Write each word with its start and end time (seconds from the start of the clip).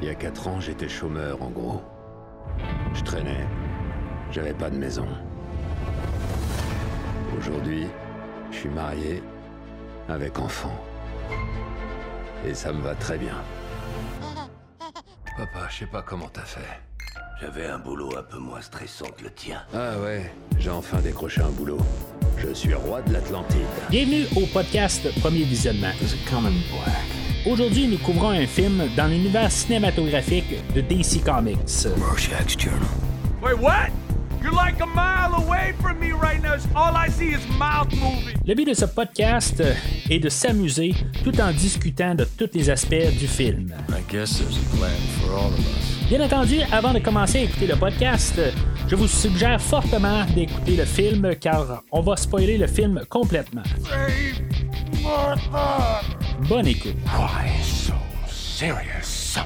Il 0.00 0.08
y 0.08 0.10
a 0.10 0.14
quatre 0.14 0.48
ans, 0.48 0.60
j'étais 0.60 0.88
chômeur, 0.88 1.40
en 1.42 1.50
gros. 1.50 1.82
Je 2.94 3.02
traînais. 3.02 3.46
J'avais 4.30 4.52
pas 4.52 4.70
de 4.70 4.76
maison. 4.76 5.06
Aujourd'hui, 7.38 7.86
je 8.50 8.56
suis 8.56 8.68
marié, 8.68 9.22
avec 10.08 10.38
enfant. 10.38 10.74
Et 12.46 12.54
ça 12.54 12.72
me 12.72 12.82
va 12.82 12.94
très 12.94 13.18
bien. 13.18 13.36
Papa, 15.36 15.68
je 15.70 15.78
sais 15.78 15.86
pas 15.86 16.02
comment 16.02 16.28
t'as 16.28 16.42
fait. 16.42 16.60
J'avais 17.40 17.66
un 17.66 17.78
boulot 17.78 18.16
un 18.16 18.22
peu 18.22 18.38
moins 18.38 18.60
stressant 18.60 19.06
que 19.16 19.24
le 19.24 19.30
tien. 19.30 19.62
Ah 19.74 19.98
ouais, 20.00 20.32
j'ai 20.58 20.70
enfin 20.70 20.98
décroché 20.98 21.40
un 21.40 21.50
boulot. 21.50 21.80
Je 22.36 22.52
suis 22.52 22.74
roi 22.74 23.02
de 23.02 23.12
l'Atlantide. 23.12 23.66
Bienvenue 23.90 24.26
au 24.36 24.46
podcast 24.46 25.08
Premier 25.20 25.44
Visionnement. 25.44 25.92
Aujourd'hui, 27.46 27.86
nous 27.88 27.98
couvrons 27.98 28.30
un 28.30 28.46
film 28.46 28.88
dans 28.96 29.06
l'univers 29.06 29.52
cinématographique 29.52 30.46
de 30.74 30.80
DC 30.80 31.22
Comics. 31.22 31.86
Rorschach's 32.00 32.56
Journal. 32.58 32.88
Wait, 33.42 33.58
what? 33.60 33.90
You're 34.42 34.54
like 34.54 34.80
a 34.80 34.86
mile 34.86 35.34
away 35.34 35.74
from 35.82 35.98
me 36.00 36.12
right 36.12 36.42
now. 36.42 36.54
All 36.74 36.96
I 36.96 37.10
see 37.10 37.34
is 37.34 37.46
mouth 37.58 37.92
moving. 37.92 38.34
Le 38.46 38.54
but 38.54 38.66
de 38.66 38.72
ce 38.72 38.86
podcast 38.86 39.62
est 40.08 40.18
de 40.18 40.28
s'amuser 40.30 40.94
tout 41.22 41.38
en 41.38 41.52
discutant 41.52 42.14
de 42.14 42.24
tous 42.24 42.48
les 42.54 42.70
aspects 42.70 43.12
du 43.18 43.26
film. 43.26 43.74
I 43.90 44.00
guess 44.10 44.38
there's 44.38 44.56
a 44.56 44.76
plan 44.76 44.88
for 45.20 45.34
all 45.34 45.48
of 45.48 45.58
us. 45.58 46.08
Bien 46.08 46.22
entendu, 46.22 46.60
avant 46.72 46.94
de 46.94 46.98
commencer 46.98 47.40
à 47.40 47.42
écouter 47.42 47.66
le 47.66 47.76
podcast, 47.76 48.40
je 48.88 48.96
vous 48.96 49.08
suggère 49.08 49.60
fortement 49.60 50.24
d'écouter 50.34 50.76
le 50.76 50.84
film 50.86 51.34
car 51.38 51.82
on 51.92 52.00
va 52.00 52.16
spoiler 52.16 52.56
le 52.56 52.66
film 52.66 53.02
complètement. 53.10 53.62
Bonne 56.40 56.66
écoute. 56.66 56.96
Why 57.06 57.48
so 57.62 57.94
serious? 58.26 59.38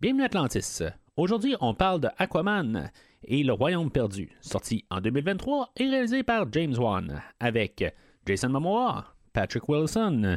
Bienvenue 0.00 0.24
Atlantis. 0.24 0.82
Aujourd'hui, 1.16 1.54
on 1.60 1.72
parle 1.74 2.00
de 2.00 2.08
Aquaman 2.18 2.90
et 3.22 3.44
le 3.44 3.52
Royaume 3.52 3.90
perdu, 3.90 4.30
sorti 4.40 4.84
en 4.90 5.00
2023 5.00 5.70
et 5.76 5.88
réalisé 5.88 6.22
par 6.24 6.50
James 6.52 6.76
Wan, 6.76 7.22
avec 7.38 7.84
Jason 8.26 8.48
Momoa, 8.48 9.14
Patrick 9.32 9.68
Wilson, 9.68 10.36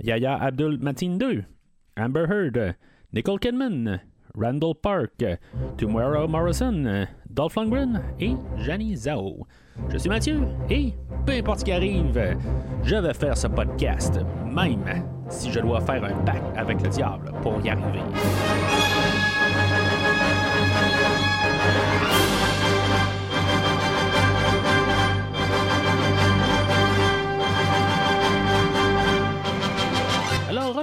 Yaya 0.00 0.36
Abdul 0.36 0.78
Mateen 0.78 1.18
II, 1.20 1.44
Amber 1.96 2.26
Heard, 2.28 2.76
Nicole 3.12 3.38
Kidman, 3.40 4.00
Randall 4.36 4.74
Park, 4.74 5.24
Tomorrow 5.76 6.26
Morrison, 6.28 7.06
Dolph 7.30 7.56
Lundgren 7.56 8.02
et 8.20 8.34
Jani 8.58 8.96
Zhao. 8.96 9.46
Je 9.88 9.98
suis 9.98 10.08
Mathieu 10.08 10.40
et 10.70 10.94
peu 11.24 11.32
importe 11.32 11.60
ce 11.60 11.64
qui 11.64 11.72
arrive, 11.72 12.36
je 12.82 12.96
vais 12.96 13.14
faire 13.14 13.36
ce 13.36 13.46
podcast, 13.48 14.20
même 14.44 14.84
si 15.28 15.50
je 15.50 15.60
dois 15.60 15.80
faire 15.80 16.04
un 16.04 16.24
pacte 16.24 16.56
avec 16.56 16.82
le 16.82 16.88
diable 16.88 17.32
pour 17.42 17.60
y 17.64 17.70
arriver. 17.70 18.00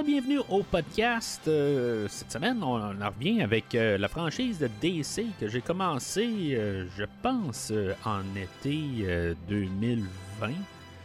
Bienvenue 0.04 0.40
au 0.48 0.62
podcast. 0.64 1.42
Euh, 1.46 2.06
cette 2.08 2.32
semaine, 2.32 2.62
on 2.62 2.76
en 2.76 3.10
revient 3.10 3.40
avec 3.42 3.74
euh, 3.74 3.96
la 3.98 4.08
franchise 4.08 4.58
de 4.58 4.68
DC 4.80 5.26
que 5.38 5.48
j'ai 5.48 5.60
commencé, 5.60 6.54
euh, 6.54 6.86
je 6.98 7.04
pense, 7.22 7.72
en 8.04 8.20
été 8.34 8.80
euh, 9.02 9.34
2020. 9.48 10.48
Euh, 10.48 10.52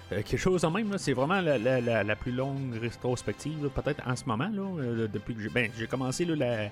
quelque 0.10 0.38
chose 0.38 0.66
en 0.66 0.72
même, 0.72 0.98
c'est 0.98 1.14
vraiment 1.14 1.42
la, 1.42 2.16
plus 2.16 2.32
longue 2.32 2.76
rétrospective, 2.82 3.70
peut-être 3.76 4.02
en 4.08 4.16
ce 4.16 4.26
moment, 4.26 4.50
là, 4.52 5.08
depuis 5.08 5.36
que 5.36 5.42
j'ai 5.42 5.50
ben, 5.50 5.70
commencé 5.90 6.26
la, 6.26 6.70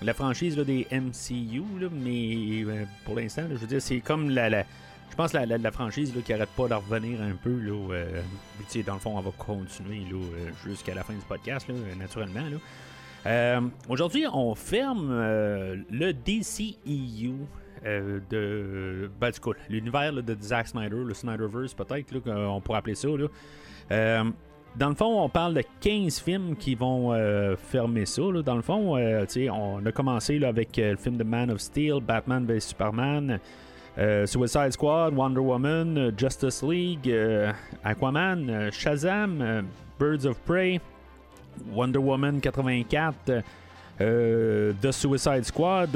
la 0.00 0.14
franchise 0.14 0.56
des 0.56 0.86
MCU, 0.90 1.62
mais 1.92 2.86
pour 3.04 3.16
l'instant, 3.16 3.42
je 3.50 3.56
veux 3.56 3.66
dire, 3.66 3.82
c'est 3.82 4.00
comme 4.00 4.30
la, 4.30 4.48
la- 4.48 4.64
je 5.10 5.16
pense 5.16 5.32
la, 5.32 5.46
la, 5.46 5.72
franchise 5.72 6.12
qui 6.24 6.32
arrête 6.32 6.48
pas 6.50 6.68
de 6.68 6.74
revenir 6.74 7.20
un 7.20 7.34
peu. 7.34 7.50
Là, 7.58 7.92
euh, 7.94 8.22
dans 8.86 8.94
le 8.94 9.00
fond, 9.00 9.16
on 9.16 9.20
va 9.20 9.30
continuer 9.36 10.02
euh, 10.12 10.50
jusqu'à 10.64 10.94
la 10.94 11.02
fin 11.02 11.14
du 11.14 11.24
podcast, 11.28 11.66
là, 11.68 11.74
naturellement. 11.98 12.40
Là. 12.40 12.56
Euh, 13.26 13.60
Aujourd'hui, 13.88 14.26
on 14.32 14.54
ferme 14.54 15.08
euh, 15.10 15.76
le 15.90 16.12
DCEU. 16.12 17.34
euh, 17.84 18.20
de 18.30 19.10
ben, 19.20 19.30
du 19.30 19.40
coup, 19.40 19.54
l'univers 19.68 20.12
de 20.12 20.36
Zack 20.40 20.68
Snyder, 20.68 20.96
le 21.04 21.14
Snyderverse 21.14 21.74
peut-être 21.74 22.18
qu'on 22.20 22.60
pourrait 22.60 22.78
appeler 22.78 22.94
ça. 22.94 23.08
Euh, 23.90 24.24
dans 24.76 24.88
le 24.90 24.94
fond, 24.94 25.22
on 25.22 25.28
parle 25.28 25.54
de 25.54 25.62
15 25.80 26.20
films 26.20 26.56
qui 26.56 26.74
vont 26.74 27.12
euh, 27.12 27.56
fermer 27.56 28.06
ça. 28.06 28.22
Dans 28.44 28.54
le 28.54 28.62
fond, 28.62 28.96
euh, 28.96 29.24
on 29.50 29.84
a 29.84 29.92
commencé 29.92 30.42
avec 30.44 30.78
euh, 30.78 30.92
le 30.92 30.96
film 30.96 31.16
de 31.16 31.24
Man 31.24 31.50
of 31.50 31.58
Steel, 31.60 32.00
Batman 32.00 32.44
vs 32.46 32.60
Superman, 32.60 33.40
euh, 33.98 34.26
Suicide 34.26 34.72
Squad, 34.72 35.14
Wonder 35.14 35.40
Woman, 35.40 35.98
euh, 35.98 36.10
Justice 36.16 36.62
League, 36.62 37.08
euh, 37.08 37.52
Aquaman, 37.84 38.70
Shazam, 38.70 39.64
Birds 39.98 40.24
of 40.24 40.38
Prey, 40.40 40.80
Wonder 41.72 41.98
Woman 41.98 42.40
84, 42.40 43.42
euh, 44.00 44.72
The 44.80 44.92
Suicide 44.92 45.44
Squad, 45.44 45.90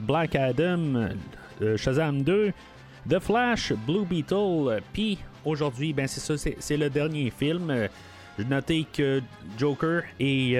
Black 0.00 0.34
Adam, 0.34 1.08
Shazam 1.76 2.22
2, 2.22 2.52
The 3.08 3.18
Flash, 3.20 3.72
Blue 3.86 4.04
Beetle, 4.04 4.82
puis 4.92 5.18
aujourd'hui, 5.44 5.92
ben 5.92 6.06
c'est 6.06 6.76
le 6.76 6.90
dernier 6.90 7.30
film. 7.30 7.88
J'ai 8.38 8.44
noté 8.44 8.86
que 8.92 9.22
Joker 9.56 10.02
et 10.20 10.56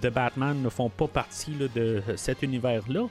The 0.00 0.08
Batman 0.12 0.62
ne 0.62 0.68
font 0.68 0.90
pas 0.90 1.08
partie 1.08 1.56
de 1.74 2.02
cet 2.14 2.42
univers-là. 2.42 3.08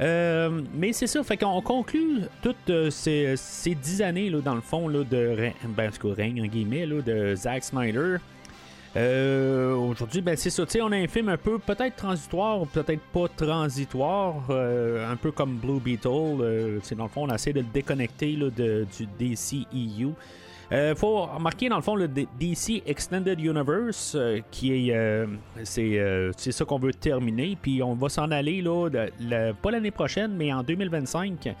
Euh, 0.00 0.60
mais 0.74 0.92
c'est 0.92 1.06
ça, 1.06 1.22
fait 1.22 1.36
qu'on 1.36 1.60
conclut 1.60 2.22
toutes 2.42 2.56
euh, 2.70 2.90
ces, 2.90 3.34
ces 3.36 3.74
dix 3.74 4.02
années, 4.02 4.28
là, 4.28 4.40
dans 4.40 4.54
le 4.54 4.60
fond, 4.60 4.88
là, 4.88 5.04
de 5.04 5.36
ben, 5.68 5.90
règne, 6.02 6.42
en 6.42 6.46
guillemets, 6.46 6.86
là, 6.86 7.00
de 7.00 7.34
Zack 7.34 7.64
Snyder. 7.64 8.16
Euh, 8.96 9.74
Aujourd'hui, 9.74 10.20
ben, 10.20 10.36
c'est 10.36 10.50
ça, 10.50 10.64
on 10.82 10.92
a 10.92 10.96
un 10.96 11.08
film 11.08 11.28
un 11.28 11.36
peu 11.36 11.58
peut-être 11.58 11.96
transitoire 11.96 12.64
peut-être 12.66 13.02
pas 13.12 13.26
transitoire, 13.28 14.36
euh, 14.50 15.10
un 15.10 15.16
peu 15.16 15.32
comme 15.32 15.56
Blue 15.56 15.80
Beetle. 15.80 16.08
euh, 16.40 16.80
dans 16.96 17.04
le 17.04 17.08
fond, 17.08 17.28
on 17.28 17.34
essaie 17.34 17.52
de 17.52 17.60
le 17.60 17.66
déconnecter 17.72 18.36
là, 18.36 18.50
de, 18.50 18.86
du 18.96 19.06
DCEU. 19.18 20.12
Euh, 20.72 20.94
faut 20.94 21.26
remarquer 21.26 21.68
dans 21.68 21.76
le 21.76 21.82
fond 21.82 21.94
le 21.94 22.08
DC 22.08 22.82
Extended 22.86 23.38
Universe 23.38 24.14
euh, 24.16 24.40
qui 24.50 24.90
est 24.90 25.26
c'est 25.62 26.52
ça 26.52 26.64
qu'on 26.64 26.78
veut 26.78 26.94
terminer 26.94 27.58
puis 27.60 27.82
on 27.82 27.92
va 27.94 28.08
s'en 28.08 28.30
aller 28.30 28.62
là 28.62 28.88
pas 29.60 29.70
l'année 29.70 29.90
prochaine 29.90 30.34
mais 30.34 30.54
en 30.54 30.62
2025 30.62 31.54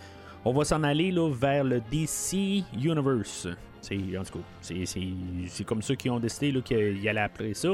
on 0.46 0.54
va 0.54 0.64
s'en 0.64 0.82
aller 0.82 1.10
là 1.10 1.30
vers 1.30 1.64
le 1.64 1.82
DC 1.90 2.64
Universe 2.82 3.46
en 3.92 4.22
tout 4.24 4.38
cas 4.38 4.44
c'est- 4.60 5.64
comme 5.64 5.82
ceux 5.82 5.94
qui 5.94 6.08
ont 6.10 6.18
décidé 6.20 6.60
qu'ils 6.62 7.08
allaient 7.08 7.20
appeler 7.20 7.54
ça 7.54 7.68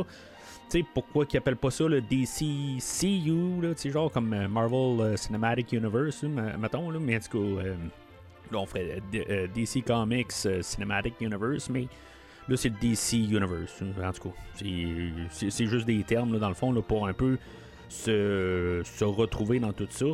tu 0.69 0.79
sais, 0.79 0.85
pourquoi 0.95 1.27
qu'ils 1.27 1.39
appellent 1.39 1.57
pas 1.57 1.71
ça 1.73 1.85
le 1.89 2.01
DCCU, 2.01 3.61
là, 3.61 3.73
genre 3.91 4.11
comme 4.13 4.33
euh, 4.33 4.47
Marvel 4.47 5.01
euh, 5.01 5.17
Cinematic 5.17 5.73
Universe, 5.73 6.23
ma- 6.23 6.57
mettons, 6.57 6.91
mais 7.01 7.17
en 7.17 7.19
tout 7.21 7.39
cas, 7.59 7.63
euh, 7.65 7.75
on 8.55 8.67
ferait 8.67 9.03
DC 9.53 9.83
Comics 9.85 10.31
Cinematic 10.63 11.15
Universe, 11.21 11.69
mais 11.71 11.89
là, 12.49 12.57
c'est 12.57 12.69
le 12.69 12.77
DC 12.81 13.15
Universe, 13.19 13.83
hein, 13.83 13.87
en 14.09 14.13
tout 14.13 14.29
cas. 14.29 14.35
c'est- 14.55 15.67
juste 15.67 15.87
des 15.87 16.05
termes, 16.05 16.33
là, 16.35 16.39
dans 16.39 16.49
le 16.49 16.55
fond, 16.55 16.71
là, 16.71 16.83
pour 16.83 17.05
un 17.09 17.15
peu 17.15 17.37
se, 17.89 18.81
se 18.85 19.05
retrouver 19.05 19.59
dans 19.59 19.73
tout 19.73 19.89
ça. 19.91 20.07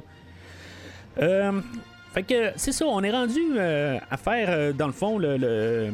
Fait 2.17 2.23
que 2.23 2.53
c'est 2.57 2.73
ça, 2.73 2.87
on 2.87 3.03
est 3.03 3.11
rendu 3.11 3.39
euh, 3.59 3.99
à 4.11 4.17
faire 4.17 4.47
euh, 4.49 4.73
dans 4.73 4.87
le 4.87 4.95
fond 4.95 5.19
le, 5.19 5.37
le, 5.37 5.91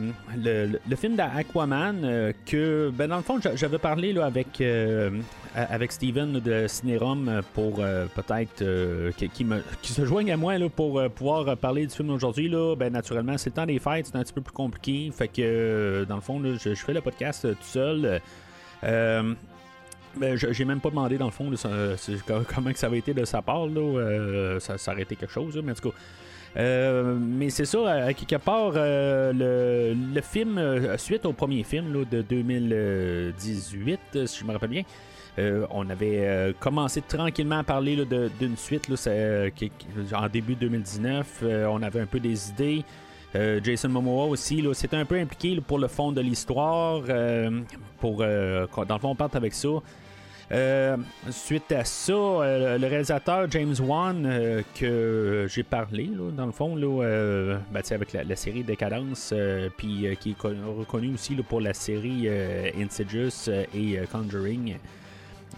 le- 0.89 0.97
film 0.97 1.17
d'Aquaman 1.17 2.01
euh, 2.05 2.33
que 2.47 2.93
ben 2.95 3.09
dans 3.09 3.17
le 3.17 3.25
fond 3.25 3.41
j'a- 3.41 3.57
j'avais 3.57 3.79
parlé 3.79 4.13
là, 4.13 4.27
avec 4.27 4.63
avec 5.57 5.91
Steven 5.91 6.39
de 6.39 6.67
Cinérum 6.69 7.41
pour 7.55 7.77
peut-être 8.15 8.63
euh, 8.63 9.11
qui, 9.17 9.29
qui 9.83 9.93
se 9.93 10.05
joigne 10.05 10.31
à 10.31 10.37
moi 10.37 10.57
là, 10.59 10.69
pour 10.69 11.03
pouvoir 11.11 11.57
parler 11.57 11.87
du 11.89 11.93
film 11.95 12.07
d'aujourd'hui 12.09 12.49
là. 12.49 12.77
Ben 12.77 12.93
naturellement 12.93 13.37
c'est 13.37 13.51
le 13.51 13.57
temps 13.57 13.67
des 13.67 13.81
fêtes 13.81 14.07
c'est 14.07 14.17
un 14.17 14.23
petit 14.23 14.33
peu 14.33 14.43
plus 14.43 14.53
compliqué. 14.55 15.11
Fait 15.13 15.27
que 15.27 16.07
dans 16.09 16.15
le 16.15 16.21
fond 16.23 16.41
je, 16.41 16.75
fais 16.77 16.95
le 16.95 17.01
podcast 17.01 17.49
tout 17.51 17.57
seul 17.65 18.21
ben, 20.17 20.37
j'ai 20.37 20.65
même 20.65 20.81
pas 20.81 20.91
demandé 20.91 21.19
dans 21.19 21.27
le 21.27 21.31
fond 21.31 21.51
comment 22.55 22.73
que 22.73 22.79
ça 22.79 22.87
avait 22.87 22.99
été 22.99 23.15
de 23.15 23.25
sa 23.25 23.43
part 23.43 23.67
là, 23.67 23.81
euh, 23.81 24.61
ça, 24.61 24.77
aurait 24.93 25.03
été 25.03 25.17
quelque 25.17 25.33
chose 25.33 25.61
mais 25.65 25.73
en 25.73 25.75
tout 25.75 25.91
cas 25.91 25.97
euh, 26.57 27.17
mais 27.19 27.51
c'est 27.51 27.65
ça, 27.65 27.91
à 27.91 28.13
quelque 28.13 28.37
part, 28.37 28.73
euh, 28.77 29.33
le, 29.33 29.95
le 30.15 30.21
film, 30.21 30.61
suite 30.99 31.25
au 31.25 31.33
premier 31.33 31.63
film 31.65 32.05
de 32.11 32.23
2018, 32.23 34.01
euh, 34.17 34.27
si 34.27 34.41
je 34.41 34.45
me 34.45 34.53
rappelle 34.53 34.69
bien, 34.71 34.83
on 35.71 35.89
avait 35.89 36.55
commencé 36.61 37.01
tranquillement 37.01 37.61
à 37.61 37.65
parler 37.65 37.97
d'une 38.39 38.57
suite 38.57 38.91
en 40.13 40.29
début 40.29 40.55
2019. 40.57 41.41
euh, 41.43 41.67
on 41.71 41.83
avait 41.83 42.01
un 42.01 42.07
peu 42.07 42.21
des 42.21 42.51
idées. 42.51 42.85
Jason 43.65 43.89
Momoa 43.89 44.27
aussi, 44.27 44.63
c'est 44.75 44.93
un 44.93 45.07
peu 45.07 45.19
impliqué 45.19 45.59
pour 45.67 45.79
le 45.79 45.89
fond 45.89 46.13
de 46.13 46.21
l'histoire. 46.21 47.01
dans 47.01 47.49
le 48.03 48.67
fond, 49.01 49.09
on 49.09 49.15
part 49.15 49.31
avec 49.33 49.55
ça. 49.55 49.71
Euh, 50.51 50.97
suite 51.31 51.71
à 51.73 51.85
ça, 51.85 52.13
euh, 52.13 52.79
le 52.79 52.87
réalisateur 52.87 53.51
James 53.51 53.75
Wan, 53.81 54.27
euh, 54.27 54.63
que 54.75 55.47
j'ai 55.49 55.63
parlé, 55.63 56.11
dans 56.37 56.47
le 56.47 56.53
fond, 56.53 56.77
là, 56.77 57.59
ben, 57.71 57.83
avec 57.91 58.13
la, 58.13 58.37
série 58.37 58.63
Décadence, 58.63 59.33
puis 59.77 60.07
qui 60.21 60.31
est 60.31 60.37
reconnu 60.43 61.15
aussi 61.15 61.35
pour 61.37 61.61
la 61.61 61.75
série 61.75 62.29
Insidious 62.79 63.49
et 63.75 63.99
Conjuring. 64.11 64.77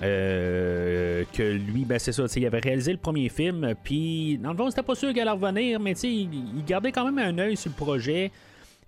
que 0.00 1.52
lui, 1.52 1.84
ben 1.84 1.98
c'est 1.98 2.12
ça, 2.12 2.24
il 2.36 2.46
avait 2.46 2.60
réalisé 2.60 2.92
le 2.92 2.98
premier 2.98 3.28
film, 3.28 3.74
puis 3.82 4.38
dans 4.38 4.52
le 4.52 4.56
fond, 4.56 4.70
c'était 4.70 4.82
pas 4.82 4.94
sûr 4.94 5.12
qu'elle 5.12 5.28
allait 5.28 5.38
revenir, 5.38 5.80
mais 5.80 5.92
il, 5.92 6.34
il 6.56 6.64
gardait 6.64 6.92
quand 6.92 7.10
même 7.10 7.18
un 7.18 7.38
œil 7.42 7.56
sur 7.56 7.70
le 7.70 7.76
projet. 7.76 8.30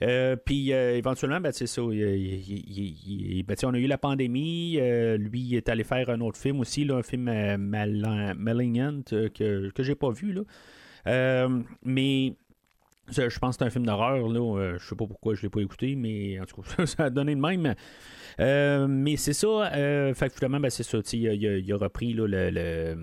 Euh, 0.02 0.37
puis 0.37 0.72
euh, 0.72 0.96
éventuellement, 0.96 1.40
ben, 1.40 1.52
c'est 1.52 1.66
ça. 1.66 1.82
ben, 1.82 3.56
on 3.64 3.75
a 3.75 3.78
eu 3.78 3.87
la 3.87 3.98
pandémie. 3.98 4.78
Euh, 4.78 5.16
lui, 5.16 5.40
il 5.40 5.54
est 5.56 5.69
allé 5.69 5.84
faire 5.84 6.10
un 6.10 6.20
autre 6.20 6.38
film 6.38 6.60
aussi, 6.60 6.87
un 6.90 7.02
film 7.02 7.25
Malignant 7.56 9.00
que, 9.04 9.28
que 9.70 9.82
j'ai 9.82 9.94
pas 9.94 10.10
vu. 10.10 10.32
Là. 10.32 11.48
mais 11.82 12.34
je 13.08 13.38
pense 13.38 13.56
que 13.56 13.60
c'est 13.60 13.66
un 13.66 13.70
film 13.70 13.87
d'horreur. 13.87 14.28
Là. 14.28 14.76
je 14.78 14.84
sais 14.84 14.96
pas 14.96 15.06
pourquoi 15.06 15.34
je 15.34 15.43
l'ai 15.43 15.48
pas 15.48 15.60
écouté, 15.60 15.96
mais 15.96 16.38
en 16.40 16.44
tout 16.44 16.60
cas, 16.60 16.87
ça 16.87 17.04
a 17.04 17.10
donné 17.10 17.34
de 17.34 17.40
même. 17.40 17.75
mais 18.88 19.16
c'est 19.16 19.32
ça. 19.32 19.70
fait 20.14 20.28
que 20.28 20.34
finalement, 20.34 20.60
ben, 20.60 20.70
c'est 20.70 20.82
ça. 20.82 20.99
Il 21.12 21.72
a, 21.72 21.76
repris 21.76 22.12
le, 22.12 22.26
le, 22.26 22.96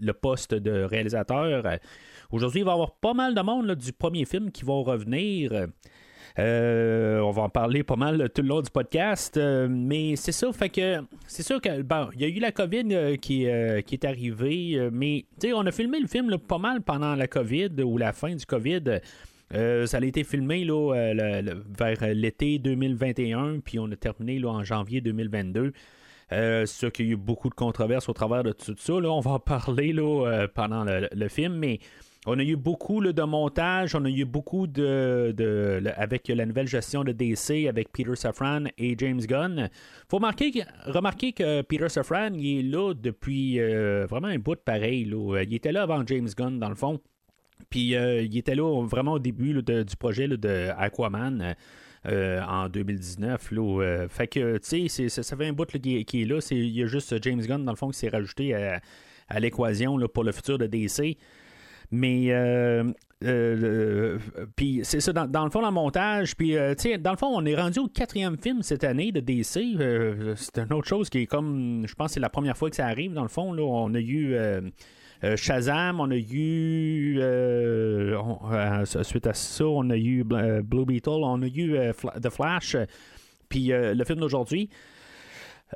le, 0.00 0.12
poste 0.12 0.54
de 0.54 0.82
réalisateur. 0.84 1.64
Aujourd'hui, 2.30 2.60
il 2.60 2.64
va 2.64 2.72
y 2.72 2.74
avoir 2.74 2.92
pas 2.96 3.14
mal 3.14 3.34
de 3.34 3.40
monde 3.40 3.74
du 3.74 3.92
premier 3.92 4.24
film 4.24 4.50
qui 4.50 4.64
vont 4.64 4.82
revenir. 4.82 5.68
Euh, 6.38 7.20
on 7.20 7.30
va 7.30 7.42
en 7.42 7.48
parler 7.48 7.84
pas 7.84 7.94
mal 7.94 8.28
tout 8.34 8.42
le 8.42 8.48
long 8.48 8.60
du 8.60 8.70
podcast, 8.70 9.36
euh, 9.36 9.68
mais 9.70 10.16
c'est 10.16 10.32
ça, 10.32 10.52
fait 10.52 10.68
que 10.68 11.00
c'est 11.28 11.44
sûr 11.44 11.60
que 11.60 11.82
bon, 11.82 12.08
il 12.14 12.22
y 12.22 12.24
a 12.24 12.28
eu 12.28 12.40
la 12.40 12.50
COVID 12.50 12.88
euh, 12.90 13.16
qui, 13.16 13.44
est 13.44 14.04
arrivée, 14.04 14.88
mais 14.92 15.26
on 15.54 15.64
a 15.64 15.70
filmé 15.70 16.00
le 16.00 16.08
film 16.08 16.36
pas 16.38 16.58
mal 16.58 16.82
pendant 16.82 17.14
la 17.14 17.28
COVID 17.28 17.82
ou 17.84 17.98
la 17.98 18.12
fin 18.12 18.34
du 18.34 18.44
COVID. 18.44 19.00
ça 19.52 19.96
a 19.96 20.04
été 20.04 20.24
filmé 20.24 20.64
là, 20.64 21.12
vers 21.78 22.14
l'été 22.14 22.58
2021, 22.58 23.60
puis 23.60 23.78
on 23.78 23.88
a 23.92 23.96
terminé 23.96 24.40
là, 24.40 24.48
en 24.48 24.64
janvier 24.64 25.00
2022. 25.00 25.72
c'est 26.30 26.66
sûr 26.66 26.90
qu'il 26.90 27.06
y 27.06 27.08
a 27.10 27.12
eu 27.12 27.16
beaucoup 27.16 27.48
de 27.48 27.54
controverses 27.54 28.08
au 28.08 28.12
travers 28.12 28.42
de 28.42 28.50
tout 28.50 28.74
ça. 28.76 28.94
Là. 28.94 29.08
On 29.12 29.20
va 29.20 29.32
en 29.32 29.38
parler 29.38 29.92
là, 29.92 30.48
pendant 30.52 30.84
le, 30.84 31.28
film, 31.28 31.54
mais 31.54 31.78
on 32.26 32.38
a 32.38 32.42
eu 32.42 32.56
beaucoup 32.56 33.00
de 33.00 33.22
montage, 33.22 33.94
on 33.94 34.04
a 34.04 34.08
eu 34.08 34.24
beaucoup 34.24 34.66
de, 34.66 35.82
avec 35.96 36.28
la 36.28 36.46
nouvelle 36.46 36.66
gestion 36.66 37.04
de 37.04 37.12
DC 37.12 37.66
avec 37.68 37.92
Peter 37.92 38.14
Safran 38.14 38.64
et 38.78 38.96
James 38.98 39.20
Gunn. 39.20 39.68
Faut 40.08 40.16
remarquer 40.16 41.32
que 41.32 41.62
Peter 41.62 41.88
Safran 41.88 42.30
il 42.34 42.58
est 42.58 42.62
là 42.62 42.94
depuis 42.94 43.60
euh, 43.60 44.06
vraiment 44.08 44.28
un 44.28 44.38
bout 44.38 44.54
de 44.54 44.60
pareil. 44.60 45.02
Il 45.02 45.54
était 45.54 45.72
là 45.72 45.82
avant 45.82 46.04
James 46.06 46.28
Gunn 46.36 46.58
dans 46.58 46.68
le 46.70 46.74
fond. 46.74 46.98
Puis 47.68 47.94
euh, 47.94 48.22
il 48.22 48.36
était 48.36 48.54
là 48.54 48.86
vraiment 48.86 49.12
au 49.12 49.18
début 49.18 49.62
du 49.62 49.96
projet 49.98 50.28
de 50.28 50.70
Aquaman. 50.76 51.54
Euh, 52.06 52.42
en 52.42 52.68
2019. 52.68 53.50
fait 54.10 54.26
que, 54.26 54.58
tu 54.58 54.88
sais, 54.90 55.08
ça 55.08 55.36
fait 55.38 55.46
un 55.46 55.54
bout 55.54 55.64
qui, 55.64 55.96
est 55.96 56.24
là. 56.26 56.38
Il 56.50 56.68
y 56.68 56.82
a 56.82 56.86
juste 56.86 57.22
James 57.22 57.40
Gunn, 57.40 57.64
dans 57.64 57.72
le 57.72 57.78
fond, 57.78 57.88
qui 57.88 57.98
s'est 57.98 58.10
rajouté 58.10 58.54
à, 58.54 58.82
à 59.26 59.40
l'équation 59.40 59.98
pour 60.12 60.22
le 60.22 60.32
futur 60.32 60.58
de 60.58 60.66
DC. 60.66 61.16
Mais 61.94 62.32
euh, 62.32 62.82
euh, 63.22 64.18
puis 64.56 64.80
c'est 64.82 64.98
ça, 64.98 65.12
dans, 65.12 65.44
le 65.44 65.50
fond, 65.50 65.60
dans 65.60 65.68
le 65.68 65.74
montage, 65.74 66.34
puis 66.36 66.56
euh, 66.56 66.74
dans 66.98 67.12
le 67.12 67.16
fond, 67.16 67.28
on 67.28 67.44
est 67.46 67.54
rendu 67.54 67.78
au 67.78 67.86
quatrième 67.86 68.36
film 68.36 68.62
cette 68.62 68.82
année 68.82 69.12
de 69.12 69.20
DC. 69.20 69.78
c'est 70.36 70.58
une 70.58 70.72
autre 70.72 70.88
chose 70.88 71.08
qui 71.08 71.18
est 71.18 71.26
comme, 71.26 71.84
je 71.86 71.94
pense 71.94 72.12
c'est 72.12 72.20
la 72.20 72.30
première 72.30 72.56
fois 72.56 72.68
que 72.68 72.74
ça 72.74 72.86
arrive, 72.86 73.12
dans 73.12 73.22
le 73.22 73.28
fond. 73.28 73.52
Là, 73.52 73.62
on 73.62 73.94
a 73.94 74.00
eu 74.00 74.36
Shazam, 75.36 76.00
on 76.00 76.10
a 76.10 76.16
eu, 76.16 77.20
suite 79.04 79.26
à 79.28 79.34
ça, 79.34 79.66
on 79.66 79.88
a 79.90 79.96
eu 79.96 80.24
Blue 80.24 80.84
Beetle, 80.84 81.22
on 81.22 81.42
a 81.42 81.46
eu 81.46 81.78
The 82.20 82.30
Flash, 82.30 82.76
puis 83.48 83.68
le 83.68 84.04
film 84.04 84.18
d'aujourd'hui. 84.18 84.68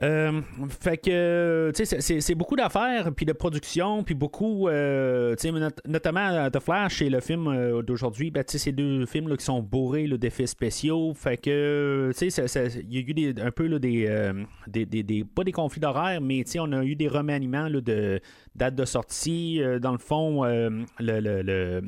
Euh, 0.02 0.40
fait 0.80 0.98
que, 0.98 1.72
sais, 1.74 2.20
c'est 2.20 2.34
beaucoup 2.34 2.56
d'affaires, 2.56 3.10
puis 3.14 3.26
de 3.26 3.32
production, 3.32 4.04
puis 4.04 4.14
beaucoup, 4.14 4.68
euh, 4.68 5.34
tu 5.34 5.50
sais, 5.50 5.68
notamment 5.86 6.28
euh, 6.28 6.50
The 6.50 6.60
Flash 6.60 7.02
et 7.02 7.10
le 7.10 7.20
film 7.20 7.82
d'aujourd'hui, 7.82 8.30
ben, 8.30 8.44
tu 8.44 8.58
sais, 8.58 8.72
deux 8.72 9.06
films 9.06 9.36
qui 9.36 9.44
sont 9.44 9.60
bourrés 9.60 10.06
d'effets 10.06 10.46
spéciaux. 10.46 11.14
Fait 11.14 11.36
que, 11.36 12.12
tu 12.16 12.30
sais, 12.30 12.42
il 12.88 12.94
y 12.94 12.98
a 12.98 13.00
eu 13.00 13.14
des, 13.14 13.42
un 13.42 13.50
peu 13.50 13.66
là, 13.66 13.78
des, 13.78 14.32
des, 14.68 14.86
des, 14.86 15.24
pas 15.24 15.42
des 15.42 15.52
conflits 15.52 15.80
d'horaire, 15.80 16.20
mais 16.20 16.44
tu 16.44 16.52
sais, 16.52 16.58
on 16.60 16.72
a 16.72 16.84
eu 16.84 16.94
des 16.94 17.08
remaniements 17.08 17.68
de 17.68 18.20
date 18.54 18.74
de 18.74 18.84
sortie. 18.84 19.60
dans 19.80 19.92
le 19.92 19.98
fond, 19.98 20.44
le, 20.44 20.86
le, 21.00 21.42
le, 21.42 21.82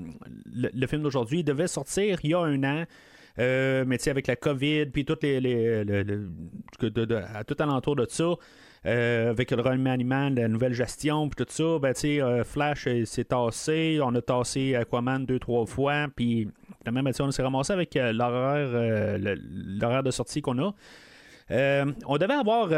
le, 0.55 0.87
film 0.87 1.03
d'aujourd'hui 1.03 1.45
devait 1.45 1.69
sortir 1.69 2.19
il 2.25 2.31
y 2.31 2.35
a 2.35 2.41
un 2.41 2.65
an. 2.65 2.85
Euh, 3.38 3.85
mais 3.87 4.09
avec 4.09 4.27
la 4.27 4.37
COVID, 4.37 4.87
puis 4.87 5.05
tout, 5.05 5.17
les, 5.23 5.41
les, 5.41 5.85
tout 6.81 7.56
alentour 7.59 7.97
de 7.97 8.06
ça, 8.09 8.35
euh, 8.87 9.31
avec 9.31 9.50
le 9.50 9.61
remaniement, 9.61 10.31
la 10.31 10.49
nouvelle 10.49 10.73
gestion, 10.73 11.29
puis 11.29 11.44
tout 11.44 11.53
ça, 11.53 11.79
ben, 11.79 11.94
euh, 12.05 12.44
Flash 12.44 12.88
s'est 13.05 13.25
tassé, 13.25 14.00
on 14.03 14.15
a 14.15 14.23
tassé 14.23 14.75
Aquaman 14.75 15.25
deux, 15.25 15.38
trois 15.38 15.67
fois, 15.67 16.06
puis 16.15 16.49
même, 16.91 17.05
ben, 17.05 17.12
on 17.21 17.31
s'est 17.31 17.43
ramassé 17.43 17.73
avec 17.73 17.94
l'horaire, 17.94 19.19
l'horaire 19.19 20.03
de 20.03 20.11
sortie 20.11 20.43
qu'on 20.43 20.59
a. 20.59 20.75
on 21.50 22.19
devait 22.19 22.35
avoir 22.35 22.69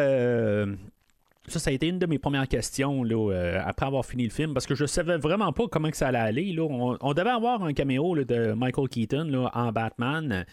ça, 1.49 1.59
ça 1.59 1.71
a 1.71 1.73
été 1.73 1.89
une 1.89 1.99
de 1.99 2.07
mes 2.07 2.19
premières 2.19 2.47
questions 2.47 3.03
là, 3.03 3.33
euh, 3.33 3.61
après 3.65 3.87
avoir 3.87 4.07
fini 4.07 4.25
le 4.25 4.31
film 4.31 4.55
parce 4.55 4.67
que 4.67 4.75
je 4.75 4.87
savais 4.87 5.17
vraiment 5.17 5.53
pas 5.53 5.65
comment 5.71 5.89
ça 5.93 6.09
allait 6.09 6.19
aller. 6.19 6.53
Là. 6.53 6.63
On, 7.01 7.15
devait 7.15 7.31
avoir 7.31 7.65
un 7.65 7.73
caméo 7.73 8.15
de 8.17 8.53
Michael 8.53 8.89
Keaton 8.89 9.25
là, 9.25 9.51
en 9.55 9.73
Batman. 9.73 10.45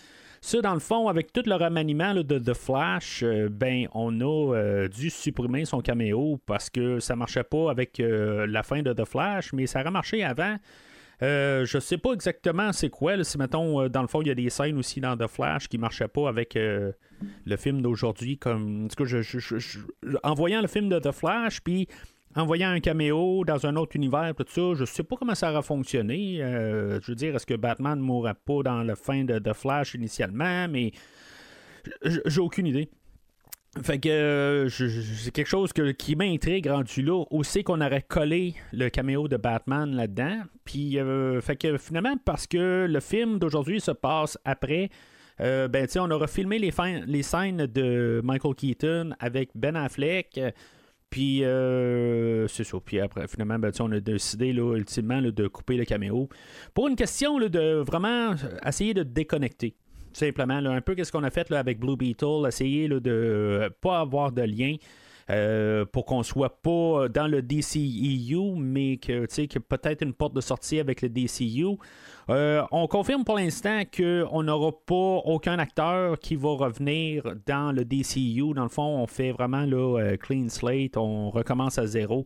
Ça, 0.41 0.61
dans 0.61 0.73
le 0.73 0.79
fond, 0.79 1.09
avec 1.09 1.33
tout 1.33 1.43
le 1.45 1.55
remaniement 1.55 2.15
de 2.15 2.39
The 2.39 2.53
Flash, 2.53 3.23
euh, 3.23 3.49
ben, 3.51 3.87
on 3.93 4.21
a 4.21 4.55
euh, 4.55 4.87
dû 4.87 5.09
supprimer 5.09 5.65
son 5.65 5.81
caméo 5.81 6.39
parce 6.45 6.69
que 6.69 6.99
ça 6.99 7.15
marchait 7.15 7.43
pas 7.43 7.69
avec 7.69 8.01
la 8.01 8.63
fin 8.63 8.81
de 8.81 8.93
The 8.93 9.05
Flash, 9.05 9.53
mais 9.53 9.67
ça 9.67 9.81
aurait 9.81 9.91
marché 9.91 10.23
avant. 10.23 10.55
Euh, 11.21 11.65
je 11.65 11.79
sais 11.79 11.97
pas 11.97 12.13
exactement 12.13 12.71
c'est 12.71 12.89
quoi. 12.89 13.21
si, 13.23 13.37
mettons, 13.37 13.81
euh, 13.81 13.89
dans 13.89 14.01
le 14.01 14.07
fond, 14.07 14.21
il 14.21 14.29
y 14.29 14.31
a 14.31 14.35
des 14.35 14.49
scènes 14.49 14.77
aussi 14.77 15.01
dans 15.01 15.17
The 15.17 15.27
Flash 15.27 15.67
qui 15.67 15.77
marchaient 15.77 16.07
pas 16.07 16.29
avec 16.29 16.55
euh, 16.55 16.93
le 17.45 17.57
film 17.57 17.81
d'aujourd'hui. 17.81 18.39
En, 20.23 20.33
voyant 20.33 20.61
le 20.61 20.67
film 20.67 20.87
de 20.87 20.99
The 20.99 21.11
Flash, 21.11 21.61
puis 21.61 21.87
en 22.35 22.45
voyant 22.45 22.69
un 22.69 22.79
caméo 22.79 23.43
dans 23.43 23.65
un 23.65 23.75
autre 23.75 23.95
univers, 23.95 24.33
tout 24.35 24.45
ça, 24.47 24.73
je 24.75 24.85
sais 24.85 25.03
pas 25.03 25.17
comment 25.17 25.35
ça 25.35 25.51
aurait 25.51 25.63
fonctionné. 25.63 26.37
je 26.37 27.05
veux 27.07 27.15
dire, 27.15 27.35
est-ce 27.35 27.45
que 27.45 27.55
Batman 27.55 27.97
ne 27.97 28.03
mourrait 28.03 28.35
pas 28.45 28.63
dans 28.63 28.83
la 28.83 28.95
fin 28.95 29.25
de 29.25 29.39
The 29.39 29.53
Flash 29.53 29.95
initialement, 29.95 30.67
mais 30.69 30.91
j'ai 32.03 32.39
aucune 32.39 32.67
idée. 32.67 32.89
Fait 33.83 33.99
que 33.99 34.09
euh, 34.09 34.69
c'est 34.69 35.31
quelque 35.31 35.47
chose 35.47 35.71
qui 35.97 36.15
m'intrigue 36.15 36.67
rendu 36.67 37.01
là. 37.01 37.23
Aussi 37.31 37.63
qu'on 37.63 37.81
aurait 37.81 38.01
collé 38.01 38.55
le 38.73 38.89
caméo 38.89 39.27
de 39.27 39.37
Batman 39.37 39.95
là-dedans. 39.95 40.43
Puis, 40.65 40.99
euh, 40.99 41.41
fait 41.41 41.55
que 41.55 41.77
finalement, 41.77 42.15
parce 42.23 42.47
que 42.47 42.87
le 42.89 42.99
film 42.99 43.39
d'aujourd'hui 43.39 43.79
se 43.79 43.91
passe 43.91 44.37
après, 44.45 44.89
euh, 45.41 45.67
ben, 45.67 45.87
tu 45.87 45.99
on 45.99 46.09
aura 46.11 46.27
filmé 46.27 46.59
les, 46.59 46.71
scènes 47.21 47.65
de 47.67 48.21
Michael 48.23 48.55
Keaton 48.55 49.11
avec 49.19 49.49
Ben 49.55 49.75
Affleck. 49.75 50.39
Puis, 51.09 51.39
c'est 51.43 52.63
ça. 52.63 52.77
Puis 52.83 52.99
après, 52.99 53.27
finalement, 53.27 53.59
ben, 53.59 53.71
on 53.79 53.91
a 53.91 53.99
décidé, 53.99 54.53
là, 54.53 54.75
ultimement, 54.75 55.21
de 55.21 55.47
couper 55.47 55.77
le 55.77 55.85
caméo. 55.85 56.27
Pour 56.73 56.87
une 56.87 56.95
question 56.95 57.39
de 57.39 57.81
vraiment 57.81 58.35
essayer 58.65 58.93
de 58.93 59.03
déconnecter 59.03 59.75
simplement. 60.13 60.55
un 60.55 60.81
peu 60.81 60.95
qu'est-ce 60.95 61.11
qu'on 61.11 61.23
a 61.23 61.29
fait 61.29 61.49
là, 61.49 61.59
avec 61.59 61.79
Blue 61.79 61.95
Beetle, 61.95 62.45
essayer 62.47 62.87
là, 62.87 62.99
de 62.99 63.11
euh, 63.11 63.69
pas 63.81 63.99
avoir 63.99 64.31
de 64.31 64.41
lien. 64.41 64.75
Euh, 65.31 65.85
pour 65.85 66.05
qu'on 66.05 66.23
soit 66.23 66.59
pas 66.63 67.07
dans 67.07 67.27
le 67.27 67.43
DCEU, 67.43 68.55
mais 68.57 68.97
que, 68.97 69.27
que 69.27 69.59
peut-être 69.59 70.01
une 70.01 70.13
porte 70.13 70.33
de 70.33 70.41
sortie 70.41 70.79
avec 70.79 71.03
le 71.03 71.09
DCU. 71.09 71.77
Euh, 72.31 72.63
on 72.71 72.87
confirme 72.87 73.23
pour 73.23 73.35
l'instant 73.35 73.81
qu'on 73.95 74.41
n'aura 74.41 74.71
pas 74.71 74.95
aucun 74.95 75.59
acteur 75.59 76.17
qui 76.17 76.35
va 76.35 76.49
revenir 76.49 77.21
dans 77.45 77.71
le 77.71 77.85
DCU. 77.85 78.55
Dans 78.55 78.63
le 78.63 78.69
fond, 78.69 79.03
on 79.03 79.05
fait 79.05 79.31
vraiment 79.31 79.65
là, 79.65 80.17
clean 80.17 80.49
slate, 80.49 80.97
on 80.97 81.29
recommence 81.29 81.77
à 81.77 81.85
zéro 81.85 82.25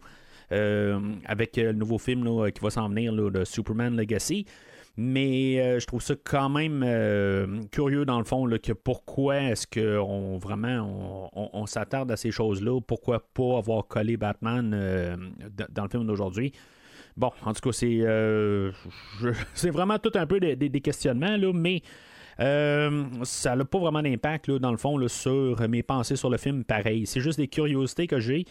avec 0.50 1.58
le 1.58 1.74
nouveau 1.74 1.98
film 1.98 2.52
qui 2.54 2.62
va 2.62 2.70
s'en 2.70 2.88
venir, 2.88 3.12
le 3.12 3.44
Superman 3.44 3.98
Legacy. 3.98 4.46
Mais 4.96 5.60
euh, 5.60 5.80
je 5.80 5.88
trouve 5.88 6.04
ça 6.04 6.14
quand 6.24 6.50
même 6.50 6.84
euh, 6.86 7.64
curieux 7.72 8.06
dans 8.06 8.20
le 8.20 8.26
fond 8.26 8.48
que 8.62 8.74
pourquoi 8.74 9.38
est-ce 9.38 9.66
qu'on 9.66 10.38
vraiment 10.38 11.32
on, 11.34 11.66
s'attarde 11.66 12.12
à 12.12 12.18
ces 12.18 12.30
choses-là, 12.30 12.80
pourquoi 12.80 13.20
pas 13.34 13.58
avoir 13.58 13.88
collé 13.88 14.18
Batman 14.18 14.72
euh, 14.74 15.16
dans 15.70 15.84
le 15.84 15.90
film 15.90 16.06
d'aujourd'hui? 16.06 16.52
Bon, 17.18 17.32
en 17.44 17.54
tout 17.54 17.62
cas, 17.62 17.72
c'est, 17.72 18.02
c'est 19.56 19.70
vraiment 19.72 19.98
tout 19.98 20.12
un 20.14 20.28
peu 20.28 20.40
des, 20.40 20.82
questionnements, 20.82 21.38
là, 21.38 21.52
mais 21.54 21.82
ça 22.38 23.56
n'a 23.56 23.66
pas 23.66 23.80
vraiment 23.80 24.04
d'impact, 24.04 24.52
dans 24.52 24.72
le 24.72 24.78
fond, 24.78 25.08
sur 25.08 25.68
mes 25.68 25.82
pensées 25.82 26.16
sur 26.16 26.30
le 26.30 26.38
film, 26.38 26.64
pareil. 26.64 27.08
C'est 27.08 27.20
juste 27.20 27.40
des 27.40 27.48
curiosités 27.48 28.06
que 28.06 28.20
j'ai. 28.20 28.46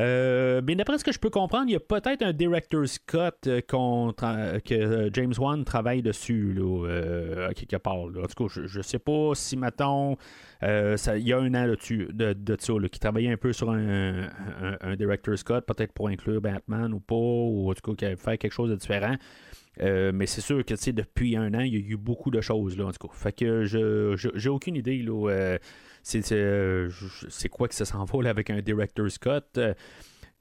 Euh, 0.00 0.62
mais 0.66 0.74
d'après 0.74 0.98
ce 0.98 1.04
que 1.04 1.12
je 1.12 1.18
peux 1.18 1.28
comprendre, 1.28 1.66
il 1.68 1.72
y 1.72 1.76
a 1.76 1.80
peut-être 1.80 2.22
un 2.22 2.32
director's 2.32 2.98
cut 2.98 3.18
euh, 3.46 3.60
que 3.60 4.74
euh, 4.74 5.10
James 5.12 5.34
Wan 5.38 5.62
travaille 5.64 6.00
dessus, 6.00 6.54
là, 6.54 7.52
quelque 7.54 7.76
part. 7.76 7.96
En 7.96 8.08
tout 8.08 8.48
cas, 8.48 8.62
je 8.66 8.78
ne 8.78 8.82
sais 8.82 8.98
pas 8.98 9.32
si, 9.34 9.56
mettons, 9.56 10.16
il 10.62 10.98
y 11.18 11.32
a 11.32 11.38
un 11.38 11.54
an 11.54 11.66
là-dessus, 11.66 12.08
de, 12.12 12.32
de 12.32 12.56
ça, 12.58 12.72
qui 12.90 12.98
travaillait 12.98 13.32
un 13.32 13.36
peu 13.36 13.52
sur 13.52 13.70
un, 13.70 14.28
director's 14.96 15.42
cut, 15.42 15.60
peut-être 15.66 15.92
pour 15.92 16.08
inclure 16.08 16.40
Batman 16.40 16.92
ou 16.94 17.00
pas, 17.00 17.14
ou 17.14 17.70
en 17.70 17.74
tout 17.74 17.94
cas, 17.94 18.16
faire 18.16 18.38
quelque 18.38 18.52
chose 18.52 18.70
de 18.70 18.76
différent. 18.76 19.16
Mais 19.78 20.26
c'est 20.26 20.40
sûr 20.40 20.64
que 20.64 20.90
depuis 20.90 21.36
un 21.36 21.54
an, 21.54 21.60
il 21.60 21.74
y 21.74 21.76
a 21.76 21.80
eu 21.80 21.96
beaucoup 21.96 22.30
de 22.30 22.40
choses 22.40 22.76
là, 22.76 22.86
en 22.86 22.92
tout 22.92 23.08
cas. 23.08 23.14
Fait 23.14 23.32
que 23.32 23.64
je 23.64 24.30
j'ai 24.34 24.48
aucune 24.48 24.76
idée 24.76 25.02
là, 25.02 25.58
euh, 26.02 26.88
c'est 27.28 27.48
quoi 27.48 27.68
que 27.68 27.74
ça 27.74 27.84
s'en 27.84 28.04
va 28.04 28.30
avec 28.30 28.50
un 28.50 28.60
director's 28.60 29.18
cut. 29.18 29.30
Euh, 29.58 29.74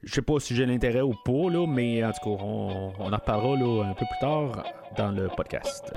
je 0.01 0.13
sais 0.13 0.21
pas 0.21 0.39
si 0.39 0.55
j'ai 0.55 0.65
l'intérêt 0.65 1.01
ou 1.01 1.13
pas, 1.25 1.49
là, 1.49 1.67
mais 1.67 2.03
en 2.03 2.11
tout 2.11 2.37
cas, 2.37 2.43
on, 2.43 2.93
en 2.97 3.09
reparlera 3.09 3.85
un 3.85 3.93
peu 3.93 4.05
plus 4.05 4.19
tard 4.21 4.63
dans 4.97 5.11
le 5.11 5.27
podcast. 5.27 5.93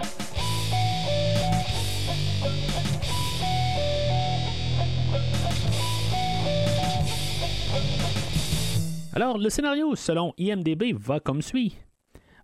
Alors, 9.15 9.39
le 9.39 9.51
scénario, 9.51 9.95
selon 9.95 10.35
IMDB, 10.39 10.95
va 10.95 11.21
comme 11.21 11.43
suit. 11.43 11.77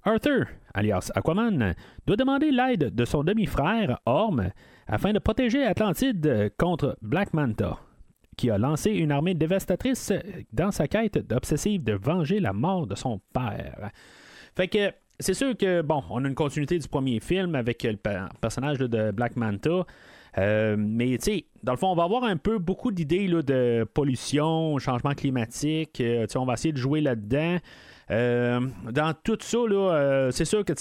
Arthur, 0.04 0.46
alias 0.78 1.10
Aquaman, 1.14 1.74
doit 2.06 2.16
demander 2.16 2.50
l'aide 2.50 2.94
de 2.94 3.04
son 3.04 3.24
demi-frère, 3.24 3.98
Orm, 4.06 4.50
afin 4.86 5.12
de 5.12 5.18
protéger 5.18 5.64
Atlantide 5.64 6.52
contre 6.56 6.96
Black 7.02 7.34
Manta, 7.34 7.78
qui 8.36 8.50
a 8.50 8.58
lancé 8.58 8.92
une 8.92 9.12
armée 9.12 9.34
dévastatrice 9.34 10.12
dans 10.52 10.70
sa 10.70 10.86
quête 10.86 11.18
obsessive 11.32 11.82
de 11.82 11.92
venger 11.94 12.40
la 12.40 12.52
mort 12.52 12.86
de 12.86 12.94
son 12.94 13.20
père. 13.32 13.90
Fait 14.56 14.68
que 14.68 14.92
c'est 15.20 15.34
sûr 15.34 15.56
que, 15.56 15.82
bon, 15.82 16.02
on 16.10 16.24
a 16.24 16.28
une 16.28 16.34
continuité 16.34 16.78
du 16.78 16.86
premier 16.86 17.18
film 17.18 17.56
avec 17.56 17.82
le 17.82 17.98
personnage 18.40 18.78
de 18.78 19.10
Black 19.10 19.36
Manta. 19.36 19.84
Euh, 20.36 20.76
mais 20.78 21.18
tu 21.18 21.24
sais, 21.24 21.44
dans 21.64 21.72
le 21.72 21.78
fond, 21.78 21.88
on 21.88 21.96
va 21.96 22.04
avoir 22.04 22.22
un 22.22 22.36
peu 22.36 22.58
beaucoup 22.58 22.92
d'idées 22.92 23.26
de 23.26 23.84
pollution, 23.94 24.78
changement 24.78 25.14
climatique. 25.14 26.00
Euh, 26.00 26.26
on 26.36 26.44
va 26.44 26.52
essayer 26.52 26.72
de 26.72 26.78
jouer 26.78 27.00
là-dedans. 27.00 27.56
Euh, 28.10 28.60
dans 28.90 29.12
tout 29.22 29.36
ça, 29.40 29.58
euh, 29.58 30.30
c'est 30.30 30.44
sûr 30.46 30.64
que 30.64 30.72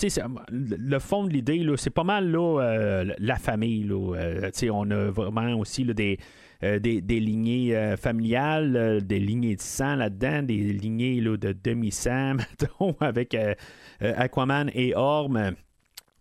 le 0.52 1.00
fond 1.00 1.26
de 1.26 1.34
l'idée, 1.34 1.66
c'est 1.76 1.90
pas 1.90 2.06
mal 2.06 2.34
euh, 2.36 3.06
la 3.18 3.36
famille. 3.36 3.92
on 3.92 4.92
a 4.92 5.12
vraiment 5.12 5.60
aussi 5.60 5.84
des, 5.86 6.20
des, 6.62 7.20
lignées 7.20 7.96
familiales, 7.98 9.02
des 9.04 9.20
lignées 9.20 9.56
de 9.58 9.62
sang 9.62 9.96
là-dedans, 9.96 10.44
des 10.44 10.58
lignées 10.58 11.20
de 11.20 11.54
demi-sang, 11.64 12.38
avec 13.02 13.36
Aquaman 14.00 14.72
et 14.74 14.96
Orm. 14.96 15.54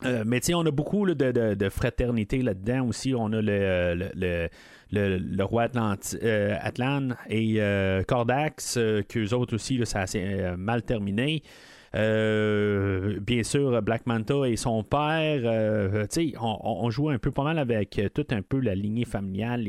mais 0.02 0.54
on 0.54 0.66
a 0.66 0.70
beaucoup 0.72 1.06
de, 1.06 1.68
fraternité 1.68 2.42
là-dedans 2.42 2.88
aussi. 2.88 3.14
On 3.14 3.32
a 3.32 3.40
le 3.40 4.10
le, 4.14 4.48
roi 5.42 5.64
Atlant 5.64 5.96
euh, 6.22 6.56
Atlan 6.60 7.08
et 7.28 7.56
euh, 7.58 8.02
Cordax, 8.04 8.76
euh, 8.76 9.02
qu'eux 9.02 9.34
autres 9.34 9.54
aussi, 9.54 9.80
ça 9.84 10.00
a 10.00 10.02
assez 10.02 10.52
mal 10.56 10.82
terminé. 10.82 11.42
bien 11.92 13.42
sûr, 13.42 13.82
Black 13.82 14.06
Manta 14.06 14.46
et 14.46 14.56
son 14.56 14.82
père, 14.82 16.08
on, 16.40 16.58
on, 16.62 16.90
joue 16.90 17.08
un 17.10 17.18
peu 17.18 17.30
pas 17.30 17.44
mal 17.44 17.58
avec 17.58 18.00
tout 18.14 18.26
un 18.30 18.42
peu 18.42 18.60
la 18.60 18.74
lignée 18.74 19.04
familiale, 19.04 19.62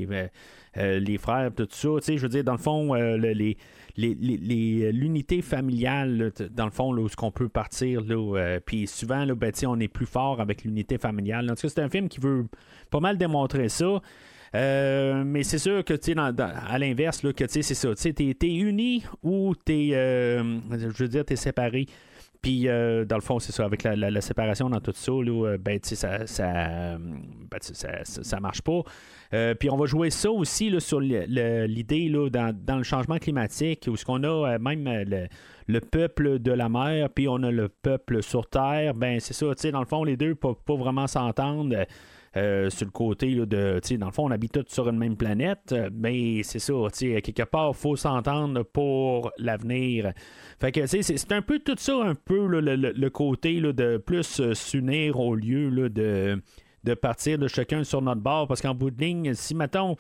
les, 0.76 1.18
frères, 1.18 1.52
tout 1.56 1.68
ça. 1.70 1.90
Je 2.06 2.22
veux 2.22 2.30
dire, 2.30 2.44
dans 2.44 2.54
le 2.54 2.58
fond, 2.58 2.94
l'unité 3.98 5.42
familiale, 5.42 6.32
dans 6.52 6.66
le 6.66 6.72
fond, 6.72 6.92
là, 6.94 7.02
où 7.02 7.10
ce 7.10 7.16
qu'on 7.16 7.32
peut 7.32 7.50
partir, 7.50 8.04
puis 8.66 8.88
souvent, 8.88 9.26
ben, 9.26 9.52
on 9.66 9.80
est 9.80 9.88
plus 9.88 10.06
fort 10.06 10.42
avec 10.42 10.64
l'unité 10.64 10.98
familiale. 10.98 11.50
En 11.50 11.56
tout 11.56 11.62
cas, 11.62 11.70
c'est 11.70 11.82
un 11.82 11.90
film 11.90 12.10
qui 12.10 12.20
veut 12.20 12.46
pas 12.92 13.00
mal 13.00 13.18
démontrer 13.18 13.70
ça. 13.70 14.02
Euh, 14.56 15.24
mais 15.26 15.44
c'est 15.44 15.58
sûr 15.58 15.84
que, 15.84 15.94
tu 15.94 16.14
à 16.18 16.80
l'inverse, 16.80 17.22
que, 17.22 17.46
c'est 17.48 17.62
ça. 17.62 17.90
Tu 17.96 18.08
es, 18.08 18.38
es, 18.42 18.56
uni 18.56 19.04
ou 19.24 19.54
tu 19.66 19.74
es, 19.74 19.96
euh, 19.96 20.60
je 20.72 21.04
veux 21.04 21.10
dire, 21.10 21.24
séparé. 21.36 21.86
Puis, 22.42 22.68
euh, 22.68 23.04
dans 23.04 23.16
le 23.16 23.22
fond, 23.22 23.40
c'est 23.40 23.52
ça, 23.52 23.66
avec 23.66 23.84
la, 23.84 24.22
séparation 24.22 24.70
dans 24.70 24.80
tout 24.80 24.94
ça, 24.94 25.12
ben, 25.60 25.80
ça, 25.82 26.28
ça, 26.28 26.98
ben, 26.98 27.58
ça, 27.60 27.90
ça, 28.04 28.40
marche 28.40 28.62
pas. 28.62 28.84
puis, 29.60 29.70
on 29.70 29.76
va 29.76 29.86
jouer 29.86 30.12
ça 30.12 30.32
aussi 30.32 30.74
sur 30.80 31.02
l'idée 31.02 32.10
dans, 32.10 32.56
dans, 32.56 32.78
le 32.78 32.84
changement 32.84 33.18
climatique, 33.18 33.90
où 33.92 33.98
ce 33.98 34.06
qu'on 34.06 34.24
a 34.24 34.58
même 34.60 34.88
le, 35.68 35.80
peuple 35.80 36.40
de 36.40 36.52
la 36.52 36.70
mer, 36.70 37.10
puis 37.10 37.28
on 37.28 37.42
a 37.44 37.52
le 37.52 37.70
peuple 37.70 38.22
sur 38.22 38.48
Terre. 38.48 38.94
Ben, 38.94 39.20
c'est 39.20 39.34
ça, 39.34 39.48
tu 39.56 39.64
sais, 39.64 39.72
dans 39.72 39.82
le 39.82 39.88
fond, 39.88 40.04
les 40.04 40.16
deux 40.16 40.30
ne 40.30 40.34
peuvent 40.34 40.64
pas 40.64 40.76
vraiment 40.76 41.08
s'entendre. 41.08 41.76
Euh, 42.38 42.70
sur 42.70 42.86
le 42.86 42.92
côté 42.92 43.34
de, 43.34 43.80
dans 43.98 44.06
le 44.06 44.12
fond, 44.12 44.28
on 44.28 44.32
habite 44.32 44.52
tous 44.52 44.66
sur 44.68 44.88
une 44.90 44.98
même 44.98 45.18
planète, 45.18 45.74
mais 45.92 46.44
c'est 46.44 46.60
ça, 46.60 46.74
quelque 46.94 47.44
part, 47.44 47.76
faut 47.76 47.96
s'entendre 47.96 48.64
pour 48.64 49.32
l'avenir. 49.40 50.12
Fait 50.60 50.72
que, 50.72 50.86
c'est 50.86 51.32
un 51.32 51.42
peu 51.42 51.60
tout 51.60 51.76
ça, 51.78 51.96
un 51.96 52.14
peu 52.14 52.48
le, 52.48 53.10
côté 53.10 53.60
de 53.60 53.98
plus 53.98 54.40
euh, 54.40 54.54
s'unir 54.54 55.20
au 55.20 55.34
lieu 55.34 55.90
de, 55.90 56.40
de 56.84 56.94
partir 56.94 57.40
de 57.40 57.48
chacun 57.48 57.84
sur 57.84 58.02
notre 58.04 58.22
bord, 58.22 58.48
parce 58.48 58.62
qu'en 58.62 58.76
bout 58.76 58.92
de 58.92 59.02
ligne, 59.02 59.34
si, 59.34 59.56
mettons, 59.56 59.96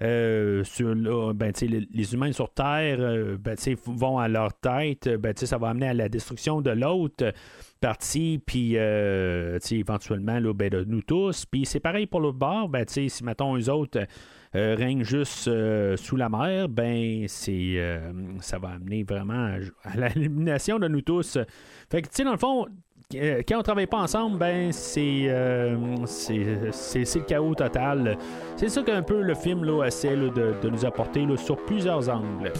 euh, 0.00 0.64
sur, 0.64 0.94
ben, 1.34 1.52
les, 1.60 2.14
humains 2.14 2.32
sur 2.32 2.50
Terre 2.54 3.36
ben, 3.38 3.56
vont 3.86 4.18
à 4.18 4.28
leur 4.28 4.54
tête, 4.54 5.08
ben, 5.08 5.34
ça 5.36 5.58
va 5.58 5.68
amener 5.68 5.88
à 5.88 5.94
la 5.94 6.08
destruction 6.08 6.62
de 6.62 6.70
l'autre 6.70 7.32
partie, 7.82 8.40
puis 8.44 8.74
euh, 8.76 9.58
éventuellement 9.70 10.38
là, 10.38 10.54
ben, 10.54 10.70
de 10.70 10.84
nous 10.84 11.02
tous. 11.02 11.44
Puis 11.44 11.66
c'est 11.66 11.80
pareil 11.80 12.06
pour 12.06 12.20
l'autre 12.20 12.38
bord, 12.38 12.68
ben, 12.68 12.84
si 12.86 13.10
mettons 13.22 13.58
eux 13.58 13.68
autres 13.68 14.06
euh, 14.54 14.74
règnent 14.78 15.04
juste 15.04 15.48
euh, 15.48 15.96
sous 15.96 16.16
la 16.16 16.28
mer, 16.28 16.68
ben 16.68 17.24
c'est 17.26 18.00
ça 18.40 18.58
va 18.58 18.70
amener 18.70 19.02
vraiment 19.02 19.56
à, 19.84 19.96
l'élimination 20.14 20.78
de 20.78 20.88
nous 20.88 21.02
tous. 21.02 21.36
Fait 21.90 22.00
que 22.00 22.06
tu 22.08 22.14
sais, 22.14 22.24
dans 22.24 22.32
le 22.32 22.38
fond, 22.38 22.66
quand 23.12 23.58
on 23.58 23.62
travaille 23.62 23.88
pas 23.88 23.98
ensemble, 23.98 24.38
ben 24.38 24.72
c'est 24.72 25.28
c'est 26.06 26.34
le 26.38 27.24
chaos 27.26 27.54
total. 27.54 28.16
C'est 28.56 28.68
ça 28.68 28.82
qu'un 28.82 29.02
peu 29.02 29.20
le 29.20 29.34
film 29.34 29.64
là, 29.64 29.84
essaie 29.84 30.16
de, 30.16 30.54
de, 30.62 30.70
nous 30.70 30.86
apporter 30.86 31.26
là, 31.26 31.36
sur 31.36 31.56
plusieurs 31.64 32.08
angles. 32.08 32.52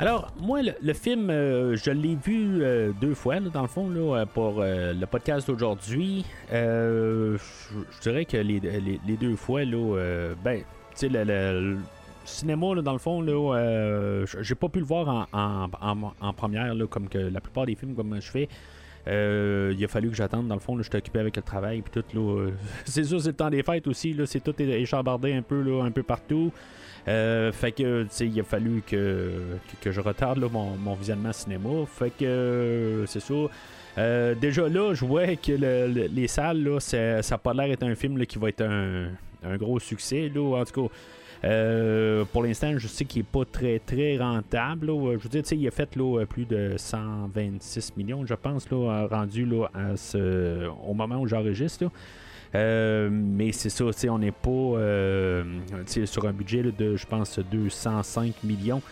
Alors, 0.00 0.32
moi, 0.40 0.60
le, 0.60 0.92
film, 0.92 1.30
euh, 1.30 1.76
je 1.76 1.92
l'ai 1.92 2.16
vu 2.16 2.62
euh, 2.62 2.90
deux 3.00 3.14
fois, 3.14 3.38
dans 3.38 3.62
le 3.62 3.68
fond, 3.68 3.88
là, 3.88 4.26
pour 4.26 4.56
euh, 4.58 4.92
le 4.92 5.06
podcast 5.06 5.46
d'aujourd'hui. 5.46 6.24
je 6.50 7.38
dirais 8.02 8.24
que 8.24 8.36
les, 8.36 9.16
deux 9.16 9.36
fois, 9.36 9.64
là, 9.64 10.34
ben, 10.42 10.62
tu 10.96 11.08
sais, 11.08 11.08
le, 11.08 11.76
cinéma, 12.24 12.74
dans 12.82 12.92
le 12.92 12.98
fond, 12.98 13.20
là, 13.20 14.24
j'ai 14.40 14.56
pas 14.56 14.68
pu 14.68 14.80
le 14.80 14.84
voir 14.84 15.28
en, 15.32 16.32
première, 16.32 16.74
comme 16.90 17.08
que 17.08 17.18
la 17.18 17.40
plupart 17.40 17.66
des 17.66 17.76
films, 17.76 17.94
comme 17.94 18.20
je 18.20 18.30
fais. 18.30 18.48
il 19.06 19.84
a 19.84 19.88
fallu 19.88 20.10
que 20.10 20.16
j'attende, 20.16 20.48
dans 20.48 20.56
le 20.56 20.60
fond, 20.60 20.76
je 20.76 20.82
suis 20.82 20.96
occupé 20.96 21.20
avec 21.20 21.36
le 21.36 21.42
travail, 21.42 21.82
puis 21.82 22.02
tout, 22.02 22.18
là. 22.18 22.50
c'est 22.84 23.04
sûr, 23.04 23.20
c'est 23.20 23.28
le 23.28 23.36
temps 23.36 23.50
des 23.50 23.62
fêtes 23.62 23.86
aussi, 23.86 24.12
là, 24.12 24.26
c'est 24.26 24.40
tout 24.40 24.60
échambardé 24.60 25.34
un 25.34 25.42
peu, 25.42 25.62
là, 25.62 25.84
un 25.84 25.92
peu 25.92 26.02
partout. 26.02 26.50
Euh, 27.06 27.52
fait 27.52 27.72
que, 27.72 28.06
il 28.20 28.40
a 28.40 28.44
fallu 28.44 28.82
que, 28.86 29.30
que, 29.80 29.92
je 29.92 30.00
retarde 30.00 30.38
mon, 30.50 30.94
visionnement 30.94 31.32
cinéma. 31.32 31.84
Fait 31.86 32.10
que, 32.10 33.04
c'est 33.06 33.20
ça. 33.20 33.34
Euh, 33.96 34.34
déjà 34.34 34.68
là, 34.68 34.94
je 34.94 35.04
vois 35.04 35.36
que 35.36 35.52
les 35.52 36.28
salles, 36.28 36.64
là, 36.64 36.80
ça 36.80 37.20
n'a 37.20 37.38
pas 37.38 37.54
l'air 37.54 37.68
d'être 37.68 37.82
un 37.84 37.94
film 37.94 38.24
qui 38.26 38.38
va 38.38 38.48
être 38.48 38.62
un, 38.62 39.56
gros 39.56 39.78
succès. 39.78 40.30
Là, 40.34 40.60
en 40.60 40.64
tout 40.64 40.88
cas, 40.88 40.94
euh, 41.44 42.24
pour 42.32 42.42
l'instant, 42.42 42.72
je 42.78 42.88
sais 42.88 43.04
qu'il 43.04 43.20
n'est 43.20 43.28
pas 43.30 43.44
très 43.44 43.78
très 43.78 44.16
rentable. 44.16 44.86
Je 44.86 45.18
veux 45.18 45.28
dire, 45.28 45.42
il 45.52 45.68
a 45.68 45.70
fait 45.70 45.94
là, 45.96 46.24
plus 46.24 46.46
de 46.46 46.74
126 46.78 47.96
millions, 47.98 48.24
je 48.24 48.34
pense, 48.34 48.70
là, 48.70 49.06
rendu 49.10 49.44
là, 49.44 49.68
au 50.86 50.94
moment 50.94 51.16
où 51.16 51.26
j'enregistre. 51.26 51.90
Euh, 52.54 53.08
mais 53.10 53.52
c'est 53.52 53.70
ça, 53.70 53.84
on 54.08 54.18
n'est 54.18 54.30
pas 54.30 54.50
euh, 54.50 55.44
sur 56.04 56.26
un 56.26 56.32
budget 56.32 56.62
de, 56.62 56.96
je 56.96 57.06
pense, 57.06 57.38
205 57.38 58.44
millions. 58.44 58.82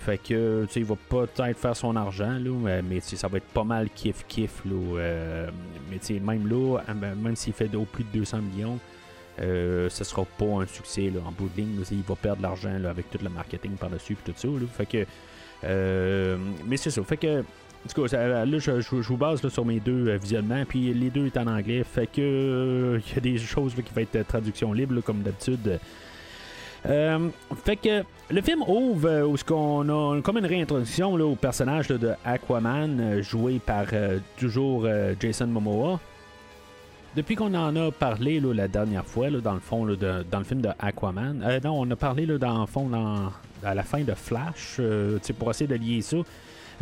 Fait 0.00 0.18
que, 0.18 0.66
il 0.76 0.84
va 0.84 0.94
peut-être 1.08 1.58
faire 1.58 1.76
son 1.76 1.96
argent, 1.96 2.38
là, 2.38 2.82
mais 2.82 3.00
ça 3.00 3.26
va 3.28 3.38
être 3.38 3.46
pas 3.46 3.64
mal 3.64 3.88
kiff-kiff. 3.96 4.50
Euh, 4.66 5.50
mais 5.90 6.20
même 6.20 6.46
là, 6.46 6.78
même 6.94 7.36
s'il 7.36 7.54
fait 7.54 7.74
au 7.74 7.84
plus 7.84 8.04
de 8.04 8.18
200 8.18 8.38
millions, 8.42 8.78
euh, 9.40 9.88
ce 9.88 10.04
sera 10.04 10.24
pas 10.38 10.62
un 10.62 10.66
succès 10.66 11.12
en 11.26 11.32
bout 11.32 11.50
de 11.54 11.62
ligne. 11.62 11.80
il 11.90 12.02
va 12.02 12.14
perdre 12.14 12.38
de 12.38 12.42
l'argent 12.42 12.84
avec 12.84 13.10
tout 13.10 13.18
le 13.22 13.30
marketing 13.30 13.72
par-dessus 13.72 14.12
et 14.12 14.32
tout 14.32 14.36
ça. 14.36 14.48
Fait 14.76 14.86
que, 14.86 16.38
mais 16.66 16.76
c'est 16.76 16.90
ça. 16.90 17.02
Fait 17.02 17.16
que, 17.16 17.42
du 17.86 17.94
coup, 17.94 18.06
là, 18.06 18.44
je, 18.46 18.94
vous 18.94 19.16
base 19.16 19.46
sur 19.48 19.64
mes 19.64 19.80
deux 19.80 20.16
visionnements, 20.16 20.64
puis 20.66 20.92
les 20.92 21.10
deux 21.10 21.26
est 21.26 21.36
en 21.36 21.46
anglais. 21.46 21.84
Fait 21.84 22.06
que, 22.06 23.00
il 23.06 23.14
y 23.14 23.18
a 23.18 23.20
des 23.20 23.38
choses 23.38 23.74
qui 23.74 23.82
vont 23.94 24.00
être 24.00 24.26
traduction 24.26 24.72
libre, 24.72 25.00
comme 25.00 25.22
d'habitude. 25.22 25.78
fait 26.84 27.76
que 27.76 28.04
le 28.30 28.42
film 28.42 28.62
ouvre 28.62 29.22
où 29.24 29.36
on 29.52 29.88
a 29.88 30.20
comme 30.20 30.38
une 30.38 30.46
réintroduction 30.46 31.14
au 31.14 31.36
personnage 31.36 31.88
de 31.88 32.12
Aquaman 32.24 33.22
joué 33.22 33.60
par 33.64 33.86
toujours 34.36 34.86
Jason 35.20 35.46
Momoa. 35.46 36.00
Depuis 37.16 37.34
qu'on 37.34 37.54
en 37.54 37.74
a 37.76 37.90
parlé 37.90 38.40
la 38.40 38.68
dernière 38.68 39.06
fois, 39.06 39.30
dans 39.30 39.54
le 39.54 39.60
fond, 39.60 39.86
dans 39.86 40.38
le 40.38 40.44
film 40.44 40.60
de 40.60 40.68
Aquaman, 40.78 41.42
euh, 41.42 41.60
non, 41.64 41.80
on 41.80 41.90
a 41.90 41.96
parlé 41.96 42.26
dans 42.26 42.60
le 42.60 42.66
fond 42.66 42.90
à 43.64 43.74
la 43.74 43.82
fin 43.84 44.02
de 44.02 44.12
Flash, 44.12 44.76
euh, 44.80 45.18
pour 45.38 45.50
essayer 45.50 45.66
de 45.66 45.76
lier 45.76 46.02
ça. 46.02 46.18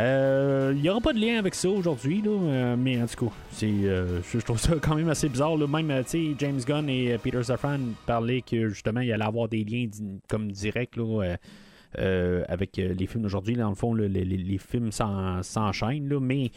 Euh, 0.01 0.73
il 0.75 0.83
n'y 0.83 0.89
aura 0.89 1.01
pas 1.01 1.13
de 1.13 1.21
lien 1.21 1.39
avec 1.39 1.55
ça 1.55 1.69
aujourd'hui, 1.69 2.23
mais 2.79 3.01
en 3.01 3.07
tout 3.07 3.27
cas, 3.27 3.33
je 3.61 4.39
trouve 4.41 4.59
ça 4.59 4.75
quand 4.81 4.97
même 4.97 5.09
assez 5.09 5.29
bizarre. 5.29 5.57
Même 5.57 6.05
James 6.39 6.61
Gunn 6.67 6.89
et 6.89 7.17
Peter 7.19 7.43
Safran 7.43 7.79
parlaient 8.07 8.43
que 8.43 8.69
justement 8.69 9.01
il 9.01 9.13
allait 9.13 9.25
avoir 9.25 9.49
des 9.49 9.63
liens 9.65 9.89
comme 10.29 10.51
directs 10.51 10.99
avec 11.97 12.77
les 12.77 13.07
films 13.07 13.23
d'aujourd'hui. 13.23 13.55
Dans 13.55 13.69
le 13.69 13.77
fond, 13.77 13.95
les, 13.95 14.09
les, 14.09 14.59
films 14.59 14.91
s'enchaînent, 14.91 16.19
mais 16.19 16.51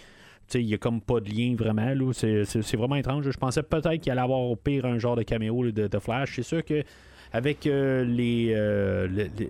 il 0.55 0.65
n'y 0.65 0.73
a 0.73 0.77
comme 0.77 1.01
pas 1.01 1.19
de 1.19 1.29
lien 1.29 1.55
vraiment. 1.57 2.11
C'est 2.13 2.75
vraiment 2.75 2.95
étrange. 2.95 3.29
Je 3.29 3.37
pensais 3.37 3.63
peut-être 3.63 4.01
qu'il 4.01 4.11
allait 4.11 4.21
avoir 4.21 4.39
au 4.39 4.55
pire 4.55 4.85
un 4.85 4.97
genre 4.97 5.15
de 5.15 5.23
caméo 5.23 5.71
de, 5.71 5.99
Flash. 5.99 6.35
C'est 6.35 6.43
sûr 6.43 6.63
que 6.63 6.83
avec 7.33 7.67
euh, 7.67 8.05
euh, 8.07 9.07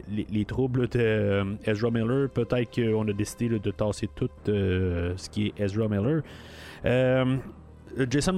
les, 0.10 0.27
les, 0.29 0.46
troubles 0.46 0.88
de 0.88 1.00
euh, 1.00 1.43
Ezra 1.65 1.91
Miller, 1.91 2.29
peut-être 2.29 2.74
qu'on 2.74 3.07
a 3.07 3.13
décidé 3.13 3.50
de 3.50 3.72
tasser 3.72 4.10
tout 4.15 4.29
ce 4.46 5.29
qui 5.29 5.48
est 5.48 5.60
Ezra 5.60 5.88
Miller. 5.88 6.22
Jason 8.10 8.34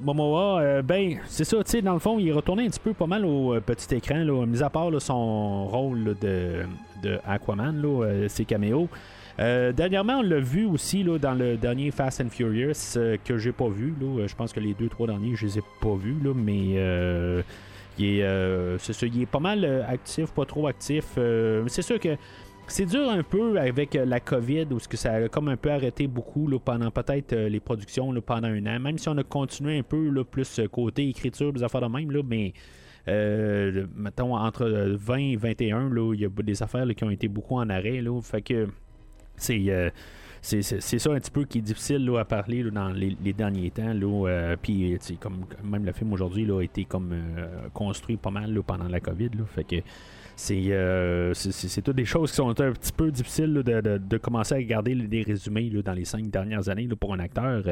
Momoa, 0.00 0.82
ben, 0.82 1.18
c'est 1.26 1.44
ça, 1.44 1.62
tu 1.62 1.70
sais, 1.70 1.82
dans 1.82 1.92
le 1.92 2.00
fond, 2.00 2.18
il 2.18 2.28
est 2.28 2.32
retourné 2.32 2.64
un 2.64 2.68
petit 2.68 2.80
peu 2.80 2.94
pas 2.94 3.06
mal 3.06 3.24
au 3.24 3.60
petit 3.60 3.94
écran, 3.94 4.16
là, 4.16 4.44
mis 4.44 4.62
à 4.62 4.70
part 4.70 4.90
son 5.00 5.66
rôle 5.66 6.16
de, 6.20 6.64
de 7.02 7.18
Aquaman, 7.24 7.80
là, 7.80 8.28
ses 8.28 8.44
caméos. 8.44 8.88
Dernièrement, 9.38 10.18
on 10.18 10.22
l'a 10.22 10.40
vu 10.40 10.64
aussi 10.66 11.04
là, 11.04 11.18
dans 11.18 11.34
le 11.34 11.56
dernier 11.56 11.92
Fast 11.92 12.22
and 12.22 12.30
Furious 12.30 12.98
que 13.24 13.38
j'ai 13.38 13.52
pas 13.52 13.68
vu. 13.68 13.94
Là. 14.00 14.26
Je 14.26 14.34
pense 14.34 14.52
que 14.52 14.60
les 14.60 14.74
deux, 14.74 14.88
trois 14.88 15.06
derniers, 15.06 15.36
je 15.36 15.46
les 15.46 15.58
ai 15.58 15.62
pas 15.80 15.94
vus, 15.94 16.16
là, 16.24 16.32
mais 16.34 17.44
il, 17.98 18.20
est, 18.20 18.78
c'est 18.78 19.06
il 19.06 19.22
est 19.22 19.26
pas 19.26 19.40
mal 19.40 19.64
actif, 19.88 20.32
pas 20.32 20.44
trop 20.44 20.66
actif. 20.66 21.04
c'est 21.68 21.82
sûr 21.82 21.98
que 21.98 22.16
c'est 22.66 22.86
dur 22.86 23.10
un 23.10 23.22
peu 23.22 23.58
avec 23.58 23.94
la 23.94 24.20
COVID, 24.20 24.66
où 24.70 24.78
que 24.78 24.96
ça 24.96 25.12
a 25.12 25.28
comme 25.28 25.48
un 25.48 25.56
peu 25.56 25.70
arrêté 25.70 26.06
beaucoup 26.06 26.48
pendant 26.58 26.90
peut-être 26.90 27.34
les 27.34 27.60
productions 27.60 28.12
pendant 28.22 28.48
un 28.48 28.66
an, 28.66 28.80
même 28.80 28.98
si 28.98 29.08
on 29.08 29.18
a 29.18 29.22
continué 29.22 29.78
un 29.78 29.82
peu 29.82 30.24
plus 30.24 30.60
côté 30.72 31.08
écriture, 31.08 31.52
des 31.52 31.62
affaires 31.62 31.82
de 31.82 31.88
même, 31.88 32.10
là, 32.10 32.22
mais. 32.26 32.52
mettons 33.94 34.34
entre 34.34 34.96
20 34.96 35.16
et 35.16 35.36
21, 35.36 35.90
il 36.14 36.20
y 36.20 36.24
a 36.24 36.28
des 36.28 36.62
affaires 36.62 36.86
qui 36.96 37.04
ont 37.04 37.10
été 37.10 37.28
beaucoup 37.28 37.56
en 37.56 37.68
arrêt. 37.68 38.02
Fait 38.22 38.40
que 38.40 38.54
euh, 38.54 38.66
c'est 39.36 39.92
c'est 40.44 40.98
ça 40.98 41.10
un 41.10 41.18
petit 41.18 41.30
peu 41.30 41.44
qui 41.44 41.58
est 41.58 41.62
difficile 41.62 42.10
à 42.18 42.24
parler 42.26 42.62
dans 42.64 42.90
les, 42.90 43.32
derniers 43.32 43.70
temps. 43.70 43.94
Euh, 43.94 44.56
puis 44.60 44.98
comme 45.18 45.46
même 45.64 45.86
le 45.86 45.92
film 45.92 46.12
aujourd'hui 46.12 46.50
a 46.50 46.60
été 46.60 46.84
comme 46.84 47.12
euh, 47.12 47.68
construit 47.72 48.18
pas 48.18 48.30
mal 48.30 48.62
pendant 48.62 48.88
la 48.88 49.00
COVID. 49.00 49.30
fait 49.54 49.64
que 49.64 49.76
c'est 50.36 51.82
toutes 51.82 51.96
des 51.96 52.04
choses 52.04 52.30
qui 52.30 52.36
sont 52.36 52.48
un 52.60 52.72
petit 52.72 52.92
peu 52.92 53.10
difficiles 53.10 53.62
de, 53.62 54.16
commencer 54.18 54.54
à 54.54 54.58
regarder 54.58 54.94
des 54.94 55.22
résumés 55.22 55.70
dans 55.84 55.92
les 55.92 56.04
cinq 56.04 56.28
dernières 56.30 56.68
années 56.68 56.88
pour 56.98 57.14
un 57.14 57.18
acteur. 57.18 57.62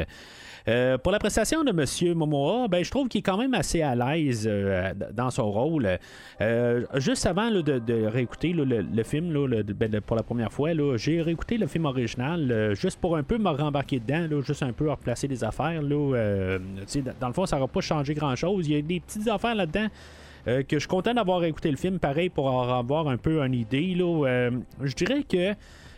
Euh, 0.68 0.98
pour 0.98 1.12
la 1.12 1.18
prestation 1.18 1.64
de 1.64 1.70
M. 1.70 2.16
Momoa, 2.16 2.68
ben, 2.68 2.85
je 2.85 2.90
trouve 2.90 3.09
qu'il 3.09 3.18
est 3.18 3.22
quand 3.22 3.37
même 3.37 3.55
assez 3.55 3.83
à 3.83 3.94
l'aise 3.94 4.46
euh, 4.48 4.92
dans 5.12 5.31
son 5.31 5.51
rôle. 5.51 5.98
Euh, 6.40 6.85
juste 6.96 7.27
avant 7.27 7.51
de, 7.51 8.07
réécouter 8.07 8.53
le, 8.53 9.03
film 9.03 9.33
ben, 9.77 10.01
pour 10.01 10.16
la 10.16 10.22
première 10.22 10.53
fois, 10.53 10.70
j'ai 10.96 11.20
réécouté 11.20 11.59
le 11.59 11.66
film 11.66 11.87
original 11.87 12.75
juste 12.75 13.01
pour 13.01 13.16
un 13.16 13.22
peu 13.22 13.38
me 13.38 13.48
rembarquer 13.51 13.98
dedans, 13.98 14.40
juste 14.42 14.62
un 14.62 14.72
peu 14.72 14.90
replacer 14.90 15.27
des 15.27 15.42
affaires. 15.42 15.83
dans 15.83 17.29
le 17.29 17.33
fond, 17.33 17.46
ça 17.46 17.57
n'aura 17.57 17.68
pas 17.68 17.81
changé 17.81 18.14
grand-chose. 18.14 18.68
Il 18.68 18.75
y 18.75 18.79
a 18.79 18.83
des 18.83 19.01
petites 19.01 19.29
affaires 19.29 19.55
là-dedans. 19.55 19.88
Que 20.44 20.64
je 20.72 20.78
suis 20.78 20.88
content 20.88 21.14
d'avoir 21.14 21.44
écouté 21.44 21.70
le 21.70 21.76
film, 21.76 21.98
pareil, 21.98 22.28
pour 22.28 22.50
avoir 22.72 23.09
un 23.09 23.16
peu 23.16 23.40
une 23.42 23.55
idée. 23.55 23.94
je 23.96 24.94
dirais 24.94 25.22
que 25.22 25.55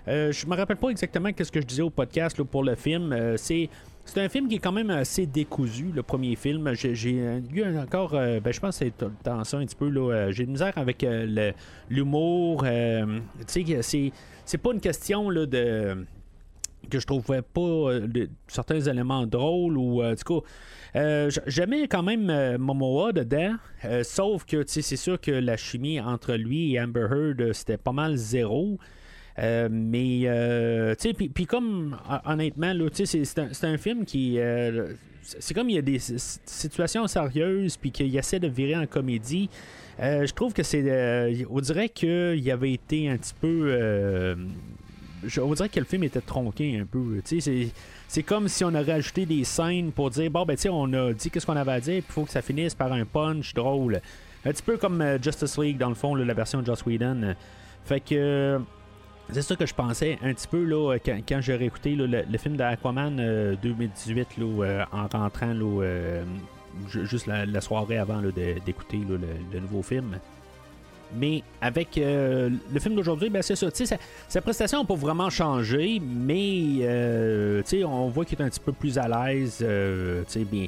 je 0.07 0.47
me 0.47 0.57
rappelle 0.57 0.77
pas 0.77 0.89
exactement 0.91 1.31
ce 1.37 1.51
que 1.51 1.61
je 1.61 1.67
disais 1.67 1.83
au 1.83 1.91
podcast 1.91 2.43
pour 2.43 2.63
le 2.63 2.75
film. 2.75 3.37
c'est 3.37 3.69
c'est 4.05 4.21
un 4.21 4.29
film 4.29 4.49
qui 4.49 4.57
est 4.57 4.61
quand 4.61 4.73
même 4.73 4.91
assez 4.91 5.27
décousu, 5.27 5.91
le 5.95 6.03
premier 6.03 6.37
film. 6.37 6.73
J'ai 6.75 7.41
eu 7.53 7.79
encore, 7.79 8.15
euh, 8.15 8.39
ben, 8.41 8.53
je 8.53 8.61
pense 8.61 8.79
que 8.79 8.85
c'est 8.85 9.03
un 9.31 9.43
petit 9.43 9.75
peu, 9.75 9.87
euh, 9.87 10.31
j'ai 10.31 10.45
de 10.45 10.51
misère 10.51 10.77
avec 10.77 11.03
euh, 11.03 11.53
l'humour. 11.89 12.65
tu 13.47 13.65
sais, 13.83 14.13
c'est 14.45 14.59
pas 14.59 14.73
une 14.73 14.81
question 14.81 15.31
là, 15.31 15.47
de 15.47 16.07
que 16.91 17.01
je 17.01 17.07
trouvais 17.07 17.43
pas 17.43 17.91
certains 18.49 18.81
éléments 18.81 19.27
drôles 19.27 19.77
ou 19.77 20.03
en 20.03 20.15
tout 20.15 20.41
cas 20.41 21.29
j'aimais 21.47 21.89
quand 21.89 22.03
même 22.03 22.57
Momoa 22.59 23.13
dedans 23.13 23.57
sauf 24.03 24.45
que 24.45 24.65
c'est 24.67 24.83
sûr 24.97 25.21
que 25.21 25.31
la 25.31 25.57
chimie 25.57 26.01
entre 26.01 26.35
lui 26.35 26.75
et 26.75 26.81
Amber 26.81 27.07
Heard 27.11 27.53
c'était 27.53 27.79
pas 27.79 27.93
mal 27.93 28.17
zéro 28.17 28.79
euh, 29.39 29.69
mais, 29.71 30.23
euh, 30.25 30.95
tu 30.95 31.09
sais, 31.09 31.15
puis 31.15 31.47
comme, 31.47 31.97
honnêtement, 32.25 32.73
c'est 32.93 33.39
un, 33.39 33.49
un, 33.63 33.79
film 33.79 34.05
qui. 34.05 34.39
Euh, 34.39 34.95
c'est 35.23 35.55
comme 35.55 35.71
il 35.71 35.77
y 35.77 35.79
a 35.79 35.83
des 35.83 35.99
situations 35.99 37.07
sérieuses, 37.07 37.77
puis 37.77 37.91
qu'il 37.91 38.15
essaie 38.17 38.39
de 38.39 38.49
virer 38.49 38.77
en 38.77 38.87
comédie. 38.87 39.49
je 39.99 40.33
trouve 40.33 40.53
que 40.53 40.63
c'est. 40.63 41.45
on 41.51 41.61
dirait 41.61 41.89
qu'il 41.89 42.51
avait 42.51 42.73
été 42.73 43.09
un 43.09 43.17
petit 43.17 43.35
peu. 43.41 44.37
On 45.41 45.55
dirait 45.55 45.69
que 45.69 45.81
le 45.81 45.87
film 45.87 46.05
était 46.05 46.21
tronqué 46.21 46.79
un 46.79 46.87
peu. 46.87 47.21
C'est 47.25 48.23
comme 48.23 48.49
si 48.49 48.65
on 48.65 48.75
aurait 48.75 48.93
ajouté 48.93 49.27
des 49.27 49.45
scènes 49.45 49.93
pour 49.93 50.11
dire 50.11 50.31
bon, 50.31 50.45
ben, 50.45 50.57
tu 50.57 50.69
on 50.69 50.93
a 50.93 51.13
dit 51.13 51.31
qu'est-ce 51.31 51.47
qu'on 51.47 51.57
avait 51.57 51.73
à 51.73 51.81
dire, 51.81 52.03
puis 52.03 52.07
il 52.09 52.13
faut 52.13 52.25
que 52.25 52.31
ça 52.31 52.43
finisse 52.43 52.75
par 52.75 52.93
un 52.93 53.05
punch 53.05 53.55
drôle. 53.55 54.01
Un 54.45 54.51
petit 54.51 54.63
peu 54.63 54.77
comme 54.77 55.03
Justice 55.23 55.59
League, 55.59 55.79
dans 55.79 55.89
le 55.89 55.95
fond, 55.95 56.15
la 56.15 56.35
version 56.35 56.61
de 56.61 56.67
Joss 56.67 56.85
Whedon. 56.85 57.35
Fait 57.85 58.01
que. 58.01 58.61
C'est 59.33 59.43
ça 59.43 59.57
que 59.57 59.67
je 59.67 59.75
pensais 59.75 60.19
un 60.23 60.35
petit 60.35 60.47
peu 60.47 60.65
là, 60.65 60.99
quand, 60.99 61.41
j'ai 61.41 61.57
réécouté 61.57 61.95
le, 61.97 62.39
film 62.39 62.57
d'Aquaman 62.57 63.57
2018 63.63 64.29
euh, 64.39 64.43
euh, 64.43 64.85
en 64.93 65.07
rentrant 65.07 65.55
euh, 65.55 66.25
juste 66.89 67.27
la, 67.27 67.61
soirée 67.61 67.97
avant 67.97 68.21
d'écouter 68.21 68.99
le, 68.99 69.61
nouveau 69.61 69.83
film. 69.83 70.19
Mais 71.17 71.43
avec 71.61 71.97
le 71.97 72.81
film 72.81 72.95
d'aujourd'hui, 72.95 73.31
ben 73.31 73.43
c'est 73.43 73.57
ça. 73.57 73.69
Sa, 74.29 74.41
prestation 74.41 74.81
n'a 74.81 74.85
pas 74.85 74.95
vraiment 74.95 75.31
changé, 75.31 76.01
mais 76.01 76.87
on 77.85 78.09
voit 78.09 78.25
qu'il 78.25 78.39
est 78.39 78.43
un 78.43 78.49
petit 78.49 78.61
peu 78.61 78.73
plus 78.73 78.99
à 78.99 79.09
l'aise. 79.09 79.65
bien 80.51 80.67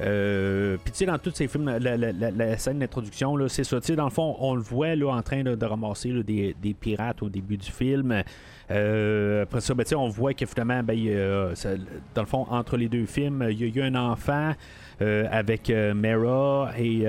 euh, 0.00 0.76
puis 0.82 0.92
tu 0.92 0.98
sais, 0.98 1.06
dans 1.06 1.18
tous 1.18 1.32
ces 1.34 1.48
films, 1.48 1.70
la, 1.78 2.58
scène 2.58 2.78
d'introduction, 2.78 3.36
c'est 3.48 3.64
ça. 3.64 3.80
Tu 3.80 3.88
sais, 3.88 3.96
dans 3.96 4.04
le 4.04 4.10
fond, 4.10 4.36
on 4.40 4.54
le 4.54 4.62
voit 4.62 4.94
là, 4.96 5.14
en 5.14 5.22
train 5.22 5.42
de 5.42 5.64
ramasser 5.64 6.12
des, 6.22 6.76
pirates 6.78 7.22
au 7.22 7.28
début 7.28 7.56
du 7.56 7.70
film. 7.70 8.22
Euh, 8.70 9.42
après 9.42 9.60
ça, 9.60 9.74
ben, 9.74 9.84
on 9.96 10.08
voit 10.08 10.32
qu'effectivement, 10.32 10.82
ben, 10.82 10.96
dans 12.14 12.22
le 12.22 12.26
fond, 12.26 12.46
entre 12.48 12.76
les 12.76 12.88
deux 12.88 13.06
films, 13.06 13.46
il 13.50 13.60
y, 13.60 13.64
a 13.64 13.66
eu 13.66 13.86
un 13.86 13.94
enfant. 13.94 14.52
Euh, 15.02 15.26
avec 15.30 15.68
Mera 15.68 16.70
et 16.78 17.00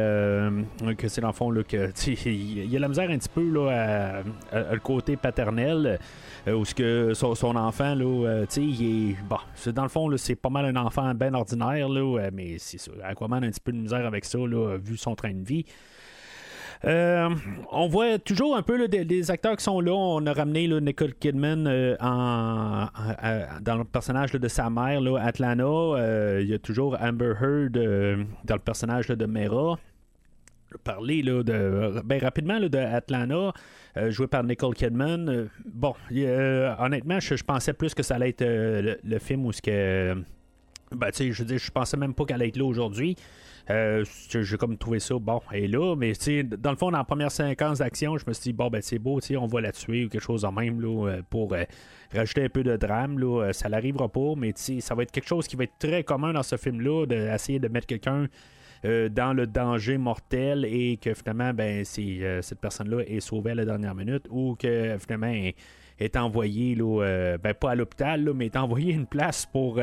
que 0.98 1.08
c'est 1.08 1.22
dans 1.22 1.28
le 1.28 1.34
fond 1.34 1.52
là, 1.52 1.64
que 1.64 1.92
il 2.26 2.72
y 2.72 2.76
a 2.76 2.80
la 2.80 2.88
misère 2.88 3.10
un 3.10 3.18
petit 3.18 3.30
peu 3.30 3.48
là, 3.50 4.24
à, 4.52 4.74
le 4.74 4.80
côté 4.80 5.16
paternel 5.16 6.00
euh, 6.48 6.54
où 6.56 6.66
ce 6.66 6.76
que 6.76 7.14
son, 7.14 7.56
enfant, 7.56 7.96
là, 7.96 8.06
euh, 8.06 8.46
tu 8.50 8.62
il 8.62 9.12
est. 9.12 9.16
Bon, 9.24 9.38
dans 9.72 9.84
le 9.84 9.90
fond, 9.90 10.18
c'est 10.18 10.36
pas 10.36 10.50
mal 10.50 10.66
un 10.66 10.76
enfant 10.76 11.14
bien 11.14 11.34
ordinaire, 11.34 11.88
là, 11.88 12.02
euh, 12.02 12.30
mais 12.34 12.58
c'est. 12.58 12.80
Aquaman 13.02 13.44
a 13.44 13.48
un 13.48 13.50
petit 13.50 13.62
peu 13.62 13.72
de 13.72 13.78
misère 13.78 14.06
avec 14.06 14.26
ça, 14.26 14.38
là, 14.40 14.78
vu 14.78 14.98
son 14.98 15.16
train 15.16 15.34
de 15.34 15.44
vie. 15.44 15.66
On 16.86 17.88
voit 17.88 18.20
toujours 18.20 18.56
un 18.56 18.62
peu 18.62 18.88
des, 18.88 19.32
acteurs 19.32 19.56
qui 19.56 19.64
sont 19.64 19.80
là. 19.80 19.94
On 19.94 20.26
a 20.26 20.34
ramené 20.34 20.68
Nicole 20.82 21.14
Kidman 21.14 21.68
en, 22.00 22.88
dans 23.62 23.78
le 23.78 23.84
personnage 23.84 24.32
de 24.32 24.48
sa 24.48 24.70
mère, 24.70 25.02
Atlanta. 25.22 26.40
Il 26.42 26.48
y 26.48 26.54
a 26.54 26.60
toujours 26.60 26.98
Amber 27.00 27.34
Heard 27.42 27.74
dans 28.44 28.56
le 28.56 28.62
personnage 28.62 29.08
de 29.08 29.26
Mera. 29.26 29.78
Parler 30.84 31.22
là, 31.22 31.44
de, 31.44 32.02
ben, 32.04 32.20
rapidement 32.20 32.60
de 32.60 32.78
Atlanta. 32.78 33.54
Euh, 33.96 34.10
joué 34.10 34.28
par 34.28 34.44
Nicole 34.44 34.74
Kidman. 34.74 35.30
Euh, 35.30 35.48
bon, 35.66 35.94
euh, 36.12 36.74
honnêtement, 36.80 37.20
je, 37.20 37.44
pensais 37.44 37.74
plus 37.74 37.94
que 37.94 38.02
ça 38.02 38.16
allait 38.16 38.30
être 38.30 38.44
le, 38.44 39.20
film 39.20 39.46
où 39.46 39.52
ce 39.52 39.62
que 39.62 40.16
Ben, 40.92 41.12
tu 41.12 41.32
sais, 41.32 41.32
je 41.32 41.58
je 41.58 41.72
pensais 41.72 41.98
même 41.98 42.16
pas 42.16 42.26
qu'elle 42.26 42.38
allait 42.38 42.48
être 42.48 42.58
là 42.58 42.66
aujourd'hui. 42.66 43.16
Euh, 43.70 44.04
j'ai 44.30 44.58
comme 44.58 44.78
trouvé 44.78 45.00
ça, 45.00 45.16
bon, 45.18 45.42
est 45.54 45.68
là, 45.68 45.96
mais 45.96 46.12
dans 46.58 46.72
le 46.72 46.76
fond, 46.76 46.92
dans 46.92 46.98
la 46.98 47.04
première 47.06 47.32
séquence 47.32 47.80
d'action, 47.80 48.18
je 48.18 48.26
me 48.28 48.34
suis 48.34 48.52
dit, 48.52 48.54
bon, 48.54 48.70
ben 48.70 48.82
c'est 48.82 49.00
beau, 49.00 49.20
on 49.38 49.48
va 49.48 49.62
la 49.62 49.72
tuer 49.72 50.06
ou 50.06 50.10
quelque 50.10 50.22
chose 50.22 50.44
en 50.44 50.52
même 50.52 50.82
là, 50.82 51.08
euh, 51.08 51.22
pour 51.30 51.54
euh, 51.54 51.64
rajouter 52.14 52.44
un 52.44 52.50
peu 52.50 52.64
de 52.64 52.76
drame. 52.76 53.20
Là, 53.20 53.54
ça 53.54 53.70
n'arrivera 53.70 54.10
pas, 54.10 54.34
mais 54.36 54.54
ça 54.56 54.96
va 54.96 55.04
être 55.04 55.12
quelque 55.12 55.28
chose 55.28 55.48
qui 55.48 55.56
va 55.56 55.64
être 55.64 55.78
très 55.80 56.04
commun 56.04 56.34
dans 56.34 56.44
ce 56.44 56.58
film-là, 56.58 57.06
d'essayer 57.06 57.60
de 57.60 57.68
mettre 57.68 57.88
quelqu'un 57.88 58.28
dans 58.84 59.32
le 59.34 59.48
danger 59.48 59.98
mortel 59.98 60.66
et 60.66 60.98
que 60.98 61.14
finalement, 61.14 61.54
ben, 61.54 61.86
cette 61.86 62.60
personne-là 62.60 63.04
est 63.08 63.22
sauvée 63.22 63.52
à 63.52 63.56
la 63.56 63.64
dernière 63.64 63.96
minute 63.96 64.28
ou 64.30 64.58
que 64.60 64.98
finalement 65.00 65.28
est, 65.28 65.56
est 66.00 66.18
envoyée, 66.18 66.76
là, 66.76 67.38
ben, 67.42 67.54
pas 67.54 67.72
à 67.72 67.76
l'hôpital, 67.76 68.30
mais 68.36 68.48
est 68.48 68.58
envoyée 68.58 68.92
à 68.92 68.98
une 68.98 69.08
place 69.08 69.46
pour 69.46 69.80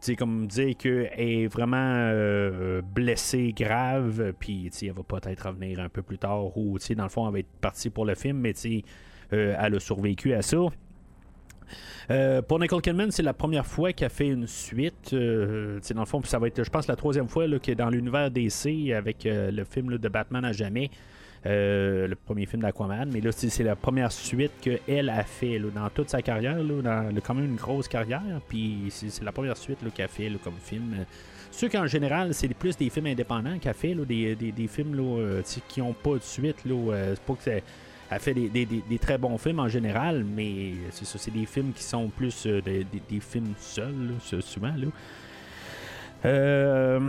c'est 0.00 0.16
comme 0.16 0.46
dire 0.46 0.76
qu'elle 0.76 1.10
est 1.16 1.46
vraiment 1.46 1.76
euh, 1.76 2.82
blessée 2.82 3.52
grave, 3.56 4.32
puis 4.38 4.70
elle 4.82 4.92
va 4.92 5.02
peut-être 5.02 5.48
revenir 5.48 5.80
un 5.80 5.88
peu 5.88 6.02
plus 6.02 6.18
tard, 6.18 6.56
ou 6.56 6.78
dans 6.96 7.02
le 7.02 7.08
fond, 7.08 7.26
elle 7.26 7.32
va 7.32 7.38
être 7.40 7.60
partie 7.60 7.90
pour 7.90 8.04
le 8.04 8.14
film, 8.14 8.38
mais 8.38 8.54
euh, 9.32 9.56
elle 9.58 9.74
a 9.74 9.80
survécu 9.80 10.32
à 10.34 10.42
ça. 10.42 10.58
Euh, 12.10 12.40
pour 12.40 12.58
Nicole 12.58 12.80
Kidman, 12.80 13.10
c'est 13.10 13.22
la 13.22 13.34
première 13.34 13.66
fois 13.66 13.92
qu'elle 13.92 14.10
fait 14.10 14.28
une 14.28 14.46
suite. 14.46 15.12
Euh, 15.12 15.80
dans 15.94 16.00
le 16.00 16.06
fond, 16.06 16.22
ça 16.24 16.38
va 16.38 16.46
être, 16.46 16.64
je 16.64 16.70
pense, 16.70 16.86
la 16.86 16.96
troisième 16.96 17.28
fois 17.28 17.44
est 17.44 17.74
dans 17.74 17.90
l'univers 17.90 18.30
DC 18.30 18.92
avec 18.96 19.24
le 19.26 19.64
film 19.64 19.98
de 19.98 20.08
Batman 20.08 20.44
à 20.44 20.52
jamais. 20.52 20.90
Euh, 21.46 22.08
le 22.08 22.16
premier 22.16 22.46
film 22.46 22.62
d'Aquaman, 22.62 23.08
mais 23.12 23.20
là, 23.20 23.30
c'est 23.32 23.62
la 23.62 23.76
première 23.76 24.10
suite 24.10 24.52
qu'elle 24.60 25.08
a 25.08 25.22
fait 25.22 25.60
dans 25.60 25.88
toute 25.88 26.10
sa 26.10 26.20
carrière, 26.20 26.58
là, 26.62 26.82
dans 26.82 27.20
quand 27.20 27.34
même 27.34 27.44
une 27.44 27.56
grosse 27.56 27.86
carrière, 27.86 28.40
puis 28.48 28.86
c'est 28.90 29.22
la 29.22 29.32
première 29.32 29.56
suite 29.56 29.78
qu'elle 29.94 30.06
a 30.06 30.08
fait 30.08 30.30
comme 30.42 30.56
film. 30.60 31.04
Ceux 31.50 31.68
qu'en 31.68 31.86
général, 31.86 32.34
c'est 32.34 32.48
plus 32.48 32.76
des 32.76 32.90
films 32.90 33.06
indépendants 33.06 33.58
qu'elle 33.58 33.74
fait, 33.74 33.94
des, 33.94 34.68
films 34.68 34.96
là, 34.96 35.42
qui 35.68 35.80
n'ont 35.80 35.94
pas 35.94 36.14
de 36.14 36.22
suite. 36.22 36.56
Euh, 36.66 37.14
c'est 37.14 37.22
pas 37.22 37.34
que 37.34 37.62
elle 38.10 38.20
fait 38.20 38.34
des, 38.34 38.98
très 39.00 39.18
bons 39.18 39.36
films 39.38 39.60
en 39.60 39.68
général, 39.68 40.24
mais 40.24 40.72
c'est 40.90 41.04
ça, 41.04 41.18
c'est 41.18 41.30
des 41.30 41.46
films 41.46 41.72
qui 41.72 41.82
sont 41.82 42.08
plus 42.08 42.46
euh, 42.46 42.60
des, 42.62 43.20
films 43.20 43.52
seuls, 43.58 44.14
souvent. 44.40 44.72
Là. 46.24 46.30
Euh, 46.30 47.00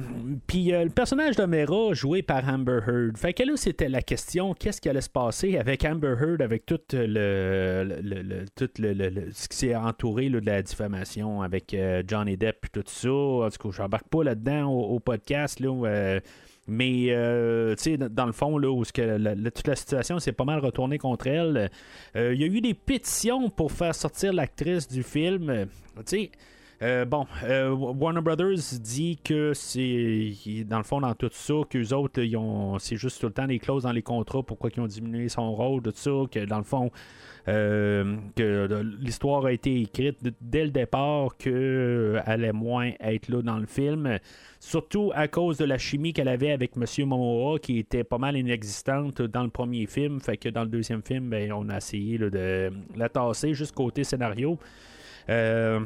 puis 0.46 0.74
euh, 0.74 0.84
le 0.84 0.90
personnage 0.90 1.36
de 1.36 1.46
Mera 1.46 1.94
joué 1.94 2.22
par 2.22 2.48
Amber 2.48 2.80
Heard. 2.88 3.18
Fait 3.18 3.34
que 3.34 3.44
là, 3.44 3.54
c'était 3.56 3.90
la 3.90 4.02
question 4.02 4.54
qu'est-ce 4.54 4.80
qui 4.80 4.90
allait 4.90 5.02
se 5.02 5.10
passer 5.10 5.58
avec 5.58 5.84
Amber 5.84 6.16
Heard, 6.20 6.42
avec 6.42 6.66
tout 6.66 6.80
le, 6.92 8.46
tout 8.56 8.70
le, 8.78 9.32
ce 9.32 9.48
qui 9.48 9.58
s'est 9.58 9.76
entouré 9.76 10.30
de 10.30 10.40
la 10.40 10.62
diffamation 10.62 11.42
avec 11.42 11.74
euh, 11.74 12.04
Johnny 12.08 12.38
Depp 12.38 12.66
et 12.66 12.70
tout 12.70 12.84
ça. 12.86 13.10
En 13.10 13.50
tout 13.50 13.70
cas, 13.70 13.78
j'embarque 13.78 14.08
pas 14.10 14.24
là-dedans 14.24 14.72
au, 14.72 15.00
podcast. 15.00 15.60
Là, 15.60 16.20
mais, 16.68 17.08
tu 17.78 17.84
sais, 17.84 17.98
dans 17.98 18.28
le 18.28 18.32
fond, 18.32 18.60
là, 18.60 18.70
où 18.70 18.84
que 18.84 19.50
toute 19.50 19.68
la 19.68 19.76
situation 19.76 20.20
s'est 20.20 20.34
pas 20.34 20.44
mal 20.44 20.60
retournée 20.60 21.00
contre 21.00 21.28
elle, 21.28 21.72
il 22.14 22.40
y 22.40 22.44
a 22.44 22.48
eu 22.48 22.62
des 22.62 22.76
pétitions 22.76 23.50
pour 23.50 23.72
faire 23.72 23.96
sortir 23.96 24.34
l'actrice 24.34 24.88
du 24.88 25.02
film. 25.02 25.66
Tu 25.98 26.04
sais, 26.06 26.32
euh, 26.82 27.06
bon, 27.06 27.26
euh, 27.44 27.70
Warner 27.72 28.22
Brothers 28.22 28.80
dit 28.82 29.20
que 29.24 29.54
c'est 29.54 30.34
dans 30.66 30.78
le 30.78 30.84
fond 30.84 31.02
dans 31.02 31.14
tout 31.14 31.30
ça 31.32 31.54
qu'eux 31.70 31.94
autres 31.94 32.22
ils 32.22 32.38
ont 32.38 32.80
c'est 32.80 32.96
juste 32.96 33.20
tout 33.20 33.28
le 33.28 33.34
temps 33.34 33.48
des 33.48 33.60
clauses 33.60 33.84
dans 33.84 33.92
les 33.92 34.02
contrats 34.02 34.44
pourquoi 34.44 34.70
ils 34.74 34.80
ont 34.80 34.88
diminué 34.88 35.28
son 35.28 35.54
rôle 35.54 35.82
tout 35.82 35.92
ça 35.94 36.12
que 36.32 36.46
dans 36.46 36.58
le 36.58 36.64
fond 36.64 36.90
euh, 37.50 38.18
que 38.36 38.84
l'histoire 39.00 39.46
a 39.46 39.52
été 39.52 39.82
écrite 39.82 40.18
dès 40.40 40.64
le 40.64 40.70
départ 40.70 41.36
qu'elle 41.38 42.22
allait 42.26 42.54
moins 42.54 42.92
être 43.00 43.30
là 43.30 43.42
dans 43.42 43.58
le 43.58 43.66
film. 43.66 44.20
Surtout 44.60 45.12
à 45.16 45.28
cause 45.28 45.58
de 45.58 45.66
la 45.66 45.78
chimie 45.78 46.14
qu'elle 46.14 46.28
avait 46.28 46.52
avec 46.52 46.76
Monsieur 46.76 47.06
Momoa 47.06 47.58
qui 47.60 47.80
était 47.80 48.04
pas 48.04 48.18
mal 48.18 48.38
inexistante 48.38 49.22
dans 49.22 49.44
le 49.44 49.50
premier 49.50 49.88
film. 49.88 50.20
Fait 50.20 50.38
que 50.38 50.50
dans 50.50 50.64
le 50.64 50.70
deuxième 50.70 51.02
film 51.02 51.30
ben, 51.30 51.52
on 51.54 51.70
a 51.70 51.78
essayé 51.78 52.18
de 52.18 52.72
la 52.96 53.10
tasser 53.10 53.54
juste 53.54 53.74
côté 53.74 54.04
scénario. 54.04 54.60
Euh, 55.30 55.80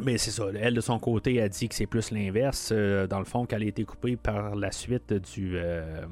mais 0.00 0.18
c'est 0.18 0.30
ça. 0.30 0.44
Elle, 0.58 0.74
de 0.74 0.80
son 0.80 0.98
côté, 0.98 1.40
a 1.40 1.48
dit 1.48 1.68
que 1.68 1.74
c'est 1.74 1.86
plus 1.86 2.10
l'inverse. 2.10 2.70
Euh, 2.72 3.06
dans 3.06 3.18
le 3.18 3.24
fond, 3.24 3.46
qu'elle 3.46 3.62
a 3.62 3.66
été 3.66 3.84
coupée 3.84 4.16
par 4.16 4.54
la 4.54 4.70
suite 4.70 5.12
du, 5.12 5.52
euh, 5.56 6.06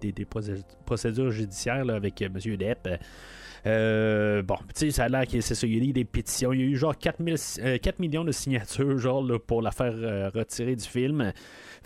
des, 0.00 0.26
procédures 0.84 1.30
judiciaires 1.30 1.88
avec 1.90 2.22
M. 2.22 2.34
Depp. 2.56 2.88
Euh, 3.66 4.42
bon, 4.42 4.56
tu 4.74 4.86
sais, 4.86 4.90
ça 4.90 5.04
a 5.04 5.08
l'air 5.08 5.26
que 5.26 5.40
c'est 5.40 5.54
ça. 5.54 5.66
Il 5.66 5.76
y 5.76 5.80
a 5.80 5.84
eu 5.84 5.92
des 5.92 6.04
pétitions. 6.04 6.52
Il 6.52 6.60
y 6.60 6.62
a 6.64 6.66
eu 6.66 6.76
genre 6.76 6.96
4, 6.96 7.18
4 7.78 7.98
millions 8.00 8.24
de 8.24 8.32
signatures 8.32 8.98
genre, 8.98 9.24
pour 9.46 9.62
la 9.62 9.70
faire 9.70 10.32
retirer 10.32 10.76
du 10.76 10.84
film. 10.84 11.32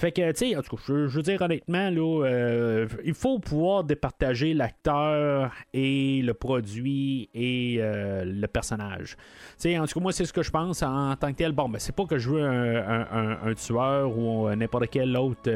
Fait 0.00 0.12
que, 0.12 0.32
tu 0.32 0.48
sais, 0.48 0.56
en 0.56 0.62
tout 0.62 0.76
cas, 0.76 0.82
je, 0.86 0.94
veux 0.94 1.20
dire 1.20 1.42
honnêtement, 1.42 1.90
là, 1.90 2.24
euh, 2.24 2.88
il 3.04 3.12
faut 3.12 3.38
pouvoir 3.38 3.84
départager 3.84 4.54
l'acteur 4.54 5.52
et 5.74 6.22
le 6.22 6.32
produit 6.32 7.28
et 7.34 7.76
euh, 7.80 8.24
le 8.24 8.46
personnage. 8.46 9.16
Tu 9.16 9.68
sais, 9.68 9.78
en 9.78 9.86
tout 9.86 9.98
cas, 9.98 10.00
moi, 10.00 10.12
c'est 10.12 10.24
ce 10.24 10.32
que 10.32 10.42
je 10.42 10.50
pense 10.50 10.82
en, 10.82 11.14
tant 11.16 11.30
que 11.32 11.36
tel. 11.36 11.52
Bon, 11.52 11.68
ben, 11.68 11.78
c'est 11.78 11.94
pas 11.94 12.06
que 12.06 12.16
je 12.16 12.30
veux 12.30 12.42
un, 12.42 13.52
tueur 13.54 14.16
ou 14.16 14.48
n'importe 14.54 14.88
quel 14.90 15.14
autre. 15.18 15.50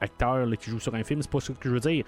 Euh, 0.00 0.04
acteur 0.04 0.58
qui 0.58 0.70
joue 0.70 0.78
sur 0.78 0.94
un 0.94 1.04
film, 1.04 1.22
c'est 1.22 1.30
pas 1.30 1.40
ce 1.40 1.52
que 1.52 1.68
je 1.68 1.74
veux 1.74 1.80
dire. 1.80 2.04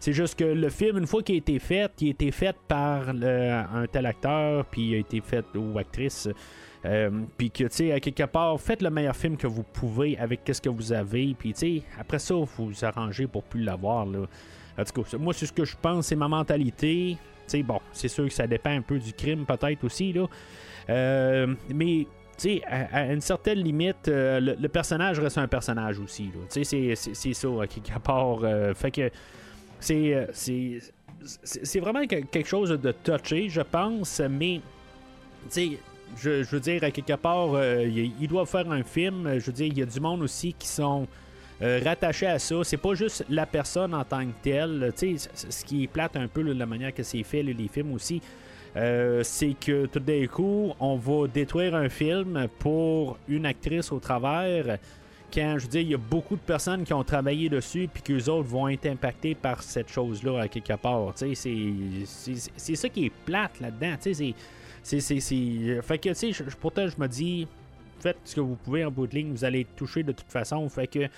C'est 0.00 0.12
juste 0.12 0.38
que 0.38 0.44
le 0.44 0.68
film, 0.68 0.98
une 0.98 1.06
fois 1.06 1.22
qu'il 1.22 1.36
a 1.36 1.38
été 1.38 1.58
fait, 1.58 1.90
il 2.00 2.08
a 2.08 2.10
été 2.10 2.30
fait 2.30 2.56
par 2.68 3.08
un 3.08 3.86
tel 3.90 4.06
acteur, 4.06 4.64
puis 4.66 4.90
il 4.90 4.94
a 4.94 4.98
été 4.98 5.20
fait 5.20 5.44
ou 5.54 5.78
actrice. 5.78 6.28
Euh, 6.84 7.10
puis 7.38 7.50
que, 7.50 7.64
tu 7.64 7.70
sais, 7.70 7.92
à 7.92 8.00
quelque 8.00 8.24
part, 8.24 8.60
faites 8.60 8.82
le 8.82 8.90
meilleur 8.90 9.16
film 9.16 9.36
que 9.36 9.46
vous 9.46 9.62
pouvez 9.62 10.18
avec 10.18 10.40
ce 10.52 10.60
que 10.60 10.68
vous 10.68 10.92
avez. 10.92 11.34
Puis, 11.38 11.52
tu 11.54 11.58
sais, 11.58 11.82
après 11.98 12.18
ça, 12.18 12.34
vous 12.34 12.46
vous 12.46 12.84
arrangez 12.84 13.26
pour 13.26 13.42
plus 13.44 13.62
l'avoir. 13.62 14.04
Là. 14.04 14.26
En 14.78 14.84
tout 14.84 15.02
cas, 15.02 15.16
moi, 15.18 15.32
c'est 15.32 15.46
ce 15.46 15.52
que 15.52 15.64
je 15.64 15.76
pense, 15.80 16.06
c'est 16.06 16.16
ma 16.16 16.28
mentalité. 16.28 17.16
Tu 17.16 17.42
sais, 17.46 17.62
bon, 17.62 17.80
c'est 17.92 18.08
sûr 18.08 18.24
que 18.24 18.32
ça 18.32 18.46
dépend 18.46 18.70
un 18.70 18.82
peu 18.82 18.98
du 18.98 19.12
crime, 19.12 19.46
peut-être 19.46 19.84
aussi. 19.84 20.12
Là. 20.12 20.26
Euh, 20.90 21.54
mais 21.74 22.06
tu 22.36 22.58
sais, 22.58 22.62
à, 22.66 23.12
une 23.12 23.20
certaine 23.20 23.58
limite, 23.58 24.08
euh, 24.08 24.40
le, 24.40 24.68
personnage 24.68 25.18
reste 25.20 25.38
un 25.38 25.48
personnage 25.48 25.98
aussi. 25.98 26.30
Tu 26.50 26.64
sais, 26.64 26.94
c'est 26.94 27.34
ça, 27.34 27.48
à 27.62 27.66
quelque 27.66 27.98
part. 28.02 28.40
fait 28.76 28.90
que 28.90 29.10
c'est 29.80 30.26
c'est 31.26 31.80
vraiment 31.80 32.06
quelque 32.06 32.46
chose 32.46 32.70
de 32.70 32.92
touché, 32.92 33.48
je 33.48 33.62
pense, 33.62 34.20
mais 34.28 34.60
tu 35.44 35.50
sais, 35.50 35.78
je, 36.16 36.44
veux 36.44 36.60
dire, 36.60 36.84
à 36.84 36.90
quelque 36.90 37.14
part, 37.14 37.54
euh, 37.54 37.84
il, 37.84 38.28
doit 38.28 38.46
faire 38.46 38.70
un 38.70 38.82
film. 38.82 39.38
Je 39.38 39.46
veux 39.46 39.52
dire, 39.52 39.66
il 39.66 39.78
y 39.78 39.82
a 39.82 39.86
du 39.86 40.00
monde 40.00 40.22
aussi 40.22 40.54
qui 40.54 40.68
sont 40.68 41.06
euh, 41.62 41.80
rattachés 41.84 42.26
à 42.26 42.38
ça. 42.38 42.56
C'est 42.62 42.76
pas 42.76 42.94
juste 42.94 43.24
la 43.28 43.46
personne 43.46 43.94
en 43.94 44.04
tant 44.04 44.24
que 44.24 44.32
telle. 44.42 44.92
Tu 44.96 45.18
sais, 45.18 45.30
ce 45.34 45.64
qui 45.64 45.84
est 45.84 45.86
plate 45.86 46.16
un 46.16 46.28
peu, 46.28 46.42
la 46.42 46.66
manière 46.66 46.94
que 46.94 47.02
c'est 47.02 47.22
fait, 47.22 47.42
les 47.42 47.68
films 47.68 47.94
aussi. 47.94 48.20
Euh, 48.76 49.22
c'est 49.22 49.54
que 49.58 49.86
tout 49.86 50.00
d'un 50.00 50.26
coup, 50.26 50.72
on 50.80 50.96
va 50.96 51.28
détruire 51.28 51.74
un 51.74 51.88
film 51.88 52.48
pour 52.58 53.18
une 53.28 53.46
actrice 53.46 53.92
au 53.92 54.00
travers. 54.00 54.78
Quand 55.32 55.56
je 55.58 55.66
dire, 55.66 55.80
il 55.80 55.90
y 55.90 55.94
a 55.94 55.98
beaucoup 55.98 56.36
de 56.36 56.40
personnes 56.40 56.84
qui 56.84 56.92
ont 56.92 57.04
travaillé 57.04 57.48
dessus, 57.48 57.88
puis 57.92 58.02
qu'eux 58.02 58.30
autres 58.30 58.48
vont 58.48 58.68
être 58.68 58.86
impactés 58.86 59.34
par 59.34 59.62
cette 59.62 59.88
chose-là 59.90 60.42
à 60.42 60.48
quelque 60.48 60.74
part. 60.74 61.12
C'est 61.14 61.34
ça 62.76 62.88
qui 62.88 63.06
est 63.06 63.12
plate 63.24 63.60
là-dedans. 63.60 63.96
C'est. 64.00 64.34
Fait 65.82 65.98
que, 65.98 66.54
pourtant, 66.56 66.86
je 66.88 67.00
me 67.00 67.08
dis, 67.08 67.48
faites 68.00 68.18
ce 68.24 68.36
que 68.36 68.40
vous 68.40 68.56
pouvez 68.56 68.84
en 68.84 68.90
bout 68.90 69.06
de 69.06 69.14
ligne, 69.14 69.32
vous 69.32 69.44
allez 69.44 69.60
être 69.60 69.74
touché 69.76 70.02
de 70.02 70.12
toute 70.12 70.30
façon. 70.30 70.68
Fait 70.68 70.86
que. 70.86 71.08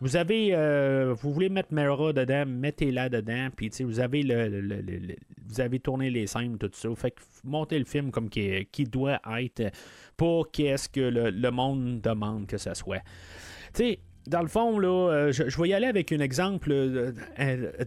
Vous 0.00 0.16
avez, 0.16 0.50
euh, 0.52 1.14
vous 1.14 1.32
voulez 1.32 1.48
mettre 1.48 1.72
Mera 1.72 2.12
dedans, 2.12 2.44
mettez-la 2.46 3.08
dedans, 3.08 3.48
puis 3.54 3.70
vous 3.80 3.98
avez 3.98 4.22
le, 4.22 5.16
vous 5.48 5.60
avez 5.60 5.80
tourné 5.80 6.10
les 6.10 6.26
scènes, 6.26 6.58
tout 6.58 6.70
ça. 6.72 6.88
Fait 6.94 7.12
que 7.12 7.20
montez 7.44 7.78
le 7.78 7.86
film 7.86 8.10
comme 8.10 8.28
qui, 8.28 8.66
qui 8.70 8.84
doit 8.84 9.20
être 9.38 9.72
pour 10.16 10.50
qu'est-ce 10.50 10.88
que 10.88 11.00
le, 11.00 11.50
monde 11.50 12.02
demande 12.02 12.46
que 12.46 12.58
ça 12.58 12.74
soit. 12.74 13.02
Tu 13.72 13.82
sais, 13.82 13.98
dans 14.26 14.42
le 14.42 14.48
fond, 14.48 14.78
là, 14.78 14.88
euh, 15.12 15.32
je, 15.32 15.60
vais 15.60 15.68
y 15.68 15.74
aller 15.74 15.86
avec 15.86 16.12
un 16.12 16.20
exemple 16.20 16.70
euh, 16.72 17.12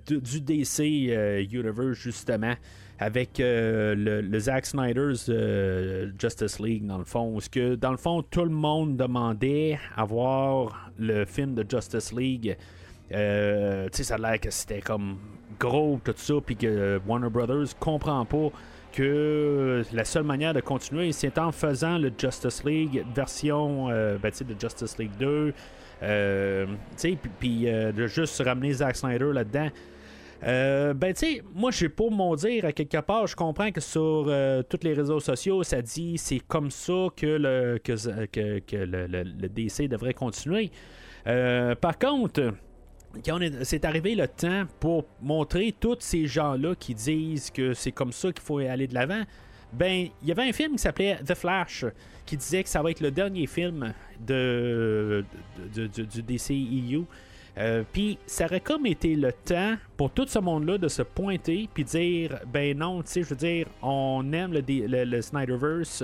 du 0.07 0.41
DC 0.41 0.79
Universe, 0.79 1.93
justement 1.93 2.55
avec 2.99 3.39
euh, 3.39 3.95
le, 3.95 4.39
Zack 4.39 4.65
Snyder's 4.65 5.27
euh, 5.29 6.11
Justice 6.19 6.59
League, 6.59 6.85
dans 6.85 6.97
le 6.97 7.05
fond. 7.05 7.33
Parce 7.33 7.47
que, 7.47 7.75
dans 7.75 7.91
le 7.91 7.97
fond, 7.97 8.21
tout 8.21 8.43
le 8.43 8.49
monde 8.49 8.97
demandait 8.97 9.79
à 9.95 10.03
voir 10.03 10.91
le 10.99 11.23
film 11.23 11.55
de 11.55 11.65
Justice 11.67 12.11
League. 12.11 12.57
Euh, 13.13 13.87
tu 13.89 13.97
sais, 13.97 14.03
ça 14.03 14.15
a 14.15 14.17
l'air 14.17 14.39
que 14.39 14.51
c'était 14.51 14.81
comme 14.81 15.17
gros, 15.57 15.99
tout 16.03 16.13
ça, 16.15 16.33
puis 16.45 16.57
que 16.57 16.99
Warner 17.07 17.29
Brothers 17.29 17.77
comprend 17.79 18.25
pas 18.25 18.49
que 18.91 19.83
la 19.93 20.03
seule 20.03 20.23
manière 20.23 20.53
de 20.53 20.61
continuer, 20.61 21.11
c'est 21.13 21.37
en 21.37 21.51
faisant 21.51 21.97
le 21.97 22.11
Justice 22.17 22.63
League 22.65 23.05
version 23.15 23.87
ben, 23.87 24.19
de 24.19 24.59
Justice 24.59 24.97
League 24.97 25.11
2. 25.19 25.53
puis 27.39 27.61
de 27.65 28.07
juste 28.07 28.41
ramener 28.43 28.73
Zack 28.73 28.95
Snyder 28.95 29.31
là-dedans. 29.31 29.69
Euh, 30.43 30.93
ben, 30.93 31.13
tu 31.13 31.25
sais, 31.25 31.43
moi, 31.53 31.71
j'ai 31.71 31.89
pour 31.89 32.11
mon 32.11 32.35
dire, 32.35 32.65
à 32.65 32.71
quelque 32.71 32.99
part, 33.01 33.27
je 33.27 33.35
comprends 33.35 33.71
que 33.71 33.81
sur 33.81 34.25
euh, 34.27 34.63
tous 34.63 34.79
les 34.83 34.93
réseaux 34.93 35.19
sociaux, 35.19 35.63
ça 35.63 35.81
dit 35.81 36.17
c'est 36.17 36.39
comme 36.39 36.71
ça 36.71 37.07
que 37.15 37.25
le, 37.25 37.77
que, 37.83 38.25
que, 38.59 38.75
le, 38.75 39.07
le, 39.07 39.87
devrait 39.87 40.13
continuer. 40.13 40.71
Euh, 41.27 41.75
par 41.75 41.97
contre, 41.99 42.53
c'est 43.63 43.85
arrivé 43.85 44.15
le 44.15 44.27
temps 44.27 44.63
pour 44.79 45.05
montrer 45.21 45.73
tous 45.77 45.97
ces 45.99 46.25
gens-là 46.25 46.75
qui 46.75 46.95
disent 46.95 47.49
que 47.51 47.73
c'est 47.73 47.91
comme 47.91 48.13
ça 48.13 48.31
qu'il 48.31 48.43
faut 48.43 48.59
aller 48.59 48.87
de 48.87 48.93
l'avant, 48.93 49.23
ben, 49.73 50.07
il 50.21 50.27
y 50.27 50.31
avait 50.31 50.47
un 50.49 50.53
film 50.53 50.73
qui 50.73 50.79
s'appelait 50.79 51.19
The 51.25 51.35
Flash 51.35 51.85
qui 52.25 52.37
disait 52.37 52.63
que 52.63 52.69
ça 52.69 52.81
va 52.81 52.91
être 52.91 53.01
le 53.01 53.11
dernier 53.11 53.45
film 53.45 53.93
de, 54.19 55.23
de, 55.75 55.87
de 55.87 56.03
du 56.03 56.23
DCEU. 56.23 57.05
Euh, 57.57 57.83
puis 57.91 58.17
ça 58.25 58.45
aurait 58.45 58.59
comme 58.59 58.85
été 58.85 59.15
le 59.15 59.33
temps 59.33 59.75
pour 59.97 60.11
tout 60.11 60.25
ce 60.27 60.39
monde-là 60.39 60.77
de 60.77 60.87
se 60.87 61.01
pointer 61.01 61.67
puis 61.73 61.83
dire 61.83 62.39
ben 62.51 62.77
non, 62.77 63.01
tu 63.01 63.09
sais, 63.09 63.23
je 63.23 63.29
veux 63.29 63.35
dire, 63.35 63.67
on 63.81 64.31
aime 64.33 64.53
le, 64.53 64.61
le, 64.67 65.03
le 65.03 65.21
Snyderverse. 65.21 66.03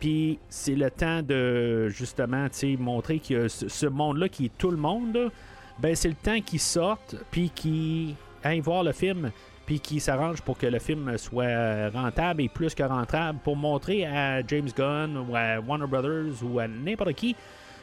Puis 0.00 0.38
c'est 0.48 0.74
le 0.74 0.90
temps 0.90 1.22
de 1.22 1.88
justement 1.88 2.48
tu 2.48 2.58
sais, 2.58 2.76
montrer 2.76 3.18
que 3.18 3.48
ce, 3.48 3.86
monde-là 3.86 4.28
qui 4.28 4.46
est 4.46 4.58
tout 4.58 4.70
le 4.70 4.76
monde, 4.76 5.30
ben 5.78 5.94
c'est 5.94 6.08
le 6.08 6.14
temps 6.14 6.40
qu'ils 6.40 6.60
sortent 6.60 7.16
puis 7.30 7.50
qu'ils 7.50 8.14
aillent 8.42 8.60
voir 8.60 8.84
le 8.84 8.92
film 8.92 9.30
puis 9.66 9.80
qu'ils 9.80 10.00
s'arrangent 10.00 10.40
pour 10.40 10.56
que 10.56 10.66
le 10.66 10.78
film 10.78 11.18
soit 11.18 11.90
rentable 11.90 12.42
et 12.42 12.48
plus 12.48 12.74
que 12.74 12.82
rentable 12.82 13.38
pour 13.44 13.54
montrer 13.54 14.06
à 14.06 14.40
James 14.46 14.70
Gunn 14.74 15.18
ou 15.28 15.36
à 15.36 15.60
Warner 15.60 15.86
Brothers 15.86 16.42
ou 16.42 16.58
à 16.58 16.66
n'importe 16.66 17.12
qui 17.12 17.36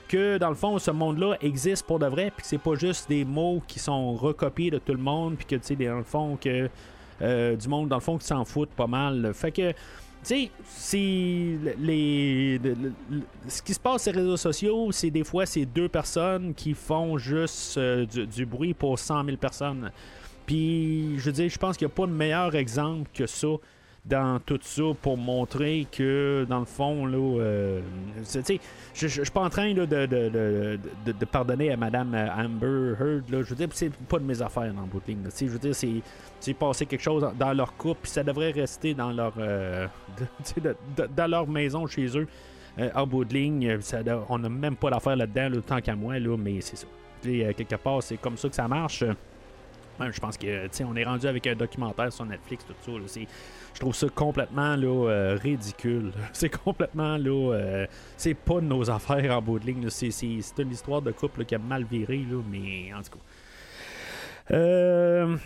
que 0.07 0.37
dans 0.37 0.49
le 0.49 0.55
fond 0.55 0.79
ce 0.79 0.91
monde-là 0.91 1.37
existe 1.41 1.85
pour 1.85 1.99
de 1.99 2.07
vrai 2.07 2.31
puis 2.35 2.45
c'est 2.47 2.57
pas 2.57 2.75
juste 2.75 3.09
des 3.09 3.25
mots 3.25 3.61
qui 3.67 3.79
sont 3.79 4.15
recopiés 4.15 4.71
de 4.71 4.77
tout 4.77 4.93
le 4.93 4.99
monde 4.99 5.35
puis 5.35 5.45
que 5.45 5.55
tu 5.55 5.63
sais 5.63 5.75
dans 5.75 5.97
le 5.97 6.03
fond 6.03 6.37
que 6.39 6.69
euh, 7.21 7.55
du 7.55 7.67
monde 7.67 7.89
dans 7.89 7.97
le 7.97 8.01
fond 8.01 8.17
qui 8.17 8.27
s'en 8.27 8.45
foutent 8.45 8.69
pas 8.69 8.87
mal 8.87 9.31
fait 9.33 9.51
que 9.51 9.73
tu 10.23 10.49
sais 10.65 10.99
les, 11.79 12.59
ce 13.47 13.61
qui 13.61 13.73
se 13.73 13.79
passe 13.79 14.03
sur 14.03 14.13
les 14.13 14.21
réseaux 14.21 14.37
sociaux 14.37 14.91
c'est 14.91 15.11
des 15.11 15.23
fois 15.23 15.45
c'est 15.45 15.65
deux 15.65 15.87
personnes 15.87 16.53
qui 16.53 16.73
font 16.73 17.17
juste 17.17 17.77
euh, 17.77 18.05
du, 18.05 18.25
du, 18.25 18.45
bruit 18.45 18.73
pour 18.73 18.97
100 18.97 19.25
000 19.25 19.37
personnes. 19.37 19.91
Puis 20.45 21.17
je 21.17 21.25
veux 21.25 21.31
dire 21.31 21.49
je 21.49 21.57
pense 21.57 21.77
qu'il 21.77 21.87
n'y 21.87 21.93
a 21.93 21.95
pas 21.95 22.07
de 22.07 22.11
meilleur 22.11 22.55
exemple 22.55 23.09
que 23.13 23.27
ça 23.27 23.47
dans 24.05 24.39
tout 24.39 24.59
ça 24.61 24.83
pour 25.01 25.17
montrer 25.17 25.87
que, 25.91 26.45
dans 26.47 26.59
le 26.59 26.65
fond, 26.65 27.05
là, 27.07 27.17
euh, 27.17 27.81
je 28.93 29.05
ne 29.05 29.09
suis 29.09 29.31
pas 29.33 29.41
en 29.41 29.49
train 29.49 29.73
là, 29.73 29.85
de, 29.85 30.05
de, 30.05 30.79
de, 31.05 31.25
pardonner 31.25 31.71
à 31.71 31.77
Madame 31.77 32.13
Amber 32.13 32.93
Heard. 32.99 33.29
Là. 33.31 33.41
Je 33.41 33.49
veux 33.49 33.55
dire, 33.55 33.67
c'est 33.71 33.91
pas 33.91 34.19
de 34.19 34.23
mes 34.23 34.41
affaires 34.41 34.71
dans 34.73 34.81
le 34.81 34.87
bout. 34.87 35.01
Je 35.07 35.45
veux 35.45 35.59
dire, 35.59 35.75
c'est 36.39 36.53
passé 36.53 36.85
quelque 36.85 37.01
chose 37.01 37.27
dans 37.37 37.53
leur 37.53 37.75
couple, 37.75 38.01
puis 38.03 38.11
ça 38.11 38.23
devrait 38.23 38.51
rester 38.51 38.93
dans 38.93 39.11
leur, 39.11 39.33
euh, 39.39 39.87
dans 41.15 41.27
leur 41.29 41.47
maison 41.47 41.87
chez 41.87 42.05
eux. 42.17 42.27
Euh, 42.77 42.89
en 42.93 43.07
bout 43.07 43.25
de 43.25 43.33
ligne, 43.33 43.79
ça, 43.81 43.99
on 44.29 44.37
n'a 44.37 44.49
même 44.49 44.75
pas 44.75 44.89
d'affaire 44.91 45.15
là-dedans, 45.15 45.49
là, 45.49 45.61
tant 45.65 45.81
qu'à 45.81 45.95
moi, 45.95 46.19
là, 46.19 46.37
mais 46.37 46.61
c'est 46.61 46.75
ça. 46.75 46.87
quelque 47.23 47.75
part, 47.77 48.03
c'est 48.03 48.17
comme 48.17 48.37
ça 48.37 48.49
que 48.49 48.55
ça 48.55 48.67
marche. 48.67 49.03
Même, 49.99 50.11
je 50.11 50.19
pense 50.19 50.37
que 50.37 50.83
on 50.83 50.95
est 50.95 51.03
rendu 51.03 51.27
avec 51.27 51.47
un 51.47 51.55
documentaire 51.55 52.11
sur 52.11 52.25
Netflix, 52.25 52.65
tout 52.65 52.73
ça. 52.85 52.91
Là, 52.91 53.25
je 53.73 53.79
trouve 53.79 53.95
ça 53.95 54.07
complètement 54.09 54.75
là, 54.75 55.09
euh, 55.09 55.37
ridicule. 55.41 56.11
C'est 56.33 56.49
complètement 56.49 57.17
là. 57.17 57.53
Euh, 57.53 57.87
c'est 58.15 58.33
pas 58.33 58.55
de 58.55 58.65
nos 58.65 58.89
affaires 58.89 59.37
en 59.37 59.41
bout 59.41 59.59
de 59.59 59.65
ligne. 59.65 59.89
C'est, 59.89 60.09
une 60.57 60.71
histoire 60.71 61.01
de 61.01 61.11
couple 61.11 61.43
qui 61.45 61.55
a 61.55 61.59
mal 61.59 61.83
viré, 61.83 62.25
là, 62.29 62.41
mais 62.49 62.93
en 62.93 63.01
tout 63.01 63.17
cas. 63.17 64.55
Euh, 64.55 65.37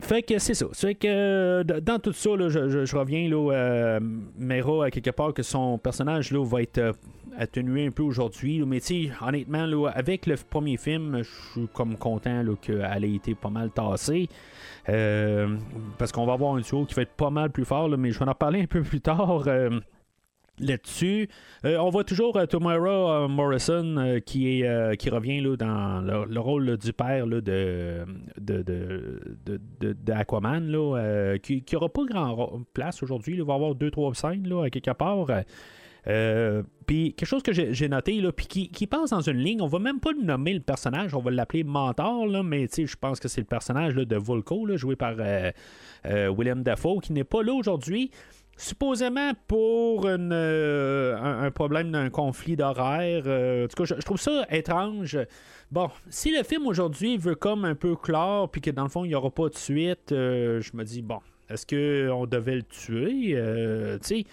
fait 0.00 0.22
que 0.22 0.38
c'est 0.38 0.54
ça. 0.54 0.66
C'est 0.72 0.94
que 0.94 1.62
dans 1.62 1.98
tout 1.98 2.12
ça, 2.12 2.30
là, 2.36 2.48
je, 2.48 2.96
reviens 2.96 3.28
là, 3.28 3.52
euh, 3.52 4.00
Mera 4.38 4.86
à 4.86 4.90
quelque 4.90 5.10
part 5.10 5.34
que 5.34 5.42
son 5.42 5.76
personnage 5.78 6.30
là, 6.30 6.44
va 6.44 6.62
être 6.62 6.94
atténué 7.36 7.86
un 7.86 7.90
peu 7.90 8.02
aujourd'hui. 8.02 8.62
Mais 8.64 8.80
tu 8.80 9.10
honnêtement, 9.20 9.66
là, 9.66 9.88
avec 9.88 10.26
le 10.26 10.36
premier 10.36 10.76
film, 10.76 11.22
je 11.22 11.50
suis 11.52 11.68
comme 11.74 11.96
content 11.96 12.44
qu'elle 12.60 13.04
ait 13.04 13.14
été 13.14 13.34
pas 13.34 13.50
mal 13.50 13.70
tassée. 13.70 14.28
Euh, 14.88 15.56
parce 15.98 16.12
qu'on 16.12 16.26
va 16.26 16.34
avoir 16.34 16.54
un 16.54 16.60
duo 16.60 16.84
qui 16.84 16.94
va 16.94 17.02
être 17.02 17.12
pas 17.12 17.30
mal 17.30 17.50
plus 17.50 17.64
fort, 17.64 17.88
mais 17.98 18.10
je 18.10 18.18
vais 18.18 18.28
en 18.28 18.34
parler 18.34 18.62
un 18.62 18.66
peu 18.66 18.82
plus 18.82 19.00
tard. 19.00 19.44
Là-dessus. 20.60 21.28
Euh, 21.64 21.76
on 21.78 21.90
voit 21.90 22.04
toujours 22.04 22.36
euh, 22.36 22.46
Tomara 22.46 23.24
euh, 23.24 23.28
Morrison 23.28 24.20
qui, 24.24 24.62
est, 24.62 24.96
qui 24.96 25.10
revient 25.10 25.40
là, 25.40 25.56
dans 25.56 26.00
le, 26.00 26.24
le 26.24 26.40
rôle 26.40 26.76
du 26.76 26.92
père 26.92 27.26
là, 27.26 27.40
de, 27.40 28.04
de, 28.40 28.62
de, 28.62 29.60
de, 29.80 30.12
Aquaman, 30.12 30.66
là, 30.70 31.36
qui 31.38 31.64
n'aura 31.72 31.88
pas 31.88 32.04
grand 32.04 32.62
place 32.72 33.02
aujourd'hui. 33.02 33.36
Il 33.36 33.42
va 33.42 33.54
avoir 33.54 33.74
deux, 33.74 33.90
trois 33.90 34.14
scènes 34.14 34.52
à 34.64 34.70
quelque 34.70 34.90
part. 34.92 35.26
Puis 36.86 37.14
quelque 37.14 37.28
chose 37.28 37.42
que 37.42 37.52
j'ai 37.52 37.88
noté, 37.88 38.20
puis 38.32 38.46
qui, 38.46 38.68
qui, 38.68 38.86
passe 38.86 39.10
dans 39.10 39.20
une 39.20 39.38
ligne, 39.38 39.60
on 39.60 39.66
va 39.66 39.78
même 39.78 40.00
pas 40.00 40.12
nommer 40.12 40.54
le 40.54 40.60
personnage, 40.60 41.14
on 41.14 41.20
va 41.20 41.30
l'appeler 41.30 41.64
Mentor, 41.64 42.42
mais 42.42 42.66
je 42.74 42.96
pense 42.96 43.20
que 43.20 43.28
c'est 43.28 43.42
le 43.42 43.46
personnage 43.46 43.94
de 43.94 44.16
Volko, 44.16 44.76
joué 44.76 44.96
par 44.96 45.14
William 46.04 46.62
Dafoe, 46.62 47.00
qui 47.00 47.12
n'est 47.12 47.24
pas 47.24 47.42
là 47.42 47.52
aujourd'hui. 47.52 48.10
Supposément 48.60 49.32
pour 49.46 50.08
une, 50.08 50.32
un, 50.32 51.50
problème 51.52 51.92
d'un 51.92 52.10
conflit 52.10 52.56
d'horaire. 52.56 53.20
en 53.20 53.68
tout 53.68 53.84
cas, 53.84 53.84
je, 53.84 54.02
trouve 54.04 54.20
ça 54.20 54.46
étrange. 54.50 55.16
Bon, 55.70 55.88
si 56.08 56.36
le 56.36 56.42
film 56.42 56.66
aujourd'hui 56.66 57.16
veut 57.18 57.36
comme 57.36 57.64
un 57.64 57.76
peu 57.76 57.94
clore, 57.94 58.50
puis 58.50 58.60
que 58.60 58.70
dans 58.70 58.82
le 58.82 58.88
fond, 58.88 59.04
il 59.04 59.08
n'y 59.08 59.14
aura 59.14 59.30
pas 59.30 59.48
de 59.48 59.56
suite, 59.56 60.08
je 60.10 60.76
me 60.76 60.82
dis, 60.82 61.02
bon, 61.02 61.20
est-ce 61.48 61.64
qu'on 61.66 62.26
devait 62.26 62.56
le 62.56 62.64
tuer? 62.64 63.34
tu 64.02 64.06
sais 64.06 64.26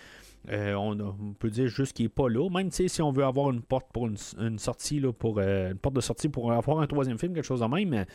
euh, 0.52 0.74
on, 0.76 1.34
peut 1.34 1.50
dire 1.50 1.68
juste 1.68 1.94
qu'il 1.94 2.06
n'est 2.06 2.10
pas 2.10 2.30
là. 2.30 2.50
Même 2.50 2.70
si 2.72 3.02
on 3.02 3.12
veut 3.12 3.24
avoir 3.24 3.52
une 3.52 3.62
porte 3.62 3.88
pour 3.92 4.08
une, 4.08 4.18
une 4.40 4.60
sortie, 4.60 5.00
là, 5.00 5.12
pour, 5.12 5.40
euh, 5.40 5.72
une 5.72 5.78
porte 5.78 5.96
de 5.96 6.02
sortie 6.02 6.30
pour 6.30 6.52
avoir 6.52 6.80
un 6.80 6.88
troisième 6.88 7.18
film, 7.18 7.34
quelque 7.34 7.46
chose 7.46 7.62
de 7.62 7.66
même, 7.66 8.06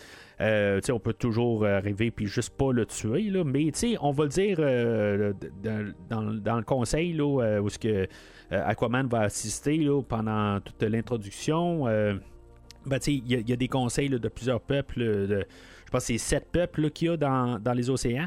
euh, 0.41 0.81
on 0.91 0.99
peut 0.99 1.13
toujours 1.13 1.67
arriver 1.67 2.11
puis 2.11 2.27
juste 2.27 2.57
pas 2.57 2.73
le 2.73 2.87
tuer. 2.87 3.31
Là. 3.31 3.45
Mais 3.45 3.71
on 4.01 4.13
va 4.13 4.25
le 4.25 4.31
dire 4.31 4.59
dans, 6.09 6.41
dans, 6.41 6.57
le 6.57 6.65
conseil 6.65 7.13
là, 7.13 7.61
où 7.61 7.69
ce 7.69 7.79
que 7.79 8.07
Aquaman 8.51 9.07
va 9.07 9.21
assister 9.21 9.77
là, 9.77 10.03
pendant 10.03 10.61
toute 10.61 10.83
l'introduction. 10.83 11.85
Ben, 12.87 12.99
il 13.07 13.49
y, 13.49 13.53
a 13.53 13.57
des 13.57 13.69
conseils 13.69 14.09
de 14.09 14.29
plusieurs 14.29 14.61
peuples. 14.61 15.01
Je 15.01 15.91
pense 15.91 16.07
que 16.07 16.07
c'est 16.13 16.19
sept 16.19 16.47
peuples 16.51 16.91
qu'il 16.91 17.09
y 17.09 17.11
a 17.11 17.17
dans, 17.17 17.59
dans 17.59 17.75
les 17.75 17.91
océans. 17.91 18.27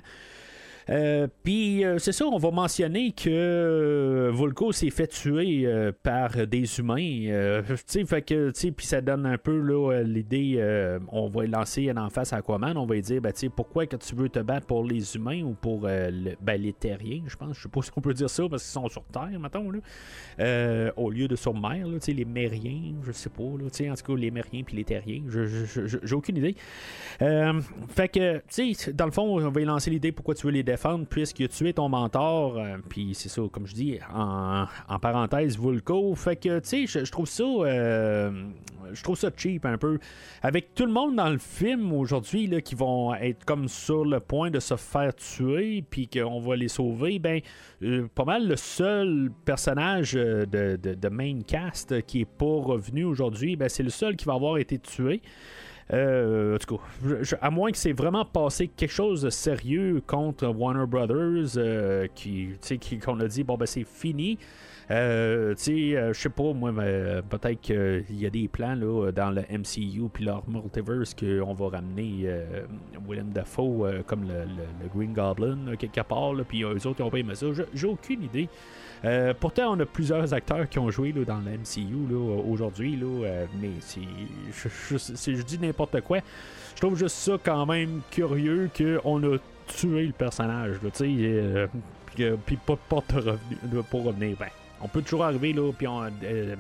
Euh, 0.89 1.27
puis 1.43 1.85
euh, 1.85 1.97
c'est 1.97 2.11
ça, 2.11 2.25
on 2.25 2.37
va 2.37 2.51
mentionner 2.51 3.11
que 3.11 3.29
euh, 3.29 4.31
Volko 4.33 4.71
s'est 4.71 4.89
fait 4.89 5.07
tuer 5.07 5.67
par 6.03 6.47
des 6.47 6.79
humains. 6.79 7.61
fait 8.05 8.21
que, 8.21 8.51
puis 8.71 8.85
ça 8.85 9.01
donne 9.01 9.25
un 9.25 9.37
peu 9.37 10.01
l'idée, 10.01 10.97
on 11.11 11.29
va 11.29 11.45
lancer 11.45 11.91
en 11.95 12.09
face 12.09 12.33
à 12.33 12.37
Aquaman, 12.37 12.77
on 12.77 12.85
va 12.85 12.95
lui 12.95 13.01
dire, 13.01 13.21
ben, 13.21 13.33
pourquoi 13.55 13.85
que 13.85 13.95
tu 13.95 14.15
veux 14.15 14.29
te 14.29 14.39
battre 14.39 14.67
pour 14.67 14.83
les 14.83 15.15
humains 15.15 15.43
ou 15.43 15.53
pour 15.53 15.81
ben, 15.81 16.61
les 16.61 16.73
terriens, 16.73 17.23
je 17.27 17.35
pense, 17.35 17.57
je 17.57 17.63
sais 17.63 17.69
pas 17.69 17.81
si 17.81 17.91
on 17.95 18.01
peut 18.01 18.13
dire 18.13 18.29
ça 18.29 18.43
parce 18.49 18.63
qu'ils 18.63 18.71
sont 18.71 18.89
sur 18.89 19.03
Terre, 19.05 19.39
mettons, 19.39 19.71
là, 19.71 20.91
au 20.97 21.09
lieu 21.09 21.27
de 21.27 21.35
sur 21.35 21.53
mer, 21.53 21.87
là, 21.87 21.97
les 22.07 22.25
mériens, 22.25 22.93
je 23.03 23.11
sais 23.11 23.29
pas, 23.29 23.43
là, 23.43 23.91
en 23.91 23.95
tout 23.95 24.03
cas, 24.03 24.19
les 24.19 24.31
mériens 24.31 24.63
puis 24.63 24.77
les 24.77 24.83
terriens, 24.83 25.23
j'ai 25.27 26.15
aucune 26.15 26.37
idée. 26.37 26.55
fait 27.19 28.09
que, 28.09 28.37
tu 28.49 28.73
sais, 28.73 28.93
dans 28.93 29.05
le 29.05 29.11
fond, 29.11 29.39
on 29.39 29.49
va 29.49 29.59
lui 29.59 29.65
lancer 29.65 29.89
l'idée 29.89 30.11
pourquoi 30.11 30.35
tu 30.35 30.45
veux 30.47 30.53
les 30.53 30.63
défendre 30.73 31.05
puisqu'il 31.05 31.45
a 31.45 31.47
tué 31.47 31.73
ton 31.73 31.89
mentor. 31.89 32.57
Euh, 32.57 32.77
puis 32.89 33.11
c'est 33.13 33.29
ça, 33.29 33.41
comme 33.51 33.67
je 33.67 33.73
dis, 33.73 33.99
en, 34.13 34.65
en 34.89 34.99
parenthèse, 34.99 35.57
Vulco. 35.59 36.13
Fait 36.15 36.35
que, 36.35 36.59
tu 36.59 36.87
sais, 36.87 37.05
je, 37.05 37.11
trouve 37.11 37.27
ça. 37.27 37.43
Euh, 37.43 38.31
je 38.91 39.03
trouve 39.03 39.17
ça 39.17 39.29
cheap 39.35 39.65
un 39.65 39.77
peu. 39.77 39.99
Avec 40.41 40.73
tout 40.73 40.85
le 40.85 40.91
monde 40.91 41.15
dans 41.15 41.29
le 41.29 41.37
film 41.37 41.93
aujourd'hui 41.93 42.49
qui 42.63 42.75
vont 42.75 43.13
être 43.13 43.45
comme 43.45 43.67
sur 43.67 44.03
le 44.03 44.19
point 44.19 44.49
de 44.49 44.59
se 44.59 44.75
faire 44.75 45.15
tuer, 45.15 45.83
puis 45.87 46.07
qu'on 46.07 46.39
va 46.39 46.55
les 46.55 46.67
sauver, 46.67 47.19
ben, 47.19 47.39
euh, 47.83 48.07
pas 48.13 48.25
mal 48.25 48.47
le 48.47 48.55
seul 48.55 49.31
personnage 49.45 50.13
de, 50.13 50.45
de, 50.45 50.95
de 50.95 51.09
main 51.09 51.41
cast 51.45 52.01
qui 52.05 52.21
est 52.21 52.25
pas 52.25 52.45
revenu 52.45 53.03
aujourd'hui, 53.03 53.55
ben, 53.55 53.69
c'est 53.69 53.83
le 53.83 53.89
seul 53.89 54.15
qui 54.15 54.25
va 54.25 54.33
avoir 54.33 54.57
été 54.57 54.79
tué. 54.79 55.21
Euh, 55.91 56.55
en 56.55 56.57
tout 56.57 56.77
cas, 56.77 57.37
à 57.41 57.49
moins 57.49 57.71
que 57.71 57.77
c'est 57.77 57.93
vraiment 57.93 58.25
passé 58.25 58.67
quelque 58.67 58.91
chose 58.91 59.23
de 59.23 59.29
sérieux 59.29 60.01
contre 60.05 60.47
Warner 60.47 60.85
Brothers, 60.87 61.57
euh, 61.57 62.07
qui, 62.15 62.49
qu'on 63.03 63.19
a 63.19 63.27
dit, 63.27 63.43
bon, 63.43 63.57
ben 63.57 63.65
c'est 63.65 63.83
fini. 63.83 64.37
Euh, 64.91 65.55
tu 65.55 65.63
sais, 65.63 66.13
je 66.13 66.13
sais 66.13 66.29
pas, 66.29 66.53
moi, 66.53 66.71
peut-être 67.29 67.61
qu'il 67.61 68.19
y 68.19 68.25
a 68.25 68.29
des 68.29 68.47
plans 68.47 68.75
là, 68.75 69.11
dans 69.11 69.31
le 69.31 69.41
MCU 69.41 70.09
puis 70.11 70.25
leur 70.25 70.47
multiverse 70.47 71.13
qu'on 71.13 71.53
va 71.53 71.69
ramener 71.69 72.27
William 73.07 73.29
Dafoe 73.29 74.03
comme 74.05 74.27
le, 74.27 74.45
Green 74.93 75.13
Goblin 75.13 75.75
quelque 75.77 76.01
part, 76.01 76.33
puis 76.47 76.63
eux 76.63 76.85
autres 76.85 76.99
ils 76.99 77.03
ont 77.03 77.09
pas 77.09 77.17
aimé 77.17 77.33
ça. 77.35 77.47
J'ai 77.73 77.87
aucune 77.87 78.23
idée. 78.23 78.49
Euh, 79.05 79.33
pourtant, 79.37 79.73
on 79.75 79.79
a 79.79 79.85
plusieurs 79.85 80.33
acteurs 80.33 80.67
qui 80.69 80.79
ont 80.79 80.89
joué 80.89 81.11
là, 81.11 81.25
dans 81.25 81.39
le 81.39 81.51
MCU 81.57 82.15
aujourd'hui, 82.49 82.99
euh, 83.03 83.45
mais 83.61 83.71
si 83.79 84.07
je, 85.35 85.41
dis 85.41 85.59
n'importe 85.59 85.99
quoi. 86.01 86.19
Je 86.75 86.81
trouve 86.81 86.97
juste 86.97 87.17
ça 87.17 87.33
quand 87.43 87.65
même 87.65 88.01
curieux 88.11 88.69
qu'on 88.75 89.23
a 89.23 89.37
tué 89.67 90.07
le 90.07 90.13
personnage, 90.13 90.77
tu 90.81 90.89
sais, 90.93 91.07
euh, 91.09 91.67
puis 92.45 92.57
pas 92.57 92.77
pour 92.77 94.03
revenir. 94.05 94.37
Ben, 94.39 94.49
on 94.83 94.87
peut 94.89 95.01
toujours 95.01 95.23
arriver 95.23 95.53
là, 95.53 95.71
puis 95.71 95.87
euh, 95.87 96.55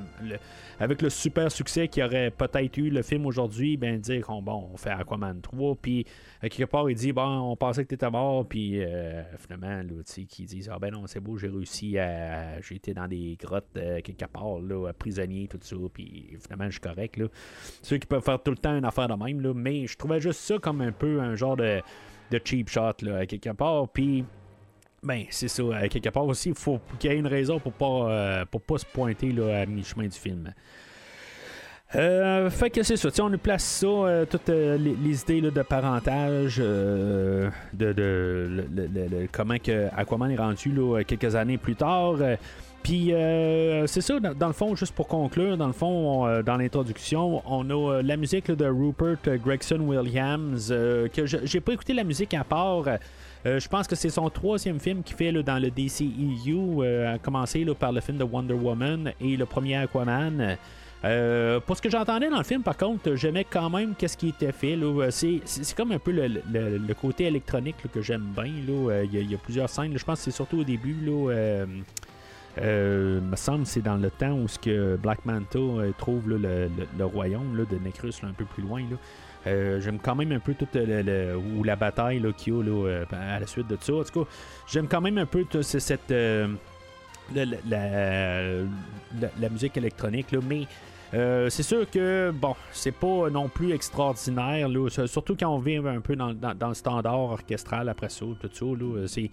avec 0.79 1.01
le 1.01 1.09
super 1.09 1.51
succès 1.51 1.87
qu'il 1.87 2.03
aurait 2.03 2.31
peut-être 2.31 2.77
eu 2.77 2.89
le 2.89 3.01
film 3.01 3.25
aujourd'hui, 3.25 3.75
ben 3.75 3.99
dire 3.99 4.25
qu'on 4.25 4.41
bon, 4.41 4.69
on 4.73 4.77
fait 4.77 4.91
Aquaman 4.91 5.41
3, 5.41 5.75
puis 5.75 6.05
euh, 6.43 6.47
quelque 6.47 6.69
part 6.69 6.89
il 6.89 6.95
dit 6.95 7.11
bon, 7.11 7.51
on 7.51 7.55
pensait 7.57 7.83
que 7.83 7.89
t'étais 7.89 8.09
mort, 8.09 8.47
puis 8.47 8.81
euh, 8.81 9.23
finalement, 9.37 9.83
là, 9.83 10.03
qui 10.27 10.45
disent 10.45 10.69
ah 10.73 10.79
ben 10.79 10.91
non, 10.91 11.05
c'est 11.05 11.19
beau, 11.19 11.37
j'ai 11.37 11.49
réussi 11.49 11.97
à, 11.99 12.61
j'ai 12.61 12.75
été 12.75 12.93
dans 12.93 13.07
des 13.07 13.37
grottes 13.39 13.77
quelque 14.03 14.25
part 14.25 14.59
là, 14.59 14.93
prisonnier 14.93 15.47
tout 15.47 15.59
ça, 15.61 15.75
puis 15.93 16.37
finalement 16.41 16.65
je 16.65 16.73
suis 16.73 16.81
correct 16.81 17.17
là. 17.17 17.25
Ceux 17.81 17.97
qui 17.97 18.07
peuvent 18.07 18.23
faire 18.23 18.41
tout 18.41 18.51
le 18.51 18.57
temps 18.57 18.77
une 18.77 18.85
affaire 18.85 19.09
de 19.09 19.21
même 19.21 19.41
là, 19.41 19.53
mais 19.53 19.85
je 19.85 19.97
trouvais 19.97 20.21
juste 20.21 20.39
ça 20.39 20.57
comme 20.59 20.81
un 20.81 20.93
peu 20.93 21.19
un 21.19 21.35
genre 21.35 21.57
de, 21.57 21.81
cheap 22.45 22.69
shot 22.69 22.93
là, 23.01 23.25
quelque 23.25 23.51
part, 23.51 23.89
puis 23.89 24.23
ben, 25.03 25.25
c'est 25.29 25.49
ça. 25.49 25.63
quelque 25.89 26.09
part 26.09 26.25
aussi, 26.25 26.49
il 26.49 26.55
faut 26.55 26.79
qu'il 26.97 27.11
y 27.11 27.13
ait 27.13 27.17
une 27.17 27.27
raison 27.27 27.59
pour 27.59 27.73
pas, 27.73 27.85
euh, 27.85 28.45
pour 28.49 28.61
pas 28.61 28.77
se 28.77 28.85
pointer 28.85 29.31
là, 29.31 29.61
à 29.61 29.65
mi-chemin 29.65 30.07
du 30.07 30.17
film. 30.17 30.53
Euh, 31.95 32.49
fait 32.49 32.71
que 32.71 32.81
c'est 32.81 32.95
ça, 32.95 33.09
on 33.19 33.29
nous 33.29 33.37
place 33.37 33.63
ça, 33.63 33.85
euh, 33.85 34.25
toutes 34.25 34.47
les, 34.47 35.21
idées 35.21 35.41
de 35.41 35.61
parentage, 35.61 36.57
de, 36.57 37.51
de, 37.73 39.27
comment 39.31 39.57
que 39.59 39.89
Aquaman 39.95 40.31
est 40.31 40.37
rendu 40.37 40.71
là, 40.71 41.03
quelques 41.03 41.35
années 41.35 41.57
plus 41.57 41.75
tard. 41.75 42.15
Puis 42.81 43.13
c'est 43.85 44.01
ça, 44.01 44.19
dans, 44.19 44.47
le 44.47 44.53
fond, 44.53 44.75
juste 44.75 44.95
pour 44.95 45.07
conclure, 45.07 45.55
dans 45.57 45.67
le 45.67 45.73
fond, 45.73 46.41
dans 46.41 46.57
l'introduction, 46.57 47.43
on 47.45 47.69
a 47.69 48.01
la 48.01 48.17
musique 48.17 48.49
de 48.49 48.65
Rupert 48.65 49.37
Gregson 49.37 49.79
Williams, 49.81 50.69
que 50.69 51.25
j'ai 51.25 51.59
pas 51.59 51.73
écouté 51.73 51.93
la 51.93 52.03
musique 52.03 52.33
à 52.33 52.43
part. 52.43 52.85
Euh, 53.45 53.59
je 53.59 53.67
pense 53.67 53.87
que 53.87 53.95
c'est 53.95 54.09
son 54.09 54.29
troisième 54.29 54.79
film 54.79 55.03
qu'il 55.03 55.15
fait 55.15 55.31
dans 55.31 55.59
le 55.59 55.69
DCEU, 55.69 56.81
euh, 56.81 57.15
à 57.15 57.19
commencer 57.19 57.65
par 57.77 57.91
le 57.91 57.99
film 57.99 58.17
de 58.17 58.23
Wonder 58.23 58.53
Woman 58.53 59.11
et 59.19 59.35
le 59.35 59.45
premier 59.45 59.75
Aquaman. 59.77 60.57
Euh, 61.05 61.59
pour 61.59 61.75
ce 61.75 61.81
que 61.81 61.89
j'entendais 61.89 62.29
dans 62.29 62.37
le 62.37 62.45
film, 62.45 62.63
par 62.63 62.77
contre, 62.77 63.15
j'aimais 63.15 63.43
quand 63.43 63.69
même 63.69 63.93
qu'est-ce 63.95 64.15
qui 64.15 64.29
était 64.29 64.53
fait. 64.53 64.79
C'est, 65.09 65.75
comme 65.75 65.91
un 65.91 65.99
peu 65.99 66.11
le, 66.11 66.93
côté 66.93 67.25
électronique 67.25 67.75
que 67.91 68.01
j'aime 68.01 68.33
bien. 68.33 68.45
Il 68.45 69.31
y, 69.31 69.35
a 69.35 69.37
plusieurs 69.37 69.69
scènes. 69.69 69.97
je 69.97 70.05
pense 70.05 70.19
que 70.19 70.25
c'est 70.25 70.31
surtout 70.31 70.59
au 70.59 70.63
début. 70.63 70.95
Là, 71.05 71.65
me 72.61 73.35
semble 73.35 73.65
c'est 73.65 73.81
dans 73.81 73.97
le 73.97 74.09
temps 74.09 74.31
où 74.31 74.47
ce 74.47 74.57
que 74.57 74.95
Black 74.95 75.25
Manta 75.25 75.59
trouve 75.97 76.29
le, 76.29 76.69
royaume 77.01 77.65
de 77.69 77.77
Necrus 77.79 78.23
un 78.23 78.31
peu 78.31 78.45
plus 78.45 78.63
loin. 78.63 78.81
Là. 79.45 79.51
Euh, 79.51 79.81
j'aime 79.81 79.99
quand 79.99 80.15
même 80.15 80.31
un 80.31 80.39
peu 80.39 80.53
toute 80.53 80.75
le, 80.75 81.35
ou 81.35 81.63
la 81.63 81.75
bataille 81.75 82.23
qu'il 82.37 82.53
y 82.53 82.55
a 82.55 82.63
euh, 82.63 83.03
à 83.11 83.39
la 83.39 83.47
suite 83.47 83.67
de 83.67 83.77
ça. 83.79 83.93
En 83.93 84.03
tout 84.03 84.23
cas, 84.23 84.29
j'aime 84.67 84.87
quand 84.87 85.01
même 85.01 85.17
un 85.17 85.25
peu 85.25 85.43
cette 85.61 86.11
euh, 86.11 86.47
la, 87.35 87.47
musique 89.49 89.77
électronique, 89.77 90.31
là, 90.31 90.39
mais 90.47 90.67
c'est 91.49 91.63
sûr 91.63 91.89
que 91.89 92.31
bon, 92.31 92.55
c'est 92.71 92.91
pas 92.91 93.29
non 93.29 93.47
plus 93.47 93.71
extraordinaire, 93.71 94.67
surtout 95.05 95.35
quand 95.39 95.53
on 95.53 95.59
vit 95.59 95.77
un 95.77 96.01
peu 96.01 96.15
dans, 96.15 96.33
le 96.33 96.73
standard 96.73 97.19
orchestral 97.19 97.87
après 97.87 98.09
ça, 98.09 98.25
tout 98.39 98.49
ça. 98.51 98.65
c'est, 99.07 99.29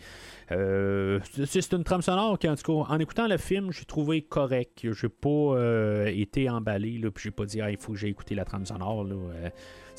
c'est 1.47 1.73
une 1.73 1.85
trame 1.85 2.03
sonore 2.03 2.39
qui, 2.39 2.47
en 2.49 2.57
tout 2.57 2.85
cas, 2.85 2.93
en 2.93 2.99
écoutant 2.99 3.27
le 3.27 3.39
film, 3.39 3.73
j'ai 3.73 3.87
trouvé 3.87 4.21
correct. 4.23 4.87
J'ai 4.93 5.09
pas 5.09 5.57
été 6.07 6.51
emballé, 6.51 6.99
là, 6.99 7.11
puis 7.11 7.25
j'ai 7.25 7.31
pas 7.31 7.47
dit, 7.47 7.63
ah, 7.63 7.71
il 7.71 7.79
faut 7.79 7.93
que 7.93 7.99
j'ai 7.99 8.09
écouté 8.09 8.35
la 8.35 8.45
trame 8.45 8.67
sonore. 8.67 9.05
Là, 9.05 9.17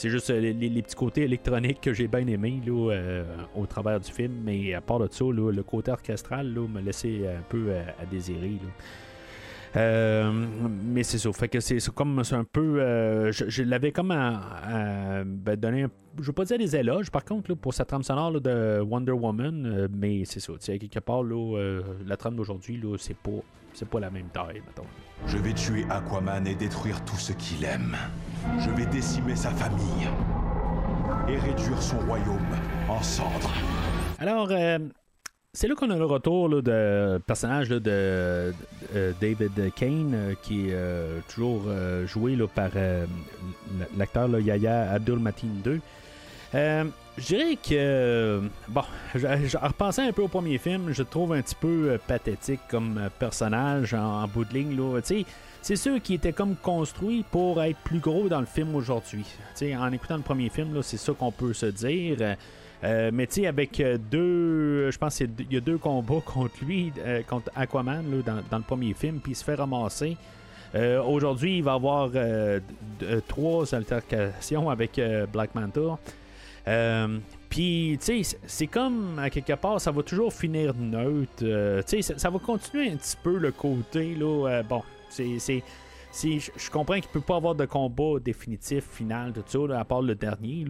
c'est 0.01 0.09
juste 0.09 0.31
euh, 0.31 0.39
les, 0.39 0.81
petits 0.81 0.95
côtés 0.95 1.21
électroniques 1.21 1.79
que 1.79 1.93
j'ai 1.93 2.07
bien 2.07 2.25
aimés 2.25 2.59
euh, 2.67 3.23
au 3.55 3.67
travers 3.67 3.99
du 3.99 4.11
film. 4.11 4.33
Mais 4.43 4.73
à 4.73 4.81
part 4.81 4.97
de 4.97 5.07
ça, 5.11 5.25
le 5.25 5.61
côté 5.61 5.91
orchestral 5.91 6.51
là, 6.51 6.67
me 6.67 6.81
laissait 6.81 7.27
un 7.27 7.43
peu 7.47 7.67
euh, 7.69 7.83
à, 8.01 8.05
désirer. 8.07 8.57
mais 9.75 11.03
c'est 11.03 11.19
ça. 11.19 11.31
Fait 11.33 11.47
que 11.47 11.59
c'est 11.59 11.87
comme 11.93 12.23
c'est 12.23 12.33
un 12.33 12.43
peu. 12.43 12.79
je, 13.31 13.61
l'avais 13.61 13.91
comme 13.91 14.09
à, 14.09 15.23
ben, 15.23 15.55
donné. 15.55 15.85
Je 16.19 16.25
veux 16.25 16.33
pas 16.33 16.45
dire 16.45 16.57
des 16.57 16.75
éloges, 16.75 17.11
par 17.11 17.23
contre, 17.23 17.53
pour 17.53 17.75
cette 17.75 17.87
trame 17.87 18.03
sonore 18.03 18.41
de 18.41 18.81
Wonder 18.81 19.11
Woman. 19.11 19.87
mais 19.95 20.23
c'est 20.25 20.39
ça. 20.39 20.53
Quelque 20.59 20.99
part, 20.99 21.21
la 21.23 22.17
trame 22.17 22.35
d'aujourd'hui, 22.35 22.81
c'est 22.97 23.15
pas, 23.15 23.29
c'est 23.73 23.87
pas 23.87 23.99
la 23.99 24.09
même 24.09 24.29
taille, 24.29 24.61
mettons. 24.65 24.87
Je 25.27 25.37
vais 25.37 25.53
tuer 25.53 25.85
Aquaman 25.89 26.47
et 26.47 26.55
détruire 26.55 27.03
tout 27.05 27.17
ce 27.17 27.33
qu'il 27.33 27.63
aime. 27.63 27.95
Je 28.59 28.69
vais 28.71 28.85
décimer 28.85 29.35
sa 29.35 29.51
famille 29.51 30.07
et 31.27 31.37
réduire 31.37 31.81
son 31.81 31.99
royaume 31.99 32.55
en 32.89 33.01
cendres. 33.01 33.51
Alors, 34.19 34.49
euh, 34.51 34.79
c'est 35.53 35.67
là 35.67 35.75
qu'on 35.75 35.89
a 35.89 35.97
le 35.97 36.05
retour 36.05 36.49
de 36.61 37.19
personnage 37.25 37.69
de, 37.69 37.81
euh, 37.87 38.51
David 39.21 39.73
Kane, 39.75 40.13
euh, 40.13 40.33
qui 40.41 40.69
est 40.69 41.27
toujours 41.29 41.63
joué 42.05 42.37
par 42.53 42.71
l'acteur 43.97 44.39
Yaya 44.39 44.91
Abdul 44.91 45.19
Matin 45.19 45.47
2. 45.63 45.79
Je 46.53 47.25
dirais 47.25 47.57
que, 47.57 48.41
bon, 48.67 48.81
en 48.81 49.67
repensant 49.67 50.07
un 50.07 50.11
peu 50.11 50.23
au 50.23 50.27
premier 50.27 50.57
film, 50.57 50.91
je 50.91 51.03
trouve 51.03 51.33
un 51.33 51.41
petit 51.41 51.55
peu 51.55 51.99
pathétique 52.07 52.61
comme 52.69 53.09
personnage 53.19 53.93
en, 53.93 54.27
bout 54.27 54.45
de 54.45 54.53
ligne. 54.53 54.75
Là. 54.75 54.99
C'est 55.61 55.75
sûr 55.75 56.01
qui 56.01 56.15
était 56.15 56.33
comme 56.33 56.55
construit 56.55 57.23
pour 57.29 57.61
être 57.61 57.77
plus 57.79 57.99
gros 57.99 58.27
dans 58.27 58.39
le 58.39 58.45
film 58.45 58.75
aujourd'hui. 58.75 59.25
En 59.61 59.91
écoutant 59.91 60.17
le 60.17 60.23
premier 60.23 60.49
film, 60.49 60.81
c'est 60.81 60.97
ça 60.97 61.13
qu'on 61.13 61.31
peut 61.31 61.53
se 61.53 61.67
dire. 61.67 62.35
Euh, 62.83 63.11
mais 63.13 63.27
tu 63.27 63.41
sais, 63.41 63.47
avec 63.47 63.79
euh, 63.79 63.97
deux, 63.97 64.89
je 64.89 64.97
pense 64.97 65.17
qu'il 65.17 65.29
y 65.51 65.57
a 65.57 65.59
deux 65.59 65.77
combats 65.77 66.21
contre 66.25 66.55
lui, 66.63 66.91
euh, 66.99 67.21
contre 67.23 67.51
Aquaman 67.55 68.03
dans, 68.25 68.57
le 68.57 68.63
premier 68.63 68.93
film, 68.93 69.19
puis 69.19 69.33
il 69.33 69.35
se 69.35 69.43
fait 69.43 69.55
ramasser. 69.55 70.17
Aujourd'hui, 71.05 71.57
il 71.57 71.63
va 71.63 71.73
avoir 71.73 72.09
trois 73.27 73.75
altercations 73.75 74.69
avec 74.69 75.01
Black 75.33 75.53
Manta. 75.53 75.99
Puis, 77.49 77.97
tu 77.99 78.23
sais, 78.23 78.37
c'est 78.45 78.67
comme, 78.67 79.19
à 79.19 79.29
quelque 79.29 79.53
part, 79.53 79.81
ça 79.81 79.91
va 79.91 80.03
toujours 80.03 80.31
finir 80.31 80.73
neutre. 80.73 81.31
tu 81.85 82.01
sais, 82.01 82.15
ça, 82.17 82.29
va 82.29 82.39
continuer 82.39 82.91
un 82.91 82.95
petit 82.95 83.17
peu 83.21 83.37
le 83.37 83.51
côté, 83.51 84.15
là, 84.15 84.63
bon, 84.63 84.81
c'est. 85.09 85.63
je 86.13 86.69
comprends 86.71 86.95
qu'il 86.95 87.09
peut 87.11 87.19
pas 87.21 87.35
avoir 87.35 87.55
de 87.55 87.65
combat 87.65 88.19
définitif, 88.23 88.85
final, 88.89 89.33
tout 89.33 89.67
ça, 89.67 89.79
à 89.79 89.83
part 89.83 90.01
le 90.01 90.15
dernier, 90.15 90.65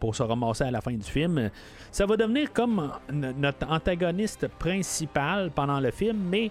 pour 0.00 0.14
se 0.14 0.22
ramasser 0.22 0.64
à 0.64 0.70
la 0.70 0.80
fin 0.80 0.92
du 0.92 1.10
film. 1.10 1.50
Ça 1.90 2.06
va 2.06 2.16
devenir 2.16 2.52
comme 2.52 2.90
notre 3.12 3.70
antagoniste 3.70 4.48
principal 4.58 5.50
pendant 5.50 5.80
le 5.80 5.90
film, 5.90 6.16
mais 6.30 6.50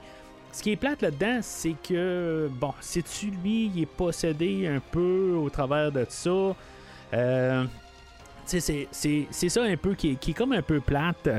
ce 0.51 0.61
qui 0.63 0.73
est 0.73 0.75
plate 0.75 1.01
là-dedans, 1.01 1.39
c'est 1.41 1.75
que, 1.81 2.49
bon, 2.59 2.73
c'est-tu 2.81 3.27
lui, 3.27 3.71
il 3.73 3.83
est 3.83 3.85
possédé 3.85 4.67
un 4.67 4.81
peu 4.91 5.37
au 5.41 5.49
travers 5.49 5.91
de 5.91 6.05
ça? 6.09 6.55
Euh, 7.13 7.65
c'est 8.59 9.49
ça 9.49 9.63
un 9.63 9.77
peu 9.77 9.93
qui, 9.93 10.11
est 10.11 10.33
comme 10.33 10.53
un 10.53 10.61
peu 10.61 10.79
plate. 10.79 11.29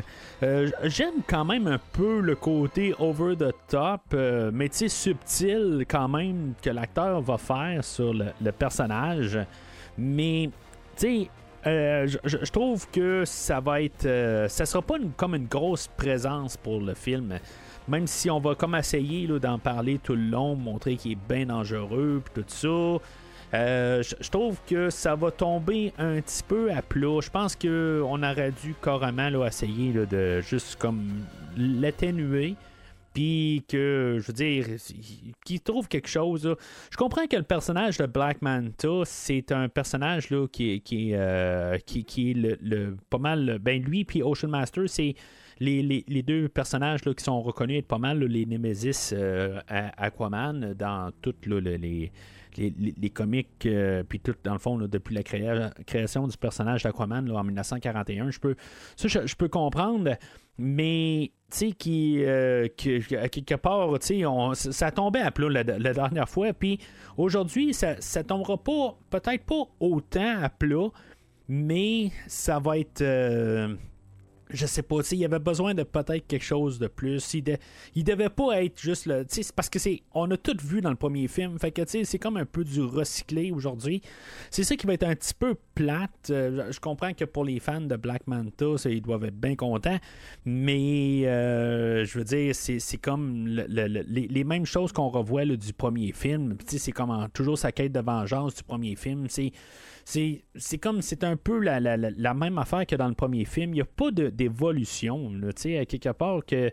Euh, 0.43 0.71
j'aime 0.85 1.23
quand 1.27 1.45
même 1.45 1.67
un 1.67 1.79
peu 1.93 2.21
le 2.21 2.35
côté 2.35 2.95
over 2.99 3.37
the 3.37 3.53
top, 3.69 4.01
euh, 4.15 4.51
mais 4.53 4.69
tu 4.69 4.89
subtil 4.89 5.85
quand 5.89 6.09
même 6.09 6.55
que 6.63 6.71
l'acteur 6.71 7.21
va 7.21 7.39
faire 7.39 7.85
sur 7.85 8.15
le, 8.15 8.53
personnage. 8.53 9.39
Mais 9.99 10.51
tu 10.97 11.01
sais, 11.01 11.31
euh, 11.67 12.09
je 12.25 12.51
trouve 12.51 12.89
que 12.91 13.25
ça 13.25 13.61
va 13.61 13.83
être. 13.83 14.49
ça 14.49 14.67
sera 14.67 14.83
pas 14.83 14.97
comme 15.17 15.35
une 15.35 15.47
grosse 15.47 15.89
présence 15.89 16.57
pour 16.57 16.81
le 16.81 16.95
film. 16.95 17.39
Même 17.89 18.07
si 18.07 18.31
on 18.31 18.39
va 18.39 18.55
comme 18.55 18.77
essayer 18.77 19.27
d'en 19.27 19.59
parler 19.59 19.99
tout 19.99 20.15
le 20.15 20.23
long, 20.23 20.55
montrer 20.55 20.97
qu'il 20.97 21.13
est 21.13 21.29
bien 21.29 21.47
dangereux, 21.47 22.23
tout 22.33 22.45
ça. 22.47 23.01
Euh, 23.55 24.03
je 24.03 24.31
trouve 24.31 24.59
que 24.67 24.89
ça 24.89 25.15
va 25.15 25.31
tomber 25.31 25.93
un 25.99 26.21
petit 26.21 26.43
peu 26.47 26.73
à 26.73 26.81
plat. 26.81 27.21
Je 27.21 27.31
pense 27.31 27.55
qu'on 27.55 28.23
aurait 28.23 28.53
dû 28.53 28.75
carrément 28.83 29.45
essayer 29.45 29.93
de 29.93 30.41
juste 30.41 30.77
comme 30.77 31.25
l'atténuer. 31.57 32.57
Puis 33.13 33.63
que, 33.69 34.17
je 34.21 34.27
veux 34.27 34.33
dire, 34.33 34.67
qu'il 35.45 35.61
trouve 35.61 35.87
quelque 35.87 36.09
chose. 36.09 36.57
Je 36.91 36.97
comprends 36.97 37.27
que 37.27 37.37
le 37.37 37.43
personnage 37.43 37.99
de 37.99 38.07
Black 38.07 38.41
Manta, 38.41 39.03
c'est 39.05 39.53
un 39.53 39.69
personnage 39.69 40.31
là, 40.31 40.47
qui, 40.51 40.81
qui, 40.81 41.11
euh, 41.13 41.77
qui, 41.85 42.05
qui 42.05 42.31
est 42.31 42.35
le, 42.35 42.97
pas 43.11 43.19
mal. 43.19 43.59
Ben 43.61 43.83
lui, 43.83 44.07
puis 44.07 44.23
Ocean 44.23 44.49
Master, 44.49 44.85
c'est 44.87 45.15
les, 45.61 46.23
deux 46.27 46.49
personnages 46.49 47.05
là, 47.05 47.13
qui 47.13 47.23
sont 47.23 47.43
reconnus 47.43 47.81
être 47.81 47.87
pas 47.87 47.99
mal 47.99 48.19
les 48.25 48.47
Nemesis 48.47 49.11
euh, 49.13 49.61
Aquaman 49.69 50.73
dans 50.73 51.11
toutes 51.21 51.45
les 51.47 52.11
les, 52.57 52.75
les, 52.79 53.11
comics, 53.11 53.69
puis 54.09 54.21
tout, 54.21 54.35
dans 54.45 54.53
le 54.53 54.59
fond, 54.59 54.79
depuis 54.79 55.15
la 55.15 55.23
création 55.23 56.27
du 56.27 56.37
personnage 56.37 56.83
d'Aquaman 56.83 57.31
en 57.31 57.45
1941, 57.45 58.31
je 58.31 58.41
peux, 58.41 58.55
ça, 58.97 59.09
je, 59.09 59.35
peux 59.35 59.49
comprendre, 59.49 60.17
mais 60.59 61.33
tu 61.51 61.59
sais, 61.59 61.73
qui, 61.73 62.25
à 62.25 62.69
quelque 63.29 63.55
part, 63.55 63.99
tu 63.99 64.25
sais, 64.55 64.73
ça 64.73 64.91
tombait 64.91 65.21
à 65.21 65.31
plat 65.31 65.49
la, 65.49 65.93
dernière 65.93 66.29
fois, 66.29 66.53
puis 66.53 66.79
aujourd'hui, 67.17 67.75
ça, 67.75 68.01
ça 68.01 68.25
tombera 68.25 68.57
pas, 68.57 68.97
peut-être 69.11 69.45
pas 69.45 69.65
autant 69.81 70.43
à 70.43 70.49
plat, 70.49 70.89
mais 71.49 72.11
ça 72.27 72.59
va 72.59 72.79
être 72.79 73.03
je 74.53 74.67
sais 74.67 74.83
pas, 74.83 74.97
il 75.11 75.19
y 75.19 75.25
avait 75.25 75.39
besoin 75.39 75.75
de 75.75 75.83
peut-être 75.83 76.27
quelque 76.27 76.45
chose 76.45 76.79
de 76.79 76.87
plus. 76.87 77.35
Il, 77.35 78.05
devait 78.05 78.29
pas 78.29 78.63
être 78.63 78.81
juste 78.81 79.07
le. 79.07 79.25
C'est 79.29 79.53
parce 79.53 79.69
que 79.69 79.79
c'est. 79.79 80.03
On 80.15 80.31
a 80.31 80.37
tout 80.37 80.57
vu 80.63 80.81
dans 80.81 80.91
le 80.91 80.97
premier 80.97 81.29
film. 81.29 81.59
Fait 81.59 81.71
que 81.71 81.83
c'est 81.87 82.19
comme 82.19 82.37
un 82.37 82.45
peu 82.45 82.65
du 82.65 82.83
recyclé 82.83 83.51
aujourd'hui. 83.51 84.03
C'est 84.51 84.65
ça 84.65 84.77
qui 84.77 84.87
va 84.87 84.95
être 84.95 85.05
un 85.05 85.15
petit 85.15 85.35
peu 85.35 85.55
plate. 85.75 86.31
Euh, 86.31 86.71
je 86.71 86.81
comprends 86.81 87.15
que 87.15 87.25
pour 87.25 87.45
les 87.45 87.61
fans 87.61 87.81
de 87.81 87.97
Black 87.97 88.27
Manta, 88.27 88.67
ils 88.85 89.03
doivent 89.03 89.25
être 89.25 89.41
bien 89.41 89.57
contents. 89.57 89.99
Mais 90.45 91.23
euh, 91.27 92.05
je 92.05 92.19
veux 92.19 92.25
dire, 92.25 92.55
c'est 92.55 92.99
comme 92.99 93.47
les, 93.47 94.45
mêmes 94.45 94.67
choses 94.67 94.93
qu'on 94.93 95.09
revoit 95.09 95.45
du 95.45 95.73
premier 95.73 96.13
film. 96.13 96.57
C'est 96.67 96.93
comme 96.93 97.29
toujours 97.33 97.59
sa 97.59 97.73
quête 97.73 97.93
de 97.93 98.01
vengeance 98.01 98.55
du 98.55 98.63
premier 98.63 98.97
film. 98.97 99.27
C'est 99.29 99.53
c'est 100.05 100.79
comme 100.79 101.03
c'est 101.03 101.25
un 101.25 101.37
peu 101.37 101.59
la, 101.61 102.35
même 102.35 102.59
affaire 102.59 102.87
que 102.87 102.97
dans 102.97 103.09
le 103.09 103.15
premier 103.15 103.45
film. 103.45 103.71
Il 103.71 103.75
n'y 103.75 103.81
a 103.81 103.85
pas 103.85 104.11
d'évolution. 104.11 105.31
À 105.45 105.85
quelque 105.85 106.13
part 106.13 106.45
que 106.45 106.71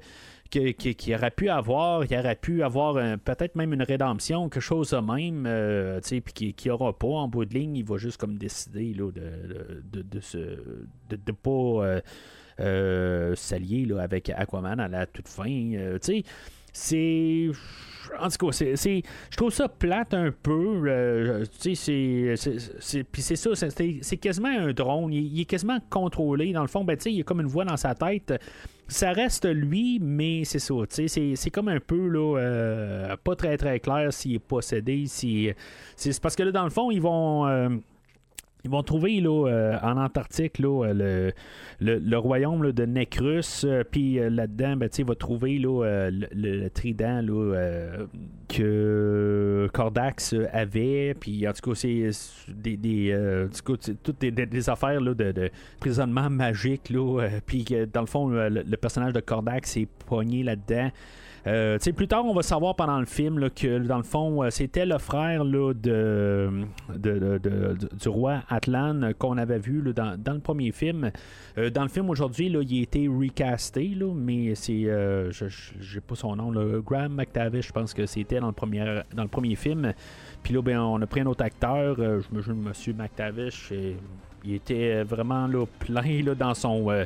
qu'il 0.49 1.15
aurait 1.15 1.31
pu 1.31 1.49
avoir, 1.49 2.03
il 2.05 2.17
aurait 2.17 2.35
pu 2.35 2.63
avoir 2.63 2.95
peut-être 3.19 3.55
même 3.55 3.73
une 3.73 3.83
rédemption, 3.83 4.49
quelque 4.49 4.61
chose 4.61 4.89
de 4.91 4.97
même, 4.97 5.45
euh, 5.45 5.99
puis 6.01 6.53
qu'il 6.53 6.55
n'y 6.65 6.71
aura 6.71 6.97
pas 6.97 7.07
en 7.07 7.27
bout 7.27 7.45
de 7.45 7.53
ligne, 7.53 7.75
il 7.75 7.85
va 7.85 7.97
juste 7.97 8.17
comme 8.17 8.37
décider 8.37 8.93
là, 8.93 9.11
de, 9.11 9.83
de, 9.83 10.01
de, 10.01 10.19
se, 10.19 10.37
de, 10.37 11.15
de 11.23 11.31
pas 11.31 11.51
euh, 11.51 12.01
euh, 12.59 13.35
s'allier 13.35 13.87
avec 13.99 14.29
Aquaman 14.29 14.79
à 14.79 14.87
la 14.87 15.05
toute 15.05 15.27
fin. 15.27 15.99
C'est 16.73 17.49
en 18.19 18.29
tout 18.29 18.47
cas, 18.47 18.51
c'est, 18.51 19.03
je 19.29 19.37
trouve 19.37 19.51
ça 19.51 19.67
plate 19.67 20.13
un 20.13 20.31
peu. 20.31 20.81
Euh, 20.87 21.45
tu 21.59 21.75
sais, 21.75 22.35
c'est, 22.79 23.03
puis 23.03 23.21
c'est 23.21 23.35
ça, 23.35 23.51
c'est, 23.55 24.17
quasiment 24.17 24.49
un 24.49 24.73
drone. 24.73 25.13
Il, 25.13 25.39
est 25.39 25.45
quasiment 25.45 25.79
contrôlé. 25.89 26.53
Dans 26.53 26.61
le 26.61 26.67
fond, 26.67 26.83
ben, 26.83 26.97
tu 26.97 27.03
sais, 27.03 27.13
il 27.13 27.21
a 27.21 27.23
comme 27.23 27.41
une 27.41 27.47
voix 27.47 27.65
dans 27.65 27.77
sa 27.77 27.95
tête. 27.95 28.33
Ça 28.87 29.11
reste 29.11 29.45
lui, 29.45 29.99
mais 30.01 30.43
c'est 30.45 30.59
ça. 30.59 30.73
C'est, 30.89 31.49
comme 31.51 31.67
un 31.67 31.79
peu, 31.79 32.07
là, 32.07 32.37
euh, 32.37 33.15
pas 33.23 33.35
très 33.35 33.57
très 33.57 33.79
clair 33.79 34.11
s'il 34.11 34.35
est 34.35 34.39
possédé. 34.39 35.05
C'est 35.07 35.55
parce 36.21 36.35
que 36.35 36.43
là, 36.43 36.51
dans 36.51 36.63
le 36.63 36.71
fond, 36.71 36.89
ils 36.91 37.01
vont. 37.01 37.47
Euh, 37.47 37.69
ils 38.65 38.69
vont 38.69 38.83
trouver 38.83 39.21
là, 39.21 39.47
euh, 39.47 39.77
en 39.81 39.97
Antarctique 39.97 40.59
là, 40.59 40.85
euh, 40.87 41.31
le, 41.79 41.97
le, 41.97 42.17
royaume 42.17 42.71
de 42.73 42.85
Necrus. 42.85 43.63
Euh, 43.63 43.83
puis 43.89 44.15
là-dedans, 44.15 44.75
ben, 44.75 44.89
il 44.97 45.05
va 45.05 45.15
trouver 45.15 45.59
là, 45.59 46.09
le, 46.11 46.67
trident 46.69 47.23
que 48.49 49.69
Cordax 49.71 50.35
avait. 50.51 51.15
Puis 51.17 51.47
en 51.47 51.53
tout 51.53 51.69
cas, 51.69 51.75
c'est 51.75 52.09
des, 52.49 52.75
des, 52.75 53.47
toutes 54.03 54.19
des, 54.19 54.69
affaires 54.69 55.01
de, 55.01 55.13
de, 55.13 55.49
prisonnement 55.79 56.29
magique. 56.29 56.93
puis 57.45 57.65
dans 57.93 58.01
le 58.01 58.07
fond, 58.07 58.27
le, 58.27 58.75
personnage 58.75 59.13
de 59.13 59.21
Cordax 59.21 59.77
est 59.77 59.87
poigné 60.05 60.43
là-dedans. 60.43 60.89
Euh, 61.47 61.77
plus 61.95 62.07
tard, 62.07 62.25
on 62.25 62.33
va 62.33 62.41
savoir 62.41 62.75
pendant 62.75 62.99
le 62.99 63.05
film 63.05 63.49
que, 63.49 63.79
dans 63.79 63.97
le 63.97 64.03
fond, 64.03 64.43
euh, 64.43 64.49
c'était 64.49 64.85
le 64.85 64.97
frère 64.97 65.45
de, 65.45 66.51
du 66.95 68.09
roi 68.09 68.41
Atlan 68.49 69.11
qu'on 69.17 69.37
avait 69.37 69.59
vu 69.59 69.81
dans, 69.93 70.33
le 70.33 70.39
premier 70.39 70.71
film. 70.71 71.11
Euh, 71.57 71.69
dans 71.69 71.83
le 71.83 71.89
film 71.89 72.09
aujourd'hui, 72.09 72.47
il 72.47 72.57
a 72.57 72.61
été 72.61 73.07
recasté, 73.07 73.97
mais 74.15 74.55
c'est. 74.55 74.81
je 74.83 75.45
n'ai 75.95 76.01
pas 76.01 76.15
son 76.15 76.35
nom. 76.35 76.51
Graham 76.81 77.15
McTavish, 77.15 77.67
je 77.67 77.73
pense 77.73 77.93
que 77.93 78.05
c'était 78.05 78.39
dans, 78.39 78.47
le 78.47 79.27
premier, 79.27 79.55
film. 79.55 79.93
Puis 80.43 80.53
là, 80.53 80.61
ben, 80.61 80.79
on 80.79 81.01
a 81.01 81.07
pris 81.07 81.21
un 81.21 81.25
autre 81.25 81.43
acteur. 81.43 81.95
je 81.97 82.35
me 82.35 82.41
jume 82.41 82.61
Monsieur 82.61 82.93
McTavish. 82.93 83.71
Et, 83.71 83.95
il 84.43 84.55
était 84.55 85.03
vraiment 85.03 85.49
plein 85.79 86.23
dans 86.37 86.53
son 86.53 86.89
euh, 86.89 87.05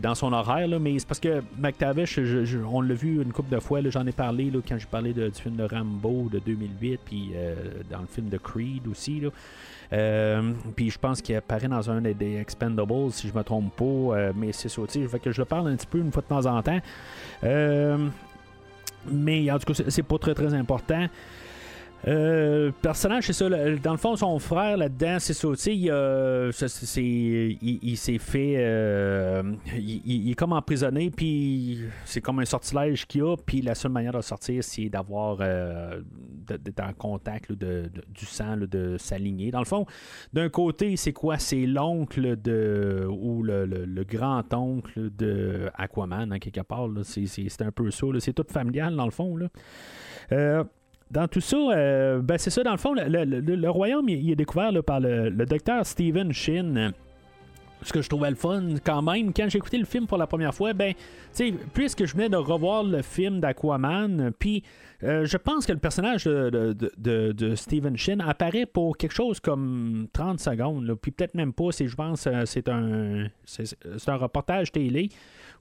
dans 0.00 0.14
son 0.14 0.32
horaire. 0.32 0.68
mais 0.80 0.98
c'est 0.98 1.08
parce 1.08 1.20
que 1.20 1.42
McTavish, 1.58 2.18
on 2.70 2.80
l'a 2.80 2.94
vu 2.94 3.22
une 3.22 3.32
couple 3.32 3.54
de 3.54 3.60
fois, 3.60 3.80
j'en 3.88 4.06
ai 4.06 4.12
parlé 4.12 4.50
quand 4.68 4.78
j'ai 4.78 4.86
parlé 4.86 5.12
du 5.12 5.30
film 5.32 5.56
de 5.56 5.64
Rambo 5.64 6.28
de 6.30 6.38
2008, 6.38 7.00
puis 7.04 7.30
euh, 7.34 7.54
dans 7.90 8.00
le 8.00 8.06
film 8.06 8.28
de 8.28 8.38
Creed 8.38 8.86
aussi. 8.88 9.22
Euh, 9.92 10.52
puis 10.76 10.90
je 10.90 10.98
pense 10.98 11.20
qu'il 11.20 11.34
apparaît 11.34 11.68
dans 11.68 11.90
un 11.90 12.00
des 12.00 12.36
Expendables, 12.36 13.10
si 13.10 13.28
je 13.28 13.34
me 13.34 13.42
trompe 13.42 13.74
pas, 13.74 14.32
mais 14.34 14.52
c'est 14.52 14.68
ça, 14.68 14.82
fait 14.86 15.18
que 15.18 15.32
je 15.32 15.40
le 15.40 15.44
parle 15.44 15.68
un 15.68 15.76
petit 15.76 15.86
peu 15.86 15.98
une 15.98 16.12
fois 16.12 16.22
de 16.22 16.28
temps 16.28 16.46
en 16.46 16.62
temps. 16.62 16.80
mais 19.10 19.50
en 19.50 19.58
tout 19.58 19.72
cas, 19.72 19.82
c'est 19.88 20.02
pas 20.02 20.18
très 20.18 20.34
très 20.34 20.54
important. 20.54 21.06
Euh, 22.08 22.70
personnage, 22.80 23.26
c'est 23.26 23.32
ça. 23.32 23.48
Dans 23.48 23.92
le 23.92 23.98
fond, 23.98 24.16
son 24.16 24.38
frère 24.38 24.76
là-dedans, 24.76 25.18
c'est 25.18 25.34
ça. 25.34 25.48
Il, 25.66 27.58
il, 27.62 27.96
s'est 27.96 28.18
fait. 28.18 28.54
Euh, 28.56 29.42
il, 29.76 30.30
est 30.30 30.34
comme 30.34 30.52
emprisonné, 30.52 31.10
puis 31.10 31.84
c'est 32.04 32.20
comme 32.20 32.38
un 32.38 32.44
sortilège 32.44 33.06
qu'il 33.06 33.22
a. 33.22 33.36
Puis 33.36 33.60
la 33.60 33.74
seule 33.74 33.92
manière 33.92 34.12
de 34.12 34.22
sortir, 34.22 34.64
c'est 34.64 34.88
d'avoir. 34.88 35.38
Euh, 35.40 36.00
d'être 36.48 36.82
en 36.82 36.92
contact 36.94 37.52
de, 37.52 37.90
du 38.08 38.26
sang, 38.26 38.56
de 38.56 38.96
s'aligner. 38.98 39.50
Dans 39.50 39.60
le 39.60 39.66
fond, 39.66 39.86
d'un 40.32 40.48
côté, 40.48 40.96
c'est 40.96 41.12
quoi? 41.12 41.38
C'est 41.38 41.66
l'oncle 41.66 42.40
de. 42.40 43.06
ou 43.08 43.42
le, 43.42 44.04
grand-oncle 44.04 45.10
de 45.16 45.70
Aquaman, 45.74 46.32
hein, 46.32 46.38
quelque 46.38 46.62
part. 46.62 46.88
C'est 47.04 47.62
un 47.62 47.70
peu 47.70 47.90
ça. 47.90 48.06
C'est 48.20 48.32
tout 48.32 48.46
familial, 48.48 48.96
dans 48.96 49.04
le 49.04 49.10
fond. 49.10 49.36
Là. 49.36 50.64
Dans 51.10 51.26
tout 51.26 51.40
ça, 51.40 51.56
euh, 51.56 52.20
ben 52.20 52.38
c'est 52.38 52.50
ça, 52.50 52.62
dans 52.62 52.70
le 52.70 52.76
fond, 52.76 52.94
le, 52.94 53.68
royaume, 53.68 54.08
il, 54.08 54.30
est 54.30 54.36
découvert 54.36 54.70
par 54.84 55.00
le, 55.00 55.30
docteur 55.30 55.84
Stephen 55.84 56.32
Shin. 56.32 56.92
Ce 57.82 57.92
que 57.92 58.02
je 58.02 58.08
trouvais 58.08 58.28
le 58.28 58.36
fun 58.36 58.74
quand 58.84 59.00
même, 59.00 59.32
quand 59.32 59.48
j'ai 59.48 59.56
écouté 59.56 59.78
le 59.78 59.86
film 59.86 60.06
pour 60.06 60.18
la 60.18 60.26
première 60.26 60.54
fois, 60.54 60.74
ben, 60.74 60.92
tu 61.34 61.54
puisque 61.72 62.04
je 62.04 62.12
venais 62.12 62.28
de 62.28 62.36
revoir 62.36 62.84
le 62.84 63.00
film 63.00 63.40
d'Aquaman, 63.40 64.32
puis 64.38 64.62
euh, 65.02 65.24
je 65.24 65.38
pense 65.38 65.64
que 65.64 65.72
le 65.72 65.78
personnage 65.78 66.24
de, 66.24 66.76
de, 67.32 67.54
Stephen 67.54 67.96
Shin 67.96 68.20
apparaît 68.20 68.66
pour 68.66 68.98
quelque 68.98 69.14
chose 69.14 69.40
comme 69.40 70.08
30 70.12 70.38
secondes, 70.38 70.94
puis 71.00 71.10
peut-être 71.10 71.34
même 71.34 71.54
pas, 71.54 71.70
je 71.70 71.94
pense 71.94 72.26
euh, 72.26 72.42
c'est 72.44 72.68
un, 72.68 73.28
c'est, 73.46 73.74
un 74.06 74.16
reportage 74.16 74.72
télé 74.72 75.08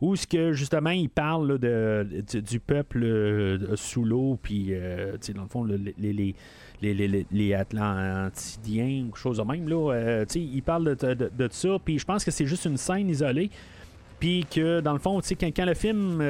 où 0.02 0.16
ce 0.16 0.26
que 0.26 0.54
justement 0.54 0.92
il 0.92 1.10
parle 1.10 1.60
de, 1.60 2.08
du 2.40 2.60
peuple 2.60 3.04
euh, 3.04 3.76
sous 3.76 4.06
l'eau, 4.06 4.38
puis 4.42 4.68
euh, 4.70 5.18
dans 5.36 5.44
le 5.44 5.50
fond, 5.50 5.64
les, 5.64 5.94
les, 5.98 6.36
les, 6.82 7.26
les, 7.30 7.54
Atlantidiens 7.54 9.08
ou 9.12 9.16
chose 9.16 9.38
de 9.38 9.44
même. 9.44 9.68
Là, 9.68 9.94
euh, 9.94 10.26
il 10.36 10.64
parle 10.64 10.96
de, 10.96 11.14
de, 11.14 11.50
ça, 11.52 11.78
puis 11.84 12.00
je 12.00 12.06
pense 12.06 12.24
que 12.24 12.32
c'est 12.32 12.46
juste 12.46 12.66
une 12.66 12.78
scène 12.78 13.10
isolée. 13.10 13.50
Puis 14.20 14.46
que 14.50 14.82
dans 14.82 14.94
le 14.94 15.00
fond, 15.00 15.22
quand, 15.40 15.48
quand 15.48 15.66
le 15.66 15.74
film, 15.74 16.24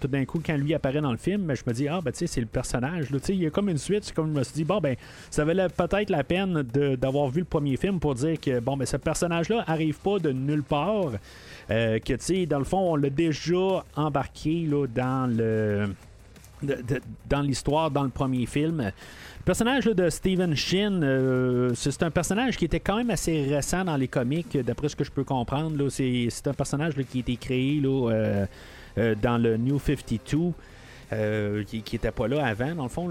tout 0.00 0.08
d'un 0.08 0.24
coup, 0.24 0.40
quand 0.44 0.56
lui 0.56 0.74
apparaît 0.74 1.00
dans 1.00 1.10
le 1.10 1.18
film, 1.18 1.42
ben, 1.42 1.56
je 1.56 1.62
me 1.66 1.72
dis, 1.72 1.88
ah, 1.88 2.00
ben, 2.00 2.12
tu 2.12 2.18
sais, 2.18 2.26
c'est 2.26 2.40
le 2.40 2.46
personnage. 2.46 3.08
Il 3.28 3.42
y 3.42 3.46
a 3.46 3.50
comme 3.50 3.68
une 3.68 3.78
suite. 3.78 4.12
Comme 4.14 4.32
je 4.32 4.38
me 4.38 4.44
suis 4.44 4.54
dit, 4.54 4.64
bon, 4.64 4.80
ben, 4.80 4.96
ça 5.30 5.44
valait 5.44 5.68
peut-être 5.68 6.10
la 6.10 6.24
peine 6.24 6.62
d'avoir 6.62 7.28
vu 7.28 7.40
le 7.40 7.46
premier 7.46 7.76
film 7.76 7.98
pour 7.98 8.14
dire 8.14 8.40
que, 8.40 8.60
bon, 8.60 8.76
ben, 8.76 8.86
ce 8.86 8.96
personnage-là 8.96 9.64
arrive 9.66 9.98
pas 9.98 10.18
de 10.18 10.30
nulle 10.30 10.62
part. 10.62 11.12
Euh, 11.70 11.98
que, 11.98 12.14
tu 12.14 12.24
sais, 12.24 12.46
dans 12.46 12.58
le 12.58 12.64
fond, 12.64 12.92
on 12.92 12.96
l'a 12.96 13.10
déjà 13.10 13.84
embarqué 13.96 14.66
là, 14.66 14.86
dans 14.86 15.30
le. 15.30 15.88
dans 17.28 17.40
l'histoire, 17.40 17.90
dans 17.90 18.04
le 18.04 18.10
premier 18.10 18.46
film. 18.46 18.92
Le 19.42 19.44
personnage 19.44 19.86
de 19.86 20.08
Stephen 20.08 20.54
Shin, 20.54 21.02
euh, 21.02 21.72
c'est 21.74 22.04
un 22.04 22.12
personnage 22.12 22.56
qui 22.56 22.64
était 22.64 22.78
quand 22.78 22.98
même 22.98 23.10
assez 23.10 23.42
récent 23.42 23.84
dans 23.84 23.96
les 23.96 24.06
comics, 24.06 24.56
d'après 24.56 24.88
ce 24.88 24.94
que 24.94 25.02
je 25.02 25.10
peux 25.10 25.24
comprendre. 25.24 25.88
C'est 25.88 26.28
un 26.46 26.52
personnage 26.52 26.94
qui 27.10 27.18
a 27.18 27.20
été 27.22 27.34
créé 27.34 27.80
là, 27.80 28.12
euh, 28.98 29.14
dans 29.20 29.38
le 29.38 29.56
New 29.56 29.80
52. 29.80 30.52
qui 31.64 31.82
n'était 31.92 32.12
pas 32.12 32.28
là 32.28 32.46
avant. 32.46 32.72
Dans 32.76 32.84
le 32.84 32.88
fond, 32.88 33.10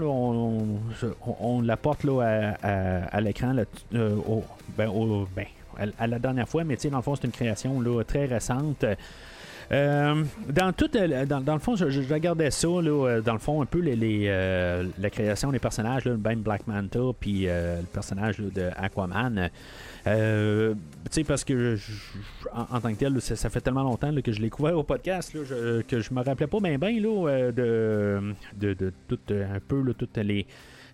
on, 1.38 1.60
l'apporte 1.60 2.06
à, 2.22 3.20
l'écran 3.20 3.54
ben, 3.92 4.16
ben, 4.78 5.46
à, 5.98 6.06
la 6.06 6.18
dernière 6.18 6.48
fois, 6.48 6.64
mais 6.64 6.76
dans 6.76 6.96
le 6.96 7.02
fond, 7.02 7.14
c'est 7.14 7.26
une 7.26 7.30
création 7.30 7.78
très 8.08 8.24
récente. 8.24 8.86
Euh, 9.70 10.24
dans 10.48 10.72
tout, 10.72 10.90
euh, 10.96 11.26
dans, 11.26 11.52
le 11.52 11.58
fond, 11.58 11.76
je, 11.76 12.12
regardais 12.12 12.50
ça, 12.50 12.68
là, 12.68 13.08
euh, 13.08 13.20
dans 13.20 13.32
le 13.32 13.38
fond, 13.38 13.62
un 13.62 13.66
peu 13.66 13.80
les, 13.80 14.26
la 14.98 15.10
création 15.10 15.52
des 15.52 15.58
personnages, 15.58 16.04
là, 16.04 16.14
ben 16.16 16.38
Black 16.38 16.66
Manta, 16.66 17.00
puis 17.18 17.46
le 17.46 17.84
personnage 17.92 18.38
de 18.38 18.70
Aquaman. 18.76 19.50
tu 20.04 20.10
sais, 21.10 21.24
parce 21.24 21.44
que 21.44 21.76
en, 22.52 22.80
tant 22.80 22.92
que 22.92 22.98
tel, 22.98 23.20
ça, 23.20 23.50
fait 23.50 23.60
tellement 23.60 23.84
longtemps 23.84 24.12
que 24.22 24.32
je 24.32 24.40
l'ai 24.40 24.50
couvert 24.50 24.76
au 24.76 24.82
podcast 24.82 25.32
que 25.32 26.00
je 26.00 26.14
me 26.14 26.22
rappelais 26.22 26.46
pas 26.46 26.60
bien, 26.60 26.78
bien 26.78 26.92
de, 26.92 27.52
de, 27.52 28.74
de, 28.74 28.92
tout, 29.08 29.18
un 29.30 29.60
peu 29.60 29.94
toutes 29.94 30.16
les 30.18 30.46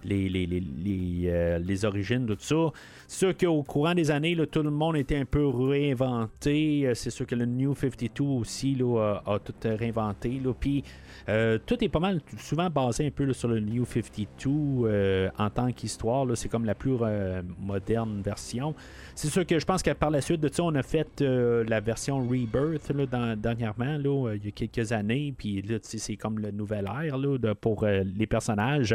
les, 0.04 0.28
les, 0.28 0.46
les, 0.46 0.60
les, 0.60 1.58
les 1.58 1.84
origines 1.84 2.26
de 2.26 2.34
tout 2.34 2.42
ça. 2.42 2.78
C'est 3.06 3.18
sûr 3.18 3.36
qu'au 3.36 3.62
courant 3.62 3.94
des 3.94 4.10
années, 4.10 4.34
là, 4.34 4.46
tout 4.46 4.62
le 4.62 4.70
monde 4.70 4.96
était 4.96 5.16
un 5.16 5.24
peu 5.24 5.46
réinventé. 5.46 6.90
C'est 6.94 7.10
sûr 7.10 7.26
que 7.26 7.34
le 7.34 7.46
New 7.46 7.74
52 7.74 8.24
aussi 8.24 8.74
là, 8.74 9.20
a, 9.26 9.38
tout 9.38 9.54
réinventé. 9.64 10.40
Puis 10.58 10.84
euh, 11.28 11.58
tout 11.64 11.82
est 11.84 11.88
pas 11.88 12.00
mal 12.00 12.20
souvent 12.38 12.70
basé 12.70 13.06
un 13.06 13.10
peu 13.10 13.24
là, 13.24 13.34
sur 13.34 13.48
le 13.48 13.60
New 13.60 13.84
52 13.84 14.48
euh, 14.48 15.28
en 15.38 15.50
tant 15.50 15.70
qu'histoire. 15.72 16.26
C'est 16.34 16.48
comme 16.48 16.64
la 16.64 16.74
plus 16.74 16.96
euh, 17.02 17.42
moderne 17.58 18.22
version. 18.22 18.74
C'est 19.14 19.28
sûr 19.28 19.44
que 19.46 19.58
je 19.58 19.64
pense 19.64 19.82
que 19.82 19.90
par 19.90 20.10
la 20.10 20.20
suite 20.20 20.40
de 20.40 20.48
ça, 20.52 20.62
on 20.62 20.74
a 20.74 20.82
fait 20.82 21.20
la 21.20 21.80
version 21.80 22.20
Rebirth 22.20 22.90
là, 22.90 23.36
dernièrement, 23.36 23.98
là, 23.98 24.34
il 24.34 24.44
y 24.44 24.48
a 24.48 24.50
quelques 24.52 24.92
années. 24.92 25.34
Puis 25.36 25.62
là, 25.62 25.78
c'est 25.82 26.16
comme 26.16 26.38
le 26.38 26.50
nouvel 26.50 26.86
air 26.86 27.18
là, 27.18 27.54
pour 27.54 27.84
les 27.84 28.26
personnages. 28.26 28.94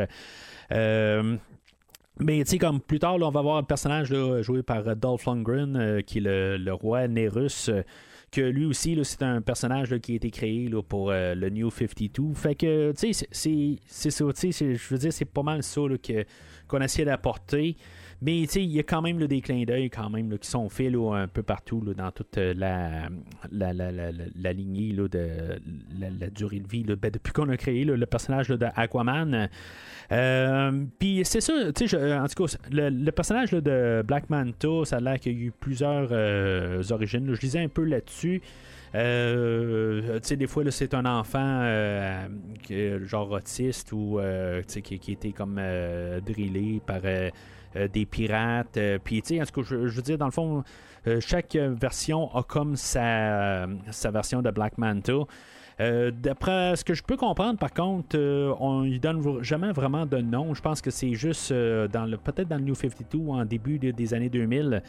Mais 0.74 2.44
tu 2.44 2.52
sais, 2.52 2.58
comme 2.58 2.80
plus 2.80 3.00
tard, 3.00 3.16
on 3.20 3.30
va 3.30 3.42
voir 3.42 3.58
un 3.58 3.64
personnage 3.64 4.14
joué 4.42 4.64
par 4.64 4.96
Dolph 4.96 5.26
Lundgren, 5.26 6.02
qui 6.06 6.18
est 6.20 6.22
le, 6.22 6.58
le 6.58 6.74
roi 6.74 7.08
Nerus 7.08 7.70
que 8.34 8.42
lui 8.42 8.66
aussi, 8.66 9.00
c'est 9.04 9.22
un 9.22 9.42
personnage 9.42 9.98
qui 10.00 10.14
a 10.14 10.16
été 10.16 10.32
créé 10.32 10.70
pour 10.90 11.12
euh, 11.12 11.36
le 11.36 11.50
New 11.50 11.70
52. 11.70 12.34
Fait 12.34 12.56
que, 12.56 12.92
tu 12.92 13.14
sais, 13.14 13.28
c'est 13.32 14.10
ça, 14.10 14.26
je 14.34 14.90
veux 14.90 14.98
dire, 14.98 15.14
c'est 15.14 15.26
pas 15.26 15.44
mal 15.44 15.62
ça 15.62 15.82
qu'on 16.68 16.82
essaie 16.82 17.06
d'apporter. 17.06 17.78
Mais 18.24 18.44
il 18.44 18.72
y 18.72 18.80
a 18.80 18.84
quand 18.84 19.02
même 19.02 19.26
des 19.28 19.42
clins 19.42 19.64
d'œil 19.64 19.90
quand 19.90 20.10
même 20.10 20.38
qui 20.38 20.50
sont 20.50 20.70
faits 20.70 20.94
un 20.94 21.28
peu 21.28 21.44
partout 21.44 21.82
dans 21.82 22.12
toute 22.12 22.38
euh, 22.38 22.54
la, 22.56 23.10
la, 23.52 23.74
la, 23.74 23.92
la 23.92 24.54
lignée 24.54 24.94
de 24.94 25.60
la, 26.00 26.30
durée 26.30 26.60
de 26.60 26.68
vie. 26.68 26.84
Ben, 26.84 27.12
depuis 27.12 27.34
qu'on 27.34 27.50
a 27.50 27.58
créé 27.58 27.84
le 27.84 28.06
personnage 28.06 28.48
de 28.48 28.66
Aquaman. 28.76 29.50
Euh, 30.12 30.86
puis 31.00 31.22
c'est 31.24 31.42
ça, 31.42 31.54
sais, 31.76 32.14
en 32.14 32.28
tout 32.28 32.46
cas, 32.46 32.58
le, 32.72 33.12
personnage 33.12 33.52
de 33.52 34.04
Black 34.06 34.30
Manta, 34.30 34.86
ça 34.86 34.98
a 34.98 35.00
l'air 35.00 35.20
qu'il 35.20 35.34
y 35.34 35.44
a 35.44 35.46
eu 35.48 35.52
plusieurs 35.52 36.10
euh, 36.12 36.84
origines. 36.92 37.34
Je 37.34 37.42
lisais 37.42 37.60
un 37.60 37.70
peu 37.70 37.84
là-dessus. 37.84 38.42
Euh, 38.96 40.20
tu 40.20 40.28
sais, 40.28 40.36
des 40.36 40.48
fois, 40.48 40.64
c'est 40.70 40.94
un 40.94 41.06
enfant 41.06 41.64
genre 43.06 43.32
autiste 43.32 43.92
ou 43.92 44.20
qui, 44.68 45.00
qui 45.00 45.12
était 45.12 45.32
comme 45.32 45.60
drillé 46.26 46.82
par 46.86 47.02
des 47.94 48.06
pirates. 48.06 48.80
Puis, 49.04 49.22
tu 49.22 49.36
sais, 49.36 49.42
en 49.42 49.46
tout 49.46 49.62
cas, 49.62 49.68
je, 49.70 49.76
veux 49.76 50.02
dire, 50.02 50.18
dans 50.18 50.26
le 50.26 50.32
fond, 50.32 50.64
chaque 51.20 51.56
version 51.56 52.34
a 52.36 52.44
comme 52.44 52.76
sa, 52.76 53.68
sa 53.92 54.12
version 54.12 54.42
de 54.42 54.52
Black 54.52 54.78
Manta. 54.78 55.26
Euh, 55.80 56.12
d'après 56.12 56.76
ce 56.76 56.84
que 56.84 56.94
je 56.94 57.04
peux 57.04 57.18
comprendre, 57.18 57.58
par 57.58 57.74
contre, 57.74 58.16
euh, 58.16 58.54
on 58.60 58.84
lui 58.84 59.00
donne 59.00 59.42
jamais 59.42 59.72
vraiment 59.72 60.06
de 60.06 60.18
nom. 60.18 60.54
Je 60.54 60.62
pense 60.62 60.82
que 60.82 60.92
c'est 60.92 61.14
juste 61.14 61.52
euh, 61.52 61.88
dans 61.88 62.10
peut-être 62.18 62.48
dans 62.48 62.58
le 62.58 62.64
New 62.64 62.76
52 62.76 63.18
ou 63.18 63.34
en 63.34 63.46
début 63.46 63.80
des 63.80 64.14
années 64.14 64.30
2000 64.30 64.84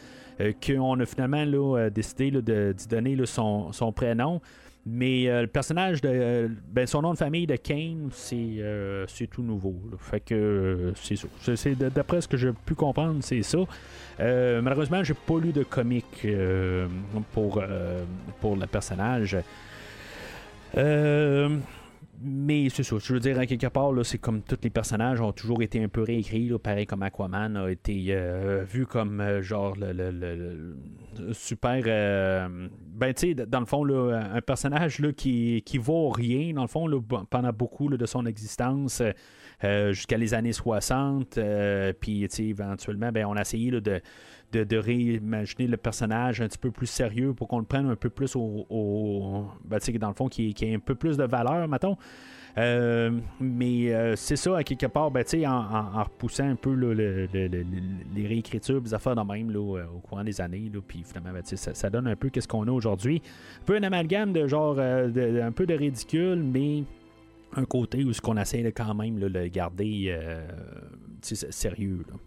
qu'on 0.65 0.99
a 0.99 1.05
finalement 1.05 1.45
là, 1.45 1.89
décidé 1.89 2.29
de, 2.29 2.73
d'y 2.73 2.87
donner 2.87 3.17
son, 3.25 3.71
prénom. 3.95 4.41
Mais 4.85 5.41
le 5.41 5.47
personnage 5.47 5.99
de. 6.01 6.49
ben, 6.67 6.85
son 6.85 7.01
nom 7.01 7.13
de 7.13 7.17
famille 7.17 7.47
de 7.47 7.55
Kane, 7.55 8.09
c'est, 8.11 8.63
c'est 9.07 9.25
tout 9.25 9.41
nouveau. 9.41 9.75
Fait 9.97 10.19
que 10.19 10.93
c'est 10.95 11.15
ça. 11.15 11.27
D'après 11.89 12.21
ce 12.21 12.27
que 12.27 12.37
j'ai 12.37 12.51
pu 12.65 12.75
comprendre, 12.75 13.17
c'est 13.21 13.41
ça. 13.41 13.57
malheureusement, 14.19 15.03
j'ai 15.03 15.15
pas 15.15 15.39
lu 15.39 15.51
de 15.53 15.63
comic 15.63 16.27
pour, 17.33 17.63
pour 18.39 18.55
le 18.55 18.67
personnage. 18.67 19.37
Euh, 20.77 21.57
mais 22.21 22.69
c'est 22.69 22.83
ça, 22.83 22.95
je 22.99 23.13
veux 23.13 23.19
dire, 23.19 23.39
à 23.39 23.45
quelque 23.45 23.67
part, 23.67 23.91
c'est 24.03 24.17
comme 24.17 24.41
tous 24.41 24.57
les 24.63 24.69
personnages 24.69 25.21
ont 25.21 25.31
toujours 25.31 25.61
été 25.61 25.83
un 25.83 25.87
peu 25.87 26.01
réécrits, 26.01 26.51
pareil 26.61 26.85
comme 26.85 27.03
Aquaman 27.03 27.57
a 27.57 27.69
été 27.69 28.07
euh, 28.09 28.63
vu 28.63 28.85
comme 28.85 29.21
euh, 29.21 29.41
genre 29.41 29.75
le, 29.77 30.75
super. 31.33 31.83
ben, 31.83 33.13
tu 33.13 33.27
sais, 33.27 33.33
dans 33.33 33.59
le 33.59 33.65
fond, 33.65 33.85
un 34.11 34.41
personnage 34.41 34.99
là, 34.99 35.11
qui, 35.13 35.61
qui 35.65 35.77
vaut 35.77 36.09
rien, 36.09 36.53
dans 36.53 36.63
le 36.63 36.67
fond, 36.67 36.89
pendant 37.29 37.51
beaucoup 37.51 37.89
de 37.89 38.05
son 38.05 38.25
existence. 38.25 39.01
jusqu'à 39.61 40.17
les 40.17 40.33
années 40.33 40.53
60. 40.53 41.39
puis, 41.99 42.27
éventuellement, 42.39 43.11
ben, 43.11 43.25
on 43.25 43.35
a 43.35 43.41
essayé 43.41 43.71
de, 43.71 44.01
de, 44.63 44.77
réimaginer 44.77 45.67
le 45.67 45.77
personnage 45.77 46.41
un 46.41 46.47
petit 46.47 46.57
peu 46.57 46.71
plus 46.71 46.87
sérieux 46.87 47.33
pour 47.33 47.47
qu'on 47.47 47.59
le 47.59 47.65
prenne 47.65 47.87
un 47.87 47.95
peu 47.95 48.09
plus 48.09 48.35
au. 48.35 49.45
ben, 49.63 49.79
dans 49.99 50.09
le 50.09 50.13
fond, 50.13 50.27
qui, 50.27 50.53
qui 50.53 50.65
ait 50.65 50.75
un 50.75 50.79
peu 50.79 50.95
plus 50.95 51.17
de 51.17 51.23
valeur, 51.23 51.67
mettons. 51.67 51.97
Euh, 52.57 53.11
mais 53.39 53.93
euh, 53.93 54.15
c'est 54.15 54.37
ça, 54.37 54.57
à 54.57 54.63
quelque 54.63 54.85
part, 54.85 55.11
ben, 55.11 55.25
en, 55.45 55.49
en, 55.49 56.03
repoussant 56.03 56.47
un 56.47 56.55
peu 56.55 56.73
les 56.73 58.27
réécritures, 58.27 58.81
les 58.81 58.93
affaires 58.93 59.15
dans 59.15 59.25
même 59.25 59.51
là, 59.51 59.59
au 59.59 59.99
courant 59.99 60.23
des 60.23 60.39
années, 60.39 60.71
puis 60.87 61.03
finalement, 61.05 61.33
ben, 61.33 61.43
ça, 61.43 61.73
ça, 61.73 61.89
donne 61.89 62.07
un 62.07 62.15
peu 62.15 62.29
qu'est-ce 62.29 62.47
qu'on 62.47 62.67
a 62.67 62.71
aujourd'hui. 62.71 63.21
Un 63.61 63.65
peu 63.65 63.75
un 63.75 63.83
amalgame 63.83 64.31
de 64.31 64.47
genre, 64.47 64.75
euh, 64.79 65.45
un 65.45 65.51
peu 65.51 65.65
de 65.65 65.73
ridicule, 65.73 66.41
mais 66.43 66.83
un 67.57 67.65
côté 67.65 68.03
où 68.05 68.13
ce 68.13 68.21
qu'on 68.21 68.37
essaie 68.37 68.63
de 68.63 68.69
quand 68.69 68.93
même 68.93 69.19
le 69.19 69.47
garder 69.47 70.15
sérieux. 71.21 72.05
Euh, 72.09 72.17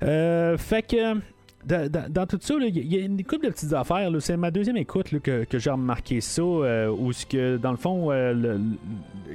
fait 0.00 0.82
que. 0.82 1.20
Dans, 1.62 2.26
tout 2.26 2.38
ça, 2.40 2.54
il 2.54 2.90
y, 2.90 2.96
a 2.96 3.04
une 3.04 3.22
couple 3.22 3.46
de 3.46 3.50
petites 3.50 3.74
affaires. 3.74 4.10
C'est 4.20 4.36
ma 4.36 4.50
deuxième 4.50 4.78
écoute 4.78 5.18
que, 5.20 5.44
j'ai 5.52 5.70
remarqué 5.70 6.22
ça, 6.22 6.40
euh, 6.40 7.12
ce 7.12 7.26
que, 7.26 7.58
dans 7.58 7.72
le 7.72 7.76
fond, 7.76 8.10
euh, 8.10 8.58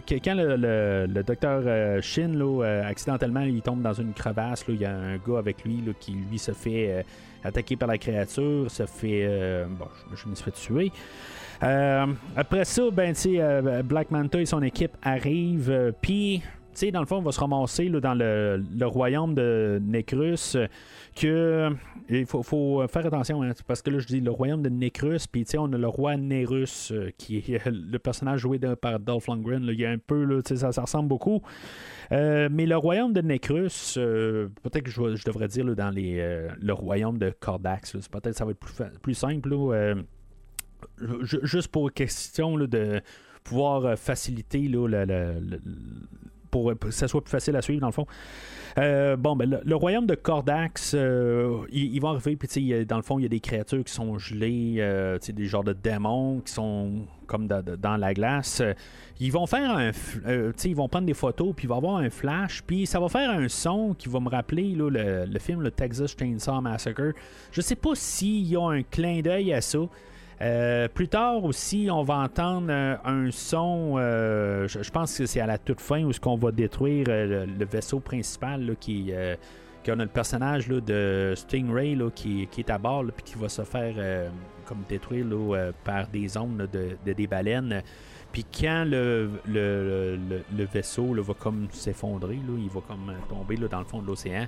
quand 0.07 0.33
le, 0.35 1.21
docteur 1.21 2.01
Shin, 2.01 2.33
accidentellement, 2.83 3.41
il 3.41 3.61
tombe 3.61 3.83
dans 3.83 3.93
une 3.93 4.13
crevasse, 4.13 4.65
il 4.67 4.81
y 4.81 4.85
a 4.85 4.95
un 4.95 5.17
gars 5.17 5.37
avec 5.37 5.63
lui 5.63 5.83
qui, 5.99 6.13
lui, 6.13 6.39
se 6.39 6.51
fait 6.51 7.05
attaquer 7.43 7.75
par 7.75 7.87
la 7.87 7.99
créature, 7.99 8.71
se 8.71 8.87
fait... 8.87 9.63
bon, 9.69 9.85
je, 10.15 10.27
me 10.27 10.33
suis 10.33 10.45
fait 10.45 10.51
tuer. 10.51 10.91
après 12.35 12.65
ça, 12.65 12.83
ben, 12.91 13.13
Black 13.83 14.09
Manta 14.09 14.41
et 14.41 14.47
son 14.47 14.63
équipe 14.63 14.97
arrivent, 15.03 15.93
puis 16.01 16.41
dans 16.91 16.99
le 16.99 17.05
fond, 17.05 17.17
on 17.17 17.21
va 17.21 17.31
se 17.31 17.39
ramasser 17.39 17.89
dans 17.89 18.13
le, 18.13 18.85
royaume 18.85 19.33
de 19.33 19.81
Necrus 19.81 20.57
que 21.15 21.69
il 22.09 22.25
faut, 22.25 22.43
faire 22.87 23.05
attention 23.05 23.41
hein, 23.41 23.51
parce 23.65 23.81
que 23.81 23.89
là 23.89 23.99
je 23.99 24.07
dis 24.07 24.21
le 24.21 24.29
royaume 24.29 24.61
de 24.61 24.69
Necrus 24.69 25.27
puis 25.27 25.45
on 25.57 25.71
a 25.73 25.77
le 25.77 25.87
roi 25.87 26.17
Nerus 26.17 26.91
euh, 26.91 27.09
qui 27.17 27.37
est 27.37 27.65
le 27.65 27.97
personnage 27.97 28.41
joué 28.41 28.59
par 28.79 28.99
Dolph 28.99 29.27
Lundgren 29.27 29.63
il 29.63 29.79
y 29.79 29.85
a 29.85 29.89
un 29.89 29.97
peu 29.97 30.23
là, 30.23 30.41
ça, 30.43 30.71
ça 30.71 30.81
ressemble 30.81 31.07
beaucoup. 31.07 31.41
Euh, 32.11 32.49
mais 32.51 32.65
le 32.65 32.77
royaume 32.77 33.13
de 33.13 33.21
Necrus 33.21 33.95
euh, 33.97 34.49
peut-être 34.61 34.83
que 34.83 34.91
je, 34.91 35.25
devrais 35.25 35.47
dire 35.47 35.65
dans 35.75 35.89
les, 35.89 36.47
le 36.61 36.73
royaume 36.73 37.17
de 37.17 37.33
Cordax 37.39 37.93
peut-être 38.11 38.35
ça 38.35 38.45
va 38.45 38.51
être 38.51 38.59
plus, 38.59 38.75
plus 39.01 39.13
simple 39.15 39.49
juste 41.21 41.69
pour 41.69 41.91
question 41.91 42.57
de 42.57 43.01
pouvoir 43.43 43.97
faciliter 43.97 44.67
là, 44.67 45.05
le, 45.05 45.59
pour 46.55 46.73
que 46.79 46.91
ça 46.91 47.09
soit 47.09 47.21
plus 47.21 47.31
facile 47.31 47.57
à 47.57 47.61
suivre, 47.61 47.81
dans 47.81 47.87
le 47.87 47.91
fond. 47.91 48.07
Euh, 48.77 49.17
bon, 49.17 49.35
ben, 49.35 49.59
le, 49.61 49.75
royaume 49.75 50.05
de 50.05 50.15
Cordax, 50.15 50.93
euh, 50.95 51.65
ils, 51.69 51.99
vont 51.99 52.09
arriver, 52.09 52.37
puis 52.37 52.85
dans 52.85 52.95
le 52.95 53.01
fond, 53.01 53.19
il 53.19 53.23
y 53.23 53.25
a 53.25 53.29
des 53.29 53.41
créatures 53.41 53.83
qui 53.83 53.91
sont 53.91 54.17
gelées, 54.17 54.75
euh, 54.79 55.17
des 55.27 55.45
genres 55.47 55.65
de 55.65 55.73
démons 55.73 56.39
qui 56.45 56.53
sont 56.53 56.91
comme 57.27 57.47
dans 57.47 57.97
la 57.97 58.13
glace. 58.13 58.61
Ils 59.19 59.31
vont 59.31 59.47
faire 59.47 59.69
un. 59.69 59.91
ils 60.63 60.75
vont 60.75 60.87
prendre 60.87 61.07
des 61.07 61.13
photos, 61.13 61.53
puis 61.55 61.65
il 61.65 61.67
va 61.67 61.75
y 61.75 61.77
avoir 61.77 61.97
un 61.97 62.09
flash, 62.09 62.63
puis 62.65 62.85
ça 62.85 63.01
va 63.01 63.09
faire 63.09 63.31
un 63.31 63.49
son 63.49 63.93
qui 63.93 64.07
va 64.07 64.21
me 64.21 64.29
rappeler 64.29 64.75
le, 64.75 64.89
le, 64.89 65.39
film 65.39 65.61
le 65.61 65.71
Texas 65.71 66.15
Chainsaw 66.17 66.61
Massacre. 66.61 67.13
Je 67.51 67.59
sais 67.59 67.75
pas 67.75 67.95
s'il 67.95 68.47
y 68.47 68.55
a 68.55 68.65
un 68.65 68.83
clin 68.83 69.21
d'œil 69.21 69.51
à 69.51 69.59
ça. 69.59 69.79
Euh, 70.41 70.87
plus 70.89 71.07
tard 71.07 71.43
aussi, 71.43 71.87
on 71.89 72.03
va 72.03 72.15
entendre 72.15 72.67
euh, 72.69 72.95
un 73.05 73.31
son, 73.31 73.95
euh, 73.97 74.67
je, 74.67 74.89
pense 74.91 75.17
que 75.17 75.25
c'est 75.25 75.39
à 75.39 75.47
la 75.47 75.57
toute 75.57 75.79
fin 75.79 76.03
où 76.03 76.11
ce 76.11 76.19
qu'on 76.19 76.35
va 76.35 76.51
détruire 76.51 77.05
le, 77.07 77.65
vaisseau 77.65 77.99
principal 77.99 78.75
qui, 78.79 79.13
qui 79.83 79.91
a 79.91 79.95
le 79.95 80.07
personnage 80.07 80.67
de 80.67 81.33
Stingray 81.35 81.97
qui, 82.13 82.49
est 82.57 82.69
à 82.69 82.77
bord 82.77 83.05
puis 83.15 83.23
qui 83.23 83.35
va 83.35 83.47
se 83.47 83.61
faire 83.61 83.95
comme 84.65 84.83
détruire 84.89 85.25
par 85.83 86.07
des 86.07 86.37
ondes 86.37 86.67
de, 86.71 87.13
des 87.13 87.27
baleines. 87.27 87.81
Puis 88.33 88.43
quand 88.43 88.83
le, 88.85 89.29
le, 89.47 90.65
vaisseau 90.65 91.13
va 91.13 91.33
comme 91.33 91.67
s'effondrer, 91.71 92.35
il 92.35 92.69
va 92.69 92.81
comme 92.81 93.13
tomber 93.29 93.55
dans 93.55 93.79
le 93.79 93.85
fond 93.85 94.01
de 94.01 94.07
l'océan. 94.07 94.47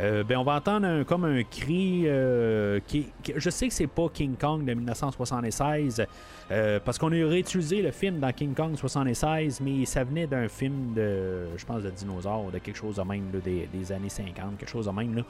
Euh, 0.00 0.24
ben 0.24 0.38
on 0.38 0.42
va 0.42 0.56
entendre 0.56 0.86
un, 0.86 1.04
comme 1.04 1.24
un 1.24 1.42
cri 1.44 2.02
euh, 2.06 2.80
je 3.36 3.50
sais 3.50 3.68
que 3.68 3.74
c'est 3.74 3.86
pas 3.86 4.08
King 4.12 4.34
Kong 4.36 4.64
de 4.64 4.74
1976 4.74 6.04
euh, 6.50 6.80
parce 6.84 6.98
qu'on 6.98 7.12
a 7.12 7.28
réutilisé 7.28 7.80
le 7.80 7.92
film 7.92 8.18
dans 8.18 8.32
King 8.32 8.54
Kong 8.54 8.76
76 8.76 9.60
mais 9.60 9.84
ça 9.84 10.02
venait 10.02 10.26
d'un 10.26 10.48
film 10.48 10.94
de 10.94 11.46
je 11.56 11.64
pense 11.64 11.82
de 11.82 11.90
dinosaures 11.90 12.50
de 12.50 12.58
quelque 12.58 12.76
chose 12.76 12.96
de 12.96 13.02
même 13.02 13.30
des, 13.44 13.68
des 13.72 13.92
années 13.92 14.08
50 14.08 14.58
quelque 14.58 14.68
chose 14.68 14.86
de 14.86 14.90
même 14.90 15.14
là. 15.14 15.22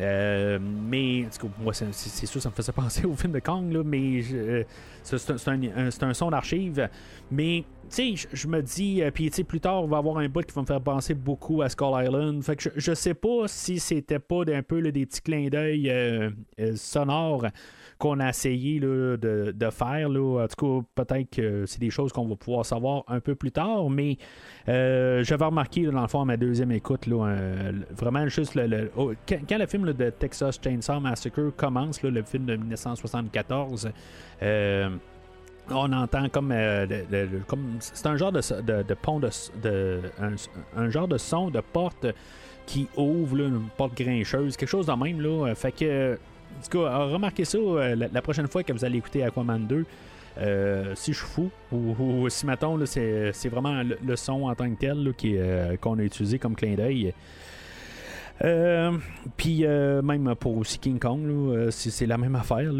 Euh, 0.00 0.58
mais 0.60 1.24
moi 1.60 1.72
c'est 1.74 2.26
sûr 2.26 2.40
ça 2.40 2.50
me 2.50 2.54
faisait 2.54 2.70
penser 2.82 3.04
au 3.04 3.14
film 3.14 3.32
de 3.32 3.40
Kong 3.40 3.72
là, 3.72 3.82
mais 3.84 4.22
euh, 4.32 4.62
c'est 5.02 5.48
un, 5.48 5.52
un- 5.62 5.88
un- 5.88 6.08
un 6.08 6.14
son 6.14 6.30
d'archive 6.30 6.88
mais 7.32 7.64
tu 7.90 8.16
sais, 8.16 8.28
je- 8.32 8.46
me 8.48 8.60
dis, 8.60 9.02
euh, 9.02 9.10
puis 9.10 9.30
tu 9.30 9.36
sais, 9.36 9.44
plus 9.44 9.60
tard, 9.60 9.82
on 9.82 9.86
va 9.86 9.96
avoir 9.96 10.18
un 10.18 10.28
bout 10.28 10.42
qui 10.44 10.54
va 10.54 10.60
me 10.60 10.66
faire 10.66 10.80
penser 10.82 11.14
beaucoup 11.14 11.62
à 11.62 11.70
Skull 11.70 12.04
Island. 12.04 12.42
Fait 12.44 12.54
que 12.54 12.62
je, 12.64 12.68
je 12.76 12.92
sais 12.92 13.14
pas 13.14 13.46
si 13.48 13.78
c'était 13.78 14.18
pas 14.18 14.44
d'un 14.44 14.62
peu 14.62 14.78
là, 14.78 14.90
des 14.90 15.06
petits 15.06 15.22
clins 15.22 15.48
d'œil 15.48 15.88
euh, 15.90 16.30
sonores 16.76 17.46
qu'on 17.98 18.20
a 18.20 18.28
essayé 18.28 18.78
là, 18.78 19.16
de, 19.16 19.52
de 19.54 19.70
faire. 19.70 20.08
Là. 20.08 20.44
En 20.44 20.48
tout 20.48 20.82
cas, 20.82 21.04
peut-être 21.04 21.30
que 21.30 21.66
c'est 21.66 21.80
des 21.80 21.90
choses 21.90 22.12
qu'on 22.12 22.26
va 22.26 22.36
pouvoir 22.36 22.64
savoir 22.64 23.04
un 23.08 23.20
peu 23.20 23.34
plus 23.34 23.50
tard, 23.50 23.90
mais 23.90 24.16
euh, 24.68 25.24
j'avais 25.24 25.44
remarqué 25.44 25.82
là, 25.82 25.90
dans 25.90 26.02
le 26.02 26.08
fond 26.08 26.22
à 26.22 26.24
ma 26.24 26.36
deuxième 26.36 26.70
écoute, 26.72 27.06
là, 27.06 27.34
vraiment 27.90 28.28
juste 28.28 28.54
le, 28.54 28.90
oh, 28.96 29.12
quand, 29.28 29.58
le 29.58 29.66
film 29.66 29.92
de 29.92 30.10
Texas 30.10 30.60
Chainsaw 30.62 31.00
Massacre 31.00 31.50
commence, 31.56 32.02
le 32.02 32.22
film 32.22 32.46
de 32.46 32.56
1974, 32.56 33.90
euh, 34.42 34.90
on 35.70 35.92
entend 35.92 36.28
comme, 36.28 36.52
euh, 36.52 36.86
comme 37.46 37.76
c'est 37.80 38.06
un 38.06 38.16
genre 38.16 38.32
de, 38.32 38.40
de, 38.82 38.94
pont 38.94 39.20
de, 39.20 40.00
un, 40.76 40.90
genre 40.90 41.08
de 41.08 41.18
son 41.18 41.50
de 41.50 41.60
porte 41.60 42.06
qui 42.64 42.88
ouvre 42.96 43.40
une 43.40 43.68
porte 43.76 43.96
grincheuse 43.96 44.56
quelque 44.56 44.68
chose 44.68 44.86
de 44.86 44.92
même 44.92 45.54
fait 45.54 45.72
que 45.72 46.18
en 46.56 46.62
tout 46.62 46.78
cas 46.78 47.04
remarquez 47.04 47.44
ça 47.44 47.58
euh, 47.58 48.08
la, 48.12 48.22
prochaine 48.22 48.48
fois 48.48 48.62
que 48.62 48.72
vous 48.72 48.84
allez 48.84 48.98
écouter 48.98 49.22
Aquaman 49.24 49.66
2 49.66 49.84
euh, 50.40 50.94
si 50.94 51.12
je 51.12 51.18
suis 51.18 51.26
fou 51.26 51.50
ou, 51.72 52.28
si 52.28 52.46
mettons 52.46 52.78
c'est, 52.86 53.32
vraiment 53.48 53.82
le, 53.82 54.16
son 54.16 54.44
en 54.44 54.54
tant 54.54 54.70
que 54.70 54.78
tel 54.78 55.12
euh, 55.24 55.76
qu'on 55.76 55.98
a 55.98 56.02
utilisé 56.02 56.38
comme 56.38 56.54
clin 56.54 56.74
d'œil 56.74 57.12
puis 59.36 59.64
même 59.66 60.34
pour 60.38 60.58
aussi 60.58 60.78
King 60.78 61.00
Kong, 61.00 61.70
c'est, 61.70 62.06
la 62.06 62.16
même 62.16 62.36
affaire, 62.36 62.70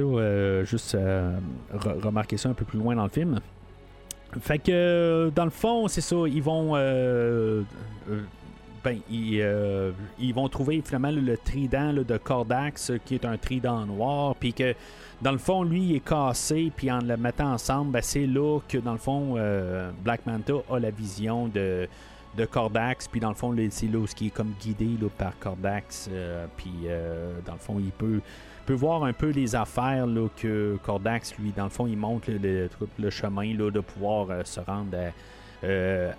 juste 0.64 0.94
re- 0.94 2.00
remarquer 2.00 2.36
ça 2.36 2.48
un 2.48 2.54
peu 2.54 2.64
plus 2.64 2.78
loin 2.78 2.94
dans 2.94 3.02
le 3.02 3.10
film. 3.10 3.40
Fait 4.40 4.60
que 4.60 5.32
dans 5.34 5.44
le 5.44 5.50
fond, 5.50 5.88
c'est 5.88 6.00
ça, 6.00 6.14
ils 6.28 6.40
vont 6.40 6.76
ben 8.84 8.98
ils, 9.10 9.40
euh, 9.40 9.92
ils 10.18 10.34
vont 10.34 10.48
trouver 10.48 10.82
finalement 10.84 11.10
le 11.10 11.36
trident 11.36 11.92
de 11.92 12.16
Cordax 12.16 12.90
euh, 12.90 12.98
qui 13.04 13.14
est 13.14 13.24
un 13.24 13.36
trident 13.36 13.86
noir, 13.86 14.34
puis 14.36 14.52
que 14.52 14.74
dans 15.20 15.32
le 15.32 15.38
fond, 15.38 15.64
lui, 15.64 15.82
il 15.82 15.96
est 15.96 16.00
cassé, 16.00 16.70
puis 16.74 16.90
en 16.92 17.00
le 17.00 17.16
mettant 17.16 17.52
ensemble, 17.52 17.92
ben, 17.92 18.02
c'est 18.02 18.26
là 18.26 18.60
que 18.68 18.78
dans 18.78 18.92
le 18.92 18.98
fond, 18.98 19.34
euh, 19.36 19.90
Black 20.04 20.24
Manta 20.26 20.54
a 20.70 20.78
la 20.78 20.90
vision 20.90 21.48
de 21.48 21.88
de 22.36 22.44
Cordax, 22.44 23.08
puis 23.08 23.18
dans 23.18 23.30
le 23.30 23.34
fond, 23.34 23.56
c'est 23.70 23.88
là 23.88 23.98
où 23.98 24.06
il 24.20 24.26
est 24.28 24.30
comme 24.30 24.52
guidé 24.60 24.90
là, 25.00 25.08
par 25.16 25.36
Cordax, 25.40 26.08
euh, 26.12 26.46
puis 26.56 26.70
euh, 26.84 27.32
dans 27.44 27.54
le 27.54 27.58
fond, 27.58 27.80
il 27.80 27.90
peut, 27.90 28.20
peut 28.64 28.74
voir 28.74 29.02
un 29.02 29.12
peu 29.12 29.30
les 29.30 29.56
affaires 29.56 30.06
là, 30.06 30.28
que 30.36 30.78
Cordax, 30.84 31.36
lui, 31.38 31.50
dans 31.50 31.64
le 31.64 31.70
fond, 31.70 31.88
il 31.88 31.96
montre 31.96 32.30
le, 32.30 32.68
le, 32.98 33.10
chemin 33.10 33.56
là, 33.56 33.72
de 33.72 33.80
pouvoir 33.80 34.46
se 34.46 34.60
rendre 34.60 34.96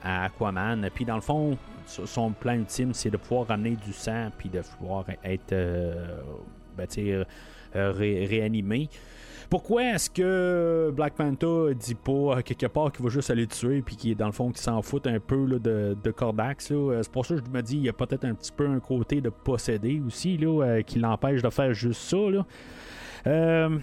à, 0.03 0.25
Aquaman. 0.25 0.89
Puis 0.93 1.05
dans 1.05 1.15
le 1.15 1.21
fond, 1.21 1.57
son 2.05 2.31
plan 2.31 2.53
ultime, 2.53 2.93
c'est 2.93 3.09
de 3.09 3.17
pouvoir 3.17 3.47
ramener 3.47 3.75
du 3.75 3.93
sang, 3.93 4.29
puis 4.37 4.49
de 4.49 4.61
pouvoir 4.61 5.05
être 5.23 5.53
euh, 5.53 6.19
ben, 6.77 6.87
euh, 6.97 7.23
ré- 7.91 8.25
réanimé. 8.25 8.89
Pourquoi 9.49 9.83
est-ce 9.95 10.11
que 10.11 10.91
Black 10.95 11.17
Manta 11.17 11.73
dit 11.73 11.95
pas 11.95 12.11
euh, 12.37 12.41
quelque 12.41 12.67
part 12.67 12.91
qu'il 12.91 13.03
va 13.03 13.09
juste 13.09 13.31
aller 13.31 13.41
le 13.41 13.47
tuer 13.47 13.81
puis 13.81 13.97
est 14.11 14.15
dans 14.15 14.27
le 14.27 14.31
fond 14.31 14.49
qu'il 14.49 14.61
s'en 14.61 14.79
fout 14.83 15.07
un 15.07 15.19
peu 15.19 15.43
là, 15.45 15.57
de, 15.57 15.97
de 16.03 16.11
Cordax? 16.11 16.69
Euh, 16.71 17.01
C'est 17.01 17.11
pour 17.11 17.25
ça 17.25 17.33
que 17.35 17.41
je 17.43 17.49
me 17.51 17.61
dis 17.63 17.77
il 17.77 17.83
y 17.85 17.89
a 17.89 17.93
peut-être 17.93 18.25
un 18.25 18.35
petit 18.35 18.51
peu 18.51 18.67
un 18.67 18.79
côté 18.79 19.21
de 19.21 19.29
posséder 19.29 20.01
aussi 20.05 20.37
là, 20.37 20.63
euh, 20.63 20.81
qui 20.83 20.99
l'empêche 20.99 21.41
de 21.41 21.49
faire 21.49 21.73
juste 21.73 22.01
ça. 22.01 22.17
Là. 22.29 22.45
Euh, 23.25 23.79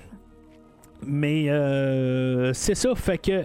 mais 1.04 1.50
euh, 1.50 2.52
c'est 2.52 2.74
ça, 2.76 2.94
fait 2.94 3.18
que 3.18 3.44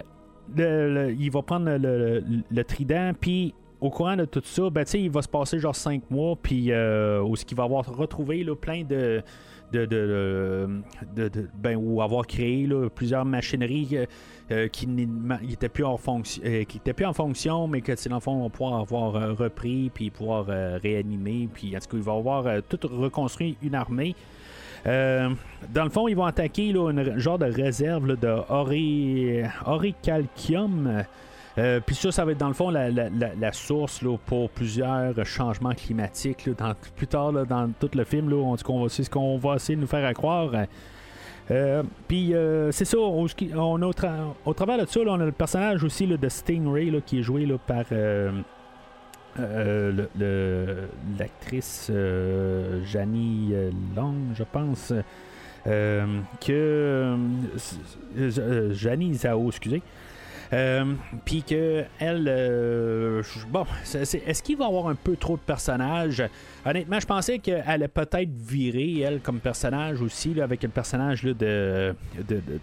il 0.56 1.30
va 1.32 1.42
prendre 1.42 1.76
le- 1.76 2.22
le 2.50 2.64
trident 2.64 3.12
puis 3.18 3.54
au 3.82 3.90
courant 3.90 4.16
de 4.16 4.24
tout 4.24 4.40
ça, 4.44 4.70
ben, 4.70 4.84
il 4.94 5.10
va 5.10 5.22
se 5.22 5.28
passer 5.28 5.58
genre 5.58 5.74
5 5.74 6.08
mois, 6.08 6.36
puis 6.40 6.70
euh, 6.70 7.20
où 7.20 7.34
ce 7.34 7.44
qu'il 7.44 7.56
va 7.56 7.64
avoir 7.64 7.84
retrouvé 7.84 8.46
plein 8.54 8.84
de, 8.84 9.24
de, 9.72 9.84
de, 9.86 11.48
ben, 11.54 11.74
ou 11.76 12.00
avoir 12.00 12.24
créé 12.24 12.68
plusieurs 12.94 13.24
machineries 13.24 13.88
euh, 13.94 14.06
euh, 14.52 14.68
qui 14.68 14.86
n'étaient 14.86 15.68
plus, 15.68 15.84
en 15.84 15.96
fonction, 15.96 16.40
euh, 16.44 16.64
plus 16.64 17.06
en 17.06 17.12
fonction, 17.12 17.66
mais 17.66 17.80
que 17.80 18.08
dans 18.08 18.14
le 18.14 18.20
fond, 18.20 18.32
on 18.34 18.44
va 18.44 18.50
pouvoir 18.50 18.80
avoir 18.80 19.36
repris, 19.36 19.90
puis 19.92 20.10
pouvoir 20.10 20.46
réanimer, 20.46 21.48
puis 21.52 21.76
en 21.76 21.80
tout 21.80 21.88
cas, 21.88 21.96
il 21.96 22.02
va 22.04 22.12
avoir 22.12 22.62
tout 22.68 22.78
reconstruit 22.84 23.56
une 23.62 23.74
armée. 23.74 24.14
Dans 24.84 25.84
le 25.84 25.90
fond, 25.90 26.06
ils 26.06 26.14
vont 26.14 26.26
attaquer 26.26 26.72
là, 26.72 26.90
une 26.90 27.18
genre 27.18 27.38
de 27.38 27.46
réserve 27.46 28.06
là, 28.06 28.14
de. 28.14 28.42
Euh, 31.58 31.80
Puis 31.84 31.94
ça, 31.94 32.10
ça 32.10 32.24
va 32.24 32.32
être 32.32 32.38
dans 32.38 32.48
le 32.48 32.54
fond 32.54 32.70
la, 32.70 33.52
source 33.52 34.02
pour 34.26 34.48
plusieurs 34.50 35.14
changements 35.26 35.74
climatiques. 35.74 36.48
plus 36.96 37.06
tard, 37.06 37.32
dans 37.46 37.70
tout 37.78 37.90
le 37.94 38.04
film, 38.04 38.32
on 38.32 38.54
va, 38.54 38.88
c'est 38.88 39.04
ce 39.04 39.10
qu'on 39.10 39.36
va 39.38 39.56
essayer 39.56 39.76
de 39.76 39.80
nous 39.82 39.86
faire 39.86 40.06
à 40.06 40.14
croire. 40.14 40.50
Euh, 41.50 41.82
Puis 42.08 42.34
euh, 42.34 42.70
c'est 42.72 42.84
ça, 42.84 42.96
on, 42.98 43.24
au, 43.24 43.92
tra- 43.92 44.32
au 44.44 44.54
travers 44.54 44.78
de 44.78 44.86
ça, 44.86 45.00
on 45.06 45.20
a 45.20 45.24
le 45.26 45.32
personnage 45.32 45.84
aussi 45.84 46.06
de 46.06 46.28
Stingray 46.28 47.02
qui 47.04 47.18
est 47.18 47.22
joué 47.22 47.46
par 47.66 47.84
l'actrice 51.18 51.90
Janie 52.84 53.52
Long, 53.96 54.14
je 54.34 54.44
pense. 54.44 54.92
que 55.64 57.16
Janie 58.72 59.14
Zhao, 59.14 59.48
excusez. 59.48 59.82
Euh, 60.52 60.84
Puis 61.24 61.42
que 61.42 61.84
elle, 61.98 62.26
euh, 62.28 63.22
bon, 63.48 63.64
est-ce 63.94 64.42
qu'il 64.42 64.58
va 64.58 64.66
avoir 64.66 64.88
un 64.88 64.94
peu 64.94 65.16
trop 65.16 65.36
de 65.36 65.42
personnages? 65.42 66.22
Honnêtement, 66.66 67.00
je 67.00 67.06
pensais 67.06 67.38
qu'elle 67.38 67.64
allait 67.66 67.88
peut-être 67.88 68.28
virer 68.30 69.00
elle 69.00 69.20
comme 69.20 69.40
personnage 69.40 70.02
aussi 70.02 70.38
avec 70.40 70.62
le 70.62 70.68
personnage 70.68 71.22
de, 71.22 71.34
de, 71.34 71.94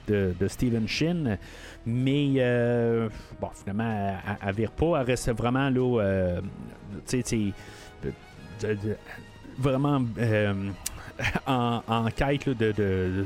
de, 0.08 0.34
de- 0.40 0.48
Stephen 0.48 0.88
Shin, 0.88 1.38
mais 1.86 2.34
euh, 2.38 3.10
bon, 3.42 3.50
finalement, 3.54 4.20
elle, 4.28 4.38
elle 4.48 4.56
vire 4.56 4.72
pas, 4.72 5.00
elle 5.00 5.08
reste 5.08 5.32
vraiment 5.32 5.70
là, 5.70 6.02
euh, 6.02 6.42
tu 7.08 7.24
sais, 7.24 7.54
vraiment 9.58 10.02
en, 11.48 12.06
quête 12.16 12.50
de, 12.50 13.26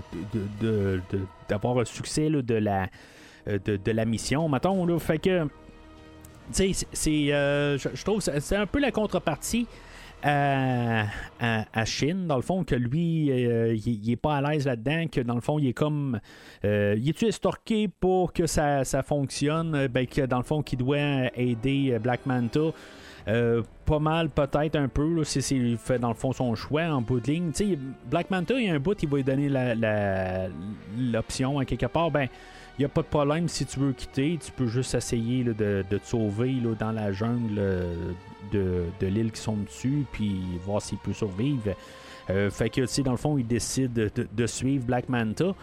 d'avoir 1.49 1.75
le 1.79 1.85
succès 1.85 2.29
de 2.29 2.55
la 2.55 2.87
de, 3.47 3.77
de 3.77 3.91
la 3.91 4.05
mission, 4.05 4.47
mettons. 4.49 4.85
Là, 4.85 4.99
fait 4.99 5.17
que, 5.19 5.43
tu 5.43 5.49
sais, 6.73 6.87
c'est- 6.91 7.33
euh, 7.33 7.77
je, 7.77 8.03
trouve, 8.03 8.23
que 8.23 8.39
c'est 8.39 8.55
un 8.55 8.65
peu 8.65 8.79
la 8.79 8.91
contrepartie 8.91 9.67
à, 10.25 11.05
à, 11.41 11.65
dans 12.27 12.35
le 12.37 12.41
fond, 12.41 12.63
que 12.63 12.75
lui, 12.75 13.29
euh, 13.29 13.73
il, 13.75 14.05
il 14.05 14.11
est 14.11 14.15
pas 14.15 14.37
à 14.37 14.41
l'aise 14.41 14.65
là-dedans, 14.65 15.05
que 15.11 15.19
dans 15.19 15.35
le 15.35 15.41
fond, 15.41 15.59
il 15.59 15.67
est 15.67 15.73
comme. 15.73 16.19
Euh, 16.63 16.95
il 16.97 17.09
est-tu 17.09 17.25
estorqué 17.25 17.89
pour 17.89 18.31
que 18.31 18.47
ça, 18.47 18.83
fonctionne? 19.05 19.75
Euh, 19.75 19.87
Ben, 19.89 20.07
que 20.07 20.21
dans 20.21 20.37
le 20.37 20.43
fond, 20.43 20.61
qu'il 20.61 20.79
doit 20.79 20.97
aider 21.35 21.91
euh, 21.91 21.99
Black 21.99 22.25
Manta. 22.25 22.71
Euh, 23.27 23.63
pas 23.85 23.99
mal, 23.99 24.29
peut-être 24.29 24.75
un 24.75 24.89
peu, 24.89 25.23
si 25.23 25.41
c'est 25.41 25.77
fait 25.77 25.97
dans 25.97 26.09
le 26.09 26.13
fond 26.13 26.33
son 26.33 26.55
choix 26.55 26.83
en 26.83 27.01
bout 27.01 27.21
de 27.21 27.27
ligne. 27.31 27.51
Black 28.09 28.29
Manta, 28.29 28.53
il 28.59 28.65
y 28.65 28.69
a 28.69 28.73
un 28.73 28.79
bout, 28.79 29.01
il 29.01 29.07
va 29.07 29.17
lui 29.17 29.23
donner 29.23 29.49
l'option 30.97 31.59
à 31.59 31.65
quelque 31.65 31.85
part. 31.85 32.11
Ben, 32.11 32.27
il 32.77 32.81
n'y 32.81 32.85
a 32.85 32.89
pas 32.89 33.01
de 33.01 33.07
problème 33.07 33.47
si 33.47 33.65
tu 33.65 33.79
veux 33.79 33.93
quitter, 33.93 34.39
tu 34.43 34.51
peux 34.51 34.67
juste 34.67 34.95
essayer 34.95 35.43
de, 35.43 35.53
de 35.89 35.97
te 35.97 36.05
sauver 36.05 36.51
là, 36.53 36.73
dans 36.79 36.91
la 36.91 37.11
jungle 37.11 37.55
euh, 37.57 38.11
de, 38.51 38.83
de 38.99 39.07
l'île 39.07 39.31
qui 39.31 39.41
sont 39.41 39.57
dessus, 39.57 40.05
puis 40.11 40.41
voir 40.65 40.81
s'il 40.81 40.97
peut 40.97 41.13
survivre. 41.13 41.75
Euh, 42.29 42.49
fait 42.49 42.69
que, 42.69 43.01
dans 43.01 43.11
le 43.11 43.17
fond, 43.17 43.37
il 43.37 43.45
décide 43.45 43.93
de, 43.93 44.09
de- 44.15 44.47
suivre 44.47 44.85
Black 44.85 45.09
Manta. 45.09 45.53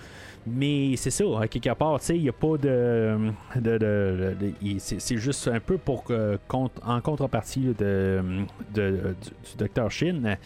Mais 0.47 0.95
c'est 0.97 1.11
ça, 1.11 1.25
quelque 1.51 1.75
part, 1.75 1.99
il 2.11 2.23
n'y 2.23 2.29
a 2.29 2.33
pas 2.33 2.57
de. 2.57 3.31
de, 3.57 3.79
de- 3.79 4.55
c'est, 4.79 5.17
juste 5.19 5.49
un 5.49 5.61
peu 5.61 5.77
pour 5.79 6.05
contre- 6.49 6.81
en 6.87 7.01
contrepartie 7.03 7.75
de, 7.79 8.23
du, 8.75 8.91
du 8.91 9.57
Dr. 9.59 9.91
Shin, 9.91 10.37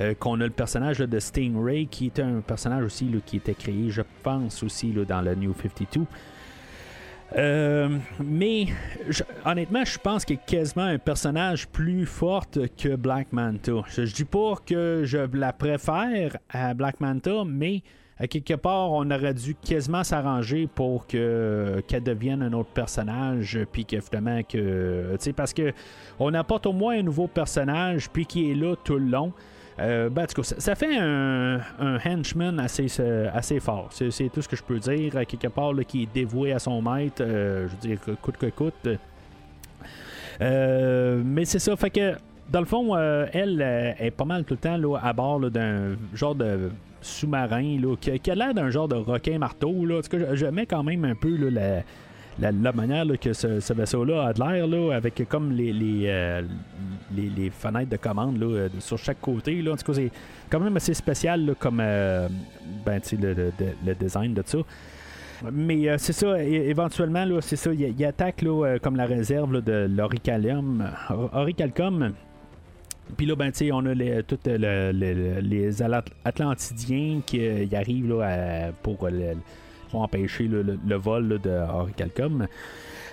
euh, 0.00 0.14
qu'on 0.14 0.40
a 0.40 0.44
le 0.44 0.50
personnage 0.50 0.98
là, 0.98 1.06
de 1.06 1.18
Stingray, 1.18 1.86
qui 1.86 2.06
était 2.06 2.22
un 2.22 2.40
personnage 2.40 2.84
aussi 2.84 3.10
qui 3.26 3.36
était 3.36 3.54
créé, 3.54 3.90
je 3.90 4.02
pense, 4.22 4.62
aussi 4.62 4.92
dans 5.06 5.20
le 5.20 5.34
New 5.34 5.54
52. 5.54 6.06
Euh, 7.36 7.98
mais 8.18 8.66
honnêtement, 9.44 9.84
je 9.84 9.98
pense 9.98 10.24
qu'il 10.24 10.36
est 10.36 10.46
quasiment 10.46 10.84
un 10.84 10.98
personnage 10.98 11.68
plus 11.68 12.06
fort 12.06 12.46
que 12.50 12.96
Black 12.96 13.32
Manta. 13.32 13.82
Je, 13.88 14.04
je 14.04 14.14
dis 14.14 14.24
pas 14.24 14.54
que 14.66 15.02
je 15.04 15.18
la 15.18 15.52
préfère 15.52 16.36
à 16.48 16.74
Black 16.74 17.00
Manta, 17.00 17.44
mais 17.46 17.82
à 18.18 18.26
quelque 18.26 18.54
part, 18.54 18.92
on 18.92 19.10
aurait 19.10 19.32
dû 19.32 19.54
quasiment 19.54 20.04
s'arranger 20.04 20.66
pour 20.66 21.06
que 21.06 21.82
qu'elle 21.86 22.02
devienne 22.02 22.42
un 22.42 22.52
autre 22.52 22.68
personnage, 22.68 23.58
puis 23.72 23.86
que 23.86 23.96
que, 23.96 25.12
tu 25.12 25.16
sais, 25.18 25.32
parce 25.32 25.54
que 25.54 25.72
on 26.18 26.34
apporte 26.34 26.66
au 26.66 26.72
moins 26.72 26.98
un 26.98 27.02
nouveau 27.02 27.28
personnage, 27.28 28.10
puis 28.10 28.26
qui 28.26 28.50
est 28.50 28.54
là 28.54 28.76
tout 28.84 28.98
le 28.98 29.06
long. 29.06 29.32
Euh, 29.78 30.10
ben, 30.10 30.26
ça, 30.42 30.74
fait 30.74 30.98
un, 30.98 31.60
henchman 32.04 32.58
assez, 32.58 32.86
assez 33.32 33.60
fort. 33.60 33.88
C'est, 33.90 34.28
tout 34.32 34.42
ce 34.42 34.48
que 34.48 34.56
je 34.56 34.62
peux 34.62 34.78
dire. 34.78 35.12
Quelque 35.26 35.48
part, 35.48 35.72
qui 35.86 36.02
est 36.02 36.12
dévoué 36.12 36.52
à 36.52 36.58
son 36.58 36.82
maître. 36.82 37.22
Euh, 37.22 37.68
je 37.68 37.72
veux 37.72 37.96
dire, 37.96 38.16
coûte 38.20 38.36
que 38.36 38.46
coûte. 38.46 38.88
Euh, 40.40 41.22
mais 41.24 41.44
c'est 41.44 41.58
ça, 41.58 41.76
fait 41.76 41.90
que 41.90 42.14
dans 42.48 42.60
le 42.60 42.66
fond, 42.66 42.96
elle 42.96 43.60
est 43.98 44.10
pas 44.10 44.24
mal 44.24 44.44
tout 44.44 44.54
le 44.54 44.58
temps 44.58 44.76
là, 44.76 44.98
à 45.02 45.12
bord 45.12 45.38
d'un 45.50 45.96
genre 46.14 46.34
de 46.34 46.70
sous-marin 47.02 47.78
là, 47.80 47.94
qui, 47.96 48.30
a 48.30 48.34
l'air 48.34 48.54
d'un 48.54 48.70
genre 48.70 48.88
de 48.88 48.96
requin 48.96 49.38
marteau. 49.38 49.84
Là. 49.84 49.98
En 49.98 50.00
tout 50.00 50.16
cas, 50.16 50.34
je, 50.34 50.46
mets 50.46 50.66
quand 50.66 50.82
même 50.82 51.04
un 51.04 51.14
peu 51.14 51.36
la, 51.36 51.82
la, 52.38 52.72
manière 52.72 53.06
que 53.20 53.32
ce, 53.32 53.72
vaisseau-là 53.72 54.26
a 54.26 54.32
de 54.32 54.40
l'air, 54.40 54.96
avec 54.96 55.22
comme 55.28 55.52
les, 55.52 55.72
les, 55.72 56.04
euh, 56.06 56.42
les, 57.14 57.50
fenêtres 57.50 57.90
de 57.90 57.96
commande 57.96 58.38
là, 58.38 58.46
euh, 58.46 58.68
sur 58.78 58.98
chaque 58.98 59.20
côté. 59.20 59.60
Là. 59.62 59.72
En 59.72 59.76
tout 59.76 59.84
cas, 59.84 59.94
c'est 59.94 60.10
quand 60.48 60.60
même 60.60 60.76
assez 60.76 60.94
spécial 60.94 61.54
comme 61.58 61.80
euh, 61.80 62.28
ben, 62.84 63.00
le, 63.12 63.52
le, 63.84 63.94
design 63.94 64.34
de 64.34 64.42
ça. 64.44 64.58
Mais 65.52 65.96
c'est 65.96 66.12
ça, 66.12 66.42
éventuellement, 66.42 67.26
c'est 67.40 67.56
ça, 67.56 67.72
il, 67.72 68.04
attaque 68.04 68.42
là, 68.42 68.78
comme 68.78 68.96
la 68.96 69.06
réserve 69.06 69.62
de 69.62 69.88
l'Oricalcum. 69.88 70.84
Oricalcum 71.32 72.12
puis 73.16 73.26
là, 73.26 73.36
ben, 73.36 73.52
on 73.72 73.86
a 73.86 73.94
les, 73.94 74.22
tous 74.22 74.38
les 74.46 75.82
Atlantidiens 76.24 77.20
qui 77.24 77.40
euh, 77.40 77.66
arrivent 77.72 78.08
là, 78.08 78.72
pour, 78.82 79.08
empêcher 79.98 80.48
le, 80.48 80.96
vol 80.96 81.38
de 81.40 81.50
Oricalcom. 81.50 82.46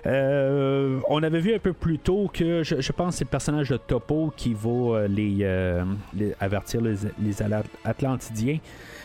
Euh, 0.06 1.00
on 1.10 1.22
avait 1.24 1.40
vu 1.40 1.54
un 1.54 1.60
peu 1.60 1.74
plus 1.74 1.98
tôt 1.98 2.30
que 2.32 2.64
je, 2.64 2.92
pense 2.92 3.16
que 3.16 3.18
c'est 3.18 3.26
le 3.26 3.30
personnage 3.30 3.70
de 3.70 3.78
Topo 3.78 4.32
qui 4.38 4.54
va 4.54 4.70
euh, 4.70 5.84
les, 6.14 6.34
avertir 6.40 6.82
les, 6.82 7.42
Atlantidiens. 7.84 8.60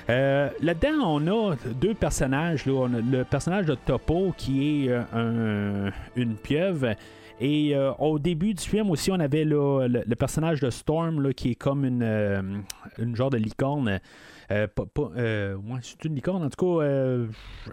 Là-dedans, 0.09 1.05
on 1.05 1.27
a 1.27 1.57
deux 1.75 1.95
personnages. 1.95 2.67
Le 2.67 3.23
personnage 3.25 3.67
de 3.67 3.75
Topo 3.75 4.35
qui 4.37 4.87
est 4.87 4.97
une 6.15 6.37
pieuvre 6.37 6.95
et 7.43 7.75
euh, 7.75 7.93
au 7.95 8.21
début 8.21 8.55
du 8.55 8.63
film 8.63 8.89
aussi, 8.91 9.11
on 9.11 9.19
avait 9.19 9.45
le, 9.45 10.15
personnage 10.15 10.61
de 10.61 10.71
Storm 10.71 11.35
qui 11.35 11.51
est 11.51 11.55
comme 11.57 11.85
une, 11.85 12.05
euh, 12.05 12.41
une 12.99 13.17
genre 13.17 13.31
de 13.31 13.37
licorne. 13.37 13.99
Euh, 14.51 14.67
c'est 15.83 16.05
une 16.05 16.15
licorne, 16.15 16.43
en 16.43 16.51
tout 16.51 16.79
cas, 16.79 16.85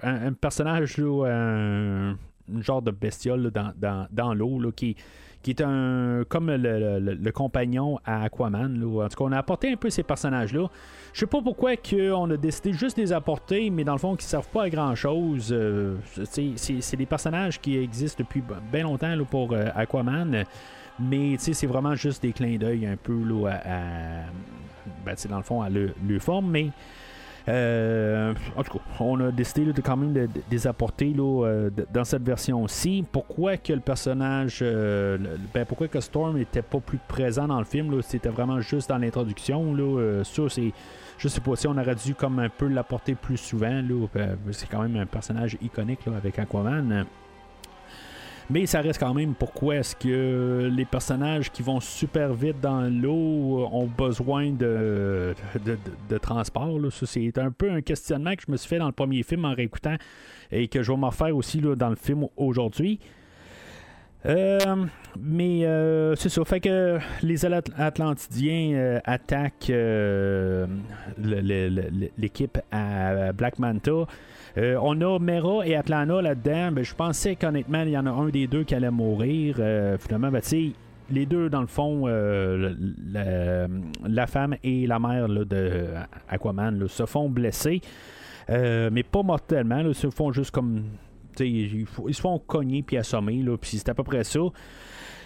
un, 0.03 0.34
personnage, 0.34 0.99
un, 0.99 2.15
genre 2.59 2.82
de 2.82 2.91
bestiole 2.91 3.51
dans, 3.51 4.07
dans 4.11 4.34
l'eau 4.34 4.72
qui 4.76 4.95
qui 5.41 5.51
est 5.51 5.61
un 5.61 6.24
comme 6.28 6.51
le, 6.51 7.32
compagnon 7.32 7.99
à 8.05 8.24
Aquaman. 8.24 8.84
En 8.84 9.07
tout 9.07 9.17
cas, 9.17 9.24
on 9.24 9.32
a 9.32 9.38
apporté 9.38 9.72
un 9.72 9.76
peu 9.76 9.89
ces 9.89 10.03
personnages-là. 10.03 10.67
Je 11.13 11.20
sais 11.20 11.28
pas 11.28 11.41
pourquoi 11.41 11.72
on 12.15 12.30
a 12.30 12.38
décidé 12.38 12.74
juste 12.74 12.97
de 12.97 13.01
les 13.01 13.13
apporter, 13.13 13.70
mais 13.70 13.84
dans 13.84 13.93
le 13.93 13.99
fond, 13.99 14.15
qui 14.15 14.26
servent 14.26 14.49
pas 14.49 14.63
à 14.63 14.70
grand 14.70 14.95
chose. 14.95 15.49
Euh, 15.51 15.95
c'est 16.26 16.97
des 16.97 17.05
personnages 17.05 17.59
qui 17.59 17.78
existent 17.78 18.24
depuis 18.24 18.43
bien 18.72 18.84
longtemps 18.84 19.15
pour 19.30 19.53
euh, 19.53 19.67
Aquaman. 19.76 20.43
Mais 20.99 21.38
c'est 21.38 21.67
vraiment 21.67 21.95
juste 21.95 22.22
des 22.22 22.34
clins 22.34 22.57
d'œil 22.57 22.86
un 22.86 22.97
peu 22.97 23.17
là, 23.24 23.61
à, 23.63 24.26
ben, 25.06 25.16
dans 25.30 25.38
le 25.38 25.44
fond 25.44 25.62
à 25.62 25.70
le, 25.70 25.94
forme. 26.20 26.50
Mais 26.50 26.70
euh, 27.48 28.34
en 28.56 28.64
tout 28.64 28.78
cas, 28.78 28.84
on 29.00 29.20
a 29.22 29.32
décidé 29.32 29.72
de 29.72 29.82
quand 29.82 29.98
même 29.98 30.14
de, 30.14 30.28
les 30.52 30.68
apporter 30.68 31.14
euh, 31.18 31.70
dans 31.92 32.04
cette 32.04 32.24
version-ci. 32.24 33.04
Pourquoi 33.12 33.58
que 33.58 33.74
le 33.74 33.80
personnage, 33.80 34.60
euh, 34.62 35.18
ben, 35.54 35.66
pourquoi 35.66 35.88
que 35.88 36.00
Storm 36.00 36.38
n'était 36.38 36.62
pas 36.62 36.80
plus 36.80 37.00
présent 37.08 37.48
dans 37.48 37.60
le 37.60 37.66
film 37.66 38.02
C'était 38.02 38.30
vraiment 38.30 38.62
juste 38.62 38.90
dans 38.90 38.98
l'introduction. 38.98 39.74
Là, 39.74 40.24
ça, 40.24 40.44
c'est, 40.50 40.72
je 41.18 41.28
sais 41.28 41.42
pas 41.42 41.56
si 41.56 41.68
on 41.68 41.78
aurait 41.78 41.96
dû 41.96 42.14
comme 42.14 42.40
un 42.40 42.50
peu 42.50 42.68
l'apporter 42.68 43.16
plus 43.16 43.38
souvent. 43.38 43.82
c'est 44.52 44.70
quand 44.70 44.82
même 44.82 44.98
un 44.98 45.06
personnage 45.06 45.58
iconique 45.62 46.02
avec 46.08 46.38
Aquaman. 46.40 47.06
Mais 48.50 48.66
ça 48.66 48.82
reste 48.82 49.00
quand 49.00 49.14
même 49.14 49.36
pourquoi 49.36 49.76
est-ce 49.76 49.95
que 49.95 50.70
les 50.76 50.86
personnages 50.86 51.52
qui 51.52 51.62
vont 51.62 51.80
super 51.80 52.34
vite 52.34 52.60
dans 52.60 52.82
l'eau 52.82 53.70
ont 53.72 53.86
besoin 53.86 54.50
de, 54.52 55.36
de, 56.10 56.18
transport. 56.18 56.80
c'est 56.91 57.38
un 57.38 57.52
peu 57.52 57.70
un 57.70 57.82
questionnement 57.82 58.36
que 58.36 58.41
je 58.47 58.52
me 58.52 58.58
suis 58.58 58.68
fait 58.68 58.80
dans 58.80 58.88
le 58.88 58.91
premier 58.91 59.22
film 59.22 59.45
en 59.45 59.54
réécoutant 59.54 59.95
et 60.52 60.68
que 60.68 60.82
je 60.82 60.91
vais 60.91 60.97
m'en 60.97 61.12
faire 61.12 61.36
aussi 61.36 61.62
là, 61.62 61.76
dans 61.76 61.89
le 61.89 61.95
film 61.95 62.26
aujourd'hui. 62.38 63.00
Euh, 64.26 64.86
mais 65.20 65.66
euh, 65.66 66.16
c'est 66.16 66.30
ça. 66.30 66.43
Fait 66.43 66.60
que 66.60 67.00
les 67.22 67.45
Atlantidiens 67.45 68.74
euh, 68.74 69.00
attaquent 69.06 69.72
l'équipe 72.18 72.58
à 72.72 73.32
Black 73.32 73.60
Manta. 73.60 74.06
Euh, 74.58 74.78
on 74.82 75.00
a 75.02 75.20
Mera 75.20 75.66
et 75.66 75.76
Atlanta 75.76 76.22
là-dedans. 76.22 76.72
Ben, 76.72 76.84
je 76.84 76.95
pensais 76.95 77.36
qu'honnêtement, 77.36 77.84
il 77.84 77.89
y 77.89 77.97
en 77.97 78.06
a 78.06 78.12
un 78.12 78.30
des 78.30 78.47
deux 78.47 78.64
qui 78.64 78.76
allait 78.76 78.91
mourir. 78.91 79.58
Euh, 79.60 79.97
finalement, 79.97 80.32
ben, 80.32 80.41
les 81.12 81.26
deux, 81.26 81.50
dans 81.50 81.62
le 81.62 81.68
fond, 81.68 82.04
euh, 82.06 82.76
la, 84.04 84.28
femme 84.28 84.56
et 84.64 84.86
la 84.86 85.00
mère 85.00 85.28
de 85.28 85.88
Aquaman 86.30 86.88
se 86.88 87.06
font 87.06 87.30
blesser. 87.30 87.82
mais 88.47 89.04
pas 89.04 89.24
mortellement. 89.24 89.80
ils 89.80 89.95
se 89.95 90.10
font 90.10 90.32
juste 90.32 90.52
comme. 90.52 90.84
Ils, 91.39 91.88
se 92.12 92.22
font 92.22 92.39
cogner 92.39 92.84
puis 92.84 92.97
assommer. 92.97 93.43
Puis 93.60 93.78
c'est 93.78 93.89
à 93.89 93.95
peu 93.95 94.04
près 94.04 94.24
ça. 94.24 94.39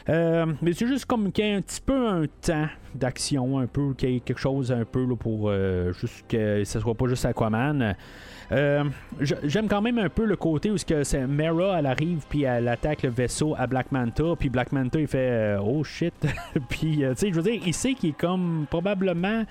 mais 0.07 0.74
c'est 0.74 0.88
juste 0.88 1.05
comme 1.05 1.34
qu'il 1.34 1.45
y 1.45 1.49
ait 1.49 1.55
un 1.55 1.61
petit 1.61 1.82
peu 1.82 2.07
un 2.07 2.26
temps 2.41 2.67
d'action, 2.95 3.59
un 3.59 3.67
peu, 3.67 3.93
qu'il 3.93 4.09
y 4.09 4.15
ait 4.17 4.19
quelque 4.21 4.39
chose 4.39 4.71
un 4.71 4.86
peu 4.86 5.05
pour 5.17 5.51
juste 5.99 6.26
que 6.30 6.63
ce 6.63 6.80
soit 6.80 6.95
pas 6.95 7.07
juste 7.07 7.26
Aquaman. 7.26 7.93
Euh, 8.54 8.84
j'aime 9.20 9.68
quand 9.68 9.82
même 9.82 9.97
un 9.97 10.10
peu 10.10 10.26
le 10.26 10.36
côté 10.36 10.70
où 10.70 10.78
c'est 10.78 11.28
Mera 11.28 11.80
elle 11.80 11.88
arrive 11.88 12.24
puis 12.30 12.43
elle 12.43 12.68
attaque 12.68 13.01
le 13.01 13.10
vaisseau 13.10 13.56
à 13.58 13.66
Black 13.66 13.91
Manta 13.91 14.36
puis 14.38 14.49
Black 14.49 14.72
Manta 14.72 14.99
il 14.99 15.08
fait 15.08 15.30
euh, 15.32 15.60
oh 15.60 15.84
shit 15.84 16.14
puis 16.70 17.04
euh, 17.04 17.14
tu 17.14 17.22
sais 17.22 17.30
je 17.30 17.36
veux 17.36 17.41
dire 17.41 17.60
il 17.66 17.74
sait 17.74 17.93
qu'il 17.93 18.12
est 18.12 18.18
comme 18.18 18.66
probablement 18.70 19.43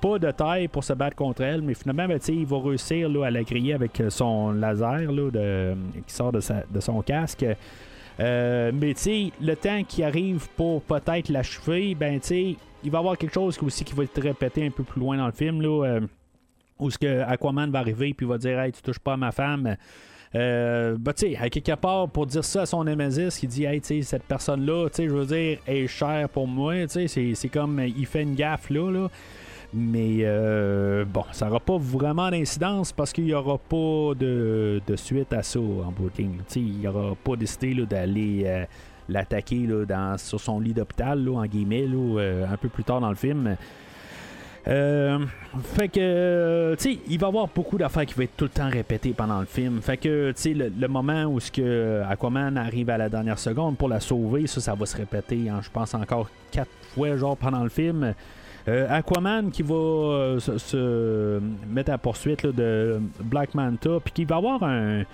pas 0.00 0.18
de 0.20 0.30
taille 0.30 0.68
pour 0.68 0.84
se 0.84 0.92
battre 0.92 1.16
contre 1.16 1.42
elle, 1.42 1.60
mais 1.60 1.74
finalement, 1.74 2.06
ben, 2.06 2.20
il 2.28 2.46
va 2.46 2.56
réussir 2.60 3.08
là, 3.08 3.24
à 3.26 3.30
la 3.32 3.42
griller 3.42 3.74
avec 3.74 4.00
son 4.10 4.52
laser 4.52 5.10
là, 5.10 5.74
qui 6.06 6.14
sort 6.14 6.30
de, 6.30 6.38
de 6.70 6.78
son 6.78 7.02
casque. 7.02 7.44
mais 8.16 8.94
tu 8.94 9.32
le 9.40 9.54
temps 9.54 9.82
qui 9.82 10.04
arrive 10.04 10.46
pour 10.56 10.82
peut-être 10.82 11.30
l'achever, 11.30 11.96
ben 11.96 12.20
il 12.30 12.90
va 12.92 12.98
y 12.98 13.00
avoir 13.00 13.18
quelque 13.18 13.34
chose 13.34 13.58
aussi 13.60 13.82
qui 13.82 13.92
va 13.92 14.04
être 14.04 14.22
répété 14.22 14.64
un 14.64 14.70
peu 14.70 14.84
plus 14.84 15.00
loin 15.00 15.16
dans 15.16 15.26
le 15.26 15.32
film. 15.32 15.60
Là, 15.60 15.98
où 16.78 16.90
ce 16.90 16.98
que 16.98 17.20
Aquaman 17.22 17.70
va 17.70 17.80
arriver 17.80 18.14
puis 18.14 18.26
va 18.26 18.38
dire 18.38 18.58
Hey, 18.60 18.72
tu 18.72 18.82
touches 18.82 18.98
pas 18.98 19.14
à 19.14 19.16
ma 19.16 19.32
femme. 19.32 19.76
Euh, 20.34 20.96
bah, 20.98 21.12
tu 21.12 21.28
sais, 21.28 21.36
à 21.36 21.48
quelque 21.48 21.74
part, 21.76 22.08
pour 22.08 22.26
dire 22.26 22.44
ça 22.44 22.62
à 22.62 22.66
son 22.66 22.84
Nemesis, 22.84 23.38
qui 23.38 23.46
dit 23.46 23.64
Hey, 23.64 23.80
tu 23.80 24.02
cette 24.02 24.24
personne-là, 24.24 24.88
tu 24.90 25.08
je 25.08 25.14
veux 25.14 25.26
dire, 25.26 25.58
est 25.66 25.86
chère 25.86 26.28
pour 26.28 26.46
moi, 26.46 26.86
tu 26.86 27.08
c'est 27.08 27.48
comme 27.48 27.80
il 27.80 28.06
fait 28.06 28.22
une 28.22 28.34
gaffe 28.34 28.70
là, 28.70 28.90
là. 28.90 29.08
Mais 29.74 30.18
euh, 30.22 31.04
bon, 31.04 31.24
ça 31.32 31.46
n'aura 31.46 31.60
pas 31.60 31.76
vraiment 31.76 32.30
d'incidence 32.30 32.92
parce 32.92 33.12
qu'il 33.12 33.24
n'y 33.24 33.34
aura 33.34 33.58
pas 33.58 34.14
de, 34.18 34.80
de, 34.86 34.96
suite 34.96 35.32
à 35.32 35.42
ça 35.42 35.58
en 35.58 35.92
de 35.92 36.10
ligne. 36.16 36.38
Il 36.54 36.80
n'aura 36.82 37.14
pas 37.16 37.36
décidé 37.36 37.74
d'aller 37.84 38.44
euh, 38.46 38.64
l'attaquer 39.08 39.68
sur 40.18 40.40
son 40.40 40.60
lit 40.60 40.72
d'hôpital, 40.72 41.28
en 41.28 41.44
guillemets, 41.46 41.86
là, 41.86 42.46
un 42.50 42.56
peu 42.56 42.68
plus 42.68 42.84
tard 42.84 43.00
dans 43.00 43.10
le 43.10 43.16
film. 43.16 43.56
Euh, 44.68 45.20
fait 45.74 45.88
que, 45.88 46.00
euh, 46.00 46.76
tu 46.76 46.94
sais, 46.94 46.98
il 47.08 47.18
va 47.20 47.26
y 47.26 47.28
avoir 47.28 47.46
beaucoup 47.54 47.78
d'affaires 47.78 48.04
qui 48.04 48.14
vont 48.14 48.22
être 48.22 48.36
tout 48.36 48.46
le 48.46 48.50
temps 48.50 48.68
répétées 48.68 49.12
pendant 49.12 49.38
le 49.38 49.46
film. 49.46 49.80
Fait 49.80 49.96
que, 49.96 50.32
tu 50.32 50.42
sais, 50.42 50.54
le, 50.54 50.88
moment 50.88 51.24
où 51.26 51.38
ce 51.38 51.52
que 51.52 52.02
Aquaman 52.08 52.56
arrive 52.56 52.90
à 52.90 52.98
la 52.98 53.08
dernière 53.08 53.38
seconde 53.38 53.76
pour 53.76 53.88
la 53.88 54.00
sauver, 54.00 54.46
ça, 54.48 54.60
ça 54.60 54.74
va 54.74 54.84
se 54.84 54.96
répéter, 54.96 55.48
hein, 55.48 55.60
je 55.62 55.70
pense, 55.70 55.94
encore 55.94 56.28
quatre 56.50 56.70
fois, 56.94 57.16
genre, 57.16 57.36
pendant 57.36 57.62
le 57.62 57.68
film. 57.68 58.12
Euh, 58.66 58.86
Aquaman 58.90 59.52
qui 59.52 59.62
va 59.62 60.38
se, 60.40 61.40
mettre 61.68 61.92
à 61.92 61.98
poursuite 61.98 62.44
de 62.44 63.00
Black 63.20 63.54
Manta, 63.54 64.00
puis 64.02 64.12
qui 64.12 64.24
va 64.24 64.36
avoir 64.36 64.64
un, 64.64 65.04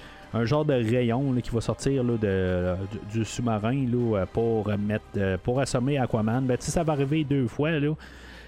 genre 0.44 0.64
de 0.64 0.72
rayon 0.72 1.34
qui 1.42 1.50
va 1.50 1.60
sortir 1.60 2.02
de, 2.04 2.74
du, 3.12 3.22
sous-marin 3.22 3.84
pour 4.32 4.70
mettre 4.78 5.36
pour 5.42 5.60
assommer 5.60 5.98
Aquaman. 5.98 6.46
Ben, 6.46 6.56
ça 6.58 6.82
va 6.82 6.94
arriver 6.94 7.22
deux 7.24 7.48
fois. 7.48 7.72
Là. 7.72 7.90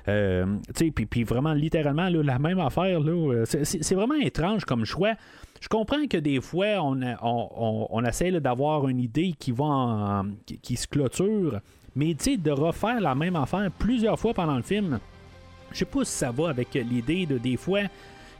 Puis, 0.05 1.07
puis 1.07 1.25
vraiment, 1.25 1.53
littéralement, 1.53 2.09
la 2.09 2.39
même 2.39 2.59
affaire. 2.59 3.01
Là, 3.01 3.45
c'est, 3.47 3.95
vraiment 3.95 4.15
étrange 4.15 4.65
comme 4.65 4.85
choix. 4.85 5.15
Je 5.61 5.69
comprends 5.69 6.07
que 6.07 6.19
des 6.19 6.41
fois, 6.41 6.83
on, 6.83 7.01
on, 7.23 7.87
on, 7.91 8.05
essaie 8.05 8.31
d'avoir 8.33 8.87
une 8.89 9.01
idée 9.01 9.35
qui 9.39 9.51
va 9.51 10.23
qui, 10.63 10.77
se 10.77 10.87
clôture, 10.87 11.61
mais 11.97 12.15
de 12.15 12.51
refaire 12.51 13.01
la 13.01 13.15
même 13.15 13.37
affaire 13.37 13.71
plusieurs 13.79 14.19
fois 14.19 14.35
pendant 14.35 14.57
le 14.57 14.63
film, 14.63 14.99
je 15.73 15.79
sais 15.79 15.85
pas 15.87 16.05
si 16.05 16.13
ça 16.13 16.31
va 16.31 16.51
avec 16.51 16.75
l'idée 16.75 17.27
de 17.27 17.39
des 17.39 17.57
fois 17.57 17.81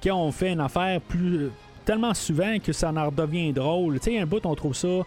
quand 0.03 0.17
on 0.17 0.31
fait 0.31 0.53
une 0.53 0.61
affaire 0.61 1.01
plus 1.01 1.51
tellement 1.85 2.15
souvent 2.15 2.59
que 2.59 2.73
ça 2.73 2.93
en 2.93 3.07
redevient 3.07 3.53
drôle. 3.53 4.01
Tu 4.01 4.17
un 4.19 4.27
bout, 4.27 4.45
on 4.45 4.55
trouve 4.55 4.75
ça. 4.75 5.03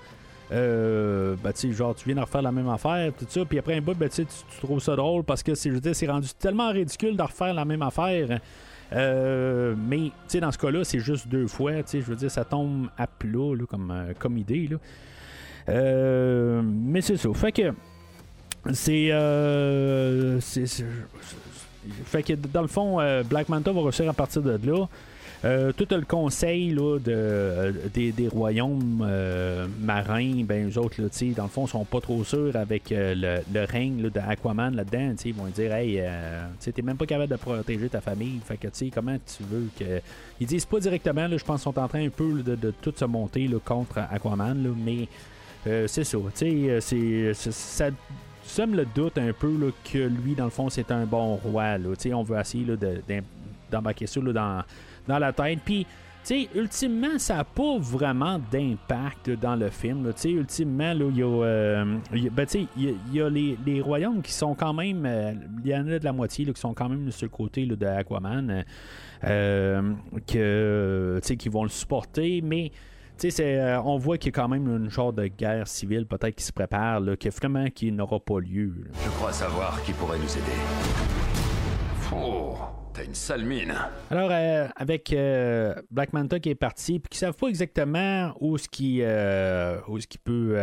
Euh, 0.51 1.35
ben, 1.43 1.51
genre, 1.73 1.93
tu 1.93 2.05
viens 2.05 2.15
de 2.15 2.21
refaire 2.21 2.41
la 2.41 2.51
même 2.51 2.69
affaire, 2.69 3.11
tout 3.17 3.25
ça, 3.27 3.43
puis 3.43 3.59
après 3.59 3.75
un 3.75 3.81
bout, 3.81 3.95
ben, 3.95 4.07
tu, 4.07 4.25
tu 4.25 4.61
trouves 4.61 4.79
ça 4.79 4.95
drôle 4.95 5.23
parce 5.23 5.43
que 5.43 5.55
c'est 5.55 6.07
rendu 6.07 6.29
tellement 6.39 6.71
ridicule 6.71 7.17
de 7.17 7.21
refaire 7.21 7.53
la 7.53 7.65
même 7.65 7.81
affaire. 7.81 8.39
Euh, 8.93 9.75
mais, 9.77 10.11
dans 10.39 10.51
ce 10.51 10.57
cas-là, 10.57 10.83
c'est 10.83 10.99
juste 10.99 11.27
deux 11.27 11.47
fois, 11.47 11.73
je 11.91 11.99
veux 11.99 12.15
dire, 12.15 12.31
ça 12.31 12.45
tombe 12.45 12.87
à 12.97 13.07
plat, 13.07 13.55
comme, 13.69 13.91
euh, 13.91 14.13
comme 14.17 14.37
idée, 14.37 14.67
là. 14.67 14.77
Euh, 15.69 16.61
mais 16.63 17.01
c'est 17.01 17.17
ça. 17.17 17.29
Fait 17.33 17.51
que, 17.51 17.73
c'est, 18.71 19.09
fait 22.05 22.23
que, 22.23 22.33
dans 22.33 22.61
le 22.61 22.67
fond, 22.67 22.99
Black 23.25 23.49
Manta 23.49 23.71
va 23.71 23.81
réussir 23.81 24.09
à 24.09 24.13
partir 24.13 24.41
de 24.41 24.57
là. 24.65 24.87
Euh, 25.45 25.71
tout 25.71 25.87
le 25.91 26.01
conseil 26.01 26.73
de, 26.73 27.01
euh, 27.07 27.71
des, 27.93 28.27
royaumes 28.27 29.05
euh, 29.07 29.67
marins, 29.79 30.43
ben 30.43 30.67
eux 30.67 30.79
autres, 30.79 30.99
là, 30.99 31.09
dans 31.35 31.43
le 31.43 31.49
fond, 31.49 31.67
sont 31.67 31.85
pas 31.85 32.01
trop 32.01 32.23
sûrs 32.23 32.55
avec 32.55 32.85
le, 32.89 33.65
règne 33.65 34.09
d'Aquaman 34.09 34.75
là-dedans. 34.75 35.13
Ils 35.23 35.33
vont 35.35 35.45
dire 35.47 35.73
Hey, 35.73 36.01
tu 36.59 36.73
t'es 36.73 36.81
même 36.81 36.97
pas 36.97 37.05
capable 37.05 37.31
de 37.31 37.37
protéger 37.37 37.87
ta 37.89 38.01
famille. 38.01 38.39
Fait 38.43 38.57
que 38.57 38.67
comment 38.93 39.17
tu 39.17 39.43
veux 39.43 39.69
que. 39.77 40.01
Ils 40.39 40.47
disent 40.47 40.65
pas 40.65 40.79
directement, 40.79 41.27
je 41.29 41.43
pense 41.43 41.61
qu'ils 41.61 41.73
sont 41.73 41.79
en 41.79 41.87
train 41.87 42.05
un 42.05 42.09
peu 42.09 42.41
de, 42.41 42.73
tout 42.81 42.93
se 42.95 43.05
monter 43.05 43.47
contre 43.63 43.99
Aquaman, 44.11 44.75
mais 44.83 45.07
c'est 45.87 46.03
ça. 46.03 46.17
c'est, 46.33 47.33
ça 47.33 47.89
sème 48.43 48.75
le 48.75 48.85
doute 48.85 49.17
un 49.17 49.33
peu 49.33 49.73
que 49.91 49.97
lui, 49.97 50.33
dans 50.33 50.45
le 50.45 50.49
fond, 50.49 50.69
c'est 50.69 50.89
un 50.91 51.05
bon 51.05 51.35
roi. 51.35 51.75
On 52.13 52.23
veut 52.23 52.39
essayer 52.39 52.65
d'embarquer 53.69 54.07
ça 54.07 54.21
dans 54.21 54.63
dans 55.07 55.19
la 55.19 55.33
tête. 55.33 55.59
Puis, 55.63 55.85
tu 56.27 56.41
sais, 56.43 56.49
ultimement, 56.55 57.17
ça 57.17 57.37
n'a 57.37 57.43
pas 57.45 57.77
vraiment 57.79 58.37
d'impact 58.51 59.29
dans 59.39 59.55
le 59.55 59.69
film. 59.69 60.11
Tu 60.13 60.21
sais, 60.21 60.31
ultimement, 60.31 60.91
il 60.91 61.17
y 61.17 61.23
a, 61.23 61.25
euh, 61.25 61.97
ben, 62.11 62.45
y, 63.13 63.21
a 63.21 63.29
les, 63.29 63.57
les, 63.65 63.79
royaumes 63.79 64.21
qui 64.21 64.33
sont 64.33 64.53
quand 64.53 64.73
même. 64.73 65.05
Euh, 65.05 65.31
il 65.63 65.71
y 65.71 65.73
en 65.75 65.87
a 65.87 65.99
de 65.99 66.03
la 66.03 66.11
moitié 66.11 66.45
qui 66.45 66.59
sont 66.59 66.73
quand 66.73 66.89
même 66.89 67.09
sur 67.11 67.27
le 67.27 67.29
côté 67.29 67.65
de 67.65 67.85
Aquaman. 67.85 68.65
Euh, 69.23 69.93
que, 70.27 71.19
qui 71.21 71.49
vont 71.49 71.63
le 71.63 71.69
supporter, 71.69 72.41
mais. 72.41 72.71
C'est, 73.19 73.75
on 73.77 73.97
voit 73.97 74.19
qu'il 74.19 74.27
y 74.27 74.35
a 74.37 74.39
quand 74.39 74.47
même 74.47 74.67
une 74.67 74.91
genre 74.91 75.11
de 75.11 75.25
guerre 75.25 75.67
civile 75.67 76.05
peut-être 76.05 76.35
qui 76.35 76.43
se 76.43 76.53
prépare, 76.53 76.99
là, 76.99 77.15
que 77.15 77.29
vraiment 77.29 77.65
qui 77.71 77.91
n'aura 77.91 78.19
pas 78.19 78.39
lieu. 78.39 78.71
Je 79.03 79.09
crois 79.09 79.31
savoir 79.31 79.81
qui 79.81 79.91
pourrait 79.93 80.19
nous 80.19 80.31
aider. 80.37 81.46
Oh 82.13 82.57
une 83.05 83.15
sale 83.15 83.45
mine. 83.45 83.73
Alors, 84.09 84.29
euh, 84.31 84.67
avec 84.75 85.13
euh, 85.13 85.75
Black 85.91 86.13
Manta 86.13 86.39
qui 86.39 86.49
est 86.49 86.55
parti, 86.55 86.99
puis 86.99 87.09
qui 87.09 87.17
savent 87.17 87.35
pas 87.35 87.47
exactement 87.47 88.33
où 88.39 88.57
ce 88.57 88.67
qui, 88.67 88.99
euh, 89.01 89.79
où 89.87 89.99
ce 89.99 90.07
qui 90.07 90.17
peut 90.17 90.55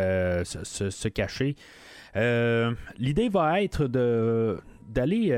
se, 0.45 1.09
cacher, 1.09 1.57
l'idée 2.99 3.29
va 3.29 3.63
être 3.63 3.87
d'aller 3.87 5.37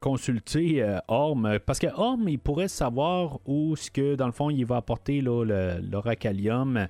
consulter 0.00 0.98
Orm, 1.08 1.58
parce 1.64 1.78
que 1.78 1.86
Orm, 1.94 2.28
il 2.28 2.38
pourrait 2.38 2.68
savoir 2.68 3.38
où 3.46 3.76
ce 3.76 3.90
que, 3.90 4.14
dans 4.16 4.26
le 4.26 4.32
fond, 4.32 4.50
il 4.50 4.66
va 4.66 4.76
apporter 4.76 5.20
l'oracalium. 5.20 6.86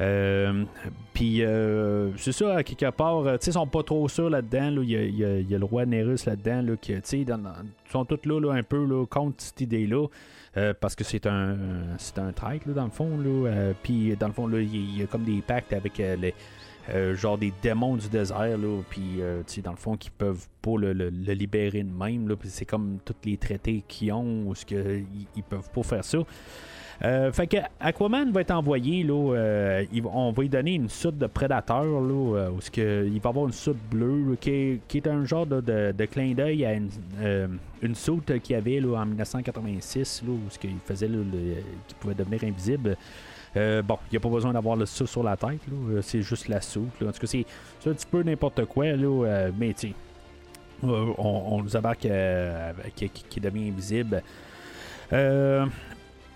Euh, 0.00 0.64
puis 1.12 1.44
euh, 1.44 2.16
c'est 2.16 2.32
ça, 2.32 2.62
quelque 2.62 2.90
part, 2.90 3.26
euh, 3.26 3.36
ils 3.44 3.52
sont 3.52 3.66
pas 3.66 3.82
trop 3.82 4.08
sûrs 4.08 4.30
là-dedans. 4.30 4.82
Il 4.82 4.90
y, 4.90 5.54
a 5.54 5.58
le 5.58 5.64
roi 5.64 5.86
Nérus 5.86 6.26
là-dedans, 6.26 6.62
là, 6.62 6.76
qui, 6.76 6.94
sont 7.90 8.04
tous 8.04 8.26
là, 8.26 8.52
un 8.52 8.62
peu 8.62 8.84
là, 8.84 9.04
contre 9.06 9.36
cette 9.38 9.60
idée-là. 9.60 10.06
parce 10.80 10.94
que 10.94 11.04
c'est 11.04 11.26
un 11.26 11.56
c'est 11.98 12.18
un 12.18 12.32
traître 12.32 12.68
dans 12.68 12.84
le 12.84 12.90
fond 12.90 13.18
là 13.18 13.72
puis 13.82 14.14
dans 14.16 14.26
le 14.26 14.32
fond 14.34 14.50
il 14.50 14.98
y, 14.98 15.02
a 15.02 15.06
comme 15.06 15.24
des 15.24 15.40
pactes 15.40 15.72
avec 15.72 15.96
les 15.98 16.34
genre 17.14 17.38
des 17.38 17.52
démons 17.62 17.96
du 17.96 18.08
désert 18.08 18.58
là 18.58 18.82
puis 18.90 19.20
dans 19.62 19.70
le 19.70 19.76
fond 19.76 19.96
qui 19.96 20.10
peuvent 20.10 20.46
pas 20.60 20.76
le, 20.76 21.08
libérer 21.10 21.82
de 21.82 21.90
même 21.90 22.28
là 22.28 22.34
c'est 22.44 22.66
comme 22.66 22.98
tous 23.04 23.16
les 23.24 23.38
traités 23.38 23.82
qu'ils 23.88 24.12
ont 24.12 24.46
ou 24.46 24.54
ce 24.54 24.64
ils 25.36 25.42
peuvent 25.42 25.70
pas 25.70 25.82
faire 25.82 26.04
ça 26.04 26.18
euh, 27.04 27.32
fait 27.32 27.46
que 27.46 27.56
Aquaman 27.80 28.30
va 28.30 28.42
être 28.42 28.52
envoyé, 28.52 29.02
là, 29.02 29.34
euh, 29.34 29.84
on 30.12 30.32
va 30.32 30.42
lui 30.42 30.48
donner 30.48 30.74
une 30.74 30.88
soute 30.88 31.18
de 31.18 31.26
prédateur, 31.26 31.84
là, 31.84 32.36
euh, 32.38 32.50
où 32.50 32.58
que, 32.72 33.06
il 33.06 33.20
va 33.20 33.30
avoir 33.30 33.46
une 33.46 33.52
soute 33.52 33.78
bleue, 33.90 34.36
qui, 34.40 34.80
est, 34.94 35.06
un 35.06 35.24
genre 35.24 35.46
de, 35.46 36.06
clin 36.06 36.32
d'œil 36.34 36.64
à 36.64 36.74
une, 36.74 37.94
soute 37.94 38.38
qu'il 38.40 38.56
avait 38.56 38.80
là, 38.80 39.00
en 39.00 39.06
1986, 39.06 40.22
là, 40.26 40.32
où 40.32 40.50
ce 40.50 40.58
qu'il 40.58 40.76
faisait, 40.84 41.08
qui 41.88 41.94
pouvait 41.96 42.14
devenir 42.14 42.44
invisible. 42.44 42.96
bon, 43.54 43.98
il 44.10 44.12
n'y 44.12 44.16
a 44.16 44.20
pas 44.20 44.28
besoin 44.28 44.52
d'avoir 44.52 44.76
le 44.76 44.86
soute 44.86 45.08
sur 45.08 45.22
la 45.22 45.36
tête, 45.36 45.60
c'est 46.02 46.22
juste 46.22 46.48
la 46.48 46.60
soute. 46.60 47.02
En 47.02 47.12
tout 47.12 47.20
cas, 47.20 47.26
c'est, 47.26 47.46
un 47.86 47.94
petit 47.94 48.06
peu 48.06 48.22
n'importe 48.22 48.64
quoi, 48.66 48.86
là, 48.92 49.50
mais 49.58 49.74
tu 49.74 49.92
on, 50.84 51.62
nous 51.62 51.76
embarque 51.76 52.08
qui, 52.96 53.08
qui, 53.08 53.40
devient 53.40 53.68
invisible. 53.68 54.22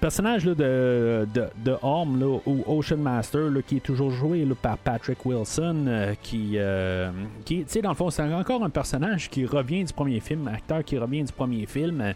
Personnage 0.07 0.47
là, 0.47 0.55
de, 0.55 1.27
de, 1.35 1.49
de 1.65 1.77
Orm 1.83 2.23
ou 2.47 2.63
Ocean 2.69 2.99
Master 2.99 3.49
qui 3.67 3.79
est 3.79 3.81
toujours 3.81 4.13
joué 4.13 4.47
par 4.63 4.79
Patrick 4.79 5.27
Wilson 5.27 5.85
euh, 5.89 6.15
qui, 6.23 6.53
euh, 6.55 7.11
qui 7.45 7.65
tu 7.65 7.65
sais 7.67 7.83
dans 7.83 7.89
le 7.89 7.97
fond 7.97 8.09
c'est 8.11 8.23
encore 8.23 8.63
un 8.63 8.71
personnage 8.71 9.29
qui 9.29 9.45
revient 9.47 9.83
du 9.83 9.93
premier 9.93 10.21
film 10.21 10.47
acteur 10.47 10.85
qui 10.85 10.97
revient 10.97 11.25
du 11.25 11.33
premier 11.33 11.67
film 11.67 12.15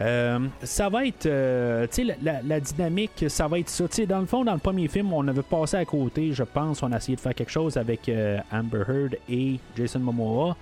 euh, 0.00 0.38
ça 0.62 0.88
va 0.88 1.04
être, 1.04 1.24
tu 1.24 1.28
sais, 1.90 2.16
la, 2.22 2.40
la, 2.40 2.60
dynamique, 2.60 3.26
ça 3.28 3.46
va 3.48 3.58
être 3.58 3.68
ça. 3.68 3.88
Tu 3.88 3.96
sais, 3.96 4.06
dans 4.06 4.20
le 4.20 4.26
fond, 4.26 4.44
dans 4.44 4.52
le 4.52 4.60
premier 4.60 4.86
film, 4.86 5.12
on 5.12 5.26
avait 5.26 5.42
passé 5.42 5.76
à 5.76 5.84
côté, 5.84 6.32
je 6.32 6.44
pense, 6.44 6.84
on 6.84 6.92
a 6.92 6.98
essayé 6.98 7.16
de 7.16 7.20
faire 7.20 7.34
quelque 7.34 7.50
chose 7.50 7.76
avec 7.76 8.08
Amber 8.52 8.84
Heard 8.88 9.16
et 9.28 9.58
Jason 9.76 9.98
Momoa. 9.98 10.56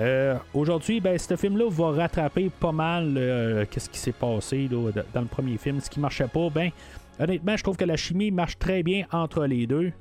Euh, 0.00 0.36
aujourd'hui, 0.54 0.98
ben, 1.00 1.18
ce 1.18 1.36
film-là 1.36 1.68
va 1.68 1.90
rattraper 1.90 2.50
pas 2.58 2.72
mal 2.72 3.14
euh, 3.18 3.66
qu'est-ce 3.70 3.90
qui 3.90 3.98
s'est 3.98 4.12
passé 4.12 4.66
dans 4.68 5.20
le 5.20 5.26
premier 5.26 5.58
film. 5.58 5.78
Ce 5.80 5.90
qui 5.90 6.00
marchait 6.00 6.28
pas, 6.28 6.48
ben, 6.48 6.70
honnêtement, 7.18 7.56
je 7.56 7.62
trouve 7.62 7.76
que 7.76 7.84
la 7.84 7.96
chimie 7.96 8.30
marche 8.30 8.58
très 8.58 8.82
bien 8.82 9.04
entre 9.12 9.44
les 9.44 9.66
deux. 9.66 9.92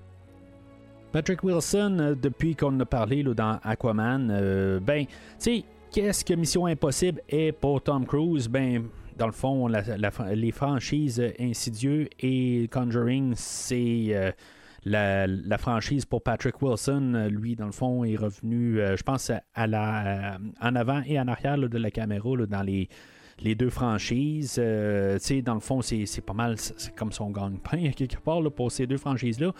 Patrick 1.11 1.43
Wilson, 1.43 1.97
euh, 1.99 2.15
depuis 2.15 2.55
qu'on 2.55 2.79
a 2.79 2.85
parlé 2.85 3.23
dans 3.23 3.59
Aquaman, 3.61 4.79
ben, 4.79 5.05
qu'est-ce 5.91 6.23
que 6.23 6.33
Mission 6.33 6.65
Impossible 6.65 7.21
est 7.27 7.51
pour 7.51 7.81
Tom 7.81 8.05
Cruise? 8.05 8.47
Ben, 8.47 8.85
dans 9.17 9.25
le 9.25 9.33
fond, 9.33 9.67
les 9.67 10.51
franchises 10.53 11.21
Insidieux 11.37 12.07
et 12.21 12.69
Conjuring, 12.71 13.33
c'est 13.35 14.33
la, 14.89 15.57
franchise 15.57 16.05
pour 16.05 16.23
Patrick 16.23 16.61
Wilson, 16.61 17.13
euh, 17.15 17.29
lui, 17.29 17.55
dans 17.55 17.65
le 17.65 17.71
fond, 17.71 18.03
est 18.03 18.15
revenu, 18.15 18.79
euh, 18.79 18.97
je 18.97 19.03
pense, 19.03 19.31
à 19.53 19.67
la, 19.67 20.33
euh, 20.33 20.37
en 20.61 20.75
avant 20.75 21.01
et 21.05 21.19
en 21.19 21.27
arrière 21.27 21.57
de 21.57 21.77
la 21.77 21.91
caméra 21.91 22.29
dans 22.47 22.61
les, 22.61 22.89
les 23.41 23.55
deux 23.55 23.69
franchises. 23.69 24.55
dans 24.57 25.53
le 25.53 25.59
fond, 25.59 25.81
c'est, 25.81 26.21
pas 26.25 26.33
mal, 26.33 26.55
c'est 26.57 26.93
comme 26.95 27.11
son 27.11 27.29
gagne-pain 27.29 27.91
quelque 27.91 28.19
part 28.19 28.41
pour 28.51 28.71
ces 28.71 28.85
deux 28.87 28.97
franchises-là. 28.97 29.53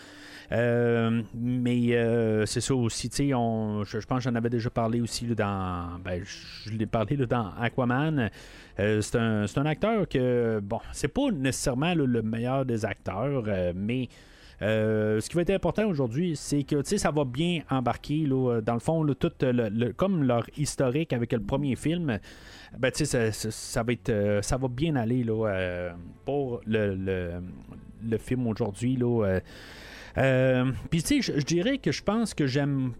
mais 1.34 2.46
c'est 2.46 2.60
ça 2.60 2.74
aussi, 2.74 3.10
je, 3.12 3.24
je, 3.24 4.06
pense 4.06 4.18
que 4.18 4.30
j'en 4.30 4.34
avais 4.34 4.50
déjà 4.50 4.70
parlé 4.70 5.00
aussi 5.00 5.26
dans. 5.26 5.98
Ben, 6.04 6.22
je 6.24 6.70
l'ai 6.72 6.86
parlé 6.86 7.16
dans 7.16 7.52
Aquaman. 7.58 8.30
c'est, 8.76 9.16
un, 9.16 9.44
un, 9.44 9.66
acteur 9.66 10.06
que, 10.08 10.60
bon, 10.62 10.80
c'est 10.92 11.08
pas 11.08 11.30
nécessairement 11.30 11.94
le 11.94 12.22
meilleur 12.22 12.66
des 12.66 12.84
acteurs, 12.84 13.44
mais 13.74 14.08
euh, 14.08 14.29
ce 14.60 15.28
qui 15.28 15.36
va 15.36 15.42
être 15.42 15.50
important 15.50 15.86
aujourd'hui, 15.86 16.36
c'est 16.36 16.64
que 16.64 16.82
ça 16.82 17.10
va 17.10 17.24
bien 17.24 17.62
embarquer, 17.70 18.26
là, 18.26 18.60
dans 18.60 18.74
le 18.74 18.80
fond, 18.80 19.06
tout 19.14 19.32
le, 19.40 19.92
comme 19.92 20.24
leur 20.24 20.44
historique 20.56 21.12
avec 21.12 21.32
le 21.32 21.40
premier 21.40 21.76
film. 21.76 22.18
Ben, 22.78 22.92
ça, 22.94 23.32
ça, 23.32 23.82
va 23.82 23.92
être, 23.92 24.10
euh, 24.10 24.42
ça 24.42 24.56
va 24.56 24.68
bien 24.68 24.96
aller 24.96 25.24
là, 25.24 25.46
euh, 25.48 25.90
pour 26.24 26.60
le, 26.66 26.94
le, 26.94 28.18
film 28.18 28.46
aujourd'hui. 28.46 28.96
Puis, 30.90 31.02
tu 31.02 31.22
sais, 31.22 31.32
je 31.38 31.44
dirais 31.44 31.78
que 31.78 31.92
je 31.92 32.02
pense 32.02 32.34
que 32.34 32.46
j'aime 32.46 32.92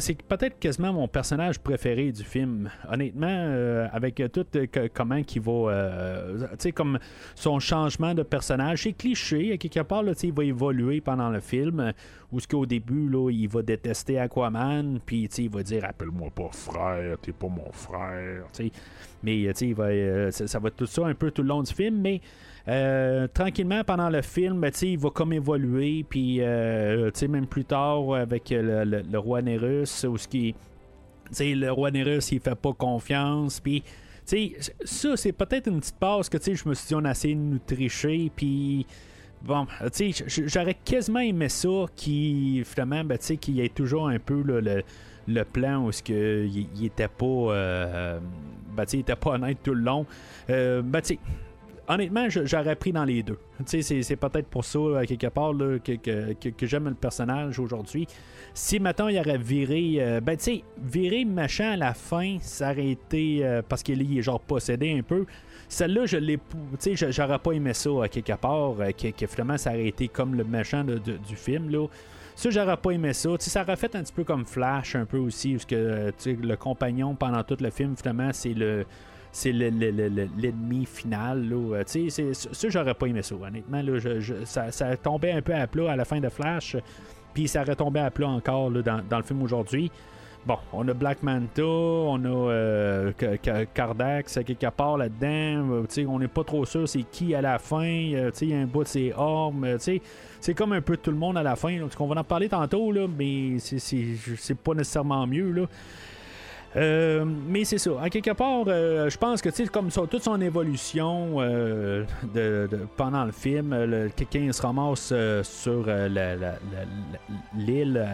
c'est 0.00 0.22
peut-être 0.22 0.58
quasiment 0.58 0.92
mon 0.92 1.08
personnage 1.08 1.58
préféré 1.58 2.10
du 2.12 2.24
film. 2.24 2.70
Honnêtement, 2.90 3.88
avec 3.92 4.22
tout 4.32 4.46
comment 4.94 5.22
qu'il 5.22 5.42
va. 5.42 6.24
tu 6.38 6.56
sais, 6.58 6.72
comme 6.72 6.98
son 7.34 7.60
changement 7.60 8.14
de 8.14 8.22
personnage. 8.22 8.82
C'est 8.82 8.92
cliché, 8.92 9.56
quelque 9.58 9.80
part, 9.80 10.02
là, 10.02 10.12
il 10.22 10.32
va 10.32 10.44
évoluer 10.44 11.00
pendant 11.00 11.30
le 11.30 11.40
film. 11.40 11.92
Où 12.32 12.38
ce 12.38 12.46
qu'au 12.46 12.64
début, 12.64 13.08
là, 13.08 13.28
il 13.30 13.48
va 13.48 13.62
détester 13.62 14.18
Aquaman, 14.18 15.00
puis 15.04 15.24
il 15.24 15.50
va 15.50 15.62
dire 15.62 15.84
Appelle-moi 15.84 16.30
pas 16.30 16.48
frère, 16.52 17.18
t'es 17.20 17.32
pas 17.32 17.48
mon 17.48 17.72
frère. 17.72 18.44
Mais 19.22 19.40
il 19.40 19.74
va, 19.74 20.30
ça, 20.30 20.46
ça, 20.46 20.58
va 20.58 20.68
être 20.68 20.76
tout 20.76 20.86
ça 20.86 21.06
un 21.06 21.14
peu 21.14 21.30
tout 21.30 21.42
le 21.42 21.48
long 21.48 21.62
du 21.62 21.72
film, 21.72 22.00
mais 22.00 22.20
euh, 22.68 23.26
tranquillement, 23.28 23.82
pendant 23.84 24.10
le 24.10 24.22
film, 24.22 24.60
ben, 24.60 24.72
il 24.82 24.98
va 24.98 25.10
comme 25.10 25.32
évoluer, 25.32 26.04
puis 26.08 26.38
euh, 26.40 27.10
même 27.28 27.46
plus 27.46 27.64
tard 27.64 28.14
avec 28.14 28.50
le, 28.50 29.18
roi 29.18 29.42
Nérus, 29.42 30.04
où 30.04 30.18
ce 30.18 30.28
qui, 30.28 30.54
le 31.38 31.70
roi 31.70 31.90
Nérus, 31.90 32.32
il 32.32 32.40
fait 32.40 32.54
pas 32.54 32.72
confiance, 32.72 33.60
puis 33.60 33.82
ça, 34.84 35.16
c'est 35.16 35.32
peut-être 35.32 35.68
une 35.68 35.80
petite 35.80 35.98
passe 35.98 36.28
que 36.28 36.38
je 36.42 36.68
me 36.68 36.74
suis 36.74 36.88
dit, 36.88 36.94
on 36.94 37.04
a 37.04 37.10
essayé 37.10 37.34
de 37.34 37.40
nous 37.40 37.58
tricher, 37.58 38.30
puis 38.34 38.86
bon, 39.42 39.66
j'aurais 40.46 40.76
quasiment 40.84 41.20
aimé 41.20 41.48
ça 41.48 41.86
qui, 41.96 42.62
finalement, 42.64 43.04
ben, 43.04 43.18
qu'il 43.18 43.56
y 43.56 43.62
ait 43.62 43.68
toujours 43.68 44.08
un 44.08 44.18
peu 44.18 44.42
le, 45.26 45.44
plan 45.44 45.84
où 45.84 45.92
ce 45.92 46.02
que 46.02 46.46
il, 46.46 46.84
était 46.84 47.08
pas 47.08 47.24
euh, 47.24 48.18
ben, 48.74 48.84
il 48.92 49.00
était 49.00 49.16
pas 49.16 49.30
honnête 49.30 49.58
tout 49.62 49.74
le 49.74 49.82
long. 49.82 50.06
Euh, 50.48 50.82
honnêtement, 51.88 52.26
j'aurais 52.28 52.76
pris 52.76 52.92
dans 52.92 53.04
les 53.04 53.22
deux. 53.22 53.38
C'est 53.66 54.16
peut-être 54.16 54.48
pour 54.48 54.64
ça, 54.64 54.78
à 54.98 55.06
quelque 55.06 55.26
part, 55.28 55.52
que, 55.84 56.66
j'aime 56.66 56.88
le 56.88 56.94
personnage 56.94 57.58
aujourd'hui. 57.58 58.06
Si 58.54 58.80
maintenant 58.80 59.08
il 59.08 59.18
aurait 59.18 59.38
viré, 59.38 59.96
euh, 59.98 60.20
ben 60.20 60.36
tu 60.36 60.44
sais, 60.44 60.64
viré 60.82 61.24
machin 61.24 61.72
à 61.72 61.76
la 61.76 61.94
fin, 61.94 62.38
ça 62.40 62.72
aurait 62.72 62.90
été 62.90 63.40
euh, 63.42 63.62
parce 63.66 63.82
qu'il 63.82 64.18
est 64.18 64.22
genre 64.22 64.40
possédé 64.40 64.96
un 64.98 65.02
peu. 65.02 65.24
Celle-là, 65.68 66.06
je 66.06 66.16
l'ai, 66.16 66.38
tu 66.80 66.96
sais, 66.96 67.12
j'aurais 67.12 67.38
pas 67.38 67.52
aimé 67.52 67.74
ça 67.74 67.90
à 68.02 68.08
quelque 68.08 68.32
part, 68.32 68.74
euh, 68.80 68.90
que, 68.90 69.26
finalement 69.26 69.56
ça 69.56 69.70
aurait 69.70 69.86
été 69.86 70.08
comme 70.08 70.34
le 70.34 70.44
machin 70.44 70.84
du 70.84 71.36
film 71.36 71.70
là. 71.70 71.86
Ça, 72.34 72.48
j'aurais 72.48 72.76
pas 72.78 72.92
aimé 72.92 73.12
ça. 73.12 73.30
ça 73.38 73.62
aurait 73.62 73.76
fait 73.76 73.94
un 73.94 74.02
petit 74.02 74.14
peu 74.14 74.24
comme 74.24 74.46
Flash, 74.46 74.96
un 74.96 75.04
peu 75.04 75.18
aussi, 75.18 75.52
parce 75.52 75.66
que 75.66 76.10
le 76.24 76.56
compagnon 76.56 77.14
pendant 77.14 77.44
tout 77.44 77.58
le 77.60 77.70
film, 77.70 77.94
finalement, 77.96 78.30
c'est 78.32 78.54
le 78.54 78.86
c'est 79.32 79.52
l'ennemi 79.52 80.86
final. 80.86 81.48
Là. 81.48 81.82
Ça, 81.84 82.68
j'aurais 82.68 82.94
pas 82.94 83.06
aimé 83.06 83.22
ça, 83.22 83.34
honnêtement. 83.34 83.82
Là, 83.82 83.98
ça, 84.44 84.70
ça 84.72 84.96
tombait 84.96 85.32
un 85.32 85.42
peu 85.42 85.54
à 85.54 85.66
plat 85.66 85.92
à 85.92 85.96
la 85.96 86.04
fin 86.04 86.20
de 86.20 86.28
Flash, 86.28 86.76
puis 87.32 87.48
ça 87.48 87.64
tombé 87.76 88.00
à 88.00 88.10
plat 88.10 88.28
encore 88.28 88.70
là, 88.70 88.82
dans, 88.82 89.16
le 89.16 89.22
film 89.22 89.42
aujourd'hui. 89.42 89.90
Bon, 90.46 90.56
on 90.72 90.88
a 90.88 90.94
Black 90.94 91.22
Manta, 91.22 91.62
on 91.62 92.24
a 92.24 92.50
euh, 92.50 93.12
Cardax 93.74 94.38
quelque 94.46 94.70
part 94.70 94.96
là-dedans. 94.96 95.84
Euh, 95.84 96.06
on 96.08 96.18
n'est 96.18 96.28
pas 96.28 96.44
trop 96.44 96.64
sûr 96.64 96.88
c'est 96.88 97.02
qui 97.02 97.34
à 97.34 97.42
la 97.42 97.58
fin. 97.58 97.84
Euh, 97.84 98.30
il 98.40 98.48
y 98.48 98.54
a 98.54 98.58
un 98.58 98.64
bout 98.64 98.82
de 98.82 98.88
ses 98.88 99.12
armes. 99.12 99.76
c'est 99.78 100.54
comme 100.54 100.72
un 100.72 100.80
peu 100.80 100.96
tout 100.96 101.10
le 101.10 101.18
monde 101.18 101.36
à 101.36 101.42
la 101.42 101.56
fin. 101.56 101.78
On 101.98 102.06
va 102.06 102.20
en 102.20 102.24
parler 102.24 102.48
tantôt, 102.48 102.90
là, 102.90 103.06
mais 103.06 103.58
c'est 103.58 104.54
pas 104.54 104.72
nécessairement 104.72 105.26
mieux. 105.26 105.52
Là. 105.52 105.66
Euh, 106.76 107.24
mais 107.24 107.64
c'est 107.64 107.78
ça. 107.78 107.90
À 108.00 108.08
quelque 108.10 108.30
part, 108.30 108.64
euh, 108.68 109.10
je 109.10 109.18
pense 109.18 109.42
que 109.42 109.50
comme 109.68 109.90
ça, 109.90 110.02
toute 110.08 110.22
son 110.22 110.40
évolution 110.40 111.36
euh, 111.38 112.04
de, 112.32 112.68
pendant 112.96 113.24
le 113.24 113.32
film, 113.32 114.10
quelqu'un 114.16 114.52
se 114.52 114.62
ramasse 114.62 115.12
sur 115.42 115.86
l'île 117.56 118.06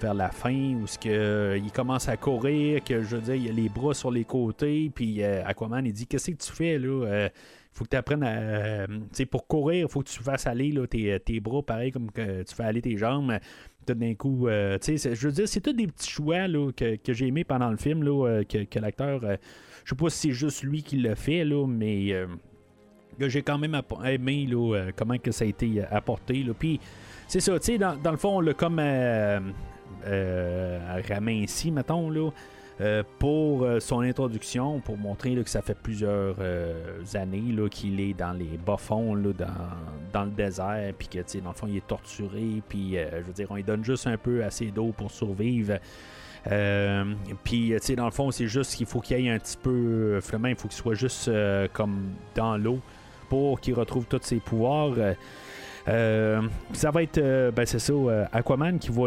vers 0.00 0.14
la 0.14 0.30
fin 0.30 0.74
où 0.74 0.86
ce 0.86 0.98
que, 0.98 1.56
il 1.62 1.70
commence 1.70 2.08
à 2.08 2.16
courir, 2.16 2.82
que 2.82 3.02
je 3.02 3.16
veux 3.16 3.22
dire, 3.22 3.34
il 3.36 3.48
a 3.48 3.52
les 3.52 3.68
bras 3.68 3.94
sur 3.94 4.10
les 4.10 4.24
côtés, 4.24 4.90
puis 4.92 5.22
Aquaman 5.22 5.86
il 5.86 5.92
dit 5.92 6.06
Qu'est-ce 6.06 6.32
que 6.32 6.36
tu 6.36 6.52
fais 6.52 6.78
là 6.78 7.28
faut 7.72 7.84
que 7.84 7.90
tu 7.90 7.96
apprennes 7.96 8.22
à. 8.22 8.86
pour 9.30 9.46
courir, 9.46 9.86
il 9.86 9.90
faut 9.90 10.00
que 10.00 10.08
tu 10.08 10.22
fasses 10.22 10.46
aller 10.46 10.74
tes, 10.88 11.18
tes, 11.20 11.40
bras 11.40 11.62
pareil 11.62 11.92
comme 11.92 12.10
que 12.10 12.42
tu 12.42 12.54
fais 12.54 12.64
aller 12.64 12.82
tes 12.82 12.96
jambes 12.96 13.38
tout 13.86 13.94
d'un 13.94 14.14
coup. 14.14 14.48
Euh, 14.48 14.78
je 14.80 15.26
veux 15.26 15.32
dire, 15.32 15.48
c'est 15.48 15.60
tous 15.60 15.72
des 15.72 15.86
petits 15.86 16.10
choix 16.10 16.46
là, 16.46 16.70
que, 16.72 17.12
j'ai 17.12 17.26
aimé 17.26 17.44
pendant 17.44 17.70
le 17.70 17.76
film, 17.76 18.02
là, 18.02 18.26
euh, 18.26 18.44
que, 18.44 18.78
l'acteur. 18.78 19.24
Euh, 19.24 19.36
je 19.84 19.90
sais 19.90 19.96
pas 19.96 20.10
si 20.10 20.28
c'est 20.28 20.34
juste 20.34 20.62
lui 20.62 20.82
qui 20.82 20.96
le 20.96 21.14
fait, 21.14 21.44
là, 21.44 21.66
mais 21.66 22.14
que 23.18 23.28
j'ai 23.28 23.42
quand 23.42 23.58
même 23.58 23.80
aimé 24.04 24.46
là, 24.46 24.90
comment 24.96 25.18
que 25.18 25.32
ça 25.32 25.44
a 25.44 25.48
été 25.48 25.82
apporté. 25.90 26.44
Puis 26.58 26.80
c'est 27.26 27.40
ça, 27.40 27.58
tu 27.58 27.66
sais, 27.66 27.78
dans, 27.78 27.96
dans, 27.96 28.10
le 28.10 28.16
fond, 28.16 28.44
comme 28.56 28.80
ici 31.28 31.70
mettons, 31.70 32.10
là. 32.10 32.30
Euh, 32.80 33.02
pour 33.18 33.64
euh, 33.64 33.78
son 33.78 34.00
introduction, 34.00 34.80
pour 34.80 34.96
montrer 34.96 35.34
que 35.34 35.50
ça 35.50 35.60
fait 35.60 35.74
plusieurs 35.74 36.36
euh, 36.40 37.02
années 37.12 37.54
qu'il 37.70 38.00
est 38.00 38.14
dans 38.14 38.32
les 38.32 38.58
bas-fonds, 38.64 39.16
dans, 40.12 40.24
le 40.24 40.30
désert, 40.30 40.94
puis 40.98 41.08
que 41.08 41.38
dans 41.40 41.50
le 41.50 41.54
fond 41.54 41.66
il 41.68 41.76
est 41.76 41.86
torturé, 41.86 42.62
puis 42.68 42.94
je 42.94 43.22
veux 43.22 43.32
dire, 43.34 43.48
on 43.50 43.56
lui 43.56 43.64
donne 43.64 43.84
juste 43.84 44.06
un 44.06 44.16
peu 44.16 44.42
assez 44.42 44.70
d'eau 44.70 44.94
pour 44.96 45.10
survivre. 45.10 45.78
puis, 47.44 47.74
tu 47.84 47.96
dans 47.96 48.06
le 48.06 48.10
fond, 48.12 48.30
c'est 48.30 48.48
juste 48.48 48.74
qu'il 48.74 48.86
faut 48.86 49.00
qu'il 49.00 49.26
ait 49.26 49.30
un 49.30 49.38
petit 49.38 49.58
peu. 49.58 50.18
Finalement, 50.22 50.48
il 50.48 50.56
faut 50.56 50.68
qu'il 50.68 50.78
soit 50.78 50.94
juste 50.94 51.30
comme 51.74 52.12
dans 52.34 52.56
l'eau 52.56 52.78
pour 53.28 53.60
qu'il 53.60 53.74
retrouve 53.74 54.06
tous 54.06 54.22
ses 54.22 54.36
pouvoirs. 54.36 54.94
ça 55.84 56.90
va 56.90 57.02
être, 57.02 57.50
ben 57.50 57.66
c'est 57.66 57.78
ça, 57.78 57.92
Aquaman 58.32 58.78
qui 58.78 58.90
va 58.90 59.04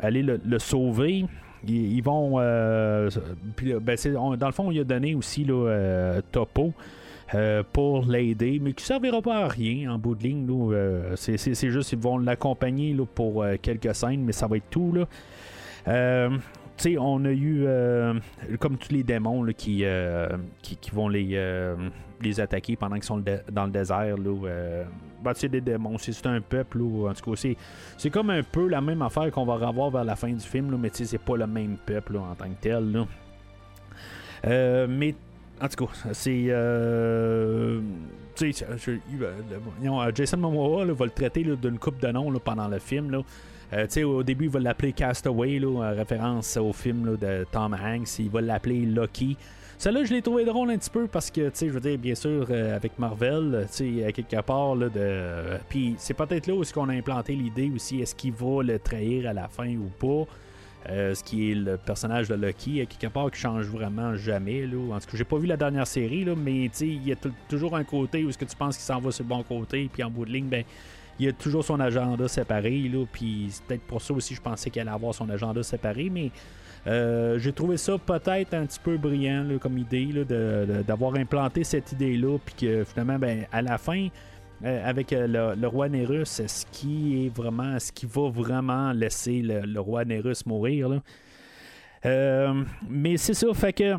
aller 0.00 0.22
le 0.22 0.58
sauver. 0.58 1.26
Ils, 1.66 2.02
vont. 2.02 2.34
Euh, 2.38 3.10
ben, 3.80 3.96
dans 4.36 4.46
le 4.46 4.52
fond, 4.52 4.70
il 4.70 4.80
a 4.80 4.84
donné 4.84 5.14
aussi 5.14 5.44
là, 5.44 5.54
euh, 5.54 6.20
Topo. 6.32 6.72
Euh, 7.34 7.64
pour 7.72 8.04
l'aider, 8.04 8.60
mais 8.62 8.72
qui 8.72 8.84
ne 8.84 8.86
servira 8.86 9.20
pas 9.20 9.38
à 9.38 9.48
rien 9.48 9.92
en 9.92 9.98
bout 9.98 10.14
de 10.14 10.22
ligne. 10.22 10.46
c'est, 11.16 11.54
juste 11.56 11.88
qu'ils 11.88 11.98
vont 11.98 12.18
l'accompagner 12.18 12.96
pour 13.16 13.44
quelques 13.60 13.96
scènes, 13.96 14.22
mais 14.22 14.30
ça 14.30 14.46
va 14.46 14.58
être 14.58 14.70
tout. 14.70 14.92
Là. 14.92 16.28
on 17.00 17.24
a 17.24 17.32
eu 17.32 17.66
comme 18.60 18.78
tous 18.78 18.92
les 18.92 19.02
démons 19.02 19.44
qui, 19.56 19.84
qui, 20.62 20.90
vont 20.92 21.08
les, 21.08 21.74
les 22.22 22.40
attaquer 22.40 22.76
pendant 22.76 22.94
qu'ils 22.94 23.02
sont 23.02 23.24
dans 23.50 23.64
le 23.64 23.72
désert. 23.72 24.16
Là, 24.16 24.84
c'est 25.34 25.48
des 25.48 25.60
démons, 25.60 25.98
c'est 25.98 26.26
un 26.26 26.40
peuple, 26.40 26.80
ou 26.80 27.08
en 27.08 27.14
tout 27.14 27.32
cas, 27.32 27.54
c'est 27.96 28.10
comme 28.10 28.30
un 28.30 28.42
peu 28.42 28.68
la 28.68 28.80
même 28.80 29.02
affaire 29.02 29.30
qu'on 29.30 29.44
va 29.44 29.54
revoir 29.54 29.90
vers 29.90 30.04
la 30.04 30.16
fin 30.16 30.32
du 30.32 30.40
film, 30.40 30.76
mais 30.80 30.90
c'est 30.92 31.18
pas 31.18 31.36
le 31.36 31.46
même 31.46 31.76
peuple 31.84 32.16
en 32.16 32.34
tant 32.34 32.48
que 32.48 32.60
tel. 32.60 33.06
Euh, 34.46 34.86
mais 34.88 35.14
en 35.60 35.68
tout 35.68 35.86
cas, 35.86 35.92
c'est. 36.12 36.46
Euh, 36.48 37.80
Jason 40.14 40.36
Momoa 40.36 40.84
va 40.84 41.04
le 41.06 41.10
traiter 41.10 41.42
d'une 41.44 41.78
coupe 41.78 42.00
de 42.00 42.08
noms 42.08 42.32
pendant 42.38 42.68
le 42.68 42.78
film. 42.78 43.10
Là. 43.10 43.20
Euh, 43.72 44.04
au 44.04 44.22
début, 44.22 44.44
il 44.44 44.50
va 44.50 44.60
l'appeler 44.60 44.92
Castaway, 44.92 45.64
en 45.64 45.80
référence 45.80 46.56
au 46.56 46.72
film 46.72 47.16
de 47.16 47.46
Tom 47.50 47.74
Hanks. 47.74 48.18
Il 48.18 48.30
va 48.30 48.40
l'appeler 48.40 48.80
Lucky. 48.80 49.36
Celle-là, 49.78 50.04
je 50.04 50.12
l'ai 50.14 50.22
trouvé 50.22 50.44
drôle 50.44 50.70
un 50.70 50.78
petit 50.78 50.90
peu 50.90 51.06
parce 51.06 51.30
que, 51.30 51.48
tu 51.48 51.50
sais, 51.54 51.68
je 51.68 51.72
veux 51.72 51.80
dire, 51.80 51.98
bien 51.98 52.14
sûr, 52.14 52.46
euh, 52.50 52.74
avec 52.74 52.98
Marvel, 52.98 53.66
tu 53.70 53.98
sais, 53.98 54.04
à 54.06 54.12
quelque 54.12 54.40
part, 54.40 54.74
là, 54.74 54.88
de. 54.88 55.58
Puis 55.68 55.94
c'est 55.98 56.14
peut-être 56.14 56.46
là 56.46 56.54
où 56.54 56.62
est-ce 56.62 56.72
qu'on 56.72 56.88
a 56.88 56.94
implanté 56.94 57.34
l'idée 57.34 57.70
aussi, 57.74 58.00
est-ce 58.00 58.14
qu'il 58.14 58.32
va 58.32 58.62
le 58.62 58.78
trahir 58.78 59.28
à 59.28 59.32
la 59.32 59.48
fin 59.48 59.68
ou 59.76 59.90
pas. 59.98 60.30
Euh, 60.88 61.14
ce 61.14 61.24
qui 61.24 61.50
est 61.50 61.54
le 61.54 61.76
personnage 61.78 62.28
de 62.28 62.36
Lucky, 62.36 62.80
à 62.80 62.86
quelque 62.86 63.12
part, 63.12 63.30
qui 63.30 63.40
change 63.40 63.66
vraiment 63.66 64.14
jamais. 64.14 64.66
Là. 64.66 64.94
En 64.94 65.00
tout 65.00 65.06
cas, 65.06 65.16
j'ai 65.16 65.24
pas 65.24 65.36
vu 65.36 65.46
la 65.46 65.56
dernière 65.56 65.86
série, 65.86 66.24
là, 66.24 66.34
mais 66.36 66.70
il 66.80 67.08
y 67.08 67.12
a 67.12 67.16
toujours 67.48 67.74
un 67.74 67.82
côté 67.82 68.22
où 68.22 68.28
est-ce 68.28 68.38
que 68.38 68.44
tu 68.44 68.54
penses 68.54 68.76
qu'il 68.76 68.84
s'en 68.84 69.00
va 69.00 69.10
sur 69.10 69.24
le 69.24 69.28
bon 69.28 69.42
côté, 69.42 69.90
puis 69.92 70.04
en 70.04 70.10
bout 70.10 70.24
de 70.24 70.30
ligne, 70.30 70.46
ben, 70.46 70.62
il 71.18 71.26
y 71.26 71.28
a 71.28 71.32
toujours 71.32 71.64
son 71.64 71.80
agenda 71.80 72.28
séparé. 72.28 72.88
Là, 72.88 73.04
puis 73.10 73.48
c'est 73.50 73.64
peut-être 73.64 73.82
pour 73.82 74.00
ça 74.00 74.14
aussi 74.14 74.34
je 74.34 74.40
pensais 74.40 74.70
qu'elle 74.70 74.88
allait 74.88 74.94
avoir 74.94 75.12
son 75.12 75.28
agenda 75.28 75.62
séparé, 75.62 76.08
mais 76.10 76.30
euh, 76.86 77.38
j'ai 77.38 77.52
trouvé 77.52 77.76
ça 77.76 77.98
peut-être 77.98 78.54
un 78.54 78.66
petit 78.66 78.78
peu 78.78 78.96
brillant 78.96 79.46
comme 79.60 79.78
idée 79.78 80.24
d'avoir 80.86 81.14
implanté 81.16 81.64
cette 81.64 81.92
idée-là, 81.92 82.38
puis 82.44 82.54
que 82.54 82.84
finalement, 82.84 83.18
ben, 83.18 83.46
à 83.52 83.62
la 83.62 83.78
fin, 83.78 84.08
euh, 84.64 84.88
avec 84.88 85.12
euh, 85.12 85.54
le, 85.56 85.66
roi 85.66 85.88
Nérus, 85.88 86.42
ce 86.46 86.64
qui 86.70 87.26
est 87.26 87.28
vraiment, 87.28 87.78
ce 87.78 87.92
qui 87.92 88.06
va 88.06 88.30
vraiment 88.30 88.92
laisser 88.92 89.42
le, 89.42 89.80
roi 89.80 90.04
Nérus 90.04 90.46
mourir. 90.46 91.00
mais 92.04 93.16
c'est 93.16 93.34
ça, 93.34 93.52
fait 93.52 93.72
que 93.72 93.94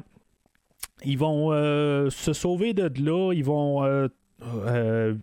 ils 1.04 1.18
vont 1.18 1.52
se 2.10 2.34
sauver 2.34 2.74
de 2.74 2.90
là, 3.04 3.34
ils 3.34 3.44
vont 3.44 4.10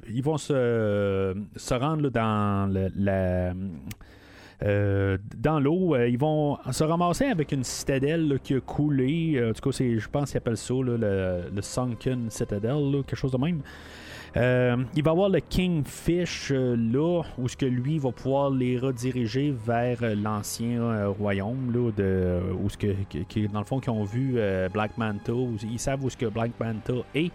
ils 0.09 0.23
vont 0.23 0.39
se, 0.39 1.35
se 1.57 1.75
rendre 1.75 2.11
dans 2.11 2.73
la, 2.73 3.13
euh, 3.13 3.53
dans 4.65 5.61
l'eau. 5.61 5.95
Euh, 5.95 6.09
ils 6.09 6.19
vont 6.19 6.59
se 6.71 6.85
ramasser 6.85 7.27
avec 7.27 7.53
une 7.53 7.65
citadelle 7.65 8.39
qui 8.43 8.55
a 8.55 8.61
coulé. 8.61 9.35
Euh, 9.37 9.51
en 9.51 9.53
tout 9.53 9.71
cas, 9.71 9.77
je 9.79 10.09
pense 10.09 10.31
qu'ils 10.31 10.39
appellent 10.39 10.57
ça 10.57 10.75
le, 10.75 11.61
Sunken 11.61 12.31
Citadel, 12.31 13.03
quelque 13.07 13.17
chose 13.17 13.33
de 13.33 13.39
même. 13.39 13.61
Euh, 14.37 14.77
il 14.97 15.05
va 15.05 15.13
avoir 15.13 15.29
le 15.29 15.39
Kingfish 15.39 16.51
là, 16.51 17.23
où 17.39 17.49
ce 17.49 17.57
que 17.57 17.67
lui 17.67 17.99
va 17.99 18.11
pouvoir 18.11 18.51
les 18.51 18.77
rediriger 18.79 19.55
vers 19.65 19.99
l'ancien 20.17 21.07
royaume, 21.07 21.73
là, 21.73 22.41
où 22.61 22.69
ce 22.69 22.77
que, 22.77 23.47
dans 23.53 23.61
le 23.61 23.65
fond, 23.65 23.79
qui 23.79 23.91
ont 23.91 24.03
vu 24.03 24.37
Black 24.73 24.99
Manta, 24.99 25.33
ils 25.71 25.79
savent 25.79 26.05
où 26.05 26.11
ce 26.11 26.17
que 26.17 26.27
Black 26.27 26.51
Manta 26.59 26.95
est. 27.15 27.31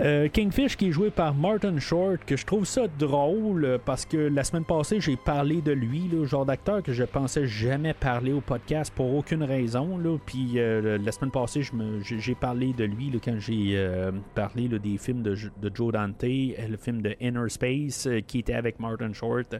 Euh, 0.00 0.28
Kingfish 0.28 0.78
qui 0.78 0.88
est 0.88 0.92
joué 0.92 1.10
par 1.10 1.34
Martin 1.34 1.78
Short, 1.78 2.24
que 2.24 2.34
je 2.34 2.46
trouve 2.46 2.64
ça 2.64 2.86
drôle 2.98 3.78
parce 3.84 4.06
que 4.06 4.16
la 4.16 4.44
semaine 4.44 4.64
passée 4.64 4.98
j'ai 4.98 5.16
parlé 5.16 5.60
de 5.60 5.72
lui, 5.72 6.08
le 6.10 6.24
genre 6.24 6.46
d'acteur 6.46 6.82
que 6.82 6.94
je 6.94 7.04
pensais 7.04 7.46
jamais 7.46 7.92
parler 7.92 8.32
au 8.32 8.40
podcast 8.40 8.90
pour 8.94 9.14
aucune 9.14 9.42
raison. 9.42 9.98
Là. 9.98 10.16
Puis 10.24 10.52
euh, 10.56 10.96
la 10.96 11.12
semaine 11.12 11.30
passée 11.30 11.60
j'ai 12.02 12.34
parlé 12.34 12.72
de 12.72 12.84
lui 12.84 13.12
quand 13.22 13.38
j'ai 13.38 13.72
euh, 13.74 14.10
parlé 14.34 14.68
des 14.68 14.96
films 14.96 15.22
de, 15.22 15.34
Joe 15.34 15.92
Dante, 15.92 16.22
le 16.22 16.76
film 16.78 17.02
de 17.02 17.14
Inner 17.20 17.50
Space 17.50 18.08
qui 18.26 18.38
était 18.38 18.54
avec 18.54 18.80
Martin 18.80 19.12
Short. 19.12 19.54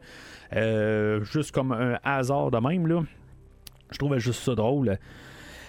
juste 1.22 1.52
comme 1.52 1.72
un 1.72 1.98
hasard 2.02 2.50
de 2.50 2.58
même. 2.66 2.86
Là. 2.86 3.02
Je 3.90 3.98
trouvais 3.98 4.20
juste 4.20 4.42
ça 4.42 4.54
drôle. 4.54 4.96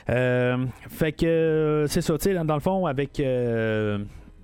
fait 0.08 1.12
que 1.12 1.86
c'est 1.90 2.02
ça, 2.02 2.18
tu 2.18 2.24
sais, 2.24 2.34
dans, 2.36 2.54
le 2.54 2.62
fond, 2.62 2.86
avec 2.86 3.22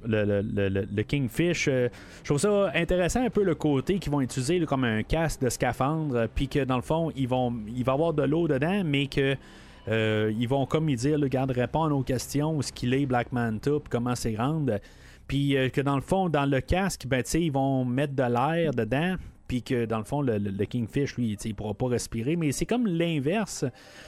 le, 0.05 1.01
Kingfish. 1.03 1.67
Euh, 1.67 1.89
je 2.19 2.25
trouve 2.25 2.39
ça 2.39 2.71
intéressant 2.75 3.23
un 3.23 3.29
peu 3.29 3.43
le 3.43 3.55
côté 3.55 3.99
qu'ils 3.99 4.11
vont 4.11 4.21
utiliser 4.21 4.59
comme 4.65 4.83
un 4.83 5.03
casque 5.03 5.41
de 5.41 5.49
scaphandre, 5.49 6.27
puis 6.33 6.47
que 6.47 6.63
dans 6.63 6.75
le 6.75 6.81
fond, 6.81 7.11
ils 7.15 7.27
vont, 7.27 7.53
il 7.67 7.83
va 7.83 7.93
y 7.93 7.95
avoir 7.95 8.13
de 8.13 8.23
l'eau 8.23 8.47
dedans, 8.47 8.83
mais 8.85 9.07
que 9.07 9.35
euh, 9.87 10.33
ils 10.37 10.47
vont 10.47 10.65
comme 10.65 10.89
ils 10.89 10.97
dire, 10.97 11.17
le 11.17 11.27
garde 11.27 11.51
répondre 11.51 11.95
aux 11.95 12.03
questions, 12.03 12.61
ce 12.61 12.71
qu'il 12.71 12.93
est 12.93 13.05
Black 13.05 13.31
Manta, 13.31 13.71
puis 13.71 13.89
comment 13.89 14.15
c'est 14.15 14.33
grand. 14.33 14.65
Puis 15.27 15.57
euh, 15.57 15.69
que 15.69 15.81
dans 15.81 15.95
le 15.95 16.01
fond, 16.01 16.29
dans 16.29 16.45
le 16.45 16.61
casque, 16.61 17.05
ben, 17.07 17.23
ils 17.33 17.51
vont 17.51 17.85
mettre 17.85 18.13
de 18.13 18.23
l'air 18.23 18.73
dedans, 18.73 19.15
puis 19.47 19.63
que 19.63 19.85
dans 19.85 19.97
le 19.97 20.03
fond, 20.03 20.21
le, 20.21 20.65
Kingfish, 20.65 21.15
lui, 21.15 21.37
il 21.43 21.55
pourra 21.55 21.73
pas 21.73 21.87
respirer. 21.87 22.35
Mais 22.35 22.51
c'est 22.51 22.65
comme 22.65 22.85
l'inverse. 22.85 23.65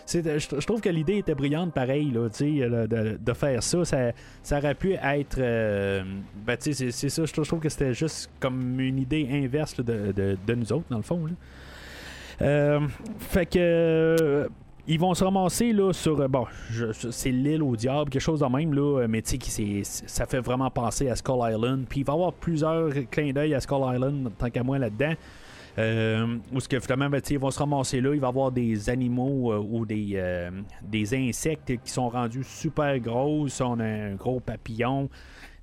Je, 0.08 0.66
trouve 0.66 0.82
que 0.82 0.90
l'idée 0.90 1.18
était 1.18 1.36
brillante, 1.36 1.74
pareil, 1.74 2.12
là, 2.12 2.28
de, 2.30 3.18
de, 3.18 3.34
faire 3.34 3.64
ça. 3.64 3.86
Ça, 3.86 4.58
aurait 4.58 4.76
pu 4.76 4.94
être. 4.94 5.38
Euh, 5.40 6.04
ben, 6.46 6.58
c'est, 6.60 6.92
ça, 6.92 7.26
je 7.26 7.42
trouve 7.42 7.60
que 7.60 7.70
c'était 7.70 7.94
juste 7.94 8.30
comme 8.40 8.80
une 8.80 9.00
idée 9.00 9.28
inverse 9.32 9.76
de, 9.80 10.38
nous 10.56 10.74
autres, 10.74 10.88
dans 10.90 10.98
le 10.98 11.04
fond. 11.04 11.28
Euh, 12.42 12.80
fait 13.20 13.46
que 13.46 14.50
ils 14.90 15.00
vont 15.00 15.14
se 15.14 15.24
ramasser 15.24 15.72
là, 15.72 15.94
sur. 15.94 16.28
Bon, 16.28 16.46
c'est 17.12 17.32
l'île 17.32 17.62
au 17.62 17.76
diable, 17.76 18.10
quelque 18.10 18.22
chose 18.22 18.40
de 18.40 18.46
même, 18.46 18.74
là, 18.74 19.06
mais 19.08 19.22
tu 19.22 19.40
sais, 19.40 19.82
ça 19.84 20.26
fait 20.26 20.40
vraiment 20.40 20.70
penser 20.72 21.10
à 21.10 21.16
Skull 21.16 21.40
Island. 21.52 21.86
Puis 21.88 22.02
il 22.02 22.06
va 22.06 22.14
y 22.14 22.16
avoir 22.16 22.34
plusieurs 22.34 22.90
clins 23.12 23.32
d'œil 23.32 23.54
à 23.54 23.60
Skull 23.60 23.84
Island, 23.94 24.32
tant 24.38 24.50
qu'à 24.50 24.64
moi 24.64 24.80
là-dedans. 24.80 25.14
Euh, 25.78 26.38
ce 26.58 26.68
que 26.68 26.80
finalement, 26.80 27.10
ben, 27.10 27.22
ils 27.30 27.40
vont 27.40 27.52
se 27.52 27.60
ramasser 27.60 28.02
là, 28.02 28.14
il 28.14 28.20
va 28.20 28.28
y 28.28 28.30
avoir 28.30 28.52
des 28.52 28.90
animaux 28.90 29.54
euh, 29.54 29.60
ou 29.60 29.86
des, 29.86 30.12
euh, 30.16 30.50
des 30.82 31.14
insectes 31.14 31.72
qui 31.84 31.92
sont 31.92 32.10
rendus 32.10 32.44
super 32.44 33.00
gros. 33.00 33.48
On 33.62 33.80
a 33.80 33.86
un 33.86 34.16
gros 34.16 34.40
papillon. 34.40 35.10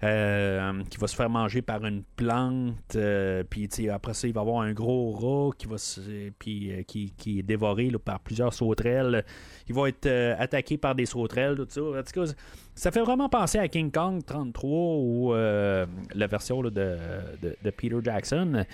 Euh, 0.05 0.83
qui 0.91 0.99
va 0.99 1.07
se 1.07 1.17
faire 1.17 1.31
manger 1.31 1.63
par 1.63 1.83
une 1.87 2.03
plante. 2.17 2.97
Euh, 2.97 3.43
puis 3.49 3.67
après 3.91 4.13
ça, 4.13 4.29
il 4.29 4.35
va 4.35 4.43
avoir 4.43 4.61
un 4.61 4.75
gros 4.75 5.11
rat 5.13 5.55
qui 5.57 5.67
va 5.67 5.77
puis, 6.39 6.71
euh, 6.71 6.83
qui, 6.83 7.39
est 7.39 7.43
dévoré 7.43 7.91
par 8.05 8.21
plusieurs 8.21 8.53
sauterelles. 8.53 9.25
Il 9.69 9.75
va 9.75 9.89
être 9.89 10.07
attaqué 10.39 10.77
par 10.77 10.95
des 10.95 11.07
sauterelles, 11.07 11.57
tout 11.57 11.67
ça. 11.71 12.35
ça 12.75 12.91
fait 12.91 13.01
vraiment 13.01 13.31
penser 13.31 13.59
à 13.59 13.69
King 13.69 13.91
Kong 13.91 14.23
33 14.25 14.71
ou 14.71 15.33
la 15.33 16.27
version 16.27 16.61
de, 16.61 16.71
de, 16.71 17.71
Peter 17.71 17.97
Jackson. 18.03 18.65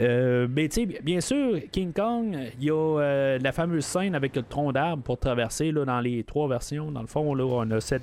mais 0.00 0.68
tu 0.68 0.86
bien 0.86 1.20
sûr, 1.20 1.60
King 1.70 1.92
Kong, 1.92 2.36
il 2.58 2.64
y 2.64 2.70
a 2.72 3.38
la 3.38 3.52
fameuse 3.52 3.84
scène 3.84 4.16
avec 4.16 4.34
le 4.34 4.42
tronc 4.42 4.72
d'arbre 4.72 5.04
pour 5.04 5.18
traverser 5.18 5.70
là, 5.70 5.84
dans 5.84 6.00
les 6.00 6.24
trois 6.24 6.48
versions. 6.48 6.90
Dans 6.90 7.02
le 7.02 7.06
fond, 7.06 7.32
là, 7.32 7.44
on 7.44 7.70
a 7.70 7.80
cette, 7.80 8.02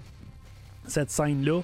cette 0.88 1.12
scène-là. 1.12 1.62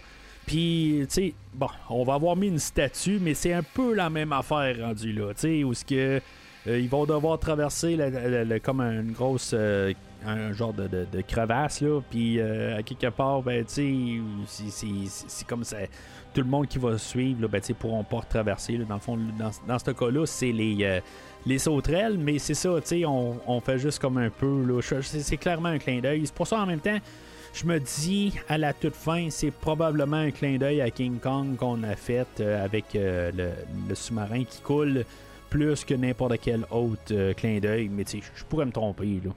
Puis, 0.52 1.06
tu 1.08 1.14
sais, 1.14 1.34
bon, 1.54 1.70
on 1.90 2.04
va 2.04 2.16
avoir 2.16 2.36
mis 2.36 2.48
une 2.48 2.60
statue, 2.60 3.20
mais 3.22 3.34
c'est 3.36 3.54
un 3.54 3.64
peu 3.64 3.94
la 3.94 4.10
même 4.10 4.34
affaire 4.34 4.76
rendue 4.82 5.14
là, 5.14 5.34
tu 5.34 5.40
sais, 5.40 5.64
où 5.64 5.74
ce 5.74 5.86
que 5.86 6.20
euh, 6.68 6.88
vont 6.90 7.06
devoir 7.06 7.40
traverser 7.40 7.98
comme 8.62 8.82
une 8.82 9.14
grosse 9.14 9.52
euh, 9.54 9.94
un 10.28 10.52
genre 10.52 10.74
de, 10.74 11.22
crevasse 11.26 11.80
là, 11.80 12.02
puis 12.10 12.42
euh, 12.42 12.78
à 12.78 12.84
quelque 12.84 13.08
part, 13.08 13.42
ben 13.42 13.64
tu 13.64 14.28
sais, 14.46 15.14
c'est 15.30 15.48
comme 15.48 15.64
ça. 15.64 15.78
Tout 16.34 16.42
le 16.42 16.48
monde 16.48 16.68
qui 16.68 16.80
va 16.80 16.98
suivre, 16.98 17.44
là, 17.44 17.48
ben, 17.48 17.62
tu 17.62 17.74
pourront 17.74 18.04
pas 18.04 18.20
traverser. 18.20 18.78
dans 18.78 18.96
le 18.96 19.00
fond, 19.00 19.18
dans, 19.40 19.80
ce 19.80 19.92
cas-là, 19.92 20.26
c'est 20.26 20.52
les, 20.52 21.00
les 21.46 21.60
sauterelles, 21.60 22.18
mais 22.18 22.40
c'est 22.40 22.56
ça, 22.56 22.72
tu 22.82 22.88
sais, 22.88 23.06
on, 23.06 23.40
on, 23.48 23.62
fait 23.62 23.80
juste 23.80 24.00
comme 24.00 24.18
un 24.18 24.30
peu, 24.30 24.66
là, 24.66 24.82
c'est 25.02 25.38
clairement 25.38 25.70
un 25.70 25.80
clin 25.80 26.02
d'œil. 26.02 26.24
C'est 26.26 26.36
pour 26.36 26.48
ça 26.48 26.60
en 26.60 26.66
même 26.66 26.82
temps, 26.82 27.00
je 27.54 27.66
me 27.66 27.80
dis, 27.80 28.34
à 28.48 28.58
la 28.58 28.74
toute 28.74 28.96
fin, 28.96 29.30
c'est 29.30 29.52
probablement 29.52 30.18
un 30.18 30.32
clin 30.32 30.58
d'œil 30.58 30.82
à 30.82 30.90
King 30.90 31.20
Kong 31.20 31.56
qu'on 31.58 31.84
a 31.84 31.96
fait 31.96 32.28
euh, 32.40 32.64
avec 32.64 32.96
euh, 32.96 33.32
le, 33.88 33.96
sous-marin 33.96 34.44
qui 34.46 34.62
coule 34.62 35.04
plus 35.50 35.84
que 35.84 35.94
n'importe 35.94 36.40
quel 36.42 36.66
autre 36.72 37.02
euh, 37.12 37.34
clin 37.34 37.60
d'œil. 37.60 37.90
Mais 37.90 38.06
je 38.10 38.44
pourrais 38.46 38.66
me 38.66 38.72
tromper. 38.72 39.22
Là. 39.24 39.32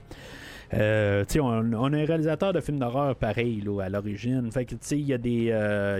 on, 1.41 1.73
on, 1.73 1.93
a 1.93 1.97
un 1.97 2.05
réalisateur 2.05 2.53
de 2.53 2.61
films 2.61 2.79
d'horreur 2.79 3.15
pareil 3.15 3.61
à 3.81 3.89
l'origine. 3.89 4.49
Fait 4.51 4.65
que 4.65 4.75
il 4.91 5.01
y, 5.01 5.13
a 5.13 5.17
des, 5.17 5.43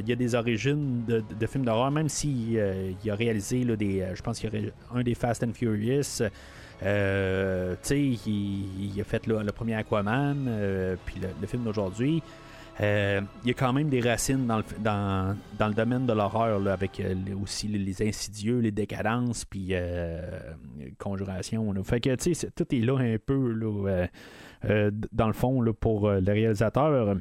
y 0.08 0.12
a 0.12 0.16
des 0.16 0.36
origines 0.36 1.04
de, 1.06 1.48
films 1.48 1.66
d'horreur, 1.66 1.92
même 1.92 2.10
s'il 2.10 2.62
il 3.04 3.12
a 3.12 3.16
réalisé 3.16 3.66
des. 3.76 4.06
je 4.14 4.22
pense 4.22 4.40
qu'il 4.40 4.56
y 4.56 4.72
un 4.94 5.04
des 5.04 5.16
Fast 5.16 5.44
and 5.44 5.54
Furious. 5.54 6.24
Euh, 6.84 7.76
il, 7.92 9.00
a 9.00 9.04
fait 9.04 9.28
le 9.28 9.52
premier 9.52 9.76
Aquaman, 9.76 10.46
euh, 10.48 10.96
puis 11.06 11.20
le, 11.20 11.48
film 11.48 11.64
d'aujourd'hui. 11.64 12.22
Euh, 12.82 13.22
il 13.44 13.48
y 13.48 13.52
a 13.52 13.54
quand 13.54 13.72
même 13.72 13.88
des 13.88 14.02
racines 14.02 14.46
dans 14.46 14.58
le, 14.58 15.74
domaine 15.74 16.06
de 16.06 16.14
l'horreur, 16.14 16.68
avec 16.68 17.02
aussi 17.42 17.68
les, 17.68 18.08
insidieux, 18.08 18.60
les 18.60 18.72
décadences, 18.72 19.46
puis 19.46 19.74
conjuration. 20.98 21.74
Fait 21.84 22.02
que, 22.02 22.50
tout 22.50 22.76
est 22.76 22.80
là 22.80 22.98
un 22.98 23.18
peu, 23.18 23.52
là, 23.54 24.08
dans 25.12 25.28
le 25.28 25.34
fond, 25.34 25.62
là, 25.62 25.74
pour 25.74 26.10
le 26.10 26.32
réalisateur. 26.32 27.16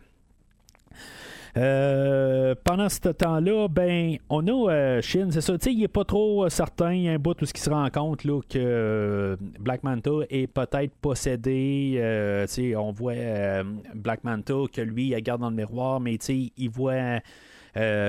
Euh, 1.57 2.55
pendant 2.65 2.89
ce 2.89 2.99
temps-là, 2.99 3.69
ben, 3.69 4.17
on 4.29 4.47
a 4.49 4.73
euh, 4.73 5.03
Shin, 5.03 5.29
c'est 5.31 5.41
ça. 5.41 5.55
Il 5.67 5.79
n'est 5.79 5.89
pas 5.89 6.05
trop 6.05 6.45
euh, 6.45 6.49
certain. 6.49 6.93
Il 6.93 7.03
y 7.03 7.09
a 7.09 7.13
un 7.13 7.19
bout 7.19 7.41
où 7.41 7.47
ce 7.47 7.53
qui 7.53 7.61
se 7.61 7.71
rend 7.71 7.89
compte 7.91 8.25
là, 8.25 8.41
que 8.49 9.39
Black 9.61 9.85
Manta 9.85 10.11
est 10.31 10.49
peut-être 10.49 10.93
possédé. 11.01 12.01
on 12.77 12.93
voit 12.93 13.15
Black 13.95 14.25
Manta 14.25 14.55
que 14.73 14.81
lui, 14.81 15.09
il 15.09 15.15
regarde 15.15 15.43
dans 15.43 15.51
le 15.51 15.57
miroir, 15.57 16.01
mais 16.01 16.15
il 16.15 16.71
voit. 16.71 17.21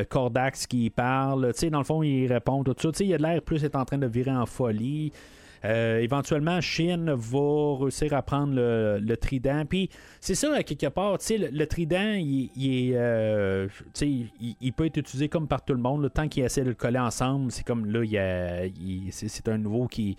Cordax 0.10 0.68
qui 0.68 0.92
parle, 0.92 1.52
dans 1.72 1.80
le 1.80 1.84
fond, 1.84 2.04
il 2.04 2.32
répond 2.32 2.64
tout 2.64 2.76
ça. 2.80 3.04
il 3.04 3.12
a 3.16 3.18
l'air 3.18 3.42
plus 3.42 3.64
est 3.64 3.76
en 3.76 3.84
train 3.84 3.98
de 3.98 4.06
virer 4.06 4.30
en 4.30 4.46
folie. 4.46 5.12
Euh, 5.66 6.00
éventuellement, 6.00 6.62
Shin 6.62 7.16
va 7.16 7.78
réussir 7.80 8.14
à 8.14 8.22
prendre 8.22 8.54
le, 8.56 9.16
trident. 9.16 9.64
Puis 9.68 9.90
c'est 10.20 10.36
ça, 10.36 10.62
quelque 10.64 10.88
part, 10.88 11.18
le, 11.30 11.50
le, 11.50 11.68
trident, 11.68 12.14
il, 12.18 12.50
euh, 12.96 13.68
il, 14.02 14.74
peut 14.74 14.86
être 14.86 14.98
utilisé 14.98 15.28
comme 15.28 15.48
par 15.48 15.64
tout 15.64 15.74
le 15.74 15.80
monde. 15.80 16.04
Le 16.04 16.10
tant 16.10 16.28
qu'il 16.28 16.44
essaie 16.44 16.64
de 16.64 16.70
le 16.70 16.76
coller 16.76 17.00
ensemble, 17.00 17.52
c'est 17.52 17.66
comme 17.66 17.86
là, 17.86 18.04
il, 18.04 19.10
c'est 19.12 19.48
un 19.48 19.58
nouveau 19.58 19.88
qui, 19.88 20.16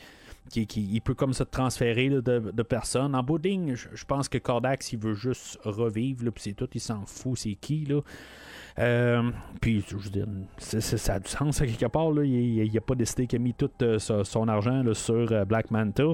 qui, 0.51 1.01
peut 1.05 1.15
comme 1.15 1.33
ça 1.33 1.45
transférer 1.45 2.09
de, 2.09 2.21
de, 2.21 2.63
personnes. 2.63 3.15
En 3.15 3.23
bout 3.23 3.41
je, 3.43 4.05
pense 4.05 4.29
que 4.29 4.39
Cordax, 4.39 4.93
il 4.93 4.99
veut 4.99 5.15
juste 5.15 5.59
revivre, 5.63 6.31
puis 6.33 6.43
c'est 6.43 6.55
tout, 6.55 6.69
il 6.75 6.81
s'en 6.81 7.05
fout, 7.07 7.39
c'est 7.39 7.55
qui, 7.55 7.85
là. 7.85 8.01
Euh, 8.79 9.31
puis, 9.61 9.85
je 9.89 9.97
veux 9.97 10.11
dire, 10.11 10.27
ça 10.59 11.15
a 11.15 11.19
du 11.19 11.29
sens 11.29 11.61
à 11.61 11.67
quelque 11.67 11.87
part. 11.87 12.11
Là. 12.11 12.25
Il 12.25 12.71
n'a 12.73 12.81
pas 12.81 12.95
décidé 12.95 13.27
qu'il 13.27 13.41
a 13.41 13.43
mis 13.43 13.55
tout 13.55 13.71
euh, 13.83 13.99
son 13.99 14.49
argent 14.49 14.83
sur 14.93 15.33
euh, 15.33 15.45
Black 15.45 15.71
Manta. 15.71 16.05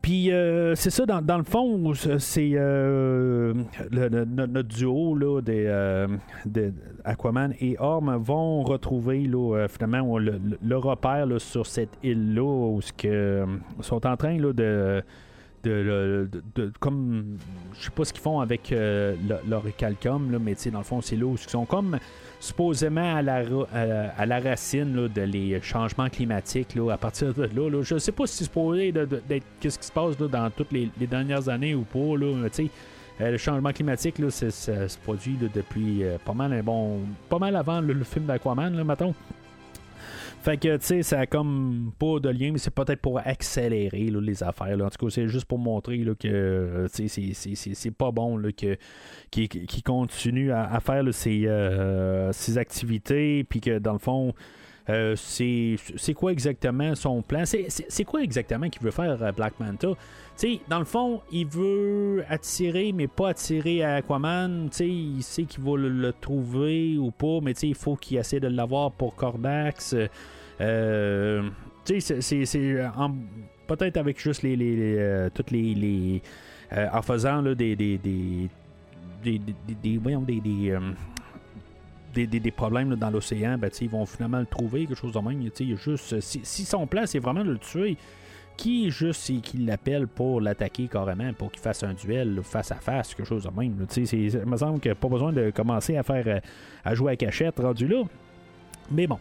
puis 0.00 0.30
c'est 0.74 0.90
ça, 0.90 1.04
dans, 1.06 1.38
le 1.38 1.44
fond, 1.44 1.92
c'est 2.18 2.50
notre 3.90 4.68
duo 4.68 5.14
là, 5.14 5.40
des, 5.40 6.72
Aquaman 7.04 7.52
et 7.60 7.76
Orm 7.78 8.16
vont 8.16 8.62
retrouver 8.62 9.26
là, 9.26 9.66
finalement 9.68 10.18
le, 10.18 10.76
repère 10.76 11.26
sur 11.38 11.66
cette 11.66 11.98
île-là 12.02 12.42
où 12.42 12.80
ils 12.80 13.46
sont 13.80 14.06
en 14.06 14.16
train 14.16 14.38
là, 14.38 14.52
de 14.52 15.02
de, 15.62 16.28
comme 16.80 17.38
je 17.74 17.84
sais 17.84 17.90
pas 17.90 18.04
ce 18.04 18.12
qu'ils 18.12 18.22
font 18.22 18.40
avec 18.40 18.72
euh, 18.72 19.14
leur 19.48 19.64
calcum 19.76 20.30
là, 20.30 20.38
mais 20.38 20.54
dans 20.70 20.78
le 20.78 20.84
fond 20.84 21.00
c'est 21.00 21.16
là 21.16 21.26
où 21.26 21.34
ils 21.34 21.50
sont 21.50 21.64
comme 21.64 21.98
supposément 22.40 23.16
à 23.16 23.22
la, 23.22 23.42
à, 24.16 24.26
la 24.26 24.40
racine 24.40 25.08
de 25.08 25.22
les 25.22 25.60
changements 25.62 26.08
climatiques 26.08 26.74
là, 26.74 26.92
à 26.92 26.96
partir 26.96 27.32
de 27.32 27.44
là, 27.44 27.82
je 27.82 27.98
sais 27.98 28.12
pas 28.12 28.26
si 28.26 28.38
c'est 28.38 28.44
supposé 28.44 28.92
d'être 28.92 29.46
qu'est-ce 29.60 29.78
qui 29.78 29.86
se 29.86 29.92
passe 29.92 30.16
dans 30.16 30.50
toutes 30.50 30.72
les, 30.72 30.90
dernières 31.00 31.48
années 31.48 31.74
ou 31.74 31.82
pas 31.82 32.16
là, 32.16 32.48
le 33.20 33.36
changement 33.36 33.72
climatique, 33.72 34.18
là, 34.18 34.30
ça 34.30 34.50
se 34.50 34.98
produit 34.98 35.36
depuis 35.54 36.02
pas 36.24 36.32
mal 36.32 36.52
un 36.52 36.62
bon. 36.62 37.00
pas 37.28 37.38
mal 37.38 37.54
avant 37.54 37.80
le, 37.80 38.02
film 38.02 38.24
d'Aquaman, 38.24 38.74
là, 38.74 38.82
mettons. 38.82 39.14
Fait 40.42 40.56
que, 40.56 40.76
tu 40.76 40.86
sais, 40.86 41.02
ça 41.02 41.20
a 41.20 41.26
comme 41.26 41.92
pas 41.98 42.18
de 42.18 42.28
lien, 42.28 42.50
mais 42.52 42.58
c'est 42.58 42.74
peut-être 42.74 43.00
pour 43.00 43.18
accélérer 43.18 44.10
les 44.10 44.42
affaires. 44.42 44.76
En 44.80 44.88
tout 44.90 45.06
cas, 45.06 45.10
c'est 45.10 45.28
juste 45.28 45.44
pour 45.44 45.58
montrer 45.58 45.98
là, 45.98 46.14
que 46.18 46.86
c'est 46.92 47.90
pas 47.96 48.10
bon 48.10 48.36
là, 48.36 48.50
que, 48.50 48.76
qui, 49.30 49.82
continue 49.82 50.50
à, 50.50 50.80
faire 50.80 51.04
ces, 51.12 51.48
ces 52.32 52.58
activités, 52.58 53.44
puis 53.44 53.60
que 53.60 53.78
dans 53.78 53.92
le 53.92 53.98
fond, 53.98 54.34
euh, 54.88 55.14
c'est 55.16 56.14
quoi 56.14 56.32
exactement 56.32 56.94
son 56.94 57.22
plan? 57.22 57.44
C'est 57.44 58.04
quoi 58.04 58.22
exactement 58.22 58.68
qu'il 58.68 58.82
veut 58.82 58.90
faire 58.90 59.22
euh, 59.22 59.32
Black 59.32 59.58
Manta? 59.60 59.88
Sais, 60.36 60.60
dans 60.68 60.78
le 60.78 60.84
fond, 60.84 61.20
il 61.30 61.46
veut 61.46 62.24
attirer, 62.28 62.92
mais 62.92 63.06
pas 63.06 63.30
attirer 63.30 63.82
à 63.82 63.96
Aquaman. 63.96 64.68
sais, 64.70 64.88
il 64.88 65.22
sait 65.22 65.44
qu'il 65.44 65.62
va 65.62 65.76
le, 65.76 66.12
trouver 66.12 66.96
ou 66.98 67.10
pas, 67.10 67.40
mais 67.42 67.52
il 67.52 67.74
faut 67.74 67.96
qu'il 67.96 68.18
essaie 68.18 68.40
de 68.40 68.48
l'avoir 68.48 68.92
pour 68.92 69.14
Cordax. 69.14 69.94
Euh, 70.60 71.42
c'est 71.84 72.00
peut-être 73.66 73.96
avec 73.96 74.20
juste 74.20 74.42
les, 74.42 74.56
les, 74.56 75.28
toutes 75.34 75.50
les, 75.50 76.22
en 76.92 77.02
faisant 77.02 77.42
des 77.42 77.54
des, 77.54 77.98
des, 77.98 78.48
des, 79.22 79.40
des, 79.82 79.98
voyons, 79.98 80.22
des, 80.22 80.40
des, 82.26 82.50
problèmes 82.50 82.94
dans 82.96 83.10
l'océan, 83.10 83.56
ben, 83.58 83.70
ils 83.80 83.88
vont 83.88 84.06
finalement 84.06 84.40
le 84.40 84.46
trouver, 84.46 84.86
quelque 84.86 84.98
chose 84.98 85.12
de 85.12 85.18
même. 85.20 85.48
juste, 85.76 86.20
si, 86.20 86.40
si, 86.42 86.64
son 86.64 86.86
plan, 86.86 87.04
c'est 87.06 87.18
vraiment 87.18 87.44
de 87.44 87.52
le 87.52 87.58
tuer, 87.58 87.96
qui 88.56 88.90
juste 88.90 89.40
qui 89.42 89.58
l'appelle 89.58 90.06
pour 90.06 90.40
l'attaquer 90.40 90.88
carrément, 90.88 91.32
pour 91.32 91.50
qu'il 91.50 91.60
fasse 91.60 91.82
un 91.82 91.94
duel 91.94 92.40
face 92.42 92.70
à 92.72 92.76
face, 92.76 93.14
quelque 93.14 93.26
chose 93.26 93.44
de 93.44 93.50
même. 93.50 93.86
Il 93.96 94.46
me 94.46 94.56
semble 94.56 94.80
qu'il 94.80 94.90
n'y 94.90 94.96
a 94.96 95.00
pas 95.00 95.08
besoin 95.08 95.32
de 95.32 95.50
commencer 95.50 95.96
à 95.96 96.02
faire 96.02 96.40
à 96.84 96.94
jouer 96.94 97.12
à 97.12 97.16
cachette 97.16 97.58
rendu 97.58 97.86
là. 97.86 98.02
Mais 98.90 99.06
bon. 99.06 99.18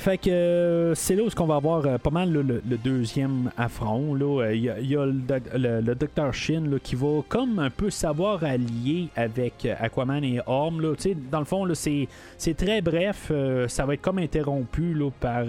Fait 0.00 0.16
que 0.16 0.30
euh, 0.30 0.94
c'est 0.94 1.14
là 1.14 1.24
où 1.24 1.28
qu'on 1.28 1.44
va 1.44 1.56
avoir 1.56 1.84
euh, 1.84 1.98
pas 1.98 2.08
mal 2.08 2.32
le, 2.32 2.62
deuxième 2.78 3.50
affront. 3.58 4.16
Il 4.50 4.62
y 4.62 4.96
a, 4.96 5.04
le, 5.04 5.94
Dr. 5.94 6.32
Shin 6.32 6.78
qui 6.82 6.94
va 6.94 7.20
comme 7.28 7.58
un 7.58 7.68
peu 7.68 7.90
savoir 7.90 8.42
allier 8.42 9.08
avec 9.14 9.68
Aquaman 9.78 10.24
et 10.24 10.40
Orm. 10.46 10.80
Dans 11.30 11.38
le 11.40 11.44
fond, 11.44 11.68
c'est, 11.74 12.08
très 12.56 12.80
bref. 12.80 13.28
Euh, 13.30 13.68
ça 13.68 13.84
va 13.84 13.92
être 13.92 14.00
comme 14.00 14.20
interrompu 14.20 14.96
par 15.20 15.44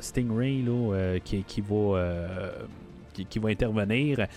Stingray 0.00 0.64
qui, 1.24 1.42
qui, 1.42 1.60
va, 1.60 2.00
qui, 3.28 3.38
va 3.40 3.48
intervenir. 3.48 4.28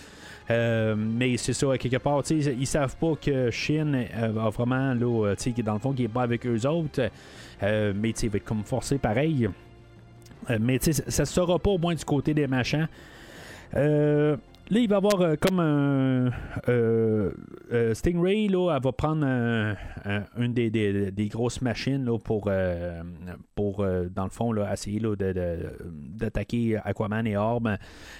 mais 0.50 1.36
c'est 1.36 1.52
ça, 1.52 1.78
quelque 1.78 1.98
part, 1.98 2.24
ils 2.28 2.66
savent 2.66 2.96
pas 2.96 3.12
que 3.14 3.48
Shin 3.52 4.06
a 4.12 4.50
vraiment, 4.50 4.92
là, 4.92 5.36
dans 5.64 5.72
le 5.74 5.78
fond, 5.78 5.92
qui 5.92 6.02
est 6.02 6.08
pas 6.08 6.22
avec 6.22 6.44
eux 6.48 6.66
autres. 6.66 7.10
Euh, 7.62 7.92
mais 7.94 8.10
il 8.10 8.28
va 8.28 8.36
être 8.36 8.44
comme 8.44 8.64
forcé 8.64 8.98
pareil. 8.98 9.48
Euh, 10.50 10.58
mais 10.60 10.78
ça 10.80 11.22
ne 11.22 11.26
sera 11.26 11.58
pas 11.58 11.70
au 11.70 11.78
moins 11.78 11.94
du 11.94 12.04
côté 12.04 12.34
des 12.34 12.46
machins. 12.46 12.88
Euh, 13.74 14.36
là, 14.68 14.80
il 14.80 14.88
va 14.88 14.96
avoir 14.96 15.38
comme 15.38 15.60
un. 15.60 16.30
Stingray, 17.94 18.48
là, 18.48 18.74
elle 18.74 18.82
va 18.82 18.92
prendre 18.92 19.24
une 20.36 20.52
des, 20.52 21.28
grosses 21.30 21.62
machines 21.62 22.04
là, 22.04 22.18
pour, 22.18 22.50
pour 23.54 23.78
dans 23.78 24.24
le 24.24 24.30
fond, 24.30 24.52
là, 24.52 24.70
essayer 24.72 25.00
d'attaquer 25.00 26.78
Aquaman 26.84 27.26
et 27.26 27.36
Orb. 27.36 27.68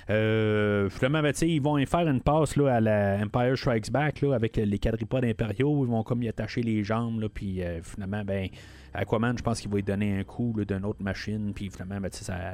finalement, 0.07 1.23
ben, 1.23 1.35
ils 1.43 1.61
vont 1.61 1.77
y 1.77 1.87
faire 1.87 2.09
une 2.09 2.21
passe 2.21 2.57
là, 2.57 2.77
à 2.77 2.81
la 2.81 3.19
Empire 3.23 3.59
Strikes 3.59 3.91
Back 3.91 4.23
là, 4.23 4.35
avec 4.35 4.57
les 4.57 4.79
quadripodes 4.79 5.25
impériaux. 5.25 5.85
Ils 5.85 5.91
vont 5.91 6.05
comme 6.05 6.23
y 6.23 6.29
attacher 6.29 6.63
les 6.63 6.83
jambes, 6.85 7.29
puis 7.35 7.61
finalement, 7.83 8.23
ben 8.25 8.49
Aquaman, 8.95 9.37
je 9.37 9.43
pense 9.43 9.61
qu'il 9.61 9.71
va 9.71 9.77
lui 9.77 9.83
donner 9.83 10.19
un 10.19 10.25
coup 10.25 10.55
d'une 10.67 10.85
autre 10.85 11.03
machine, 11.03 11.53
puis 11.55 11.71
finalement, 11.71 12.01
ben, 12.01 12.11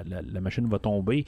la, 0.06 0.40
machine 0.40 0.68
va 0.68 0.78
tomber. 0.78 1.24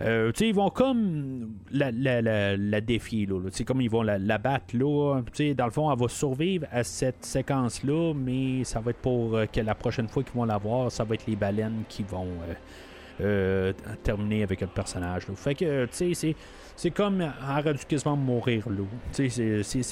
Euh, 0.00 0.32
ils 0.40 0.54
vont 0.54 0.70
comme 0.70 1.54
la, 1.70 1.90
la, 1.92 2.80
défier, 2.80 3.26
là, 3.26 3.40
comme 3.66 3.80
ils 3.80 3.90
vont 3.90 4.02
la, 4.02 4.38
battre. 4.38 4.76
Là, 4.76 5.20
dans 5.56 5.64
le 5.64 5.70
fond, 5.70 5.92
elle 5.92 5.98
va 5.98 6.08
survivre 6.08 6.66
à 6.70 6.82
cette 6.82 7.24
séquence-là, 7.24 8.12
mais 8.14 8.64
ça 8.64 8.80
va 8.80 8.90
être 8.90 9.00
pour 9.00 9.36
euh, 9.36 9.46
que 9.46 9.60
la 9.60 9.74
prochaine 9.74 10.08
fois 10.08 10.22
qu'ils 10.22 10.34
vont 10.34 10.44
la 10.44 10.58
voir, 10.58 10.90
ça 10.90 11.04
va 11.04 11.14
être 11.14 11.26
les 11.26 11.36
baleines 11.36 11.84
qui 11.88 12.02
vont 12.02 12.28
euh, 13.20 13.72
terminer 14.02 14.42
avec 14.42 14.60
le 14.60 14.66
personnage. 14.66 15.26
Fait 15.36 15.54
que, 15.54 15.84
tu 15.86 15.92
sais, 15.92 16.14
c'est 16.14 16.36
c'est 16.76 16.90
comme 16.90 17.22
aurait 17.22 17.74
dû 17.74 17.84
quasiment 17.84 18.16
mourir 18.16 18.68
là. 18.68 18.84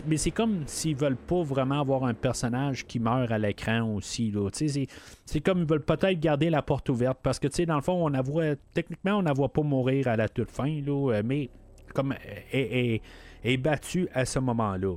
mais 0.06 0.16
c'est 0.16 0.30
comme 0.30 0.62
s'ils 0.66 0.96
veulent 0.96 1.16
pas 1.16 1.42
vraiment 1.42 1.80
avoir 1.80 2.04
un 2.04 2.14
personnage 2.14 2.86
qui 2.86 2.98
meurt 2.98 3.30
à 3.30 3.38
l'écran 3.38 3.82
aussi. 3.94 4.32
C'est 5.24 5.40
comme 5.40 5.60
ils 5.60 5.66
veulent 5.66 5.84
peut-être 5.84 6.18
garder 6.18 6.50
la 6.50 6.62
porte 6.62 6.88
ouverte 6.88 7.18
parce 7.22 7.38
que 7.38 7.48
dans 7.64 7.76
le 7.76 7.82
fond, 7.82 8.06
on 8.06 8.22
voit 8.22 8.56
techniquement 8.74 9.18
on 9.18 9.22
ne 9.22 9.32
voit 9.32 9.52
pas 9.52 9.62
mourir 9.62 10.08
à 10.08 10.16
la 10.16 10.28
toute 10.28 10.50
fin, 10.50 10.80
là, 10.82 11.12
euh, 11.12 11.22
mais 11.24 11.50
comme 11.94 12.14
est, 12.52 13.02
est, 13.44 13.56
battu 13.56 14.08
à 14.14 14.24
ce 14.24 14.38
moment-là. 14.38 14.94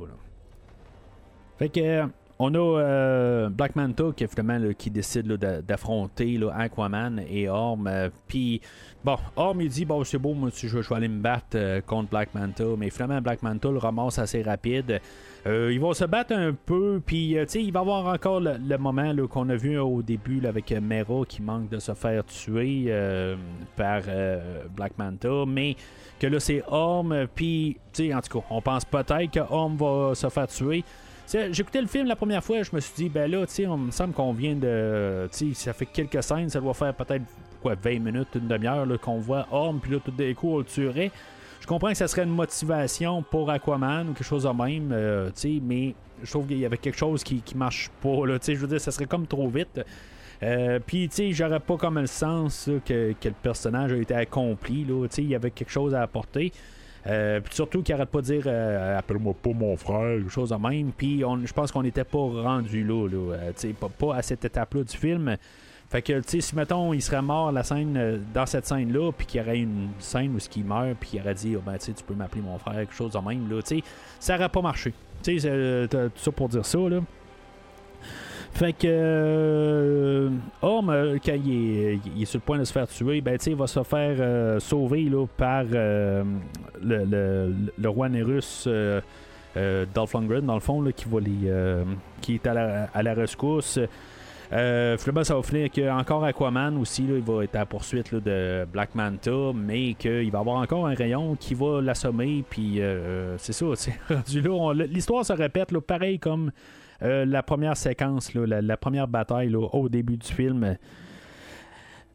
Fait 1.58 1.70
que 1.70 2.08
on 2.40 2.54
a 2.56 2.58
euh, 2.58 3.50
Black 3.50 3.76
Manta 3.76 4.06
qui, 4.16 4.26
qui 4.78 4.90
décide 4.90 5.28
d'affronter 5.28 6.40
Aquaman 6.54 7.22
et 7.30 7.48
Orm. 7.48 7.88
Euh, 7.88 8.10
puis, 8.28 8.60
bon, 9.04 9.18
Orm 9.36 9.62
il 9.62 9.70
dit 9.70 9.86
Bon, 9.86 10.04
c'est 10.04 10.18
beau, 10.18 10.34
moi, 10.34 10.50
je, 10.54 10.68
je 10.68 10.78
vais 10.78 10.96
aller 10.96 11.08
me 11.08 11.22
battre 11.22 11.56
euh, 11.56 11.82
contre 11.82 12.10
Black 12.10 12.34
Manta. 12.34 12.64
Mais 12.78 12.90
finalement, 12.90 13.22
Black 13.22 13.44
Manta 13.44 13.70
le 13.70 13.78
ramasse 13.78 14.18
assez 14.18 14.42
rapide. 14.42 15.00
ils 15.46 15.80
vont 15.80 15.94
se 15.94 16.06
battre 16.06 16.34
un 16.34 16.54
peu, 16.54 17.02
puis 17.06 17.36
il 17.36 17.72
va 17.72 17.80
y 17.80 17.82
avoir 17.82 18.08
encore 18.08 18.40
le, 18.40 18.78
moment 18.78 19.14
qu'on 19.30 19.50
a 19.50 19.56
vu 19.56 19.78
au 19.78 20.02
début 20.02 20.46
avec 20.46 20.72
Mera 20.72 21.26
qui 21.26 21.42
manque 21.42 21.70
de 21.70 21.80
se 21.80 21.94
faire 21.94 22.26
tuer 22.26 22.92
par 23.76 24.02
Black 24.76 24.98
Manta, 24.98 25.44
mais 25.48 25.76
que 26.20 26.28
là 26.28 26.40
c'est 26.40 26.64
Orm, 26.68 27.28
puis 27.36 27.78
en 28.00 28.22
tout 28.22 28.40
cas, 28.40 28.46
on 28.50 28.62
pense 28.62 28.86
peut-être 28.86 29.32
que 29.32 29.40
Orm 29.40 29.76
va 29.76 30.16
se 30.16 30.30
faire 30.30 30.48
tuer. 30.48 30.84
J'écoutais 31.28 31.82
le 31.82 31.88
film 31.88 32.08
la 32.08 32.16
première 32.16 32.44
fois, 32.44 32.62
je 32.64 32.70
me 32.74 32.80
suis 32.80 32.94
dit, 32.96 33.10
ben 33.10 33.30
là, 33.30 33.46
tu 33.48 33.54
sais, 33.54 33.68
on 33.68 33.78
me 33.78 33.92
semble 33.92 34.14
qu'on 34.14 34.34
vient 34.34 34.56
de. 34.56 35.28
Tu 35.32 35.54
sais, 35.54 35.66
ça 35.66 35.74
fait 35.74 35.86
quelques 35.86 36.22
scènes, 36.22 36.50
ça 36.50 36.60
doit 36.60 36.74
faire 36.74 36.94
peut-être 36.94 37.24
quoi, 37.62 37.76
20 37.76 38.00
minutes, 38.00 38.28
une 38.36 38.48
demi-heure 38.48 38.86
qu'on 39.02 39.20
voit 39.20 39.48
Orm, 39.52 39.80
puis 39.80 39.92
là, 39.92 40.00
tout 40.04 40.12
d'un 40.12 40.34
coup, 40.34 40.54
on 40.54 40.58
le 40.60 40.66
tuerait. 40.66 41.12
Je 41.62 41.66
comprends 41.66 41.90
que 41.90 41.98
ça 41.98 42.10
serait 42.10 42.24
une 42.24 42.36
motivation 42.36 43.24
pour 43.24 43.50
Aquaman 43.50 44.10
ou 44.10 44.14
quelque 44.14 44.28
chose 44.28 44.44
de 44.44 44.50
même, 44.50 44.92
euh, 44.92 45.28
tu 45.28 45.34
sais, 45.36 45.60
mais 45.64 45.96
je 46.22 46.30
trouve 46.30 46.46
qu'il 46.46 46.60
y 46.60 46.66
avait 46.66 46.78
quelque 46.78 46.98
chose 46.98 47.24
qui, 47.24 47.42
qui 47.42 47.56
marche 47.56 47.90
pas, 48.02 48.26
là, 48.28 48.38
tu 48.38 48.48
sais, 48.48 48.56
je 48.56 48.60
veux 48.60 48.68
dire, 48.68 48.82
ça 48.82 48.92
serait 48.92 49.06
comme 49.06 49.26
trop 49.26 49.48
vite. 49.48 49.80
Euh, 50.44 50.80
puis, 50.86 51.08
tu 51.08 51.16
sais, 51.16 51.32
j'aurais 51.32 51.62
pas 51.62 51.78
comme 51.78 52.00
le 52.00 52.06
sens 52.06 52.70
que, 52.86 53.14
que, 53.14 53.30
le 53.30 53.36
personnage 53.42 53.94
a 53.94 53.98
été 53.98 54.14
accompli, 54.14 54.84
là, 54.84 55.08
tu 55.08 55.16
sais, 55.16 55.24
il 55.24 55.30
y 55.30 55.36
avait 55.36 55.52
quelque 55.52 55.72
chose 55.72 55.96
à 55.96 56.02
apporter. 56.02 56.52
Euh, 57.06 57.42
puis 57.42 57.54
surtout 57.54 57.84
qu'il 57.84 57.94
arrête 57.94 58.10
pas 58.10 58.22
de 58.22 58.26
dire 58.26 58.44
euh, 58.46 58.98
appelle-moi 58.98 59.34
pas 59.42 59.52
mon 59.52 59.76
frère, 59.76 60.18
quelque 60.18 60.30
chose 60.30 60.50
de 60.50 60.56
même. 60.56 60.92
Puis 60.96 61.20
je 61.20 61.54
pense 61.54 61.72
qu'on 61.72 61.84
n'était 61.84 62.06
pas 62.06 62.18
rendu 62.18 62.84
là, 62.84 63.08
là 63.08 63.36
euh, 63.36 63.74
pas, 63.80 63.90
pas, 63.90 64.16
à 64.16 64.22
cette 64.22 64.46
étape-là 64.46 64.84
du 64.84 64.98
film. 64.98 65.36
Fait 65.90 66.02
que, 66.02 66.14
tu 66.22 66.24
sais, 66.28 66.42
si 66.42 66.56
mettons, 66.56 66.92
il 66.94 67.02
serait 67.02 67.22
mort 67.22 67.52
la 67.52 67.62
scène, 67.64 68.24
dans 68.34 68.48
cette 68.48 68.66
scène-là, 68.66 69.12
puis 69.12 69.28
qu'il 69.28 69.42
y 69.42 69.44
aurait 69.44 69.60
une 69.60 69.90
scène 70.00 70.34
où 70.36 70.40
il 70.56 70.66
meurt, 70.66 70.96
puis 71.00 71.12
qu'il 71.12 71.22
aurait 71.22 71.36
dit, 71.36 71.56
oh, 71.56 71.62
ben, 71.64 71.78
tu 71.78 71.92
peux 72.08 72.16
m'appeler 72.16 72.42
mon 72.42 72.58
frère, 72.58 72.76
quelque 72.76 72.96
chose 72.96 73.12
de 73.12 73.20
même, 73.20 73.48
là, 73.48 73.62
tu 73.62 73.78
sais, 73.78 73.84
ça 74.20 74.36
aurait 74.36 74.50
pas 74.50 74.62
marché. 74.62 74.92
Tu 75.22 75.40
sais, 75.40 75.88
tout 75.90 76.10
ça 76.16 76.32
pour 76.32 76.50
dire 76.50 76.66
ça, 76.66 76.80
là. 76.80 77.00
Fait 78.54 78.72
que 78.72 78.86
euh, 78.86 80.30
Orm, 80.62 80.92
euh, 80.92 81.18
quand 81.26 81.34
il 81.34 82.00
est, 82.22 82.26
sur 82.26 82.38
le 82.38 82.46
point 82.46 82.60
de 82.60 82.64
se 82.64 82.72
faire 82.72 82.88
tuer, 82.88 83.20
ben, 83.20 83.36
il 83.48 83.56
va 83.56 83.66
se 83.66 83.82
faire 83.82 84.16
euh, 84.20 84.60
sauver 84.60 85.06
là, 85.06 85.26
par 85.26 85.64
le, 85.64 86.24
le, 86.84 87.90
roi 87.90 88.10
Nerus 88.10 88.68
Dolph 89.96 90.14
Lundgren, 90.14 90.46
dans 90.46 90.54
le 90.54 90.60
fond, 90.60 90.82
là, 90.82 90.92
qui, 90.92 91.06
va 91.10 91.20
les, 91.20 91.84
qui 92.22 92.36
est 92.36 92.46
à 92.46 92.54
la, 92.54 92.84
à 92.94 93.02
la 93.02 93.16
rescousse. 93.16 93.80
Euh, 94.52 94.98
finalement, 95.00 95.24
ça 95.24 95.36
va 95.36 95.42
finir 95.42 95.72
qu'encore 95.72 96.24
Aquaman 96.24 96.78
aussi, 96.78 97.08
là, 97.08 97.16
il 97.16 97.24
va 97.24 97.44
être 97.44 97.56
à 97.56 97.60
la 97.60 97.66
poursuite 97.66 98.14
de 98.14 98.68
Black 98.72 98.94
Manta, 98.94 99.52
mais 99.56 99.96
qu'il 99.96 100.30
va 100.30 100.40
avoir 100.40 100.58
encore 100.58 100.86
un 100.86 100.94
rayon 100.94 101.36
qui 101.40 101.56
va 101.56 101.82
l'assommer, 101.82 102.44
puis 102.48 102.80
c'est 103.40 103.54
ça, 103.54 103.66
rendu 104.10 104.42
là, 104.42 104.74
l'histoire 104.86 105.26
se 105.26 105.34
répète, 105.34 105.72
là, 105.72 105.82
pareil 105.82 106.20
comme 106.20 106.52
euh, 107.04 107.26
la 107.26 107.44
première 107.44 107.76
séquence, 107.76 108.34
la, 108.34 108.78
première 108.78 109.08
bataille 109.08 109.54
au 109.56 109.90
début 109.90 110.18
du 110.18 110.28
film. 110.28 110.78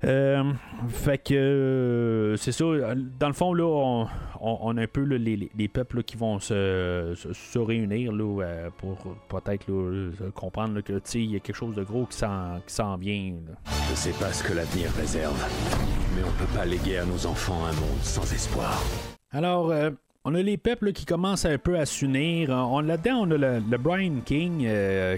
Euh, 0.05 0.52
fait 0.89 1.19
que 1.19 1.35
euh, 1.35 2.36
c'est 2.36 2.52
ça. 2.52 2.65
Dans 3.19 3.27
le 3.27 3.32
fond, 3.32 3.52
là, 3.52 3.65
on, 4.40 4.77
a 4.77 4.82
un 4.82 4.86
peu 4.86 5.02
les, 5.02 5.69
peuples 5.69 6.05
qui 6.05 6.16
vont 6.16 6.39
se, 6.39 7.15
se, 7.16 7.59
réunir 7.59 8.12
là, 8.12 8.70
pour 8.78 8.97
peut-être 9.28 9.66
comprendre 10.35 10.81
que 10.82 11.01
il 11.15 11.32
y 11.32 11.36
a 11.36 11.40
quelque 11.40 11.56
chose 11.56 11.74
de 11.74 11.82
gros 11.82 12.06
qui 12.06 12.16
s'en 12.16 12.97
vient. 12.97 13.35
Je 13.90 13.94
sais 13.94 14.12
pas 14.12 14.32
ce 14.32 14.44
que 14.44 14.55
l'avenir 14.55 14.89
réserve, 14.93 15.36
mais 16.15 16.23
on 16.23 16.32
peut 16.39 16.56
pas 16.56 16.65
léguer 16.65 16.98
à 16.98 17.05
nos 17.05 17.27
enfants 17.27 17.65
un 17.65 17.73
monde 17.73 18.01
sans 18.02 18.32
espoir. 18.32 18.81
Alors, 19.32 19.73
on 20.28 20.34
a 20.34 20.42
les 20.42 20.59
peuples 20.59 20.92
qui 20.92 21.06
commencent 21.06 21.46
un 21.46 21.56
peu 21.56 21.78
à 21.78 21.86
s'unir. 21.86 22.50
On, 22.50 22.80
là-dedans, 22.80 23.22
on 23.22 23.30
a 23.30 23.36
le, 23.38 23.78
Brian 23.78 24.20
King, 24.24 24.68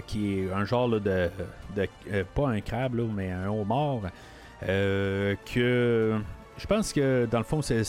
qui 0.07 0.39
est 0.39 0.51
un 0.51 0.63
genre 0.63 0.87
de. 0.89 1.29
pas 2.33 2.47
un 2.47 2.61
crabe, 2.61 3.01
mais 3.13 3.29
un 3.29 3.49
homard. 3.49 4.03
que 4.61 6.17
je 6.61 6.67
pense 6.67 6.93
que 6.93 7.27
dans 7.29 7.39
le 7.39 7.43
fond, 7.43 7.61
c'est. 7.63 7.81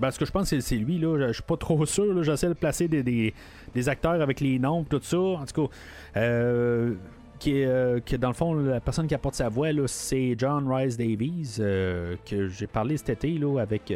Parce 0.00 0.18
que 0.18 0.24
je 0.24 0.32
pense 0.32 0.50
que 0.50 0.58
c'est 0.58 0.76
lui, 0.76 0.98
là. 0.98 1.28
Je 1.28 1.34
suis 1.34 1.42
pas 1.42 1.56
trop 1.56 1.86
sûr. 1.86 2.24
J'essaie 2.24 2.48
de 2.48 2.54
placer 2.54 2.88
des, 2.88 3.88
acteurs 3.88 4.20
avec 4.20 4.40
les 4.40 4.58
noms, 4.58 4.82
tout 4.82 5.00
ça. 5.00 5.16
En 5.16 5.44
tout 5.44 5.68
cas, 5.68 5.74
euh, 6.16 6.94
qui, 7.38 7.64
euh, 7.64 8.00
dans 8.18 8.28
le 8.28 8.34
fond, 8.34 8.54
la 8.54 8.80
personne 8.80 9.06
qui 9.06 9.14
apporte 9.14 9.34
sa 9.34 9.48
voix, 9.48 9.68
c'est 9.86 10.34
John 10.38 10.70
Rice 10.72 10.96
Davies, 10.96 11.56
euh, 11.60 12.16
que 12.28 12.48
j'ai 12.48 12.66
parlé 12.66 12.96
cet 12.96 13.10
été 13.10 13.38
là, 13.38 13.60
avec 13.60 13.92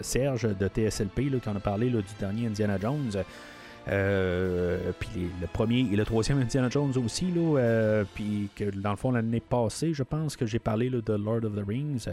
Serge 0.00 0.48
de 0.56 0.68
TSLP, 0.68 1.30
là, 1.30 1.38
qui 1.38 1.48
en 1.48 1.56
a 1.56 1.60
parlé 1.60 1.90
du 1.90 2.02
dernier 2.18 2.46
Indiana 2.46 2.78
Jones. 2.80 3.12
puis 4.98 5.30
le 5.40 5.46
premier 5.52 5.80
et 5.80 5.96
le 5.96 6.04
troisième 6.04 6.38
Indiana 6.40 6.68
Jones 6.70 6.92
aussi, 7.04 7.30
là, 7.30 8.04
puis 8.14 8.48
que 8.54 8.70
dans 8.70 8.90
le 8.90 8.96
fond 8.96 9.12
l'année 9.12 9.40
passée, 9.40 9.92
je 9.94 10.02
pense 10.02 10.36
que 10.36 10.46
j'ai 10.46 10.58
parlé 10.58 10.90
de 10.90 11.12
Lord 11.12 11.44
of 11.44 11.54
the 11.54 11.66
Rings. 11.66 12.06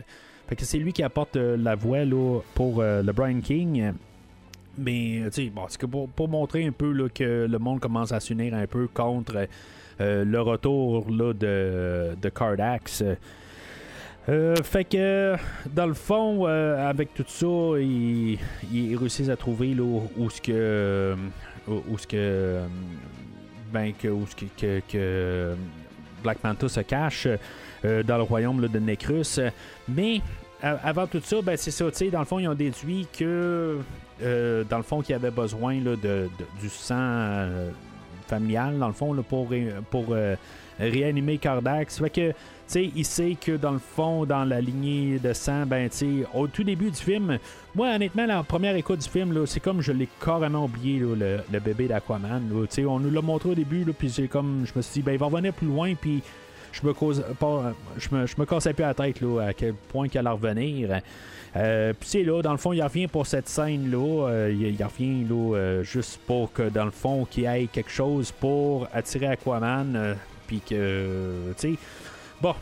Fait 0.47 0.55
que 0.55 0.63
c'est 0.63 0.79
lui 0.79 0.93
qui 0.93 1.03
apporte 1.03 1.35
euh, 1.35 1.57
la 1.57 1.75
voix 1.75 2.05
là, 2.05 2.39
pour 2.55 2.79
euh, 2.79 3.03
le 3.03 3.11
Brian 3.11 3.41
King. 3.41 3.91
Mais, 4.77 5.23
tu 5.25 5.43
sais, 5.43 5.49
bon, 5.49 5.65
pour, 5.89 6.07
pour, 6.09 6.29
montrer 6.29 6.65
un 6.65 6.71
peu 6.71 6.91
là, 6.91 7.09
que 7.09 7.47
le 7.49 7.59
monde 7.59 7.79
commence 7.79 8.11
à 8.11 8.19
s'unir 8.19 8.53
un 8.53 8.67
peu 8.67 8.87
contre 8.87 9.35
euh, 9.35 9.45
le 9.99 10.39
retour 10.39 11.09
là, 11.09 11.33
de, 11.33 12.15
de 12.21 12.29
Cardax. 12.29 13.03
fait 14.27 14.83
que, 14.83 15.35
dans 15.73 15.87
le 15.87 15.93
fond, 15.93 16.45
avec 16.45 17.13
tout 17.13 17.25
ça, 17.27 17.79
ils 17.79 18.37
il 18.71 18.95
réussissent 18.95 19.29
à 19.29 19.37
trouver 19.37 19.73
là, 19.73 19.99
où 20.17 20.29
ce 20.29 20.41
que. 20.41 21.15
où 21.67 21.97
ce 21.97 22.07
que. 22.07 22.59
Ben, 23.71 23.91
où 24.05 24.25
ce 24.27 24.79
que, 24.89 25.55
Black 26.23 26.43
Manta 26.43 26.67
se 26.69 26.79
cache. 26.81 27.27
Euh, 27.85 28.01
dans 28.01 28.17
le 28.17 28.23
royaume 28.23 28.67
de 28.67 28.79
Necrus. 28.79 29.39
Mais 29.87 30.21
avant 30.61 31.05
tout 31.05 31.21
ça, 31.23 31.41
ben, 31.41 31.55
c'est 31.57 31.71
ça, 31.71 31.85
dans 32.11 32.19
le 32.19 32.25
fond, 32.25 32.39
ils 32.39 32.47
ont 32.47 32.55
déduit 32.55 33.07
que, 33.17 33.77
euh, 34.23 34.63
dans 34.63 34.77
le 34.77 34.83
fond, 34.83 35.01
qu'il 35.01 35.11
y 35.11 35.15
avait 35.15 35.31
besoin 35.31 35.75
de, 35.77 35.95
du 36.59 36.69
sang 36.69 37.47
euh, 38.27 38.35
familial, 38.35 38.77
dans 38.77 38.87
le 38.87 38.93
fond, 38.93 39.15
pour, 39.27 39.49
pour 39.89 40.15
réanimer 40.79 41.37
Cardax. 41.37 41.99
Fait 41.99 42.09
que, 42.09 42.29
tu 42.29 42.35
sais, 42.67 42.91
il 42.95 43.05
sait 43.05 43.37
que, 43.39 43.57
dans 43.57 43.71
le 43.71 43.79
fond, 43.79 44.25
dans 44.25 44.43
la 44.43 44.61
lignée 44.61 45.19
de 45.19 45.33
sang, 45.33 45.65
ben, 45.65 45.89
tu 45.89 46.25
au 46.33 46.47
tout 46.47 46.63
début 46.63 46.91
du 46.91 46.97
film, 46.97 47.39
moi, 47.75 47.89
honnêtement, 47.95 48.25
la 48.25 48.43
première 48.43 48.75
écoute 48.75 48.99
du 48.99 49.09
film, 49.09 49.45
c'est 49.45 49.59
comme 49.59 49.81
je 49.81 49.91
l'ai 49.91 50.09
carrément 50.23 50.65
oublié, 50.65 50.99
le, 50.99 51.59
bébé 51.59 51.87
d'Aquaman. 51.87 52.43
On 52.87 52.99
nous 52.99 53.11
l'a 53.11 53.21
montré 53.21 53.49
au 53.49 53.55
début, 53.55 53.85
puis 53.97 54.09
j'ai 54.09 54.27
comme, 54.27 54.65
je 54.65 54.73
me 54.75 54.81
suis 54.81 54.93
dit, 54.95 55.01
ben, 55.01 55.13
il 55.13 55.19
va 55.19 55.27
revenir 55.27 55.53
plus 55.53 55.67
loin, 55.67 55.93
puis 55.95 56.21
je 56.71 56.85
me 56.85 56.93
cause 56.93 57.23
je 57.97 58.15
me, 58.15 58.25
je 58.25 58.35
me 58.37 58.45
cassais 58.45 58.73
plus 58.73 58.83
la 58.83 58.93
tête 58.93 59.21
là, 59.21 59.47
à 59.47 59.53
quel 59.53 59.73
point 59.73 60.07
qu'elle 60.07 60.27
allait 60.27 60.35
revenir. 60.35 61.01
Euh, 61.57 61.93
puis 61.99 62.09
c'est 62.09 62.23
là, 62.23 62.41
dans 62.41 62.51
le 62.51 62.57
fond, 62.57 62.73
il 62.73 62.81
revient 62.83 63.07
pour 63.07 63.25
cette 63.25 63.49
scène-là. 63.49 64.27
Euh, 64.29 64.51
il, 64.53 64.83
revient 64.83 65.23
là, 65.23 65.55
euh, 65.55 65.83
juste 65.83 66.19
pour 66.27 66.53
que, 66.53 66.69
dans 66.69 66.85
le 66.85 66.91
fond, 66.91 67.25
qu'il 67.25 67.45
ait 67.45 67.67
quelque 67.67 67.89
chose 67.89 68.31
pour 68.31 68.87
attirer 68.93 69.27
Aquaman. 69.27 70.15
Puis 70.45 70.61
que, 70.61 71.53
tu 71.57 71.73
sais, 71.73 71.79
bon, 72.41 72.53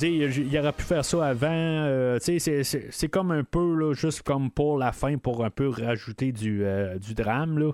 il 0.00 0.58
aurait 0.58 0.72
pu 0.72 0.84
faire 0.84 1.04
ça 1.04 1.26
avant. 1.26 2.16
c'est 2.20 3.08
comme 3.10 3.32
un 3.32 3.44
peu, 3.44 3.74
là, 3.74 3.92
juste 3.92 4.22
comme 4.22 4.50
pour 4.50 4.78
la 4.78 4.92
fin, 4.92 5.18
pour 5.18 5.44
un 5.44 5.50
peu 5.50 5.68
rajouter 5.68 6.32
du, 6.32 6.64
du 7.00 7.14
drame. 7.14 7.58
Là. 7.58 7.72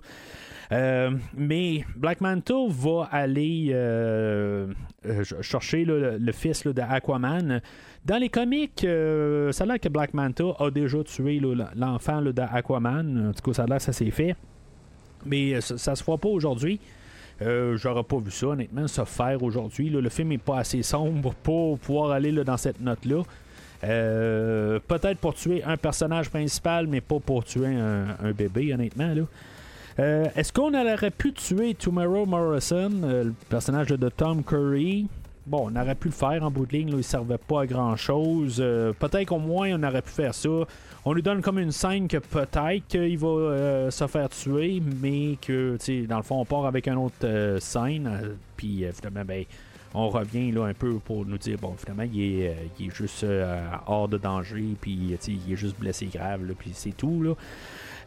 Euh, 0.72 1.10
mais 1.36 1.84
Black 1.96 2.20
Manta 2.20 2.54
va 2.68 3.08
aller 3.10 3.70
euh, 3.72 4.68
euh, 5.04 5.24
chercher 5.42 5.84
le, 5.84 6.32
fils 6.32 6.66
d'Aquaman. 6.66 7.60
Dans 8.04 8.16
les 8.16 8.28
comics, 8.28 8.80
ça 8.80 9.64
a 9.64 9.66
l'air 9.66 9.80
que 9.80 9.88
Black 9.88 10.14
Manta 10.14 10.44
a 10.58 10.70
déjà 10.70 11.02
tué 11.04 11.40
l'enfant 11.76 12.22
d'Aquaman. 12.22 13.28
En 13.28 13.32
tout 13.32 13.42
cas, 13.42 13.52
ça 13.52 13.62
a 13.64 13.66
l'air 13.66 13.76
que 13.76 13.84
ça 13.84 13.92
s'est 13.92 14.10
fait. 14.10 14.36
Mais 15.26 15.60
ça, 15.60 15.94
se 15.94 16.02
voit 16.02 16.18
pas 16.18 16.28
aujourd'hui. 16.28 16.80
J'aurais 17.40 18.02
pas 18.02 18.18
vu 18.18 18.30
ça, 18.30 18.48
honnêtement, 18.48 18.88
se 18.88 19.04
faire 19.04 19.42
aujourd'hui. 19.42 19.90
Le 19.90 20.08
film 20.08 20.32
est 20.32 20.38
pas 20.38 20.58
assez 20.58 20.82
sombre 20.82 21.34
pour 21.42 21.78
pouvoir 21.78 22.12
aller 22.12 22.32
dans 22.32 22.56
cette 22.56 22.80
note-là. 22.80 23.22
Peut-être 23.82 25.18
pour 25.18 25.34
tuer 25.34 25.62
un 25.62 25.76
personnage 25.76 26.30
principal, 26.30 26.86
mais 26.86 27.02
pas 27.02 27.20
pour 27.20 27.44
tuer 27.44 27.76
un, 27.76 28.32
bébé, 28.32 28.72
honnêtement. 28.72 29.14
Euh, 29.98 30.26
est-ce 30.34 30.52
qu'on 30.52 30.72
aurait 30.72 31.10
pu 31.10 31.32
tuer 31.32 31.74
Tomorrow 31.74 32.24
Morrison, 32.24 32.90
euh, 33.02 33.24
le 33.24 33.34
personnage 33.48 33.88
de 33.88 34.08
Tom 34.08 34.42
Curry? 34.42 35.08
Bon, 35.46 35.70
on 35.70 35.80
aurait 35.80 35.94
pu 35.94 36.08
le 36.08 36.14
faire 36.14 36.42
en 36.42 36.50
bout 36.50 36.66
de 36.66 36.72
ligne, 36.72 36.90
là, 36.90 36.96
il 36.98 37.04
servait 37.04 37.38
pas 37.38 37.62
à 37.62 37.66
grand 37.66 37.96
chose. 37.96 38.58
Euh, 38.60 38.92
peut-être 38.92 39.26
qu'au 39.26 39.38
moins 39.38 39.70
on 39.72 39.82
aurait 39.82 40.02
pu 40.02 40.10
faire 40.10 40.34
ça. 40.34 40.50
On 41.04 41.12
lui 41.12 41.22
donne 41.22 41.40
comme 41.40 41.58
une 41.58 41.72
scène 41.72 42.08
que 42.08 42.18
peut-être 42.18 42.86
qu'il 42.88 43.18
va 43.18 43.90
se 43.90 44.06
faire 44.06 44.28
tuer, 44.28 44.82
mais 45.00 45.36
que, 45.40 45.78
dans 46.06 46.18
le 46.18 46.22
fond, 46.22 46.40
on 46.40 46.44
part 46.44 46.66
avec 46.66 46.86
une 46.86 46.98
autre 46.98 47.56
scène. 47.58 48.36
Puis 48.56 48.84
finalement, 48.92 49.24
ben, 49.24 49.44
on 49.94 50.10
revient 50.10 50.52
là 50.52 50.66
un 50.66 50.74
peu 50.74 50.98
pour 50.98 51.24
nous 51.26 51.38
dire 51.38 51.58
bon 51.58 51.74
finalement 51.76 52.04
il 52.04 52.20
est, 52.20 52.56
il 52.78 52.86
est 52.86 52.94
juste 52.94 53.26
hors 53.86 54.06
de 54.06 54.18
danger 54.18 54.76
puis 54.80 55.18
il 55.26 55.52
est 55.52 55.56
juste 55.56 55.76
blessé 55.80 56.06
grave 56.06 56.42
puis 56.56 56.70
c'est 56.74 56.96
tout 56.96 57.22
là 57.22 57.34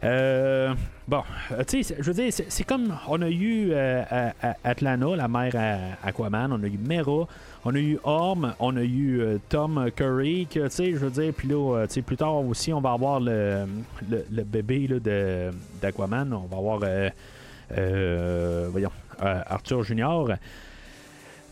euh, 0.04 0.74
bon, 1.08 1.22
euh, 1.52 1.64
tu 1.66 1.82
sais, 1.82 1.96
je 1.98 2.10
veux 2.10 2.14
dire, 2.14 2.30
c'est 2.30 2.64
comme 2.64 2.94
on 3.08 3.22
a 3.22 3.28
eu 3.28 3.70
euh, 3.72 4.02
Atlanta, 4.62 5.16
la 5.16 5.28
mère 5.28 5.54
à 5.56 6.08
Aquaman, 6.08 6.52
on 6.52 6.62
a 6.62 6.66
eu 6.66 6.78
Mera, 6.78 7.26
on 7.64 7.74
a 7.74 7.78
eu 7.78 7.98
Orm, 8.04 8.54
on 8.58 8.76
a 8.76 8.82
eu 8.82 9.40
Tom 9.48 9.90
Curry, 9.96 10.46
tu 10.50 10.60
sais, 10.68 10.92
je 10.92 10.98
veux 10.98 11.10
dire, 11.10 11.32
puis 11.34 11.48
là, 11.48 11.86
tu 11.86 11.94
sais, 11.94 12.02
plus 12.02 12.16
tard 12.16 12.36
aussi, 12.36 12.72
on 12.72 12.80
va 12.80 12.92
avoir 12.92 13.20
le, 13.20 13.66
le, 14.10 14.44
bébé 14.44 14.88
d'Aquaman, 15.80 16.32
on 16.32 16.46
va 16.46 16.56
avoir, 16.58 16.80
voyons, 18.70 18.92
Arthur 19.18 19.84
Junior. 19.84 20.28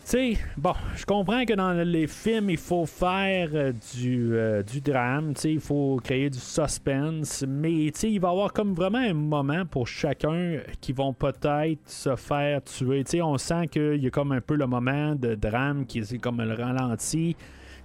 Sais, 0.05 0.37
bon, 0.57 0.73
je 0.97 1.05
comprends 1.05 1.45
que 1.45 1.53
dans 1.53 1.71
les 1.71 2.07
films, 2.07 2.49
il 2.49 2.57
faut 2.57 2.85
faire 2.85 3.49
euh, 3.53 3.71
du, 3.95 4.35
euh, 4.35 4.61
du 4.61 4.81
drame, 4.81 5.33
il 5.45 5.61
faut 5.61 5.97
créer 6.03 6.29
du 6.29 6.39
suspense, 6.39 7.45
mais 7.47 7.89
tu 7.93 7.99
sais, 7.99 8.11
il 8.11 8.19
va 8.19 8.27
y 8.27 8.31
avoir 8.31 8.51
comme 8.51 8.73
vraiment 8.73 8.97
un 8.97 9.13
moment 9.13 9.65
pour 9.65 9.87
chacun 9.87 10.59
qui 10.81 10.91
vont 10.91 11.13
peut-être 11.13 11.79
se 11.89 12.17
faire 12.17 12.61
tuer. 12.63 13.05
Tu 13.05 13.11
sais, 13.11 13.21
on 13.21 13.37
sent 13.37 13.67
qu'il 13.67 14.03
y 14.03 14.07
a 14.07 14.09
comme 14.09 14.33
un 14.33 14.41
peu 14.41 14.55
le 14.55 14.67
moment 14.67 15.15
de 15.15 15.35
drame 15.35 15.85
qui 15.85 15.99
est 15.99 16.17
comme 16.17 16.41
le 16.41 16.53
ralenti. 16.53 17.37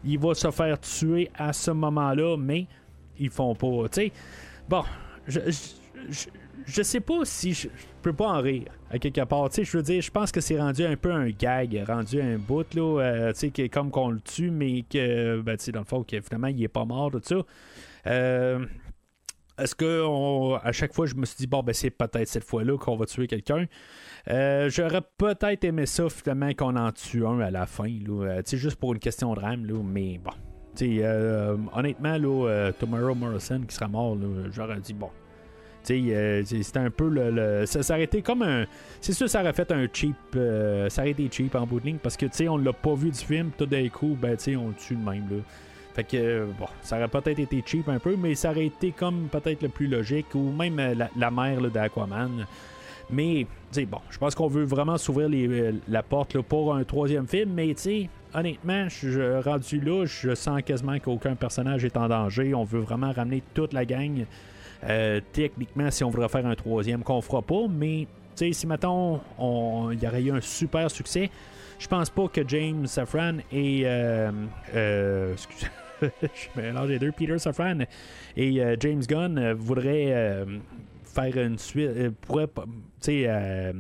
Il 0.05 0.19
va 0.19 0.35
se 0.35 0.51
faire 0.51 0.81
tuer 0.81 1.31
à 1.39 1.53
ce 1.53 1.71
moment-là, 1.71 2.37
mais 2.37 2.67
ils 3.19 3.31
font 3.31 3.55
pas. 3.55 3.89
Tu 3.91 4.03
sais, 4.03 4.13
bon, 4.69 4.83
je, 5.29 5.41
je 6.67 6.83
sais 6.83 7.01
pas 7.01 7.25
si 7.25 7.53
je, 7.55 7.69
peux 8.03 8.13
pas 8.13 8.27
en 8.27 8.41
rire 8.41 8.73
à 8.91 8.99
quelque 8.99 9.25
part. 9.25 9.49
je 9.53 9.77
veux 9.77 9.83
dire, 9.83 10.03
je 10.03 10.11
pense 10.11 10.33
que 10.33 10.41
c'est 10.41 10.59
rendu 10.59 10.85
un 10.85 10.97
peu 10.97 11.13
un 11.13 11.29
gag, 11.31 11.85
rendu 11.87 12.21
un 12.21 12.39
bout, 12.39 12.75
là, 12.75 13.01
euh, 13.01 13.33
tu 13.33 13.51
sais, 13.55 13.69
comme 13.69 13.91
qu'on 13.91 14.11
le 14.11 14.21
tue, 14.21 14.51
mais 14.51 14.83
que, 14.83 15.41
ben, 15.41 15.57
dans 15.73 15.81
le 15.81 15.85
fond, 15.85 16.03
que 16.03 16.21
finalement, 16.21 16.49
il 16.49 16.63
est 16.63 16.69
pas 16.69 16.85
mort, 16.85 17.11
tout 17.11 17.21
ça. 17.23 17.37
Euh, 18.07 18.65
est-ce 19.59 19.75
que 19.75 20.57
à 20.65 20.73
chaque 20.73 20.95
fois, 20.95 21.07
je 21.07 21.15
me 21.15 21.27
suis 21.27 21.37
dit, 21.37 21.47
bon, 21.47 21.63
ben, 21.63 21.75
c'est 21.75 21.91
peut-être 21.91 22.29
cette 22.29 22.45
fois-là 22.45 22.79
qu'on 22.79 22.97
va 22.97 23.07
tuer 23.07 23.27
quelqu'un. 23.27 23.67
Euh, 24.31 24.71
j'aurais 24.71 25.03
peut-être 25.19 25.65
aimé 25.65 25.87
ça, 25.87 26.09
finalement, 26.09 26.53
qu'on 26.55 26.77
en 26.77 26.93
tue 26.93 27.27
un 27.27 27.41
à 27.41 27.51
la 27.51 27.67
fin, 27.67 27.89
là, 27.89 28.43
tu 28.43 28.51
sais, 28.51 28.57
juste 28.57 28.77
pour 28.77 28.93
une 28.95 29.01
question 29.01 29.35
de 29.35 29.41
rame, 29.41 29.67
là, 29.67 29.83
mais 29.85 30.19
bon. 30.19 30.33
honnêtement, 31.75 32.17
là, 32.17 32.73
Tomorrow 32.79 33.15
Morrison 33.15 33.61
qui 33.69 33.75
sera 33.75 33.89
mort, 33.89 34.17
j'aurais 34.53 34.81
dit, 34.81 34.95
bon, 34.95 35.11
euh, 35.11 35.28
c'était 36.45 36.79
un 36.79 36.91
peu 36.91 37.09
le. 37.09 37.65
Ça, 37.67 37.95
aurait 37.95 38.05
été 38.05 38.23
comme 38.23 38.43
un. 38.43 38.67
C'est 39.01 39.13
sûr, 39.13 39.29
ça 39.29 39.41
aurait 39.41 39.53
fait 39.53 39.71
un 39.73 39.87
cheap. 39.93 40.17
Euh, 40.37 40.89
ça 40.89 41.03
aurait 41.03 41.13
été 41.13 41.29
cheap 41.31 41.55
en 41.55 41.67
bout 41.67 41.81
de 41.81 41.87
ligne 41.87 41.99
parce 42.03 42.17
que, 42.17 42.27
tu 42.27 42.33
sais, 42.35 42.49
on 42.49 42.57
l'a 42.57 42.73
pas 42.73 42.95
vu 42.95 43.11
du 43.11 43.19
film, 43.19 43.51
tout 43.57 43.67
d'un 43.67 43.89
coup, 43.89 44.17
ben, 44.21 44.37
tu 44.37 44.45
sais, 44.45 44.57
on 44.57 44.73
tue 44.73 44.97
de 44.97 45.05
même, 45.05 45.25
là. 45.31 45.37
Fait 45.95 46.05
que, 46.05 46.47
bon, 46.59 46.67
ça 46.83 46.97
aurait 46.97 47.09
peut-être 47.09 47.41
été 47.41 47.63
cheap 47.65 47.89
un 47.89 47.99
peu, 47.99 48.17
mais 48.17 48.35
ça 48.35 48.51
aurait 48.51 48.67
été 48.67 48.93
comme 48.93 49.29
peut-être 49.33 49.63
le 49.63 49.69
plus 49.69 49.89
logique, 49.89 50.35
ou 50.35 50.53
même 50.53 50.79
euh, 50.79 50.95
la, 51.17 51.31
mère 51.31 51.61
d'Aquaman. 51.63 52.47
Mais, 53.11 53.47
tu 53.73 53.81
sais, 53.81 53.87
bon, 53.87 54.01
je 54.11 54.19
pense 54.19 54.35
qu'on 54.35 54.49
veut 54.49 54.65
vraiment 54.65 54.99
s'ouvrir 54.99 55.29
la 55.89 56.03
porte 56.03 56.41
pour 56.43 56.75
un 56.75 56.85
troisième 56.85 57.27
film, 57.27 57.51
mais, 57.55 57.75
tu 57.75 57.83
sais, 57.83 58.09
honnêtement, 58.35 58.89
je 58.89 59.43
rendu 59.43 59.81
là, 59.81 60.05
je 60.05 60.35
sens 60.35 60.63
quasiment 60.63 60.99
qu'aucun 60.99 61.35
personnage 61.35 61.85
est 61.85 61.97
en 61.97 62.09
danger. 62.09 62.55
On 62.55 62.65
veut 62.65 62.81
vraiment 62.81 63.13
ramener 63.13 63.43
toute 63.55 63.73
la 63.73 63.85
gang 63.85 64.25
euh, 64.85 65.21
techniquement, 65.33 65.91
si 65.91 66.05
on 66.05 66.11
voudrait 66.11 66.29
faire 66.29 66.47
un 66.47 66.55
troisième, 66.55 67.03
qu'on 67.03 67.21
fera 67.21 67.43
pas, 67.43 67.67
mais 67.69 68.07
si 68.35 68.67
mettons, 68.67 69.21
il 69.93 70.03
y 70.03 70.07
aurait 70.07 70.23
eu 70.23 70.33
un 70.33 70.41
super 70.41 70.91
succès, 70.91 71.31
je 71.79 71.87
pense 71.89 72.11
pas 72.11 72.29
que 72.29 72.47
James 72.47 72.87
Safran 72.87 73.39
et. 73.53 73.83
Euh, 73.85 74.31
euh, 74.75 75.35
je 76.03 76.61
mélange 76.61 76.89
les 76.89 76.99
deux, 77.01 77.11
Peter 77.11 77.39
Safran 77.39 77.81
et 78.37 78.63
James 78.79 79.03
Gunn 79.03 79.53
voudraient 79.55 80.47
faire 81.09 81.47
une 81.47 81.59
suite, 81.59 81.89
euh, 81.89 82.11
pourrait 82.21 82.49
euh, 83.09 83.73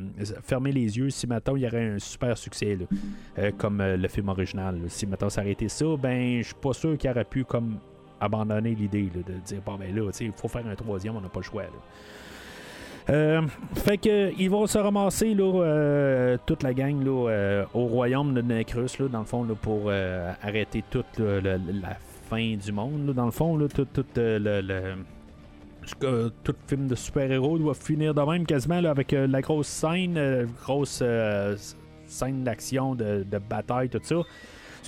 fermer 0.42 0.72
les 0.72 0.98
yeux 0.98 1.10
si 1.10 1.26
maintenant 1.26 1.56
il 1.56 1.62
y 1.62 1.66
aurait 1.66 1.90
un 1.90 1.98
super 1.98 2.36
succès 2.36 2.76
là, 2.76 3.52
comme 3.52 3.82
le 3.82 4.08
film 4.08 4.28
original. 4.28 4.80
Si 4.88 5.06
maintenant 5.06 5.30
ça 5.30 5.42
ça, 5.68 5.84
ben 6.00 6.38
je 6.38 6.46
suis 6.46 6.54
pas 6.54 6.72
sûr 6.72 6.96
qu'il 6.96 7.10
aurait 7.10 7.24
pu 7.24 7.44
comme 7.44 7.78
abandonner 8.20 8.74
l'idée 8.74 9.10
de 9.14 9.32
dire 9.44 9.60
bon 9.64 9.76
ben 9.76 9.94
là, 9.94 10.10
il 10.20 10.32
faut 10.32 10.48
faire 10.48 10.66
un 10.66 10.74
troisième, 10.74 11.16
on 11.16 11.20
n'a 11.20 11.28
pas 11.28 11.40
le 11.40 11.44
choix. 11.44 11.64
fait 13.06 13.98
que 13.98 14.32
ils 14.38 14.50
vont 14.50 14.66
se 14.66 14.78
ramasser 14.78 15.34
là, 15.34 16.36
toute 16.46 16.62
la 16.62 16.74
gang 16.74 17.04
là, 17.04 17.64
au 17.74 17.86
royaume 17.86 18.34
de 18.34 18.42
Necrus, 18.42 19.00
dans 19.00 19.20
le 19.20 19.24
fond, 19.24 19.46
pour 19.60 19.90
arrêter 20.42 20.84
toute 20.90 21.18
la 21.18 21.96
fin 22.28 22.56
du 22.56 22.72
monde. 22.72 23.12
dans 23.14 23.26
le 23.26 23.30
fond, 23.30 23.56
là, 23.56 23.66
tout, 23.68 23.86
le 24.16 24.96
que 25.94 26.30
tout 26.44 26.54
film 26.66 26.86
de 26.86 26.94
super-héros 26.94 27.58
doit 27.58 27.74
finir 27.74 28.14
de 28.14 28.20
même 28.20 28.46
quasiment 28.46 28.76
avec 28.84 29.12
euh, 29.12 29.26
la 29.26 29.40
grosse 29.40 29.68
scène, 29.68 30.16
euh, 30.16 30.46
grosse 30.62 31.00
euh, 31.02 31.56
scène 32.06 32.44
d'action, 32.44 32.94
de, 32.94 33.24
bataille, 33.48 33.88
tout 33.88 34.00
ça. 34.02 34.16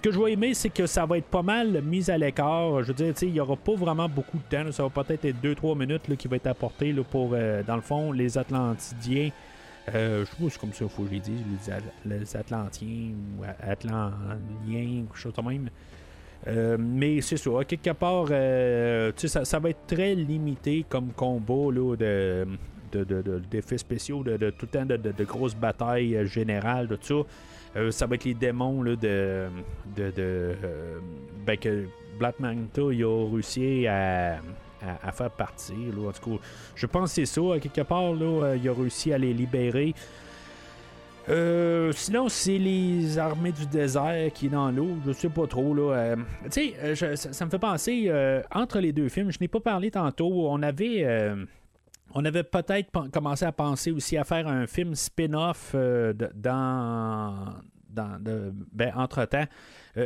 Ce 0.01 0.03
que 0.03 0.13
je 0.13 0.19
vais 0.19 0.33
aimer, 0.33 0.55
c'est 0.55 0.71
que 0.71 0.87
ça 0.87 1.05
va 1.05 1.19
être 1.19 1.27
pas 1.27 1.43
mal 1.43 1.83
mis 1.83 2.11
à 2.11 2.17
l'écart. 2.17 2.83
Je 2.83 2.89
veux 2.89 2.95
dire, 2.95 3.13
il 3.21 3.33
n'y 3.33 3.41
aura 3.41 3.55
pas 3.55 3.75
vraiment 3.75 4.09
beaucoup 4.09 4.39
de 4.39 4.43
temps. 4.57 4.73
Ça 4.73 4.83
va 4.83 4.89
peut-être 4.89 5.27
être 5.27 5.37
2-3 5.45 5.77
minutes 5.77 6.17
qui 6.17 6.27
va 6.27 6.37
être 6.37 6.47
apporté 6.47 6.91
là, 6.91 7.03
pour, 7.05 7.37
dans 7.67 7.77
le 7.77 7.83
fond, 7.83 8.11
les 8.11 8.39
Atlantidiens. 8.39 9.31
je 9.87 10.25
sais 10.25 10.43
pas 10.43 10.49
c'est 10.49 10.59
comme 10.59 10.73
ça 10.73 10.79
qu'il 10.79 10.89
faut 10.89 11.03
que 11.03 11.09
je 11.09 11.15
les 11.15 11.21
dise, 11.21 11.43
les, 12.07 12.35
Atlantiens 12.35 13.11
ou 13.39 13.45
Atlantiens, 13.63 14.15
quelque 14.67 15.17
chose 15.17 15.35
de 15.35 15.43
même. 15.43 15.69
Euh, 16.49 16.77
mais 16.79 17.21
c'est 17.21 17.37
ça, 17.37 17.51
quelque 17.67 17.91
part, 17.91 18.27
euh, 18.31 19.13
ça, 19.17 19.45
ça, 19.45 19.59
va 19.59 19.71
être 19.71 19.87
très 19.87 20.15
limité 20.15 20.87
comme 20.89 21.13
combat 21.13 21.71
là, 21.71 21.97
de, 21.97 22.47
d'effets 23.51 23.77
spéciaux, 23.77 24.23
de, 24.23 24.49
tout 24.51 24.67
le 24.73 24.79
temps 24.79 24.87
de, 24.87 25.25
grosses 25.25 25.55
batailles 25.55 26.17
euh, 26.17 26.25
générales, 26.25 26.89
tout 26.89 26.99
ça. 27.03 27.29
Ça 27.91 28.07
va 28.07 28.15
être 28.17 28.25
les 28.25 28.35
démons 28.35 28.83
de, 28.83 28.97
de, 29.97 30.57
ben, 31.47 31.57
que 31.57 31.87
Black 32.19 32.41
Manta 32.41 32.83
il 32.91 33.05
a 33.05 33.31
réussi 33.31 33.87
à, 33.87 34.41
à, 35.03 35.13
faire 35.13 35.31
partir. 35.31 35.77
En 35.77 36.13
tout 36.13 36.31
cas, 36.31 36.43
je 36.75 36.87
pense 36.87 37.11
que 37.11 37.27
c'est 37.27 37.27
ça. 37.27 37.41
Quelque 37.61 37.83
part, 37.83 38.13
là, 38.13 38.55
il 38.57 38.69
a 38.69 38.73
réussi 38.73 39.13
à 39.13 39.19
les 39.19 39.33
libérer. 39.33 39.95
Euh, 41.29 41.93
sinon, 41.93 42.29
c'est 42.29 42.59
les 42.59 43.19
armées 43.19 43.53
du 43.53 43.67
désert 43.67 44.33
qui 44.33 44.47
est 44.47 44.51
dans 44.51 44.71
l'eau. 44.71 44.97
Je 45.07 45.13
sais 45.13 45.29
pas 45.29 45.47
trop. 45.47 45.77
Euh, 45.79 46.17
tu 46.45 46.51
sais, 46.51 46.75
euh, 46.83 47.17
ça, 47.17 47.45
me 47.45 47.51
fait 47.51 47.59
penser, 47.59 48.13
entre 48.53 48.81
les 48.81 48.93
deux 48.93 49.09
films, 49.09 49.31
je 49.31 49.39
n'ai 49.41 49.49
pas 49.49 49.61
parlé 49.61 49.91
tantôt, 49.91 50.49
on 50.49 50.63
avait... 50.63 51.07
on 52.15 52.25
avait 52.25 52.43
peut-être 52.43 52.91
commencé 53.11 53.45
à 53.45 53.53
penser 53.53 53.91
aussi 53.91 54.17
à 54.17 54.25
faire 54.25 54.49
un 54.49 54.67
film 54.67 54.95
spin-off 54.95 55.75
dans, 56.35 57.35
dans 57.89 58.19
ben, 58.73 58.93
entre-temps, 58.97 59.47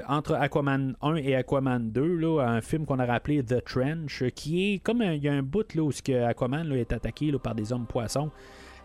entre 0.08 0.34
Aquaman 0.34 0.96
1 1.02 1.16
et 1.16 1.34
Aquaman 1.34 1.90
2, 1.90 2.16
là, 2.16 2.40
un 2.40 2.60
film 2.60 2.86
qu'on 2.86 2.98
a 2.98 3.06
rappelé 3.06 3.42
The 3.42 3.64
Trench, 3.64 4.24
qui 4.34 4.74
est 4.74 4.78
comme 4.78 5.02
il 5.02 5.22
y 5.22 5.28
a 5.28 5.32
un 5.32 5.42
bout 5.42 5.74
là, 5.74 5.82
où 5.82 5.90
Aquaman 6.26 6.68
là, 6.68 6.76
est 6.76 6.92
attaqué 6.92 7.30
là, 7.30 7.38
par 7.38 7.54
des 7.54 7.72
hommes 7.72 7.86
poissons. 7.86 8.30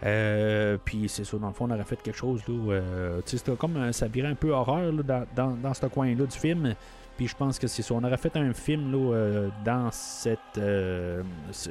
Euh, 0.04 0.78
puis 0.84 1.10
c'est 1.10 1.26
ça, 1.26 1.38
dans 1.38 1.48
le 1.48 1.54
fond, 1.54 1.66
on 1.70 1.74
aurait 1.74 1.84
fait 1.84 2.02
quelque 2.02 2.18
chose. 2.18 2.42
Là, 2.48 2.74
euh, 2.74 3.22
c'était 3.26 3.56
comme 3.56 3.92
ça 3.92 4.08
virait 4.08 4.30
un 4.30 4.36
peu 4.36 4.52
horreur 4.52 4.92
là, 4.92 5.26
dans, 5.36 5.58
dans, 5.58 5.74
ce 5.74 5.86
coin-là 5.88 6.26
du 6.26 6.38
film. 6.38 6.74
Puis 7.18 7.28
je 7.28 7.36
pense 7.36 7.60
que 7.60 7.68
c'est 7.68 7.82
ça. 7.82 7.94
On 7.94 8.04
aurait 8.04 8.18
fait 8.18 8.36
un 8.38 8.54
film 8.54 8.92
là, 8.92 9.14
euh, 9.14 9.50
dans 9.66 9.90
cette. 9.92 10.60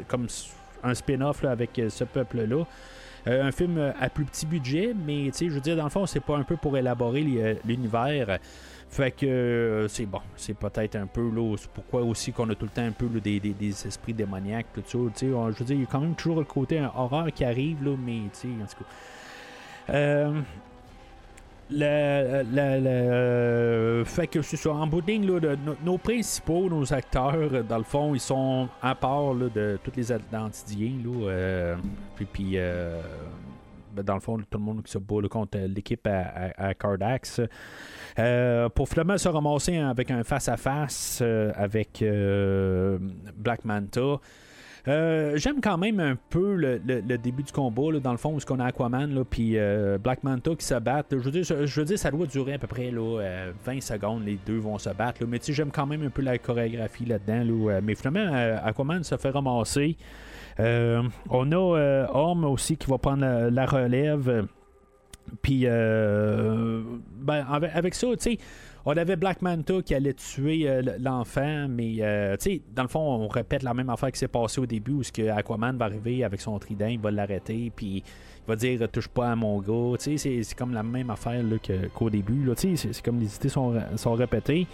comme 0.08 0.26
un 0.82 0.94
spin-off 0.94 1.44
avec 1.44 1.80
ce 1.88 2.04
peuple-là. 2.04 2.64
un 3.26 3.52
film 3.52 3.92
à 3.98 4.08
plus 4.08 4.24
petit 4.24 4.46
budget, 4.46 4.94
mais 5.06 5.30
je 5.38 5.48
veux 5.48 5.60
dire, 5.60 5.76
dans 5.76 5.84
le 5.84 5.90
fond, 5.90 6.06
c'est 6.06 6.20
pas 6.20 6.36
un 6.36 6.44
peu 6.44 6.56
pour 6.56 6.76
élaborer 6.76 7.56
l'univers. 7.64 8.38
Fait 8.90 9.10
que 9.10 9.26
euh, 9.26 9.88
c'est 9.88 10.06
bon, 10.06 10.20
c'est 10.34 10.54
peut-être 10.54 10.96
un 10.96 11.06
peu 11.06 11.30
là, 11.30 11.56
c'est 11.58 11.70
pourquoi 11.70 12.02
aussi 12.02 12.32
qu'on 12.32 12.48
a 12.48 12.54
tout 12.54 12.64
le 12.64 12.70
temps 12.70 12.84
un 12.84 12.90
peu 12.90 13.06
des, 13.20 13.86
esprits 13.86 14.14
démoniaques, 14.14 14.66
tout 14.72 14.82
ça. 14.86 14.98
je 15.20 15.26
veux 15.26 15.64
dire, 15.64 15.76
il 15.76 15.80
y 15.80 15.84
a 15.84 15.86
quand 15.86 16.00
même 16.00 16.14
toujours 16.14 16.38
le 16.38 16.44
côté 16.44 16.82
horreur 16.96 17.26
qui 17.32 17.44
arrive, 17.44 17.84
là, 17.84 17.94
mais 17.98 18.22
tu 18.32 18.48
sais, 18.48 18.48
en 18.48 18.66
tout 18.66 18.82
cas. 18.82 19.92
Euh, 19.94 20.40
le, 21.70 22.44
fait 24.04 24.26
que 24.26 24.42
c'est 24.42 24.56
ça, 24.56 24.70
en 24.70 24.86
bout 24.86 25.02
de 25.02 25.56
nos 25.84 25.98
principaux, 25.98 26.68
nos 26.68 26.92
acteurs, 26.92 27.64
dans 27.64 27.78
le 27.78 27.84
fond, 27.84 28.14
ils 28.14 28.20
sont 28.20 28.68
à 28.82 28.94
part 28.94 29.34
de 29.34 29.78
tous 29.82 29.92
les 29.96 30.12
Atlantidiens. 30.12 30.92
Là, 31.04 31.28
euh, 31.28 31.76
puis, 32.16 32.26
puis 32.26 32.58
ben, 33.98 34.04
dans 34.04 34.14
le 34.14 34.20
fond, 34.20 34.38
tout 34.38 34.58
le 34.58 34.64
monde 34.64 34.82
qui 34.84 34.92
se 34.92 34.98
bat 34.98 35.26
contre 35.28 35.58
l'équipe 35.58 36.06
à, 36.06 36.74
Cardax. 36.74 37.40
Euh, 38.18 38.68
pour 38.68 38.88
finalement 38.88 39.18
se 39.18 39.28
ramasser 39.28 39.76
avec 39.78 40.10
un 40.10 40.22
face-à-face 40.24 41.20
euh, 41.22 41.52
avec 41.56 42.02
euh, 42.02 42.98
Black 43.36 43.64
Manta. 43.64 44.20
J'aime 44.88 45.60
quand 45.62 45.78
même 45.78 46.00
un 46.00 46.16
peu 46.30 46.54
le, 46.54 46.78
début 47.18 47.42
du 47.42 47.52
combat, 47.52 47.98
dans 48.02 48.12
le 48.12 48.18
fond, 48.18 48.34
où 48.34 48.38
on 48.50 48.60
a 48.60 48.66
Aquaman, 48.66 49.24
puis 49.28 49.56
Black 50.02 50.24
Manta 50.24 50.50
qui 50.54 50.64
se 50.64 50.74
battent. 50.74 51.10
Je 51.10 51.16
veux, 51.18 51.84
dire, 51.84 51.98
ça 51.98 52.10
doit 52.10 52.26
durer 52.26 52.54
à 52.54 52.58
peu 52.58 52.66
près 52.66 52.90
là, 52.90 53.20
20 53.64 53.82
secondes, 53.82 54.24
les 54.24 54.38
deux 54.46 54.58
vont 54.58 54.78
se 54.78 54.90
battre. 54.90 55.24
mais 55.26 55.40
j'aime 55.46 55.70
quand 55.70 55.86
même 55.86 56.02
un 56.02 56.10
peu 56.10 56.22
la 56.22 56.38
chorégraphie 56.38 57.04
là-dedans. 57.04 57.80
mais 57.82 57.94
finalement, 57.94 58.58
Aquaman 58.64 59.04
se 59.04 59.16
fait 59.16 59.30
ramasser. 59.30 59.96
Euh, 60.60 61.02
on 61.30 61.52
a 61.52 61.78
euh, 61.78 62.06
Orm 62.08 62.44
aussi 62.44 62.76
qui 62.76 62.90
va 62.90 62.98
prendre 62.98 63.48
la, 63.50 63.66
relève. 63.66 64.46
Puis, 65.42 65.62
euh, 65.64 66.77
ben, 67.28 67.46
avec, 67.74 67.94
ça, 67.94 68.06
tu 68.08 68.16
sais, 68.18 68.38
on 68.84 68.96
avait 68.96 69.16
Black 69.16 69.42
Manta 69.42 69.82
qui 69.82 69.94
allait 69.94 70.14
tuer 70.14 70.68
l'enfant, 70.98 71.66
mais 71.68 71.96
tu 72.40 72.50
sais, 72.50 72.62
dans 72.74 72.82
le 72.82 72.88
fond, 72.88 73.00
on 73.00 73.28
répète 73.28 73.62
la 73.62 73.74
même 73.74 73.90
affaire 73.90 74.10
qui 74.10 74.18
s'est 74.18 74.28
passée 74.28 74.60
au 74.60 74.66
début 74.66 74.92
où 74.92 75.02
ce 75.02 75.12
que 75.12 75.28
Aquaman 75.28 75.76
va 75.76 75.84
arriver 75.86 76.24
avec 76.24 76.40
son 76.40 76.58
trident, 76.58 76.86
il 76.86 76.98
va 76.98 77.10
l'arrêter, 77.10 77.70
puis 77.74 77.98
il 77.98 78.48
va 78.48 78.56
dire 78.56 78.88
touche 78.90 79.08
pas 79.08 79.30
à 79.32 79.36
mon 79.36 79.60
gars. 79.60 79.98
Tu 79.98 80.16
sais, 80.18 80.42
c'est 80.42 80.56
comme 80.56 80.72
la 80.72 80.82
même 80.82 81.10
affaire 81.10 81.42
qu'au 81.94 82.10
début. 82.10 82.50
Tu 82.56 82.76
sais, 82.76 82.92
c'est 82.92 83.04
comme 83.04 83.20
les 83.20 83.36
idées 83.36 83.48
sont, 83.48 83.74
sont 83.96 84.14
répétées. 84.14 84.66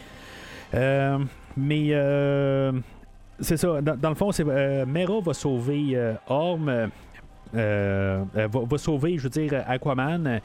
mais 1.56 1.92
c'est 3.40 3.56
ça. 3.56 3.80
Dans, 3.80 4.08
le 4.08 4.14
fond, 4.14 4.32
c'est 4.32 4.44
euh, 4.46 4.86
Mera 4.86 5.20
va 5.20 5.34
sauver 5.34 5.90
euh, 5.94 6.14
Orm. 6.28 6.90
Euh, 7.54 8.24
va, 8.34 8.78
sauver, 8.78 9.16
je 9.18 9.24
veux 9.24 9.28
dire, 9.28 9.62
Aquaman. 9.66 10.40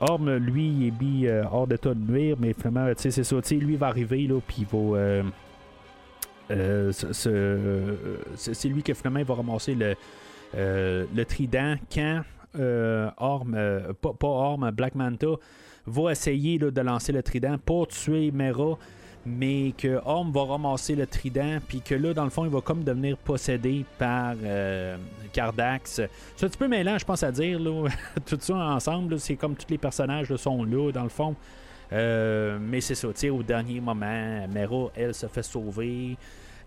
Orm, 0.00 0.36
lui, 0.36 0.68
il 0.68 0.88
est 0.88 1.00
mis 1.00 1.28
hors 1.50 1.66
d'état 1.66 1.94
de 1.94 2.12
nuire, 2.12 2.36
mais 2.38 2.54
finalement, 2.54 2.90
c'est 2.96 3.10
ça. 3.10 3.36
Lui 3.50 3.76
va 3.76 3.88
arriver, 3.88 4.26
là, 4.26 4.40
puis 4.46 4.58
il 4.60 4.66
va. 4.66 5.22
c'est 8.34 8.68
lui 8.68 8.82
qui 8.82 8.94
finalement 8.94 9.22
va 9.22 9.34
ramasser 9.34 9.74
le, 9.74 11.24
trident 11.24 11.76
quand 11.92 12.22
Orm, 13.18 13.56
pas, 14.00 14.12
pas, 14.14 14.70
Black 14.72 14.94
Manta 14.94 15.26
va 15.86 16.12
essayer 16.12 16.58
de 16.58 16.80
lancer 16.80 17.12
le 17.12 17.22
trident 17.22 17.56
pour 17.58 17.88
tuer 17.88 18.30
Mera 18.30 18.78
mais 19.24 19.72
que 19.76 20.00
Orm 20.04 20.32
va 20.32 20.44
ramasser 20.44 20.94
le 20.94 21.06
trident, 21.06 21.58
puis 21.66 21.80
que 21.80 21.94
là, 21.94 22.12
dans 22.12 22.24
le 22.24 22.30
fond, 22.30 22.44
il 22.44 22.50
va 22.50 22.60
comme 22.60 22.82
devenir 22.82 23.16
possédé 23.16 23.84
par 23.98 24.34
euh, 24.42 24.96
Cardax. 25.32 26.02
C'est 26.36 26.46
un 26.46 26.48
petit 26.48 26.58
peu 26.58 26.68
mêlant, 26.68 26.98
je 26.98 27.04
pense 27.04 27.22
à 27.22 27.30
dire, 27.30 27.60
là. 27.60 27.88
tout 28.26 28.38
ça 28.40 28.54
ensemble, 28.54 29.20
c'est 29.20 29.36
comme 29.36 29.54
tous 29.54 29.70
les 29.70 29.78
personnages 29.78 30.34
sont 30.36 30.64
là, 30.64 30.90
dans 30.90 31.04
le 31.04 31.08
fond. 31.08 31.36
Euh, 31.92 32.58
mais 32.60 32.80
c'est 32.80 32.94
ça, 32.94 33.08
au 33.08 33.42
dernier 33.42 33.80
moment, 33.80 34.48
Mera, 34.48 34.90
elle, 34.96 35.14
se 35.14 35.26
fait 35.26 35.42
sauver. 35.42 36.16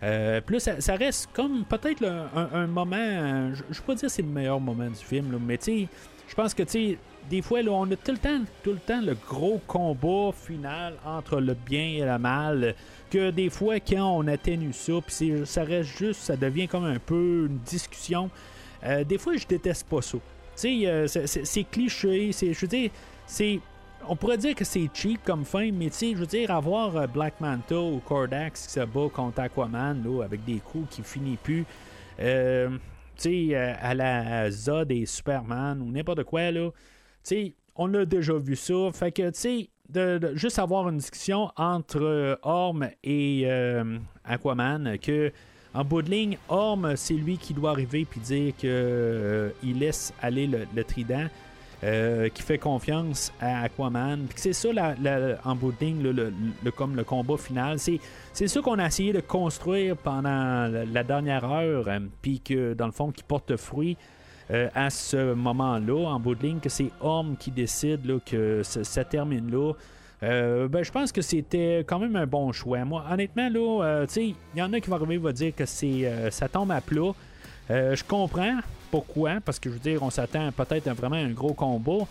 Euh, 0.02 0.40
là, 0.48 0.60
ça, 0.60 0.94
reste 0.94 1.30
comme 1.32 1.64
peut-être 1.64 2.04
un, 2.04 2.66
moment, 2.66 3.52
je 3.52 3.62
ne 3.68 3.86
pas 3.86 3.94
dire 3.94 4.10
c'est 4.10 4.22
le 4.22 4.28
meilleur 4.28 4.60
moment 4.60 4.88
du 4.88 5.04
film, 5.04 5.38
mais 5.44 5.58
tu 5.58 5.64
sais, 5.64 5.88
je 6.28 6.34
pense 6.34 6.54
que 6.54 6.62
tu 6.62 6.70
sais, 6.70 6.98
des 7.28 7.42
fois, 7.42 7.62
là, 7.62 7.72
on 7.72 7.90
a 7.90 7.96
tout 7.96 8.12
le 8.12 8.18
temps, 8.18 8.40
tout 8.62 8.72
le 8.72 8.78
temps 8.78 9.00
le 9.00 9.14
gros 9.14 9.60
combat 9.66 10.32
final 10.32 10.94
entre 11.04 11.40
le 11.40 11.54
bien 11.54 11.86
et 11.86 12.04
le 12.04 12.18
mal. 12.18 12.74
Que 13.10 13.30
des 13.30 13.50
fois, 13.50 13.80
quand 13.80 14.18
on 14.18 14.26
atténue 14.26 14.72
ça, 14.72 14.94
puis 15.04 15.32
ça 15.44 15.64
reste 15.64 15.96
juste, 15.96 16.22
ça 16.22 16.36
devient 16.36 16.68
comme 16.68 16.84
un 16.84 16.98
peu 16.98 17.46
une 17.48 17.58
discussion. 17.58 18.30
Euh, 18.84 19.04
des 19.04 19.18
fois, 19.18 19.36
je 19.36 19.46
déteste 19.46 19.86
pas 19.88 20.02
ça. 20.02 20.18
Tu 20.18 20.22
sais, 20.54 20.86
euh, 20.86 21.06
c'est 21.06 21.64
cliché, 21.64 22.32
c'est, 22.32 22.52
je 22.52 22.60
veux 22.60 22.68
dire, 22.68 22.90
c'est 23.26 23.60
on 24.08 24.14
pourrait 24.14 24.38
dire 24.38 24.54
que 24.54 24.64
c'est 24.64 24.88
cheap 24.94 25.20
comme 25.24 25.44
fin, 25.44 25.72
mais 25.72 25.86
tu 25.86 25.96
sais, 25.96 26.10
je 26.12 26.18
veux 26.18 26.26
dire, 26.26 26.50
avoir 26.52 26.96
euh, 26.96 27.06
Black 27.08 27.40
Manta 27.40 27.78
ou 27.78 27.98
Cordax 27.98 28.66
qui 28.66 28.72
se 28.72 28.80
bat 28.80 29.08
contre 29.12 29.40
Aquaman 29.40 30.02
là, 30.04 30.22
avec 30.22 30.44
des 30.44 30.58
coups 30.58 30.94
qui 30.94 31.02
finissent 31.02 31.40
plus, 31.42 31.64
tu 32.16 32.24
sais, 33.16 33.54
à 33.56 33.94
la 33.94 34.50
Zod 34.50 34.92
et 34.92 35.06
Superman 35.06 35.82
ou 35.82 35.90
n'importe 35.90 36.22
quoi, 36.22 36.50
là, 36.52 36.70
on 37.76 37.94
a 37.94 38.04
déjà 38.04 38.34
vu 38.34 38.56
ça. 38.56 38.90
Fait 38.92 39.12
que, 39.12 39.30
tu 39.30 39.40
sais, 39.40 39.70
de, 39.88 40.32
juste 40.34 40.58
avoir 40.58 40.88
une 40.88 40.98
discussion 40.98 41.50
entre 41.56 42.02
euh, 42.02 42.36
Orm 42.42 42.88
et 43.04 43.42
euh, 43.46 43.98
Aquaman, 44.24 44.98
que 44.98 45.32
en 45.74 45.84
bout 45.84 46.02
de 46.02 46.10
ligne, 46.10 46.38
Orm, 46.48 46.96
c'est 46.96 47.14
lui 47.14 47.36
qui 47.36 47.52
doit 47.52 47.70
arriver 47.70 48.06
puis 48.06 48.18
dire 48.20 48.56
qu'il 48.56 49.52
il 49.62 49.78
laisse 49.78 50.12
aller 50.22 50.46
le, 50.46 50.84
trident. 50.84 51.28
qui 51.82 52.42
fait 52.42 52.56
confiance 52.56 53.30
à 53.38 53.64
Aquaman. 53.64 54.26
C'est 54.36 54.54
ça, 54.54 54.70
en 55.44 55.54
bout 55.54 55.72
de 55.72 55.84
ligne, 55.84 56.02
le, 56.02 56.70
comme 56.70 56.96
le 56.96 57.04
combat 57.04 57.36
final. 57.36 57.78
C'est 57.78 58.48
ça 58.48 58.60
qu'on 58.62 58.78
a 58.78 58.86
essayé 58.86 59.12
de 59.12 59.20
construire 59.20 59.98
pendant 59.98 60.66
la, 60.66 61.04
dernière 61.04 61.44
heure, 61.44 61.86
puis 62.22 62.40
que 62.40 62.72
dans 62.72 62.86
le 62.86 62.92
fond, 62.92 63.12
qui 63.12 63.22
porte 63.22 63.54
fruit. 63.56 63.98
À 64.50 64.90
ce 64.90 65.34
moment-là, 65.34 66.08
en 66.08 66.20
bout 66.20 66.34
de 66.34 66.42
ligne, 66.42 66.60
que 66.60 66.68
c'est 66.68 66.90
Orm 67.00 67.36
qui 67.36 67.50
décide 67.50 68.20
que 68.24 68.62
ça 68.62 69.04
termine 69.04 69.50
là. 69.50 69.72
Euh, 70.22 70.66
ben, 70.68 70.82
je 70.82 70.90
pense 70.90 71.12
que 71.12 71.20
c'était 71.20 71.84
quand 71.86 71.98
même 71.98 72.16
un 72.16 72.26
bon 72.26 72.52
choix. 72.52 72.84
Moi, 72.84 73.04
honnêtement, 73.10 73.48
là, 73.48 73.84
euh, 73.84 74.06
il 74.16 74.34
y 74.54 74.62
en 74.62 74.72
a 74.72 74.80
qui 74.80 74.88
vont 74.88 74.96
arriver 74.96 75.18
vont 75.18 75.30
dire 75.30 75.54
que 75.54 75.66
c'est 75.66 76.06
euh, 76.06 76.30
ça 76.30 76.48
tombe 76.48 76.70
à 76.70 76.80
plat. 76.80 77.12
je 77.68 78.02
comprends 78.04 78.58
pourquoi, 78.90 79.40
parce 79.44 79.58
que 79.58 79.68
je 79.68 79.74
veux 79.74 79.80
dire, 79.80 80.02
on 80.02 80.10
s'attend 80.10 80.50
peut-être 80.52 80.88
à 80.88 80.94
vraiment 80.94 81.16
un 81.16 81.30
gros 81.30 81.52
combat. 81.52 82.06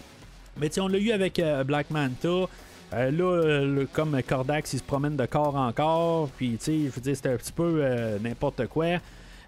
Mais 0.58 0.70
on 0.80 0.88
l'a 0.88 1.00
eu 1.00 1.12
avec 1.12 1.42
Black 1.66 1.90
Manta. 1.90 2.48
là, 2.92 3.86
comme 3.92 4.22
Cordax, 4.24 4.74
il 4.74 4.80
se 4.80 4.84
promène 4.84 5.16
de 5.16 5.26
corps 5.26 5.56
en 5.56 5.72
corps. 5.74 6.30
Puis, 6.38 6.58
je 6.66 6.90
veux 6.90 7.02
dire, 7.02 7.16
c'était 7.16 7.34
un 7.34 7.38
petit 7.38 7.52
peu 7.52 7.84
n'importe 8.22 8.68
quoi. 8.68 9.00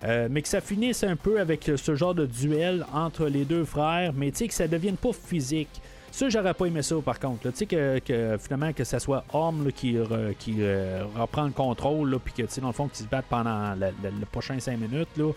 Mais 0.04 0.42
que 0.42 0.48
ça 0.48 0.62
finisse 0.62 1.04
un 1.04 1.16
peu 1.16 1.40
avec 1.40 1.72
ce 1.76 1.96
genre 1.96 2.14
de 2.14 2.26
duel 2.26 2.86
entre 2.94 3.28
les 3.28 3.46
deux 3.46 3.66
frères, 3.66 4.14
mais 4.16 4.32
que 4.32 4.54
ça 4.54 4.68
devienne 4.68 4.98
pas 4.98 5.12
physique. 5.14 5.82
Ça, 6.18 6.30
j'aurais 6.30 6.56
pas 6.56 6.66
aimé 6.66 6.82
ça 6.82 6.96
par 7.06 7.20
contre. 7.20 7.52
Tu 7.52 7.58
sais, 7.58 7.66
que, 7.68 8.38
finalement, 8.40 8.74
que 8.74 8.84
ce 8.84 8.98
soit 8.98 9.24
Homme 9.34 9.72
qui, 9.72 9.98
qui 10.40 10.56
euh, 10.60 11.04
reprend 11.16 11.44
le 11.44 11.52
contrôle, 11.52 12.18
puis 12.26 12.34
que, 12.34 12.42
tu 12.42 12.48
sais, 12.50 12.60
dans 12.60 12.68
le 12.68 12.74
fond, 12.74 12.88
qu'ils 12.88 13.06
se 13.06 13.10
battent 13.10 13.28
pendant 13.30 13.76
le 13.76 14.26
prochain 14.32 14.60
5 14.60 14.80
minutes, 14.80 15.16
là. 15.16 15.32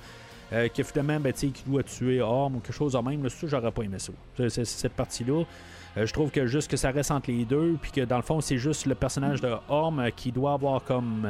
Euh, 0.55 0.69
que 0.69 0.83
finalement, 0.83 1.21
ben, 1.21 1.35
qu'il 1.35 1.53
doit 1.67 1.83
tuer 1.83 2.23
Orm 2.23 2.57
ou 2.57 2.61
quelque 2.61 2.75
chose 2.75 2.95
de 2.95 2.99
même, 2.99 3.23
là, 3.23 3.29
ça, 3.29 3.47
j'aurais 3.47 3.71
pas 3.71 3.83
aimé 3.83 3.99
ça. 3.99 4.13
cette 4.49 4.95
partie-là. 4.95 5.45
Euh, 5.99 6.07
je 6.07 6.13
trouve 6.15 6.31
que 6.31 6.47
juste 6.47 6.71
que 6.71 6.79
ça 6.79 6.91
reste 6.91 7.11
entre 7.11 7.31
les 7.31 7.45
deux, 7.45 7.77
puis 7.81 7.93
que 7.93 8.01
dans 8.01 8.17
le 8.17 8.23
fond, 8.23 8.41
c'est 8.41 8.57
juste 8.57 8.87
le 8.87 8.95
personnage 8.95 9.43
de 9.43 9.53
Orm 9.69 10.03
qui 10.17 10.33
doit 10.33 10.55
avoir 10.55 10.83
comme 10.83 11.29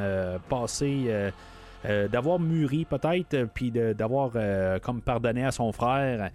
passé. 0.49 1.33
D'avoir 1.85 2.39
mûri 2.39 2.85
peut-être, 2.85 3.49
puis 3.55 3.71
d'avoir 3.71 4.33
comme 4.83 5.01
pardonné 5.01 5.45
à 5.45 5.51
son 5.51 5.73
frère. 5.73 6.31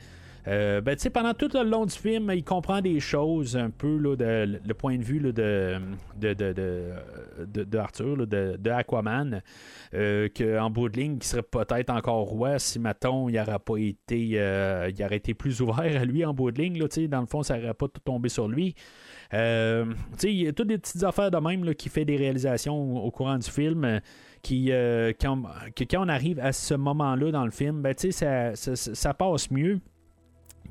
Euh, 0.47 0.79
ben, 0.81 0.95
pendant 1.11 1.33
tout 1.33 1.49
le 1.53 1.63
long 1.63 1.85
du 1.85 1.95
film, 1.95 2.31
il 2.33 2.43
comprend 2.43 2.79
des 2.79 2.99
choses 2.99 3.57
un 3.57 3.71
peu 3.71 3.97
là, 3.97 4.15
de, 4.15 4.59
le 4.63 4.73
point 4.73 4.97
de 4.97 5.03
vue 5.03 5.19
là, 5.19 5.31
de, 5.31 5.79
de, 6.19 6.33
de, 6.33 7.63
de, 7.63 7.77
Arthur, 7.77 8.27
de, 8.27 8.69
Aquaman, 8.69 9.41
euh, 9.95 10.29
qu'en 10.35 10.69
bout 10.69 10.89
de 10.89 10.99
ligne, 10.99 11.17
il 11.19 11.23
serait 11.23 11.41
peut-être 11.41 11.89
encore 11.89 12.25
roi 12.25 12.59
si, 12.59 12.77
Maton 12.77 13.27
il 13.27 13.35
n'aurait 13.35 13.59
pas 13.59 13.77
été, 13.77 14.33
euh, 14.35 14.91
été 14.91 15.33
plus 15.33 15.61
ouvert 15.61 15.99
à 15.99 16.05
lui 16.05 16.23
en 16.23 16.33
bout 16.33 16.51
de 16.51 16.61
ligne. 16.61 16.77
Dans 17.07 17.21
le 17.21 17.27
fond, 17.27 17.41
ça 17.41 17.57
n'aurait 17.57 17.73
pas 17.73 17.87
tout 17.87 18.01
tombé 18.03 18.29
sur 18.29 18.47
lui. 18.47 18.75
Euh, 19.33 19.85
il 20.23 20.43
y 20.43 20.47
a 20.47 20.53
toutes 20.53 20.67
des 20.67 20.77
petites 20.77 21.03
affaires 21.03 21.31
de 21.31 21.37
même 21.37 21.73
qui 21.75 21.89
fait 21.89 22.05
des 22.05 22.17
réalisations 22.17 23.03
au, 23.03 23.11
courant 23.11 23.37
du 23.37 23.49
film. 23.49 24.01
Qui, 24.41 24.71
quand, 25.19 25.41
que 25.75 25.83
quand 25.85 26.05
on 26.05 26.09
arrive 26.09 26.39
à 26.39 26.53
ce 26.53 26.75
moment-là 26.75 27.31
dans 27.31 27.45
le 27.45 27.51
film, 27.51 27.81
ben, 27.81 27.95
ça, 27.97 28.55
ça, 28.55 29.13
passe 29.15 29.49
mieux. 29.49 29.79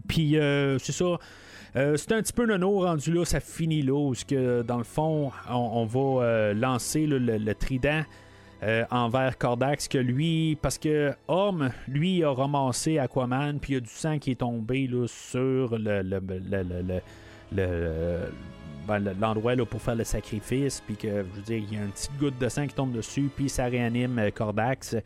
Puis 0.09 0.39
euh, 0.39 0.79
c'est 0.79 0.93
ça. 0.93 1.19
Euh, 1.77 1.97
c'est 1.97 2.13
un 2.13 2.23
petit 2.23 2.33
peu 2.33 2.47
nono 2.47 2.81
rendu 2.81 3.13
là, 3.13 3.25
ça 3.25 3.41
finit 3.41 3.83
là, 3.83 3.95
où 3.95 4.15
que, 4.29 4.63
dans 4.63 4.79
le 4.79 4.85
fond, 4.85 5.33
on, 5.51 5.85
va 5.85 6.25
euh, 6.25 6.55
lancer 6.55 7.07
le, 7.07 7.55
trident 7.55 8.03
envers 8.91 9.37
Cordax, 9.37 9.89
que 9.89 9.99
lui, 9.99 10.57
parce 10.63 10.79
que 10.79 11.13
Homme, 11.27 11.71
lui, 11.89 12.23
a 12.23 12.31
ramassé 12.31 12.99
Aquaman, 12.99 13.59
puis 13.59 13.73
il 13.73 13.75
y 13.75 13.79
a 13.79 13.81
du 13.81 13.91
sang 13.91 14.19
qui 14.19 14.31
est 14.31 14.37
tombé 14.37 14.89
sur 15.07 15.77
le, 15.77 17.01
ben, 17.53 19.15
l'endroit 19.21 19.55
pour 19.69 19.81
faire 19.81 19.95
le 19.95 20.05
sacrifice, 20.05 20.83
puis 20.85 20.97
que, 20.97 21.09
je 21.09 21.37
veux 21.37 21.43
dire, 21.43 21.59
il 21.59 21.75
y 21.75 21.81
a 21.81 21.85
une 21.85 21.91
petite 21.91 22.17
goutte 22.19 22.39
de 22.39 22.49
sang 22.49 22.67
qui 22.67 22.75
tombe 22.75 22.93
dessus, 22.93 23.31
puis 23.35 23.49
ça 23.49 23.65
réanime 23.65 24.31
Cordax. 24.35 24.97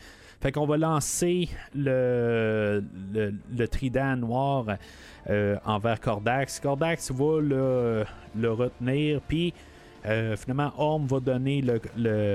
Fait 0.40 0.52
qu'on 0.52 0.66
va 0.66 0.76
lancer 0.76 1.48
le, 1.74 2.82
le, 3.12 3.68
trident 3.68 4.16
noir 4.16 4.66
euh, 5.28 5.56
envers 5.64 6.00
Cordax. 6.00 6.60
Cordax 6.60 7.10
va 7.10 7.40
le, 7.40 8.04
le 8.36 8.52
retenir, 8.52 9.20
puis 9.22 9.52
euh, 10.06 10.36
finalement, 10.36 10.72
Orm 10.78 11.06
va 11.06 11.20
donner 11.20 11.60
le, 11.60 11.80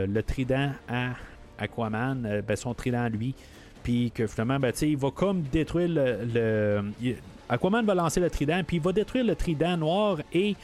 le 0.05 0.21
trident 0.21 0.71
à 0.89 1.11
Aquaman, 1.57 2.25
euh, 2.25 2.41
ben, 2.41 2.55
son 2.55 2.73
trident 2.73 3.03
à 3.03 3.09
lui. 3.09 3.33
Puis 3.83 4.11
que 4.11 4.27
finalement, 4.27 4.59
ben, 4.59 4.73
il 4.81 4.97
va 4.97 5.11
comme 5.11 5.41
détruire 5.43 5.89
le, 5.89 6.81
Aquaman 7.53 7.85
va 7.85 7.95
lancer 7.95 8.19
le 8.19 8.29
trident, 8.29 8.61
puis 8.65 8.77
il 8.77 8.81
va 8.81 8.91
détruire 8.91 9.23
le 9.23 9.35
trident 9.35 9.77
noir 9.77 10.17
et 10.33 10.55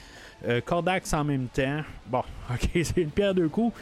Cordax 0.65 1.13
en 1.13 1.25
même 1.25 1.47
temps. 1.47 1.81
Bon, 2.07 2.23
ok, 2.49 2.69
c'est 2.73 2.97
une 2.97 3.11
pierre 3.11 3.33
deux 3.33 3.49
coups. 3.49 3.73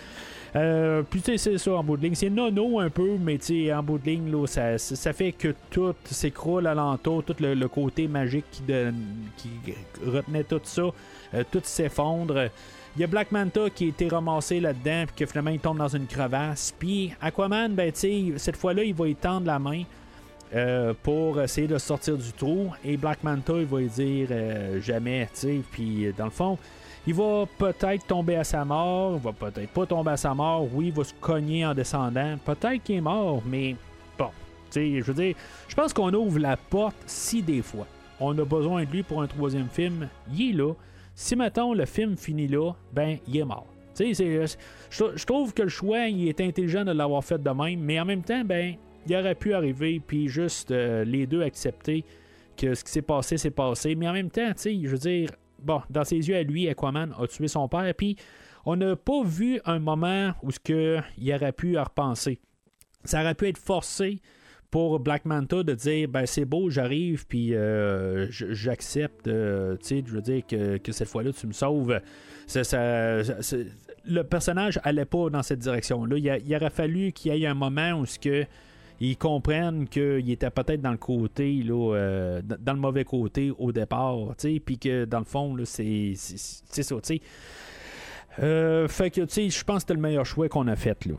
Euh, 0.55 1.03
puis 1.03 1.21
tu 1.21 1.31
sais, 1.31 1.37
c'est 1.37 1.57
ça 1.57 1.73
en 1.73 1.83
bout 1.83 1.97
de 1.97 2.03
ligne. 2.03 2.15
C'est 2.15 2.29
nono 2.29 2.79
un 2.79 2.89
peu, 2.89 3.17
mais 3.19 3.37
tu 3.37 3.65
sais, 3.65 3.73
en 3.73 3.83
bout 3.83 3.99
de 3.99 4.05
ligne, 4.05 4.31
là, 4.31 4.45
ça, 4.47 4.77
ça 4.77 5.13
fait 5.13 5.31
que 5.31 5.53
tout 5.69 5.93
s'écroule 6.05 6.67
alentour, 6.67 7.23
tout 7.23 7.35
le, 7.39 7.67
côté 7.67 8.07
magique 8.07 8.45
qui, 8.51 8.63
retenait 10.05 10.43
tout 10.43 10.61
ça, 10.63 10.83
euh, 11.33 11.43
tout 11.51 11.61
s'effondre. 11.63 12.49
Il 12.95 13.01
y 13.01 13.03
a 13.03 13.07
Black 13.07 13.31
Manta 13.31 13.69
qui 13.69 13.85
a 13.85 13.87
été 13.89 14.07
ramassé 14.07 14.59
là-dedans, 14.59 15.03
puis 15.05 15.15
que 15.17 15.25
finalement 15.25 15.51
il 15.51 15.59
tombe 15.59 15.77
dans 15.77 15.95
une 15.95 16.07
crevasse. 16.07 16.73
Puis 16.77 17.13
Aquaman, 17.21 17.73
ben 17.73 17.91
tu 17.91 17.99
sais, 17.99 18.33
cette 18.37 18.57
fois-là, 18.57 18.83
il 18.83 18.95
va 18.95 19.07
y 19.07 19.15
tendre 19.15 19.45
la 19.45 19.59
main. 19.59 19.83
Euh, 20.55 20.93
pour 21.03 21.41
essayer 21.41 21.67
de 21.67 21.77
sortir 21.77 22.17
du 22.17 22.31
trou 22.31 22.71
et 22.85 22.95
Black 22.95 23.21
Manta 23.21 23.51
il 23.57 23.65
va 23.65 23.81
dire 23.81 24.29
jamais 24.81 25.27
tu 25.37 25.61
puis 25.69 26.13
dans 26.17 26.23
le 26.23 26.31
fond 26.31 26.57
il 27.07 27.13
va 27.13 27.45
peut-être 27.57 28.05
tomber 28.05 28.35
à 28.35 28.43
sa 28.43 28.65
mort, 28.65 29.13
il 29.15 29.21
va 29.23 29.31
peut-être 29.31 29.69
pas 29.69 29.85
tomber 29.85 30.11
à 30.11 30.17
sa 30.17 30.33
mort. 30.33 30.67
Oui, 30.73 30.87
il 30.87 30.93
va 30.93 31.05
se 31.05 31.13
cogner 31.21 31.65
en 31.65 31.73
descendant. 31.73 32.37
Peut-être 32.43 32.83
qu'il 32.83 32.97
est 32.97 33.01
mort, 33.01 33.41
mais 33.45 33.77
bon. 34.17 34.29
Tu 34.69 34.71
sais, 34.71 35.01
je 35.01 35.05
veux 35.05 35.23
dire, 35.23 35.35
je 35.69 35.73
pense 35.73 35.93
qu'on 35.93 36.13
ouvre 36.13 36.37
la 36.37 36.57
porte 36.57 36.97
si 37.05 37.41
des 37.41 37.61
fois 37.61 37.87
on 38.19 38.37
a 38.37 38.43
besoin 38.43 38.83
de 38.83 38.91
lui 38.91 39.03
pour 39.03 39.21
un 39.21 39.27
troisième 39.27 39.69
film, 39.69 40.09
il 40.33 40.49
est 40.49 40.53
là. 40.53 40.73
Si 41.15 41.37
maintenant 41.37 41.73
le 41.73 41.85
film 41.85 42.17
finit 42.17 42.49
là, 42.49 42.73
ben 42.91 43.17
il 43.25 43.37
est 43.37 43.45
mort. 43.45 43.67
Tu 43.95 44.13
sais, 44.13 44.45
je, 44.89 45.25
trouve 45.25 45.53
que 45.53 45.63
le 45.63 45.69
choix, 45.69 46.07
il 46.07 46.27
est 46.27 46.41
intelligent 46.41 46.83
de 46.83 46.91
l'avoir 46.91 47.23
fait 47.23 47.41
de 47.41 47.49
même, 47.49 47.79
mais 47.79 47.99
en 47.99 48.05
même 48.05 48.21
temps, 48.21 48.43
ben, 48.43 48.75
il 49.07 49.15
aurait 49.15 49.35
pu 49.35 49.53
arriver, 49.53 50.01
puis 50.05 50.27
juste 50.27 50.71
euh, 50.71 51.03
les 51.03 51.27
deux 51.27 51.41
accepter 51.41 52.03
que 52.55 52.73
ce 52.73 52.83
qui 52.83 52.91
s'est 52.91 53.01
passé, 53.01 53.37
s'est 53.37 53.51
passé. 53.51 53.95
Mais 53.95 54.07
en 54.07 54.13
même 54.13 54.31
temps, 54.31 54.51
je 54.57 54.87
veux 54.87 54.97
dire, 54.97 55.29
bon, 55.59 55.81
dans 55.89 56.03
ses 56.03 56.27
yeux 56.27 56.35
à 56.35 56.43
lui, 56.43 56.67
Aquaman 56.67 57.13
a 57.17 57.27
tué 57.27 57.47
son 57.47 57.67
père, 57.67 57.93
puis 57.95 58.17
on 58.65 58.75
n'a 58.75 58.95
pas 58.95 59.23
vu 59.23 59.61
un 59.65 59.79
moment 59.79 60.33
où 60.43 60.51
ce 60.51 60.59
que 60.59 60.99
il 61.17 61.33
aurait 61.33 61.53
pu 61.53 61.77
repenser. 61.77 62.39
Ça 63.03 63.21
aurait 63.21 63.35
pu 63.35 63.47
être 63.47 63.57
forcé 63.57 64.19
pour 64.69 64.99
Black 64.99 65.25
Manta 65.25 65.63
de 65.63 65.73
dire 65.73 66.09
ben 66.09 66.25
c'est 66.25 66.45
beau, 66.45 66.69
j'arrive, 66.69 67.25
puis 67.27 67.55
euh, 67.55 68.27
j'accepte, 68.29 69.27
euh, 69.27 69.77
tu 69.77 69.85
sais, 69.85 70.03
je 70.05 70.11
veux 70.11 70.21
dire 70.21 70.45
que, 70.45 70.91
cette 70.91 71.07
fois-là 71.07 71.31
tu 71.31 71.47
me 71.47 71.53
sauves. 71.53 71.99
le 74.05 74.21
personnage 74.23 74.79
allait 74.83 75.05
pas 75.05 75.29
dans 75.29 75.43
cette 75.43 75.59
direction-là. 75.59 76.17
Il, 76.17 76.55
aurait 76.55 76.69
fallu 76.69 77.13
qu'il 77.13 77.33
y 77.35 77.43
ait 77.43 77.47
un 77.47 77.53
moment 77.53 77.93
où 77.93 78.05
ce 78.05 78.19
que 78.19 78.45
ils 78.99 79.17
comprennent 79.17 79.87
qu'il 79.87 80.29
était 80.29 80.49
peut-être 80.49 80.81
dans 80.81 80.91
le 80.91 80.97
côté, 80.97 81.53
là, 81.63 81.95
euh, 81.95 82.41
dans 82.41 82.73
le 82.73 82.79
mauvais 82.79 83.03
côté 83.03 83.51
au 83.57 83.71
départ, 83.71 84.35
puis 84.65 84.77
que 84.77 85.05
dans 85.05 85.19
le 85.19 85.25
fond, 85.25 85.55
c'est 85.65 86.13
ça. 86.15 86.95
Euh, 88.39 88.87
fait 88.87 89.09
que, 89.09 89.21
je 89.21 89.63
pense 89.63 89.75
que 89.75 89.79
c'était 89.81 89.93
le 89.93 89.99
meilleur 89.99 90.25
choix 90.25 90.49
qu'on 90.49 90.67
a 90.67 90.75
fait, 90.75 91.05
là. 91.05 91.15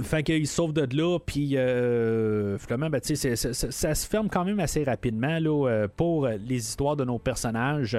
Fait 0.00 0.22
qu'il 0.22 0.46
sauve 0.46 0.72
de 0.72 0.96
là, 0.96 1.18
puis 1.18 1.52
euh, 1.56 2.56
ben, 2.68 3.00
ça, 3.02 3.94
se 3.94 4.06
ferme 4.06 4.28
quand 4.30 4.44
même 4.44 4.58
assez 4.58 4.84
rapidement 4.84 5.38
là, 5.38 5.68
euh, 5.68 5.88
pour 5.94 6.26
les 6.26 6.56
histoires 6.56 6.96
de 6.96 7.04
nos 7.04 7.18
personnages, 7.18 7.98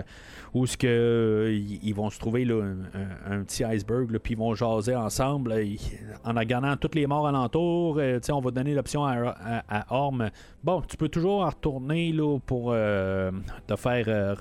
où 0.55 0.65
ce 0.65 0.75
que, 0.75 0.87
euh, 0.87 1.59
ils 1.83 1.93
vont 1.93 2.09
se 2.09 2.17
trouver 2.17 2.45
là, 2.45 2.63
un, 3.29 3.43
petit 3.43 3.63
iceberg, 3.63 4.17
puis 4.17 4.33
ils 4.33 4.37
vont 4.37 4.55
jaser 4.55 4.95
ensemble, 4.95 5.53
en 6.23 6.33
regardant 6.33 6.75
toutes 6.77 6.95
les 6.95 7.05
morts 7.05 7.27
alentour. 7.27 7.99
on 8.29 8.39
va 8.41 8.51
donner 8.51 8.73
l'option 8.73 9.05
à, 9.05 9.35
à, 9.69 9.85
Orm. 9.93 10.29
Bon, 10.63 10.81
tu 10.81 10.97
peux 10.97 11.09
toujours 11.09 11.45
retourner 11.45 12.11
là, 12.11 12.39
pour 12.39 12.71
te 12.71 13.75
faire 13.75 14.35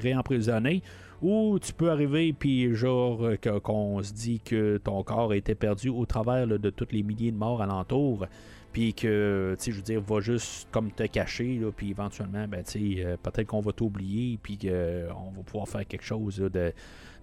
réemprisonner. 0.00 0.82
Ou 1.24 1.58
tu 1.58 1.72
peux 1.72 1.90
arriver, 1.90 2.34
puis 2.34 2.74
genre, 2.74 3.24
euh, 3.24 3.36
qu'on 3.36 4.02
se 4.02 4.12
dit 4.12 4.40
que 4.40 4.76
ton 4.76 5.02
corps 5.02 5.32
été 5.32 5.54
perdu 5.54 5.88
au 5.88 6.04
travers 6.04 6.46
de 6.46 6.68
tous 6.68 6.88
les 6.90 7.02
milliers 7.02 7.32
de 7.32 7.36
morts 7.38 7.62
alentour. 7.62 8.26
Puis 8.74 8.92
que, 8.92 9.54
tu 9.56 9.64
sais, 9.64 9.70
je 9.72 9.76
veux 9.78 9.82
dire, 9.82 10.02
va 10.02 10.20
juste 10.20 10.68
comme 10.70 10.92
te 10.92 11.04
cacher, 11.04 11.56
là, 11.58 11.70
puis 11.74 11.88
éventuellement, 11.88 12.46
ben, 12.46 12.62
tu 12.62 12.96
sais, 12.96 13.06
euh, 13.06 13.16
peut-être 13.16 13.46
qu'on 13.46 13.62
va 13.62 13.72
t'oublier, 13.72 14.38
puis 14.42 14.58
qu'on 14.58 15.30
va 15.30 15.42
pouvoir 15.46 15.66
faire 15.66 15.86
quelque 15.86 16.04
chose 16.04 16.36
de, 16.36 16.74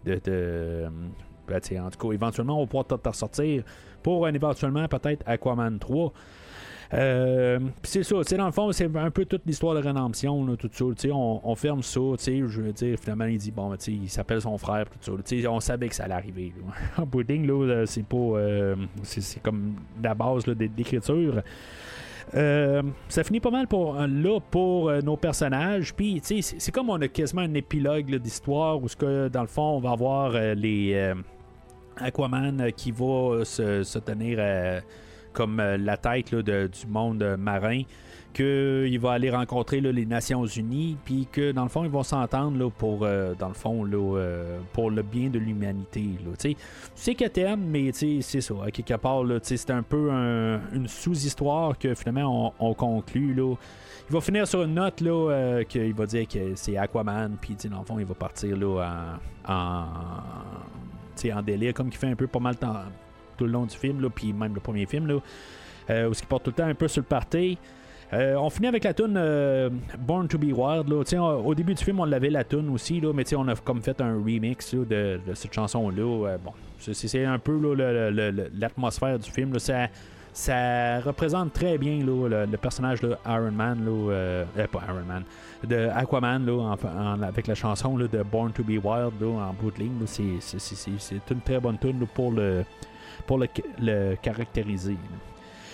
de, 0.04 0.90
Ben, 1.48 1.62
en 1.80 1.92
tout 1.92 2.08
cas, 2.08 2.12
éventuellement, 2.12 2.58
on 2.58 2.62
va 2.62 2.68
pouvoir 2.68 2.88
te 2.88 3.08
ressortir 3.08 3.64
pour 4.02 4.26
un 4.26 4.34
éventuellement 4.34 4.88
peut-être 4.88 5.22
Aquaman 5.28 5.78
3. 5.78 6.12
Euh, 6.94 7.60
c'est 7.84 8.04
ça, 8.04 8.16
dans 8.38 8.46
le 8.46 8.52
fond, 8.52 8.72
c'est 8.72 8.94
un 8.96 9.12
peu 9.12 9.26
toute 9.26 9.44
l'histoire 9.46 9.76
de 9.76 9.80
rédemption, 9.80 10.56
tout 10.58 10.70
ça. 10.74 11.08
On, 11.10 11.42
on 11.44 11.56
ferme 11.56 11.82
ça, 11.84 12.00
je 12.20 12.62
veux 12.62 12.74
dire, 12.74 12.98
finalement, 13.00 13.26
il 13.26 13.38
dit, 13.38 13.52
bon, 13.52 13.74
il 13.88 14.10
s'appelle 14.10 14.42
son 14.42 14.58
frère, 14.58 14.86
tout 14.90 15.18
ça. 15.24 15.50
On 15.50 15.60
savait 15.60 15.88
que 15.88 15.96
ça 15.96 16.04
allait 16.04 16.16
arriver. 16.16 16.54
en 16.98 17.06
bout 17.06 17.26
là, 17.28 17.86
c'est 17.86 18.06
pas. 18.06 18.18
Euh, 18.18 18.76
c'est 19.04 19.42
comme 19.42 19.76
la 20.04 20.14
base 20.14 20.46
d'écriture. 20.46 21.42
Euh, 22.34 22.82
ça 23.10 23.24
finit 23.24 23.42
pas 23.42 23.52
mal 23.52 23.68
pour 23.68 23.96
là 23.96 24.40
pour 24.52 24.92
nos 25.04 25.18
personnages. 25.18 25.94
Puis, 25.94 26.22
c'est 26.24 26.72
comme 26.72 26.90
on 26.90 27.02
a 27.02 27.08
quasiment 27.08 27.42
un 27.42 27.54
épilogue 27.54 28.16
d'histoire 28.18 28.82
où, 28.82 28.88
que, 28.88 29.30
dans 29.30 29.42
le 29.42 29.48
fond, 29.48 29.78
on 29.78 29.80
va 29.80 29.92
avoir 29.92 30.32
les 30.32 31.14
Aquaman 31.98 32.72
qui 32.74 32.92
va 32.92 33.44
se, 33.44 33.84
se 33.84 34.00
tenir 34.00 34.40
comme 35.34 35.60
euh, 35.60 35.78
la 35.78 35.98
tête 35.98 36.34
du 36.34 36.88
monde 36.88 37.36
marin, 37.38 37.82
qu'il 38.34 39.00
va 39.00 39.12
aller 39.12 39.30
rencontrer 39.30 39.82
les 39.82 40.06
Nations 40.06 40.46
Unies, 40.46 40.98
puis 41.04 41.28
que 41.30 41.52
dans 41.52 41.64
le 41.64 41.70
fond, 41.70 41.84
ils 41.84 41.90
vont 41.90 42.04
s'entendre 42.04 42.72
pour, 42.72 43.04
euh, 43.04 43.34
le 43.34 43.98
euh, 43.98 44.60
pour 44.72 44.90
le 44.90 45.02
bien 45.02 45.30
de 45.30 45.38
l'humanité. 45.38 46.12
Tu 46.40 46.56
sais 46.96 47.16
que 47.16 47.26
t'aimes, 47.26 47.66
mais 47.68 47.92
c'est 47.92 48.22
ça. 48.22 48.54
À 48.66 48.72
quelque 48.72 48.94
part, 48.96 49.24
c'est 49.44 49.70
un 49.70 49.84
peu 49.84 50.10
une 50.74 50.88
sous-histoire 50.88 51.78
que 51.78 51.94
finalement 51.94 52.54
on, 52.60 52.74
conclut. 52.74 53.34
Là. 53.34 53.56
Il 54.10 54.14
va 54.14 54.22
finir 54.22 54.48
sur 54.48 54.64
une 54.64 54.76
note 54.76 55.02
là, 55.02 55.64
qu'il 55.68 55.94
va 55.94 56.06
dire 56.06 56.28
que 56.28 56.56
c'est 56.56 56.78
Aquaman, 56.78 57.36
puis 57.40 57.58
dans 57.70 57.80
le 57.80 57.86
fond, 57.86 58.00
il 58.00 58.06
va 58.06 58.16
partir 58.16 58.56
là, 58.56 59.20
en, 59.46 59.54
en, 59.54 61.38
en 61.38 61.42
délire, 61.42 61.74
comme 61.74 61.88
il 61.88 61.98
fait 61.98 62.08
un 62.08 62.16
peu 62.16 62.28
pas 62.28 62.40
mal 62.40 62.56
de 62.56 62.60
temps 62.60 62.76
tout 63.42 63.48
le 63.48 63.54
long 63.54 63.66
du 63.66 63.76
film, 63.76 64.08
puis 64.14 64.34
même 64.34 64.54
le 64.54 64.60
premier 64.60 64.86
film, 64.86 65.08
là, 65.08 65.16
euh, 65.90 66.10
où 66.10 66.14
il 66.14 66.28
porte 66.28 66.44
tout 66.44 66.52
le 66.52 66.56
temps 66.56 66.70
un 66.70 66.76
peu 66.76 66.88
sur 66.88 67.02
le 67.02 67.08
party. 67.08 67.58
Euh, 68.14 68.36
on 68.36 68.50
finit 68.50 68.68
avec 68.68 68.84
la 68.84 68.94
tune 68.94 69.16
euh, 69.18 69.70
Born 69.98 70.28
to 70.28 70.38
Be 70.38 70.52
Wild. 70.54 70.90
Là. 70.90 71.22
au 71.24 71.56
début 71.56 71.74
du 71.74 71.84
film, 71.84 72.02
on 72.02 72.06
l'avait 72.06 72.30
la 72.30 72.44
tune 72.44 72.70
aussi, 72.70 73.00
là, 73.00 73.14
mais 73.14 73.24
on 73.36 73.48
a 73.48 73.56
comme 73.56 73.82
fait 73.82 74.00
un 74.02 74.16
remix 74.16 74.76
de, 74.76 75.20
cette 75.34 75.54
chanson-là. 75.54 76.38
bon, 76.38 76.52
c'est 76.78 77.26
un 77.26 77.40
peu 77.40 77.58
l'atmosphère 78.60 79.18
du 79.18 79.32
film. 79.32 79.58
Ça, 79.60 79.88
ça 80.34 81.00
représente 81.00 81.54
très 81.54 81.78
bien 81.78 82.00
le, 82.06 82.46
personnage 82.58 83.00
de 83.00 83.16
Iron 83.26 83.52
Man, 83.52 83.80
pas 84.72 84.82
Iron 84.88 85.06
Man, 85.08 85.24
de 85.64 85.88
Aquaman 85.96 86.48
avec 87.24 87.48
la 87.48 87.56
chanson 87.56 87.98
de 87.98 88.24
Born 88.24 88.52
to 88.52 88.64
Be 88.64 88.84
Wild 88.84 89.14
en 89.24 89.54
bout. 89.54 89.74
C'est 90.06 91.32
une 91.32 91.42
très 91.42 91.60
bonne 91.62 91.78
tune 91.80 92.06
pour 92.14 92.34
le 92.34 92.66
pour 93.26 93.40
le, 93.40 94.16
caractériser. 94.16 94.98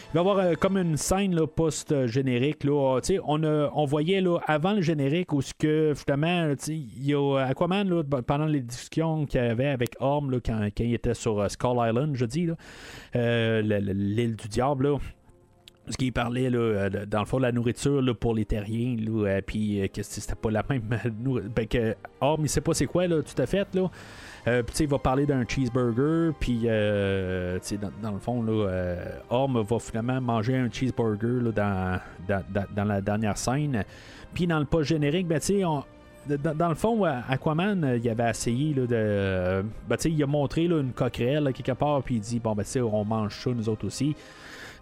Il 0.09 0.13
va 0.13 0.19
y 0.19 0.21
avoir 0.21 0.39
euh, 0.39 0.53
comme 0.53 0.77
une 0.77 0.95
scène 0.95 1.37
post-générique. 1.47 2.63
Là, 2.63 3.01
on, 3.25 3.43
on 3.43 3.85
voyait 3.85 4.21
là, 4.21 4.39
avant 4.47 4.71
le 4.71 4.81
générique 4.81 5.33
où 5.33 5.41
ce 5.41 5.53
que 5.53 5.93
il 6.69 7.05
y 7.05 7.13
a 7.13 7.39
Aquaman 7.39 7.89
là, 7.89 8.03
pendant 8.25 8.45
les 8.45 8.61
discussions 8.61 9.25
qu'il 9.25 9.41
y 9.41 9.43
avait 9.43 9.67
avec 9.67 9.97
Orm 9.99 10.31
quand, 10.43 10.69
quand, 10.77 10.83
il 10.83 10.93
était 10.93 11.13
sur 11.13 11.41
euh, 11.41 11.49
Skull 11.49 11.77
Island, 11.77 12.15
je 12.15 12.25
dis, 12.25 12.47
euh, 13.17 13.61
l'île 13.61 14.37
du 14.37 14.47
diable. 14.47 14.87
Là, 14.87 14.97
ce 15.89 15.97
qu'il 15.97 16.13
parlait 16.13 16.49
là, 16.49 16.89
dans 16.89 17.19
le 17.19 17.25
fond 17.25 17.37
de 17.37 17.43
la 17.43 17.51
nourriture 17.51 18.01
là, 18.01 18.13
pour 18.13 18.33
les 18.33 18.45
terriens, 18.45 18.95
là, 18.97 19.41
puis 19.41 19.89
que 19.93 20.03
c'était 20.03 20.35
pas 20.35 20.51
la 20.51 20.63
même 20.69 20.81
ben, 21.55 21.95
Orm, 22.21 22.41
il 22.43 22.49
sait 22.49 22.61
pas 22.61 22.73
c'est 22.73 22.87
quoi 22.87 23.07
là, 23.07 23.21
tout 23.21 23.41
à 23.41 23.45
fait 23.45 23.67
là. 23.75 23.89
Euh, 24.47 24.63
il 24.79 24.87
va 24.87 24.97
parler 24.97 25.25
d'un 25.25 25.43
cheeseburger, 25.45 26.31
puis 26.39 26.61
euh, 26.65 27.59
dans, 27.81 27.91
dans, 28.01 28.11
le 28.11 28.19
fond, 28.19 28.41
là, 28.41 28.51
euh, 28.69 29.05
Orm 29.29 29.61
va 29.61 29.79
finalement 29.79 30.21
manger 30.21 30.55
un 30.55 30.69
cheeseburger 30.71 31.41
là, 31.41 31.51
dans, 32.27 32.45
dans, 32.73 32.83
la 32.85 33.01
dernière 33.01 33.37
scène. 33.37 33.83
Puis 34.33 34.47
dans 34.47 34.59
le 34.59 34.65
post-générique, 34.65 35.27
ben, 35.27 35.41
on, 35.65 35.83
dans, 36.37 36.69
le 36.69 36.75
fond, 36.75 37.03
Aquaman, 37.03 37.99
il 38.01 38.09
avait 38.09 38.29
essayé 38.29 38.73
là, 38.73 38.85
de. 38.85 39.65
Ben, 39.89 39.97
il 40.05 40.23
a 40.23 40.27
montré 40.27 40.63
une 40.63 40.93
coquerelle 40.93 41.51
quelque 41.53 41.77
part, 41.77 42.01
puis 42.03 42.15
il 42.15 42.21
dit 42.21 42.39
Bon, 42.39 42.55
ben, 42.55 42.63
on 42.83 43.03
mange 43.03 43.37
ça, 43.37 43.49
nous 43.49 43.67
autres 43.67 43.85
aussi. 43.85 44.15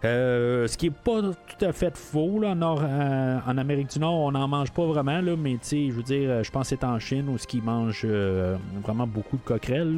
Euh, 0.04 0.66
ce 0.66 0.76
qui 0.76 0.86
est 0.86 0.90
pas 0.90 1.20
tout 1.22 1.64
à 1.64 1.72
fait 1.72 1.96
faux. 1.96 2.40
Là, 2.40 2.50
en, 2.50 2.76
euh, 2.82 3.38
en 3.46 3.58
Amérique 3.58 3.90
du 3.90 3.98
Nord, 3.98 4.14
on 4.14 4.32
n'en 4.32 4.48
mange 4.48 4.70
pas 4.72 4.84
vraiment, 4.84 5.20
là, 5.20 5.36
mais 5.36 5.58
je 5.62 5.92
veux 5.92 6.02
dire, 6.02 6.42
je 6.42 6.50
pense 6.50 6.70
que 6.70 6.76
c'est 6.76 6.84
en 6.84 6.98
Chine 6.98 7.28
où 7.28 7.36
ils 7.52 7.62
mangent 7.62 8.02
euh, 8.04 8.56
vraiment 8.82 9.06
beaucoup 9.06 9.36
de 9.36 9.42
coquerelles. 9.42 9.96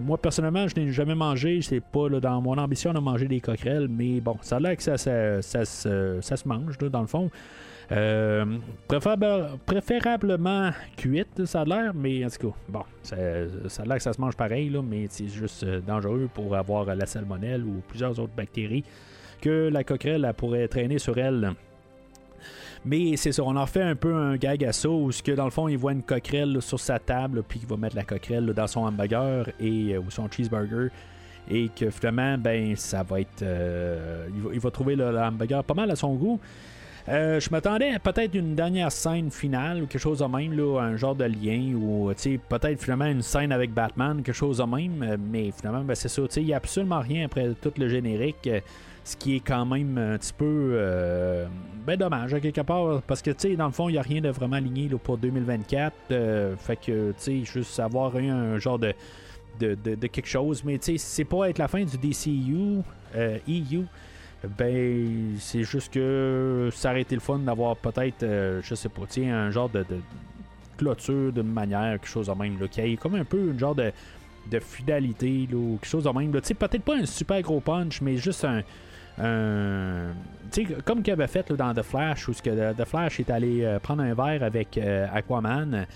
Moi, 0.00 0.18
personnellement, 0.18 0.68
je 0.68 0.78
n'ai 0.78 0.90
jamais 0.90 1.14
mangé. 1.14 1.60
C'est 1.62 1.80
pas 1.80 2.08
dans 2.08 2.40
mon 2.40 2.58
ambition 2.58 2.92
de 2.92 2.98
manger 2.98 3.26
des 3.28 3.40
coquerelles, 3.40 3.88
mais 3.88 4.20
bon, 4.20 4.36
ça 4.42 4.56
a 4.56 4.60
l'air 4.60 4.76
que 4.76 4.82
ça, 4.82 4.98
ça, 4.98 5.42
ça 5.42 5.64
se 5.64 6.48
mange, 6.48 6.76
dans 6.78 7.00
le 7.00 7.06
fond. 7.06 7.30
Euh, 7.92 8.44
préférablement 9.66 10.70
cuite, 10.96 11.44
ça 11.44 11.62
a 11.62 11.64
l'air, 11.64 11.92
mais 11.92 12.24
en 12.24 12.28
tout 12.28 12.50
cas, 12.50 12.56
bon, 12.68 12.84
ça, 13.02 13.16
a 13.16 13.84
l'air 13.84 13.96
que 13.96 14.02
ça 14.02 14.12
se 14.12 14.20
mange 14.20 14.36
pareil, 14.36 14.70
là, 14.70 14.80
mais 14.80 15.06
c'est 15.08 15.26
juste 15.26 15.64
euh, 15.64 15.80
dangereux 15.80 16.28
pour 16.32 16.54
avoir 16.54 16.84
la 16.94 17.06
salmonelle 17.06 17.64
ou 17.64 17.82
plusieurs 17.88 18.18
autres 18.20 18.32
bactéries 18.36 18.84
que 19.40 19.68
la 19.72 19.82
coquerelle 19.82 20.32
pourrait 20.36 20.68
traîner 20.68 20.98
sur 20.98 21.18
elle. 21.18 21.54
Mais 22.84 23.16
c'est 23.16 23.32
ça, 23.32 23.42
on 23.42 23.56
en 23.56 23.66
fait 23.66 23.82
un 23.82 23.96
peu 23.96 24.14
un 24.14 24.36
gag 24.36 24.64
à 24.64 24.72
ça, 24.72 24.88
où 24.88 25.10
que 25.10 25.32
dans 25.32 25.44
le 25.44 25.50
fond, 25.50 25.66
il 25.66 25.76
voit 25.76 25.92
une 25.92 26.02
coquerelle 26.02 26.62
sur 26.62 26.78
sa 26.78 27.00
table, 27.00 27.42
puis 27.42 27.60
il 27.62 27.68
va 27.68 27.76
mettre 27.76 27.96
la 27.96 28.04
coquerelle 28.04 28.46
dans 28.46 28.66
son 28.68 28.82
hamburger 28.82 29.48
et, 29.58 29.94
euh, 29.94 30.00
ou 30.00 30.10
son 30.10 30.30
cheeseburger. 30.30 30.90
Et 31.50 31.68
que 31.68 31.90
finalement, 31.90 32.38
ben, 32.38 32.76
ça 32.76 33.02
va 33.02 33.22
être. 33.22 33.44
il, 34.52 34.60
va, 34.60 34.70
trouver 34.70 34.94
le, 34.94 35.18
hamburger 35.18 35.64
pas 35.64 35.74
mal 35.74 35.90
à 35.90 35.96
son 35.96 36.14
goût. 36.14 36.38
Euh, 37.10 37.40
je 37.40 37.50
m'attendais 37.50 37.92
à 37.92 37.98
peut-être 37.98 38.36
une 38.36 38.54
dernière 38.54 38.92
scène 38.92 39.32
finale 39.32 39.82
ou 39.82 39.86
quelque 39.86 40.00
chose 40.00 40.20
de 40.20 40.26
même, 40.26 40.56
un 40.78 40.96
genre 40.96 41.16
de 41.16 41.24
lien 41.24 41.74
ou 41.74 42.12
peut-être 42.48 42.80
finalement 42.80 43.06
une 43.06 43.22
scène 43.22 43.50
avec 43.50 43.72
Batman, 43.72 44.22
quelque 44.22 44.32
chose 44.32 44.58
de 44.58 44.62
même, 44.62 45.02
euh, 45.02 45.16
mais 45.18 45.50
finalement 45.50 45.82
ben, 45.82 45.96
c'est 45.96 46.08
ça, 46.08 46.22
il 46.36 46.44
n'y 46.44 46.52
a 46.52 46.58
absolument 46.58 47.00
rien 47.00 47.24
après 47.24 47.48
tout 47.60 47.72
le 47.78 47.88
générique, 47.88 48.46
euh, 48.46 48.60
ce 49.02 49.16
qui 49.16 49.36
est 49.36 49.40
quand 49.40 49.66
même 49.66 49.98
un 49.98 50.18
petit 50.18 50.32
peu 50.32 50.78
ben 51.84 51.96
dommage 51.96 52.32
à 52.32 52.38
quelque 52.38 52.60
part, 52.60 53.02
parce 53.02 53.22
que 53.22 53.56
dans 53.56 53.66
le 53.66 53.72
fond, 53.72 53.88
il 53.88 53.92
n'y 53.92 53.98
a 53.98 54.02
rien 54.02 54.20
de 54.20 54.28
vraiment 54.28 54.56
aligné 54.56 54.88
pour 55.02 55.18
2024, 55.18 55.94
fait 56.58 56.76
que 56.76 57.12
juste 57.18 57.80
avoir 57.80 58.14
un, 58.14 58.58
genre 58.58 58.78
de, 58.78 58.94
de, 59.58 59.74
de, 59.74 60.06
quelque 60.06 60.28
chose, 60.28 60.62
mais 60.64 60.78
c'est 60.80 61.24
pas 61.24 61.48
être 61.48 61.58
la 61.58 61.66
fin 61.66 61.82
du 61.82 61.96
DCU, 61.96 62.82
EU. 63.16 63.84
Ben, 64.42 65.36
c'est 65.38 65.64
juste 65.64 65.92
que 65.92 66.70
ça 66.72 66.90
aurait 66.90 67.02
été 67.02 67.14
le 67.14 67.20
fun 67.20 67.38
d'avoir 67.40 67.76
peut-être, 67.76 68.22
euh, 68.22 68.60
je 68.62 68.74
sais 68.74 68.88
pas, 68.88 69.02
un 69.18 69.50
genre 69.50 69.68
de, 69.68 69.84
clôture 70.78 71.30
d'une 71.30 71.52
manière, 71.52 72.00
quelque 72.00 72.08
chose 72.08 72.28
de 72.28 72.32
même, 72.32 72.58
là, 72.58 72.66
qui 72.66 72.80
ait 72.80 72.96
comme 72.96 73.16
un 73.16 73.24
peu 73.24 73.50
une 73.50 73.58
genre 73.58 73.74
de, 73.74 73.92
de 74.50 74.58
fidélité, 74.58 75.46
là, 75.50 75.58
ou 75.58 75.78
quelque 75.78 75.90
chose 75.90 76.04
de 76.04 76.10
même. 76.10 76.30
Peut-être 76.32 76.82
pas 76.82 76.96
un 76.96 77.04
super 77.04 77.42
gros 77.42 77.60
punch, 77.60 78.00
mais 78.00 78.16
juste 78.16 78.46
un. 78.46 78.62
un 79.18 80.12
comme 80.86 81.02
qu'il 81.02 81.12
avait 81.12 81.26
fait 81.26 81.52
dans 81.52 81.74
The 81.74 81.82
Flash, 81.82 82.28
où 82.28 82.32
que 82.32 82.72
The 82.72 82.84
Flash 82.86 83.20
est 83.20 83.28
allé 83.28 83.62
euh, 83.62 83.78
prendre 83.78 84.02
un 84.02 84.14
verre 84.14 84.42
avec 84.42 84.78
euh, 84.78 85.06
Aquaman. 85.12 85.86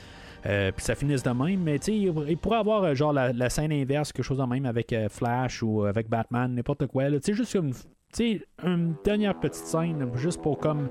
puis 0.43 0.85
ça 0.85 0.95
finisse 0.95 1.23
de 1.23 1.31
même, 1.31 1.61
mais 1.62 1.79
tu 1.79 1.93
il, 1.93 2.37
pourrait 2.37 2.59
avoir 2.59 2.95
genre 2.95 3.15
la, 3.15 3.49
scène 3.49 3.73
inverse, 3.73 4.12
quelque 4.12 4.27
chose 4.27 4.37
de 4.37 4.45
même 4.45 4.66
avec 4.66 4.95
Flash 5.09 5.62
ou 5.62 5.85
avec 5.85 6.11
Batman, 6.11 6.55
n'importe 6.55 6.87
quoi. 6.89 7.05
Tu 7.21 7.35
juste 7.35 7.55
une 7.55 7.73
sais, 8.15 8.41
une 8.62 8.95
dernière 9.05 9.39
petite 9.39 9.66
scène, 9.66 10.11
juste 10.15 10.41
pour 10.41 10.59
comme 10.59 10.89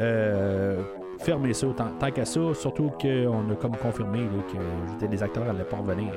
euh, 0.00 0.82
fermer 1.20 1.54
ça, 1.54 1.66
tant, 1.98 2.10
qu'à 2.10 2.24
ça, 2.24 2.54
surtout 2.54 2.90
qu'on 3.00 3.50
a 3.50 3.54
comme 3.56 3.76
confirmé 3.76 4.20
que 5.00 5.06
les 5.06 5.22
acteurs 5.22 5.44
n'allaient 5.44 5.64
pas 5.64 5.78
revenir. 5.78 6.12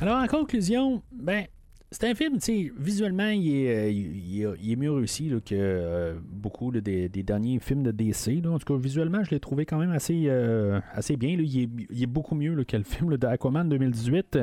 Alors, 0.00 0.16
en 0.16 0.26
conclusion, 0.26 1.02
ben, 1.12 1.44
c'est 1.92 2.08
un 2.08 2.14
film, 2.14 2.34
tu 2.34 2.40
sais, 2.40 2.72
visuellement, 2.78 3.30
il 3.30 3.52
est, 3.52 3.88
euh, 3.88 3.90
il, 3.90 4.72
est, 4.72 4.76
mieux 4.76 4.92
réussi 4.92 5.28
que 5.44 5.54
euh, 5.54 6.14
beaucoup 6.24 6.70
des, 6.70 7.08
derniers 7.08 7.58
films 7.58 7.82
de 7.82 7.90
DC. 7.90 8.46
En 8.46 8.60
tout 8.60 8.74
cas, 8.74 8.80
visuellement, 8.80 9.24
je 9.24 9.30
l'ai 9.30 9.40
trouvé 9.40 9.66
quand 9.66 9.78
même 9.78 9.90
assez, 9.90 10.26
euh, 10.28 10.80
assez 10.94 11.16
bien. 11.16 11.30
Il, 11.30 12.02
est, 12.02 12.06
beaucoup 12.06 12.36
mieux 12.36 12.62
que 12.62 12.76
le 12.76 12.84
film 12.84 13.16
d'Aquaman 13.16 13.68
2018. 13.68 14.38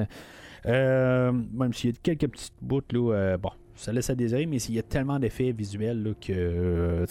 même 0.65 1.73
s'il 1.73 1.91
y 1.91 1.93
a 1.93 1.95
quelques 2.03 2.27
petites 2.27 2.53
bouts, 2.61 2.81
là, 2.91 3.37
bon, 3.37 3.51
ça 3.77 3.93
laisse 3.93 4.09
à 4.09 4.15
désirer, 4.15 4.45
mais 4.45 4.57
il 4.57 4.75
y 4.75 4.79
a 4.79 4.83
tellement 4.83 5.19
d'effets 5.19 5.51
visuels 5.51 6.15
que 6.19 7.05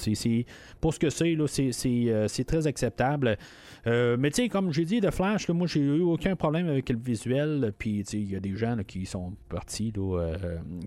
pour 0.80 0.94
ce 0.94 0.98
que 0.98 1.10
c'est, 1.10 2.28
c'est 2.28 2.44
très 2.44 2.66
acceptable. 2.66 3.36
mais 3.84 4.30
tu 4.30 4.42
sais, 4.42 4.48
comme 4.48 4.72
j'ai 4.72 4.84
dit, 4.84 5.00
de 5.00 5.10
Flash, 5.10 5.48
moi 5.48 5.66
j'ai 5.66 5.80
eu 5.80 6.00
aucun 6.00 6.36
problème 6.36 6.68
avec 6.68 6.88
le 6.90 6.98
visuel. 6.98 7.72
Puis 7.78 8.00
il 8.12 8.30
y 8.30 8.36
a 8.36 8.40
des 8.40 8.54
gens 8.56 8.76
qui 8.86 9.06
sont 9.06 9.32
partis, 9.48 9.92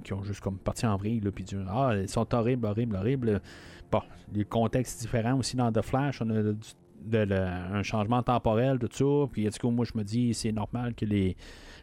qui 0.04 0.14
ont 0.14 0.24
juste 0.24 0.42
comme 0.42 0.58
parti 0.58 0.86
en 0.86 0.98
vrille, 0.98 1.22
puis 1.34 1.46
Ah, 1.68 1.94
ils 1.96 2.10
sont 2.10 2.34
horribles, 2.34 2.66
horribles, 2.66 2.96
horribles. 2.96 3.42
Bon, 3.92 4.02
les 4.34 4.46
contextes 4.46 5.02
différents 5.02 5.38
aussi 5.38 5.56
dans 5.56 5.72
The 5.72 5.82
Flash. 5.82 6.22
On 6.22 6.30
a 6.30 6.54
un 7.74 7.84
changement 7.84 8.22
temporel, 8.22 8.78
tout 8.78 8.90
ça. 8.92 9.28
Puis, 9.32 9.50
du 9.50 9.60
coup, 9.60 9.72
moi, 9.72 9.86
je 9.86 9.98
me 9.98 10.04
dis, 10.04 10.34
c'est 10.34 10.52
normal 10.52 10.94
que 10.94 11.06
les, 11.06 11.36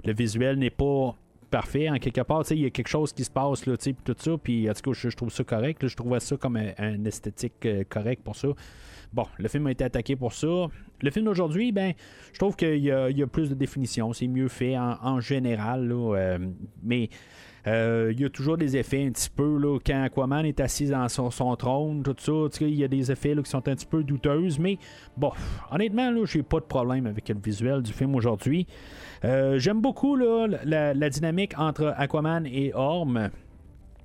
le 0.04 0.12
visuel 0.12 0.58
n'est 0.58 0.70
pas 0.70 1.16
parfait 1.56 1.88
en 1.88 1.98
quelque 1.98 2.20
part. 2.20 2.42
Il 2.50 2.58
y 2.58 2.66
a 2.66 2.70
quelque 2.70 2.88
chose 2.88 3.14
qui 3.14 3.24
se 3.24 3.30
passe, 3.30 3.64
là, 3.64 3.76
puis 3.78 3.96
tout 4.04 4.14
ça. 4.18 4.32
Puis, 4.36 4.68
en 4.68 4.74
tout 4.74 4.90
cas, 4.90 4.98
je, 5.08 5.16
trouve 5.16 5.30
ça 5.30 5.42
correct. 5.42 5.86
je 5.86 5.96
trouvais 5.96 6.20
ça 6.20 6.36
comme 6.36 6.56
un, 6.56 7.04
esthétique 7.06 7.64
euh, 7.64 7.82
correct 7.88 8.22
pour 8.22 8.36
ça. 8.36 8.48
Bon, 9.14 9.24
le 9.38 9.48
film 9.48 9.66
a 9.66 9.70
été 9.70 9.82
attaqué 9.82 10.16
pour 10.16 10.34
ça. 10.34 10.66
Le 11.00 11.10
film 11.10 11.24
d'aujourd'hui, 11.24 11.72
ben, 11.72 11.94
je 12.34 12.38
trouve 12.38 12.56
qu'il 12.56 12.84
y, 12.84 12.90
a 12.90 13.26
plus 13.26 13.48
de 13.48 13.54
définition. 13.54 14.12
C'est 14.12 14.26
mieux 14.28 14.48
fait 14.48 14.76
en, 14.76 15.18
général. 15.20 15.90
Euh, 15.90 16.38
mais 16.82 17.08
euh, 17.66 18.12
il 18.12 18.20
y 18.20 18.24
a 18.24 18.30
toujours 18.30 18.56
des 18.56 18.76
effets 18.76 19.04
un 19.06 19.10
petit 19.10 19.30
peu 19.30 19.58
là, 19.58 19.78
quand 19.84 20.02
Aquaman 20.02 20.46
est 20.46 20.60
assis 20.60 20.86
dans 20.86 21.08
son, 21.08 21.56
trône, 21.56 22.02
tout 22.02 22.14
ça. 22.18 22.64
Il 22.64 22.74
y 22.74 22.84
a 22.84 22.88
des 22.88 23.10
effets 23.10 23.34
qui 23.42 23.50
sont 23.50 23.68
un 23.68 23.74
petit 23.74 23.86
peu 23.86 24.04
douteuses, 24.04 24.58
mais 24.58 24.78
bon, 25.16 25.32
honnêtement, 25.70 26.10
là, 26.10 26.24
j'ai 26.24 26.42
pas 26.42 26.60
de 26.60 26.64
problème 26.64 27.06
avec 27.06 27.28
le 27.28 27.36
visuel 27.42 27.82
du 27.82 27.92
film 27.92 28.14
aujourd'hui. 28.14 28.66
Euh, 29.24 29.58
j'aime 29.58 29.80
beaucoup 29.80 30.16
la, 30.16 31.10
dynamique 31.10 31.58
entre 31.58 31.92
Aquaman 31.96 32.46
et 32.46 32.72
Orm. 32.74 33.30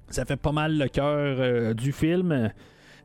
Ça 0.09 0.25
fait 0.25 0.37
pas 0.37 0.51
mal 0.51 0.77
le 0.77 0.87
cœur 0.87 1.37
euh, 1.39 1.73
du 1.73 1.91
film. 1.91 2.51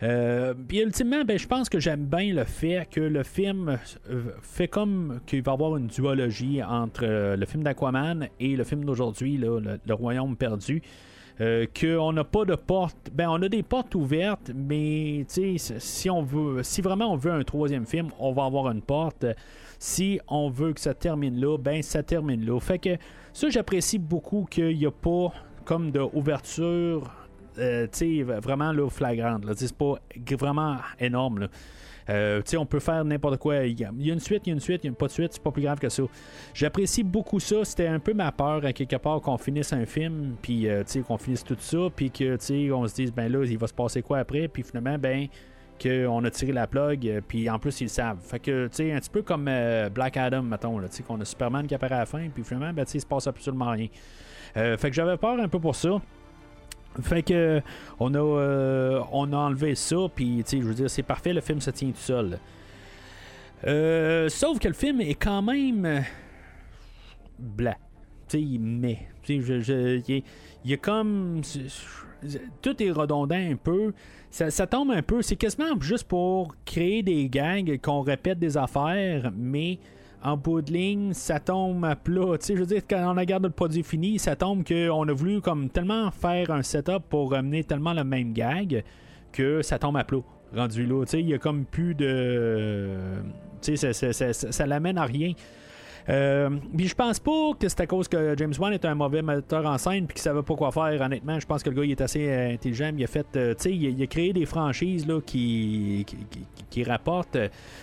Euh, 0.02 0.54
puis 0.68 0.80
ultimement, 0.80 1.24
ben, 1.24 1.38
je 1.38 1.46
pense 1.46 1.68
que 1.68 1.80
j'aime 1.80 2.04
bien 2.04 2.34
le 2.34 2.44
fait 2.44 2.86
que 2.90 3.00
le 3.00 3.22
film 3.22 3.78
euh, 4.10 4.22
fait 4.42 4.68
comme 4.68 5.20
qu'il 5.26 5.42
va 5.42 5.52
y 5.52 5.54
avoir 5.54 5.76
une 5.76 5.86
duologie 5.86 6.62
entre 6.62 7.04
euh, 7.04 7.36
le 7.36 7.46
film 7.46 7.62
d'Aquaman 7.62 8.28
et 8.38 8.56
le 8.56 8.64
film 8.64 8.84
d'aujourd'hui, 8.84 9.38
le, 9.38 9.78
Royaume 9.88 10.36
perdu. 10.36 10.82
qu'on 11.38 12.12
n'a 12.12 12.24
pas 12.24 12.44
de 12.44 12.54
porte. 12.54 13.10
Ben, 13.12 13.28
on 13.30 13.40
a 13.42 13.48
des 13.48 13.62
portes 13.62 13.94
ouvertes, 13.94 14.50
mais 14.54 15.24
si 15.28 16.10
on 16.10 16.22
veut, 16.22 16.62
si 16.62 16.82
vraiment 16.82 17.12
on 17.12 17.16
veut 17.16 17.32
un 17.32 17.44
troisième 17.44 17.86
film, 17.86 18.08
on 18.18 18.32
va 18.32 18.44
avoir 18.44 18.70
une 18.70 18.82
porte. 18.82 19.24
Si 19.78 20.20
on 20.28 20.48
veut 20.48 20.72
que 20.72 20.80
ça 20.80 20.94
termine 20.94 21.38
là, 21.38 21.58
ben 21.58 21.82
ça 21.82 22.02
termine 22.02 22.44
là. 22.46 22.58
Fait 22.60 22.78
que 22.78 22.96
ça, 23.32 23.50
j'apprécie 23.50 23.98
beaucoup 23.98 24.46
qu'il 24.50 24.76
n'y 24.76 24.86
a 24.86 24.90
pas 24.90 25.32
comme 25.66 25.90
d'ouverture 25.90 27.10
euh, 27.58 27.86
vraiment 28.42 28.72
là, 28.72 28.88
flagrante. 28.88 29.44
C'est 29.56 29.76
pas 29.76 29.94
vraiment 30.38 30.76
énorme. 30.98 31.48
Euh, 32.08 32.40
on 32.56 32.66
peut 32.66 32.80
faire 32.80 33.04
n'importe 33.04 33.38
quoi. 33.38 33.64
Il 33.64 33.78
y, 33.80 33.84
a, 33.84 33.90
une 33.90 34.20
suite, 34.20 34.42
il 34.46 34.50
y 34.50 34.52
a 34.52 34.54
une 34.54 34.60
suite, 34.60 34.84
il 34.84 34.90
n'y 34.90 34.94
a 34.94 34.98
pas 34.98 35.06
de 35.06 35.12
suite, 35.12 35.32
c'est 35.32 35.42
pas 35.42 35.50
plus 35.50 35.62
grave 35.62 35.78
que 35.78 35.88
ça. 35.88 36.02
J'apprécie 36.54 37.02
beaucoup 37.02 37.40
ça. 37.40 37.64
C'était 37.64 37.88
un 37.88 37.98
peu 37.98 38.14
ma 38.14 38.30
peur 38.32 38.64
à 38.64 38.72
quelque 38.72 38.96
part 38.96 39.20
qu'on 39.20 39.38
finisse 39.38 39.72
un 39.72 39.86
film, 39.86 40.36
puis 40.40 40.68
euh, 40.68 40.84
qu'on 41.06 41.18
finisse 41.18 41.44
tout 41.44 41.56
ça, 41.58 41.78
puis 41.94 42.10
que 42.10 42.36
on 42.72 42.86
se 42.86 42.94
dise 42.94 43.12
ben 43.12 43.30
là, 43.30 43.44
il 43.44 43.58
va 43.58 43.66
se 43.66 43.74
passer 43.74 44.02
quoi 44.02 44.18
après, 44.18 44.48
puis 44.48 44.62
finalement, 44.62 44.98
ben 44.98 45.26
qu'on 45.82 46.24
a 46.24 46.30
tiré 46.30 46.52
la 46.52 46.66
plug, 46.66 47.22
puis 47.28 47.50
en 47.50 47.58
plus 47.58 47.82
ils 47.82 47.84
le 47.84 47.90
savent. 47.90 48.18
Fait 48.22 48.38
que, 48.38 48.66
tu 48.68 48.76
sais, 48.76 48.92
un 48.92 48.98
petit 48.98 49.10
peu 49.10 49.20
comme 49.20 49.50
Black 49.92 50.16
Adam, 50.16 50.42
mettons, 50.42 50.78
là, 50.78 50.88
qu'on 51.06 51.20
a 51.20 51.24
Superman 51.26 51.66
qui 51.66 51.74
apparaît 51.74 51.96
à 51.96 51.98
la 51.98 52.06
fin, 52.06 52.26
puis 52.32 52.42
finalement, 52.44 52.72
ben, 52.72 52.86
il 52.94 53.00
se 53.00 53.04
passe 53.04 53.26
absolument 53.26 53.72
rien. 53.72 53.88
fait 54.54 54.88
que 54.88 54.92
j'avais 54.92 55.18
peur 55.18 55.38
un 55.38 55.48
peu 55.48 55.60
pour 55.60 55.76
ça. 55.76 56.00
Fait 57.02 57.22
que 57.22 57.60
on 57.98 58.14
a, 58.14 58.18
euh, 58.18 59.02
on 59.12 59.32
a 59.32 59.36
enlevé 59.36 59.74
ça, 59.74 59.96
puis 60.14 60.44
je 60.50 60.56
veux 60.58 60.74
dire, 60.74 60.90
c'est 60.90 61.02
parfait, 61.02 61.32
le 61.32 61.40
film 61.40 61.60
se 61.60 61.70
tient 61.70 61.90
tout 61.90 61.96
seul. 61.96 62.38
Euh, 63.66 64.28
sauf 64.28 64.58
que 64.58 64.68
le 64.68 64.74
film 64.74 65.00
est 65.00 65.14
quand 65.14 65.42
même 65.42 65.84
euh, 65.84 66.00
blanc. 67.38 67.76
Tu 68.28 68.38
met. 68.58 69.06
Tu 69.22 69.42
sais, 69.42 70.02
il 70.08 70.22
y 70.64 70.74
a 70.74 70.76
comme. 70.76 71.40
Tout 72.60 72.82
est 72.82 72.90
redondant 72.90 73.36
un 73.36 73.56
peu. 73.56 73.92
Ça, 74.30 74.50
ça 74.50 74.66
tombe 74.66 74.90
un 74.90 75.02
peu. 75.02 75.22
C'est 75.22 75.36
quasiment 75.36 75.80
juste 75.80 76.08
pour 76.08 76.54
créer 76.64 77.02
des 77.02 77.28
gangs, 77.28 77.78
qu'on 77.78 78.00
répète 78.00 78.38
des 78.38 78.56
affaires, 78.56 79.30
mais 79.34 79.78
en 80.26 80.36
bout 80.36 80.60
de 80.60 80.72
ligne, 80.72 81.12
ça 81.12 81.38
tombe 81.38 81.84
à 81.84 81.94
plat. 81.94 82.36
Tu 82.38 82.46
sais, 82.46 82.54
je 82.56 82.60
veux 82.60 82.66
dire, 82.66 82.82
quand 82.90 83.12
on 83.12 83.14
regarde 83.14 83.44
le 83.44 83.50
produit 83.50 83.84
fini, 83.84 84.18
ça 84.18 84.34
tombe 84.34 84.64
qu'on 84.64 85.08
a 85.08 85.12
voulu 85.12 85.40
comme 85.40 85.70
tellement 85.70 86.10
faire 86.10 86.50
un 86.50 86.62
setup 86.62 87.04
pour 87.08 87.30
ramener 87.30 87.62
tellement 87.62 87.92
le 87.92 88.02
même 88.02 88.32
gag 88.32 88.82
que 89.30 89.62
ça 89.62 89.78
tombe 89.78 89.96
à 89.96 90.02
plat. 90.02 90.18
Rendu 90.52 90.84
là, 90.84 91.04
tu 91.04 91.10
sais, 91.12 91.20
il 91.20 91.28
y 91.28 91.34
a 91.34 91.38
comme 91.38 91.64
plus 91.64 91.94
de. 91.94 92.90
Tu 93.62 93.76
sais, 93.76 93.92
ça, 93.92 94.12
ça, 94.12 94.32
ça 94.32 94.66
l'amène 94.66 94.98
à 94.98 95.04
rien. 95.04 95.32
Euh, 96.08 96.50
puis 96.76 96.86
je 96.86 96.94
pense 96.94 97.18
pas 97.18 97.50
que 97.58 97.68
c'est 97.68 97.80
à 97.80 97.86
cause 97.86 98.06
que 98.06 98.36
James 98.36 98.52
Wan 98.58 98.72
est 98.72 98.84
un 98.84 98.94
mauvais 98.94 99.22
metteur 99.22 99.66
en 99.66 99.76
scène 99.76 100.06
puis 100.06 100.14
qu'il 100.14 100.22
savait 100.22 100.42
pas 100.42 100.54
quoi 100.54 100.70
faire. 100.70 101.00
Honnêtement, 101.00 101.40
je 101.40 101.46
pense 101.46 101.62
que 101.62 101.70
le 101.70 101.76
gars 101.76 101.84
il 101.84 101.90
est 101.90 102.00
assez 102.00 102.28
euh, 102.28 102.52
intelligent. 102.54 102.92
Il 102.96 103.02
a 103.02 103.06
fait, 103.08 103.26
euh, 103.36 103.54
tu 103.54 103.62
sais, 103.64 103.74
il, 103.74 104.02
a 104.02 104.06
créé 104.06 104.32
des 104.32 104.46
franchises 104.46 105.06
là, 105.06 105.20
qui, 105.20 106.04
rapportent. 106.86 107.38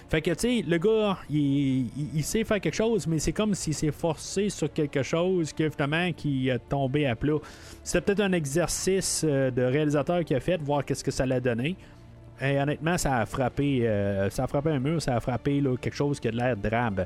Fait 0.07 0.21
que 0.21 0.31
tu 0.31 0.39
sais, 0.39 0.65
le 0.67 0.77
gars, 0.77 1.17
il, 1.29 2.23
sait 2.23 2.43
faire 2.43 2.61
quelque 2.61 2.75
chose, 2.75 3.07
mais 3.07 3.17
c'est 3.19 3.31
comme 3.31 3.55
s'il 3.55 3.73
s'est 3.73 3.91
forcé 3.91 4.49
sur 4.49 4.71
quelque 4.71 5.01
chose 5.01 5.51
que 5.51 5.69
finalement 5.69 6.11
qui 6.13 6.51
a 6.51 6.59
tombé 6.59 7.07
à 7.07 7.15
plat. 7.15 7.37
C'était 7.83 8.01
peut-être 8.01 8.21
un 8.21 8.33
exercice 8.33 9.25
de 9.25 9.63
réalisateur 9.63 10.23
qui 10.23 10.35
a 10.35 10.39
fait, 10.39 10.61
voir 10.61 10.85
qu'est-ce 10.85 11.03
que 11.03 11.09
ça 11.09 11.23
allait 11.23 11.41
donner. 11.41 11.75
Et 12.39 12.59
honnêtement, 12.59 12.97
ça 12.99 13.17
a 13.17 13.25
frappé, 13.25 13.89
ça 14.29 14.43
a 14.43 14.47
frappé 14.47 14.69
un 14.69 14.79
mur, 14.79 15.01
ça 15.01 15.15
a 15.15 15.19
frappé 15.19 15.59
là, 15.59 15.75
quelque 15.75 15.95
chose 15.95 16.19
qui 16.19 16.27
a 16.27 16.31
l'air 16.31 16.55
drabe. 16.55 17.05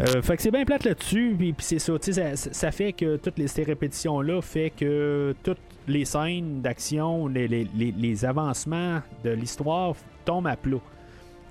Euh, 0.00 0.22
fait 0.22 0.36
que 0.36 0.42
c'est 0.42 0.50
bien 0.50 0.64
plate 0.64 0.84
là-dessus, 0.84 1.36
puis, 1.38 1.54
c'est 1.58 1.78
ça, 1.78 1.92
ça, 2.00 2.36
ça 2.36 2.70
fait 2.72 2.92
que 2.92 3.16
toutes 3.16 3.38
les, 3.38 3.46
ces 3.46 3.62
répétitions-là 3.62 4.42
fait 4.42 4.70
que 4.70 5.34
toutes 5.42 5.58
les 5.86 6.04
scènes 6.04 6.62
d'action, 6.62 7.28
les, 7.28 7.46
les, 7.46 8.24
avancements 8.24 9.00
de 9.22 9.30
l'histoire 9.30 9.94
tombent 10.24 10.48
à 10.48 10.56
plat. 10.56 10.78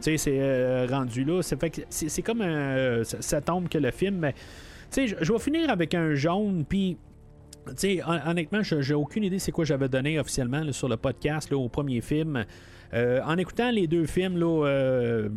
Tu 0.02 0.04
sais, 0.04 0.18
c'est 0.18 0.40
euh, 0.40 0.88
rendu 0.90 1.24
là. 1.24 1.42
C'est, 1.42 1.60
fait 1.60 1.70
que 1.70 1.82
c'est, 1.90 2.22
comme 2.22 2.42
un, 2.42 3.04
ça, 3.04 3.40
tombe 3.40 3.70
que 3.70 3.78
le 3.78 3.92
film. 3.92 4.30
Tu 4.92 5.08
sais, 5.08 5.16
je 5.22 5.32
vais 5.32 5.40
finir 5.40 5.70
avec 5.70 5.94
un 5.94 6.14
jaune, 6.14 6.66
puis. 6.68 6.98
Tu 7.66 7.74
sais, 7.78 8.02
honnêtement, 8.26 8.62
j'ai 8.62 8.94
aucune 8.94 9.24
idée 9.24 9.40
c'est 9.40 9.54
quoi 9.54 9.64
j'avais 9.64 9.88
donné 9.88 10.20
officiellement 10.20 10.70
sur 10.74 10.90
le 10.90 10.98
podcast 10.98 11.54
au 11.54 11.70
premier 11.70 12.02
film. 12.02 12.44
Euh, 12.94 13.22
en 13.24 13.38
écoutant 13.38 13.72
les 13.72 13.88
deux 13.88 14.06
films 14.06 14.38
là, 14.38 15.30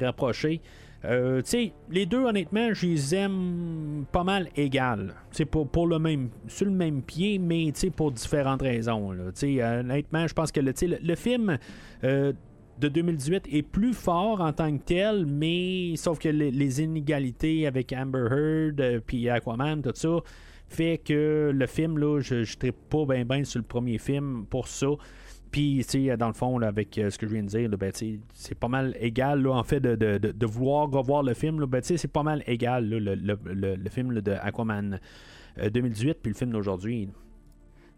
rapprochés, 0.00 0.60
euh, 1.04 1.42
les 1.90 2.06
deux, 2.06 2.24
honnêtement, 2.24 2.72
je 2.72 2.86
les 2.86 3.14
aime 3.14 4.04
pas 4.12 4.24
mal 4.24 4.48
égales. 4.56 5.14
Pour, 5.50 5.68
pour 5.68 5.86
le 5.86 5.98
même, 5.98 6.30
sur 6.46 6.66
le 6.66 6.72
même 6.72 7.02
pied, 7.02 7.38
mais 7.38 7.72
pour 7.96 8.12
différentes 8.12 8.62
raisons. 8.62 9.10
honnêtement, 9.10 10.26
je 10.26 10.34
pense 10.34 10.52
que 10.52 10.60
le, 10.60 10.72
le, 11.02 11.14
film 11.16 11.58
euh, 12.04 12.32
de 12.78 12.88
2018 12.88 13.48
est 13.50 13.62
plus 13.62 13.94
fort 13.94 14.40
en 14.40 14.52
tant 14.52 14.76
que 14.76 14.82
tel, 14.84 15.26
mais 15.26 15.94
sauf 15.96 16.18
que 16.18 16.28
les, 16.28 16.82
inégalités 16.82 17.66
avec 17.66 17.92
Amber 17.92 18.28
Heard 18.30 18.80
euh, 18.80 19.00
puis 19.04 19.28
Aquaman, 19.28 19.82
tout 19.82 19.92
ça, 19.94 20.18
fait 20.68 20.98
que 20.98 21.50
le 21.52 21.66
film, 21.66 21.98
là, 21.98 22.20
je 22.20 22.36
ne 22.36 22.70
pas 22.70 23.04
bien 23.04 23.24
ben 23.24 23.44
sur 23.44 23.58
le 23.58 23.66
premier 23.66 23.98
film 23.98 24.46
pour 24.48 24.68
ça. 24.68 24.86
Puis, 25.52 25.86
dans 26.18 26.28
le 26.28 26.32
fond, 26.32 26.58
avec 26.62 26.96
euh, 26.96 27.10
ce 27.10 27.18
que 27.18 27.26
je 27.26 27.34
viens 27.34 27.42
de 27.42 27.48
dire, 27.48 27.68
ben, 27.68 27.92
c'est 28.32 28.54
pas 28.58 28.68
mal 28.68 28.96
égal, 28.98 29.46
en 29.46 29.62
fait, 29.62 29.80
de, 29.80 30.46
vouloir 30.46 30.90
revoir 30.90 31.22
le 31.22 31.34
film. 31.34 31.66
Ben, 31.66 31.82
c'est 31.82 32.10
pas 32.10 32.22
mal 32.22 32.42
égal, 32.46 32.88
le, 32.88 33.90
film 33.90 34.20
de 34.20 34.32
Aquaman 34.32 34.98
2018 35.62 36.08
euh, 36.08 36.14
puis 36.22 36.32
le 36.32 36.38
film 36.38 36.52
d'aujourd'hui. 36.52 37.10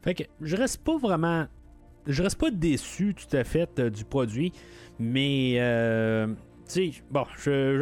Fait 0.02 0.14
que 0.14 0.24
je 0.42 0.56
reste 0.56 0.82
pas 0.82 0.98
vraiment. 0.98 1.46
Je 2.06 2.22
reste 2.22 2.38
pas 2.38 2.50
déçu 2.50 3.14
tout 3.14 3.34
à 3.34 3.44
fait 3.44 3.78
euh, 3.78 3.88
du 3.88 4.04
produit, 4.04 4.52
mais. 4.98 5.54
bon, 7.12 7.24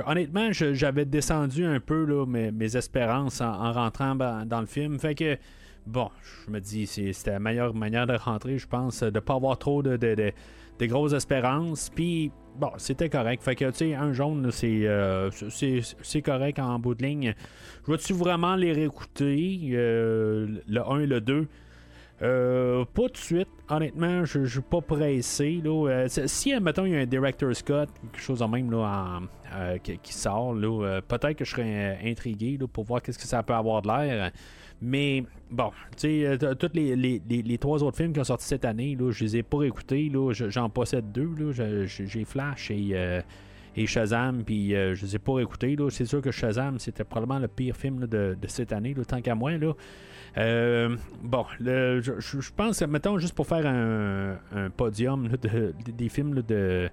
honnêtement, 0.06 0.52
j'avais 0.52 1.06
descendu 1.06 1.64
un 1.64 1.80
peu 1.80 2.26
mes, 2.26 2.76
espérances 2.76 3.40
en, 3.40 3.72
rentrant 3.72 4.14
dans 4.44 4.60
le 4.60 4.66
film. 4.66 4.98
Fait 4.98 5.14
que 5.14 5.38
bon, 5.86 6.10
je 6.46 6.50
me 6.50 6.60
dis, 6.60 6.86
c'était 6.86 7.32
la 7.32 7.40
meilleure 7.40 7.74
manière 7.74 8.06
de 8.06 8.14
rentrer, 8.14 8.58
je 8.58 8.66
pense, 8.66 9.02
de 9.02 9.20
pas 9.20 9.34
avoir 9.34 9.58
trop 9.58 9.82
de, 9.82 10.32
grosses 10.80 11.12
espérances. 11.12 11.90
Puis, 11.94 12.30
bon, 12.56 12.70
c'était 12.76 13.08
correct. 13.08 13.42
Fait 13.42 13.54
que, 13.54 13.66
tu 13.66 13.76
sais, 13.76 13.94
un 13.94 14.12
jaune, 14.12 14.50
euh, 14.64 15.30
c'est, 15.50 16.22
correct 16.22 16.58
en 16.58 16.78
bout 16.78 16.94
de 16.94 17.04
ligne. 17.04 17.34
Je 17.86 17.92
vais-tu 17.92 18.12
vraiment 18.12 18.56
les 18.56 18.72
réécouter, 18.72 19.60
euh, 19.72 20.46
le 20.66 20.80
1 20.80 21.00
et 21.00 21.06
le 21.06 21.20
2? 21.20 21.48
Euh, 22.22 22.84
pas 22.94 23.08
de 23.08 23.16
suite. 23.16 23.48
Honnêtement, 23.68 24.24
je 24.24 24.40
ne 24.40 24.46
suis 24.46 24.60
pas 24.60 24.80
pressé. 24.80 25.60
Là. 25.64 25.88
Euh, 25.88 26.08
si, 26.08 26.54
mettons, 26.60 26.84
il 26.84 26.92
y 26.92 26.96
a 26.96 27.00
un 27.00 27.06
Director 27.06 27.54
Scott, 27.54 27.88
quelque 28.12 28.22
chose 28.22 28.42
en 28.42 28.48
même 28.48 28.70
qui, 29.82 30.12
sort, 30.12 30.54
peut-être 30.54 31.34
que 31.34 31.44
je 31.44 31.50
serais 31.50 31.98
intrigué 32.04 32.58
pour 32.72 32.84
voir 32.84 33.02
qu'est-ce 33.02 33.18
que 33.18 33.26
ça 33.26 33.42
peut 33.42 33.54
avoir 33.54 33.82
de 33.82 33.88
l'air. 33.88 34.30
Mais 34.82 35.24
bon, 35.50 35.70
tu 35.96 36.24
sais, 36.24 36.38
toutes 36.58 36.74
les, 36.74 36.96
les, 36.96 37.58
trois 37.58 37.82
autres 37.82 37.96
films 37.96 38.12
qui 38.12 38.20
ont 38.20 38.24
sorti 38.24 38.46
cette 38.46 38.64
année, 38.64 38.96
là, 38.98 39.10
je 39.12 39.24
les 39.24 39.36
ai 39.38 39.42
pas 39.42 39.62
écoutés. 39.62 40.10
J'en 40.32 40.68
possède 40.68 41.12
deux. 41.12 41.52
J'ai 41.86 42.24
Flash 42.24 42.70
et 42.70 43.22
et 43.74 43.86
Shazam, 43.86 44.44
puis 44.44 44.70
je 44.70 44.94
je 44.94 45.06
les 45.06 45.16
ai 45.16 45.18
pas 45.18 45.40
écoutés. 45.40 45.76
C'est 45.90 46.04
sûr 46.04 46.20
que 46.20 46.30
Shazam, 46.30 46.78
c'était 46.78 47.04
probablement 47.04 47.38
le 47.38 47.48
pire 47.48 47.76
film 47.76 48.06
de, 48.06 48.36
cette 48.46 48.72
année, 48.72 48.94
tant 49.06 49.20
qu'à 49.20 49.34
moi. 49.34 49.56
Là. 49.56 49.72
Euh, 50.38 50.96
bon, 51.22 51.44
je, 51.60 52.50
pense, 52.54 52.82
mettons, 52.82 53.18
juste 53.18 53.34
pour 53.34 53.46
faire 53.46 53.66
un, 53.66 54.70
podium 54.70 55.28
des 55.96 56.08
films 56.08 56.42
de, 56.42 56.88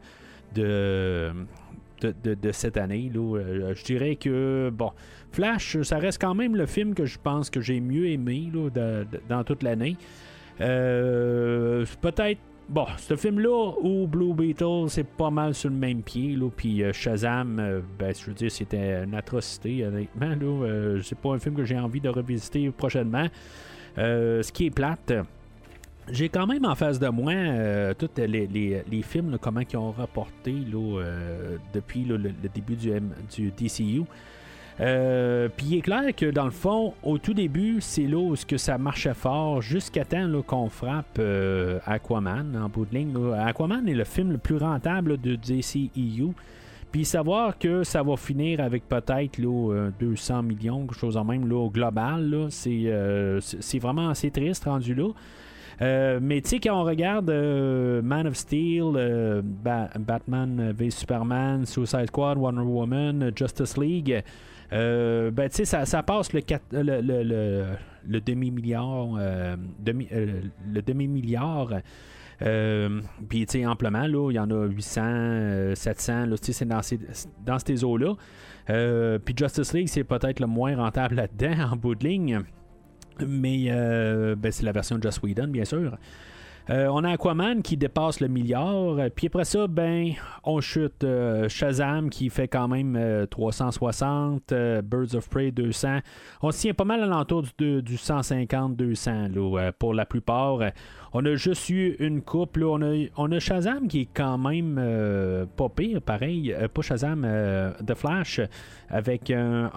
de, 0.56 1.32
de, 2.02 2.52
cette 2.52 2.78
année, 2.78 3.12
euh, 3.16 3.74
je 3.76 3.84
dirais 3.84 4.16
que, 4.16 4.70
bon, 4.74 4.92
Flash, 5.32 5.82
ça 5.82 5.98
reste 5.98 6.20
quand 6.20 6.34
même 6.34 6.56
le 6.56 6.66
film 6.66 6.94
que 6.94 7.06
je 7.06 7.18
pense 7.22 7.50
que 7.50 7.62
j'ai 7.62 7.80
mieux 7.80 8.08
aimé 8.08 8.52
dans 9.30 9.44
toute 9.44 9.64
l'année. 9.64 9.96
Euh, 10.62 11.86
peut-être 12.02 12.40
Bon, 12.70 12.86
ce 12.98 13.16
film-là 13.16 13.74
ou 13.82 14.06
Blue 14.06 14.36
Beetle, 14.36 14.90
c'est 14.90 15.08
pas 15.08 15.32
mal 15.32 15.56
sur 15.56 15.72
le 15.72 15.76
même 15.76 16.04
pied. 16.04 16.36
Là, 16.36 16.52
puis 16.56 16.84
Shazam, 16.94 17.82
ben, 17.98 18.14
je 18.14 18.26
veux 18.28 18.34
dire, 18.36 18.52
c'était 18.52 19.04
une 19.04 19.16
atrocité, 19.16 19.84
honnêtement. 19.88 20.36
Là, 20.40 21.00
c'est 21.02 21.18
pas 21.18 21.30
un 21.30 21.40
film 21.40 21.56
que 21.56 21.64
j'ai 21.64 21.80
envie 21.80 22.00
de 22.00 22.10
revisiter 22.10 22.70
prochainement. 22.70 23.28
ce 23.98 24.52
qui 24.52 24.68
est 24.68 24.70
plate. 24.70 25.14
J'ai 26.12 26.30
quand 26.30 26.46
même 26.46 26.64
en 26.64 26.76
face 26.76 27.00
de 27.00 27.08
moi 27.08 27.34
tous 27.96 28.10
les, 28.18 29.02
films, 29.02 29.40
comment 29.42 29.62
ils 29.62 29.78
ont 29.78 29.92
rapporté 29.92 30.54
depuis 31.74 32.04
le, 32.04 32.20
début 32.54 32.76
du 32.76 33.52
DCU. 33.52 34.04
Euh, 34.82 35.50
puis 35.56 35.66
il 35.72 35.78
est 35.78 35.82
clair 35.82 36.16
que 36.16 36.28
dans 36.28 36.46
le 36.46 36.52
fond, 36.52 36.94
au 37.04 37.18
tout 37.18 37.34
début, 37.34 37.78
c'est 37.82 38.04
là 38.04 38.18
où 38.18 38.36
que 38.48 38.58
ça 38.58 38.78
marchait 38.78 39.14
fort 39.14 39.62
jusqu'à 39.62 40.06
temps 40.06 40.30
qu'on 40.46 40.70
frappe 40.70 41.18
euh, 41.20 41.80
Aquaman 41.86 42.56
en 42.56 42.70
bout 42.70 42.86
de 42.86 42.96
ligne. 42.96 43.14
Aquaman 43.38 43.88
est 43.90 43.94
le 43.94 44.06
film 44.06 44.32
le 44.32 44.38
plus 44.38 44.58
rentable 44.58 45.20
de 45.20 45.36
DCEU. 45.36 46.34
Puis 46.92 47.06
savoir 47.06 47.60
que 47.60 47.84
ça 47.84 48.02
va 48.02 48.16
finir 48.16 48.62
avec 48.62 48.88
peut-être 48.88 49.40
200 50.00 50.44
millions, 50.44 50.88
quelque 50.88 50.98
chose 50.98 51.18
en 51.18 51.24
même 51.24 51.48
là, 51.48 51.56
au 51.56 51.70
global, 51.70 52.48
c'est, 52.50 53.80
vraiment 53.80 54.10
assez 54.10 54.32
triste 54.32 54.64
rendu 54.64 54.96
là. 54.96 55.10
Euh, 55.82 56.20
mais 56.22 56.42
tu 56.42 56.50
sais, 56.50 56.60
quand 56.60 56.82
on 56.82 56.84
regarde 56.84 57.30
Man 57.30 58.26
of 58.26 58.36
Steel, 58.36 59.44
Batman 59.64 60.74
v 60.76 60.90
Superman, 60.90 61.66
Suicide 61.68 62.08
Squad, 62.08 62.40
Wonder 62.40 62.64
Woman, 62.64 63.32
Justice 63.36 63.78
League, 63.78 64.24
euh, 64.72 65.32
ben, 65.32 65.50
tu 65.50 65.66
sais, 65.66 65.86
ça, 65.86 66.04
passe 66.04 66.32
le, 66.34 66.42
le, 66.72 68.20
demi-milliard. 68.22 69.16
Euh, 69.18 69.56
euh, 69.88 70.42
le 70.72 70.82
demi-milliard. 70.82 71.82
Puis, 72.40 73.46
tu 73.46 73.60
sais, 73.60 73.66
amplement, 73.66 74.08
là, 74.08 74.32
il 74.32 74.36
y 74.36 74.40
en 74.40 74.50
a 74.52 74.66
800, 74.66 75.76
700, 75.76 76.26
là, 76.28 76.36
c'est 76.42 76.66
dans 76.66 76.82
ces, 76.82 77.00
dans 77.46 77.60
ces 77.60 77.84
eaux-là. 77.84 78.16
Puis 79.26 79.36
Justice 79.38 79.74
League, 79.74 79.88
c'est 79.88 80.04
peut-être 80.04 80.40
le 80.40 80.48
moins 80.48 80.76
rentable 80.76 81.16
là-dedans, 81.16 81.70
en 81.72 81.76
bout 81.76 81.96
de 81.96 82.08
ligne. 82.08 82.42
Mais 83.26 83.70
ben, 84.36 84.52
c'est 84.52 84.64
la 84.64 84.72
version 84.72 84.98
de 84.98 85.04
Just 85.04 85.24
Whedon, 85.24 85.48
bien 85.48 85.66
sûr. 85.66 85.98
Euh, 86.70 86.88
on 86.92 87.04
a 87.04 87.12
Aquaman 87.12 87.64
qui 87.64 87.78
dépasse 87.78 88.20
le 88.20 88.28
milliard. 88.28 88.98
Puis 89.16 89.28
après 89.28 89.46
ça, 89.46 89.66
ben, 89.68 90.12
on 90.44 90.62
chute 90.62 91.04
euh, 91.04 91.50
Shazam 91.50 92.12
qui 92.12 92.30
fait 92.30 92.48
quand 92.48 92.68
même 92.68 93.26
360, 93.30 94.52
euh, 94.52 94.82
Birds 94.84 95.16
of 95.16 95.28
Prey 95.30 95.52
200. 95.52 96.00
On 96.44 96.52
tient 96.52 96.76
pas 96.76 96.84
mal 96.84 97.02
à 97.02 97.08
l'entour 97.08 97.44
du, 97.58 97.82
du 97.82 97.96
150-200 97.96 99.72
pour 99.80 99.94
la 99.96 100.06
plupart. 100.06 100.60
On 101.14 101.26
a 101.26 101.36
juste 101.36 101.70
eu 101.70 101.96
une 102.00 102.22
coupe. 102.22 102.60
On, 102.62 102.82
a, 102.84 103.08
on 103.18 103.32
a 103.32 103.40
Shazam 103.40 103.88
qui 103.88 104.02
est 104.02 104.10
quand 104.14 104.38
même 104.38 105.48
pas 105.58 105.70
pire, 105.70 106.02
pareil. 106.04 106.56
pas 106.72 106.82
Shazam, 106.84 107.28
The 107.86 107.96
Flash, 107.96 108.42
avec 108.90 109.32
un, 109.32 109.72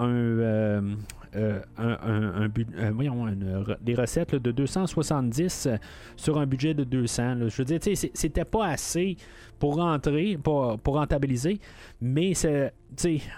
euh, 1.35 1.61
un, 1.79 2.51
euh, 2.59 3.75
des 3.81 3.95
recettes 3.95 4.35
de 4.35 4.51
270 4.51 5.69
sur 6.15 6.39
un 6.39 6.45
budget 6.45 6.75
de 6.75 6.85
200. 6.85 7.49
Je 7.49 7.57
veux 7.63 7.65
dire, 7.65 7.97
c'était 8.13 8.45
pas 8.45 8.67
assez 8.67 9.17
pour 9.59 9.77
rentrer, 9.77 10.37
pour, 10.43 10.79
pour 10.79 10.95
rentabiliser, 10.97 11.59
mais 12.03 12.35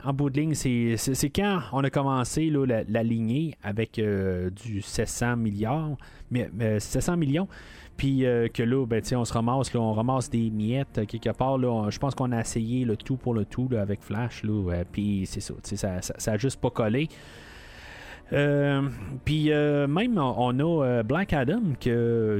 en 0.04 0.12
bout 0.12 0.30
de 0.30 0.40
ligne, 0.40 0.54
c'est 0.54 1.30
quand 1.30 1.60
on 1.72 1.84
a 1.84 1.90
commencé 1.90 2.50
la, 2.50 3.02
lignée 3.04 3.54
avec 3.62 4.00
euh, 4.00 4.50
du 4.50 4.82
700 4.82 5.36
milliards, 5.36 5.96
mais, 6.32 6.50
700 6.80 7.16
millions 7.16 7.48
puis 7.96 8.24
que 8.52 8.62
là, 8.64 8.84
ben, 8.86 9.00
on 9.14 9.24
se 9.24 9.32
ramasse, 9.32 9.72
on 9.72 9.92
ramasse 9.92 10.28
des 10.28 10.50
miettes 10.50 11.06
quelque 11.06 11.30
part. 11.30 11.60
je 11.92 11.98
pense 12.00 12.16
qu'on 12.16 12.32
a 12.32 12.40
essayé 12.40 12.84
le 12.84 12.96
tout 12.96 13.16
pour 13.16 13.34
le 13.34 13.44
tout 13.44 13.68
avec 13.78 14.02
Flash, 14.02 14.42
puis 14.90 15.26
c'est 15.26 15.38
ça, 15.38 15.54
ça, 15.62 16.02
ça, 16.02 16.14
ça 16.18 16.32
a 16.32 16.36
juste 16.36 16.60
pas 16.60 16.70
collé. 16.70 17.08
Euh, 18.32 18.88
puis 19.24 19.52
euh, 19.52 19.86
même 19.86 20.16
on 20.18 20.58
a 20.58 20.84
euh, 20.84 21.02
Black 21.02 21.34
Adam 21.34 21.60
qui 21.78 21.90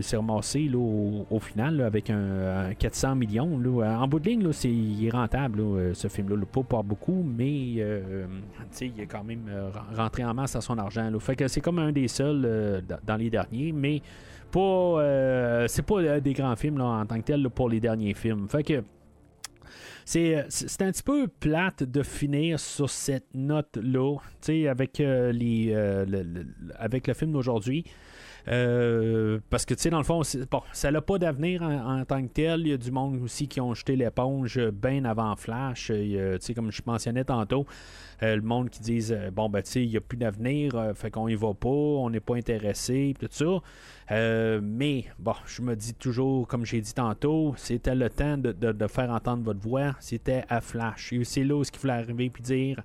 s'est 0.01 0.17
ramassé 0.17 0.71
au, 0.75 1.39
final 1.39 1.83
avec 1.83 2.11
un, 2.11 2.73
400 2.79 3.17
millions. 3.17 3.61
En 3.83 4.09
bout 4.09 4.19
de 4.19 4.29
ligne, 4.29 4.53
c'est, 4.53 4.71
rentable 5.13 5.63
ce 5.95 6.09
film-là. 6.09 6.37
Pas 6.51 6.63
pas 6.63 6.83
beaucoup, 6.83 7.25
mais 7.25 7.53
il 7.53 7.81
est 7.81 9.07
quand 9.07 9.25
même 9.25 9.45
rentré 9.95 10.25
en 10.25 10.35
masse 10.35 10.57
à 10.57 10.61
son 10.61 10.79
argent. 10.79 11.11
Fait 11.21 11.37
que 11.37 11.49
c'est 11.49 11.61
comme 11.61 11.79
un 11.79 11.93
des 11.93 12.09
seuls 12.09 12.83
dans 13.07 13.17
les 13.17 13.31
derniers, 13.31 13.73
mais 13.73 14.01
pas 14.51 15.67
c'est 15.69 15.85
pas 15.85 16.21
des 16.21 16.33
grands 16.33 16.57
films 16.57 16.81
en 16.81 17.05
tant 17.05 17.17
que 17.17 17.25
tel 17.25 17.49
pour 17.51 17.69
les 17.69 17.81
derniers 17.81 18.15
films. 18.15 18.49
Fait 18.49 18.63
que 18.63 18.83
c'est, 20.05 20.37
un 20.83 20.91
petit 20.91 21.03
peu 21.03 21.29
plate 21.29 21.83
de 21.83 22.03
finir 22.03 22.61
sur 22.61 22.91
cette 22.91 23.35
note-là, 23.35 24.17
avec, 24.69 25.01
euh, 25.01 25.33
les, 25.33 25.73
euh, 25.73 26.05
le, 26.07 26.47
avec 26.77 27.07
le 27.07 27.15
film 27.15 27.33
d'aujourd'hui. 27.33 27.85
Euh, 28.47 29.39
parce 29.49 29.65
que, 29.65 29.73
tu 29.73 29.81
sais, 29.81 29.91
dans 29.91 29.99
le 29.99 30.05
fond, 30.05 30.21
bon, 30.51 30.61
ça 30.75 30.91
n'a 30.91 31.01
pas 31.01 31.17
d'avenir 31.19 31.63
en, 31.63 32.05
tant 32.05 32.23
que 32.23 32.29
tel. 32.33 32.61
Il 32.61 32.69
y 32.69 32.73
a 32.75 32.77
du 32.77 32.91
monde 32.91 33.23
aussi 33.23 33.49
qui 33.49 33.59
ont 33.63 33.73
jeté 33.73 33.97
l'éponge 33.97 34.61
bien 34.71 35.07
avant 35.07 35.35
Flash. 35.37 35.87
Tu 35.87 36.19
sais, 36.41 36.53
comme 36.53 36.71
je 36.71 36.83
mentionnais 36.85 37.25
tantôt, 37.25 37.65
le 38.21 38.43
monde 38.43 38.69
qui 38.69 38.81
disent 38.81 39.17
bon, 39.33 39.49
ben, 39.49 39.63
tu 39.63 39.71
sais, 39.71 39.83
il 39.83 39.89
n'y 39.89 39.97
a 39.97 40.03
plus 40.03 40.19
d'avenir, 40.19 40.93
fait 40.95 41.11
qu'on 41.11 41.27
y 41.27 41.35
va 41.35 41.55
pas, 41.55 41.69
on 41.69 42.11
n'est 42.11 42.21
pas 42.21 42.37
intéressé, 42.37 43.15
tout 43.19 43.29
ça. 43.31 43.63
Euh, 44.11 44.61
mais 44.63 45.07
bon, 45.19 45.35
je 45.47 45.63
me 45.63 45.75
dis 45.75 45.95
toujours, 45.95 46.47
comme 46.47 46.65
j'ai 46.65 46.81
dit 46.81 46.93
tantôt, 46.93 47.55
c'était 47.57 47.95
le 47.95 48.11
temps 48.11 48.37
de, 48.37 48.87
faire 48.87 49.11
entendre 49.11 49.43
votre 49.43 49.61
voix. 49.61 49.95
C'était 50.01 50.45
à 50.49 50.61
Flash. 50.61 51.13
Et 51.13 51.25
c'est 51.25 51.45
là 51.45 51.57
où 51.57 51.63
il 51.63 51.79
fallait 51.79 51.95
arriver 51.95 52.27
et 52.27 52.43
dire 52.43 52.83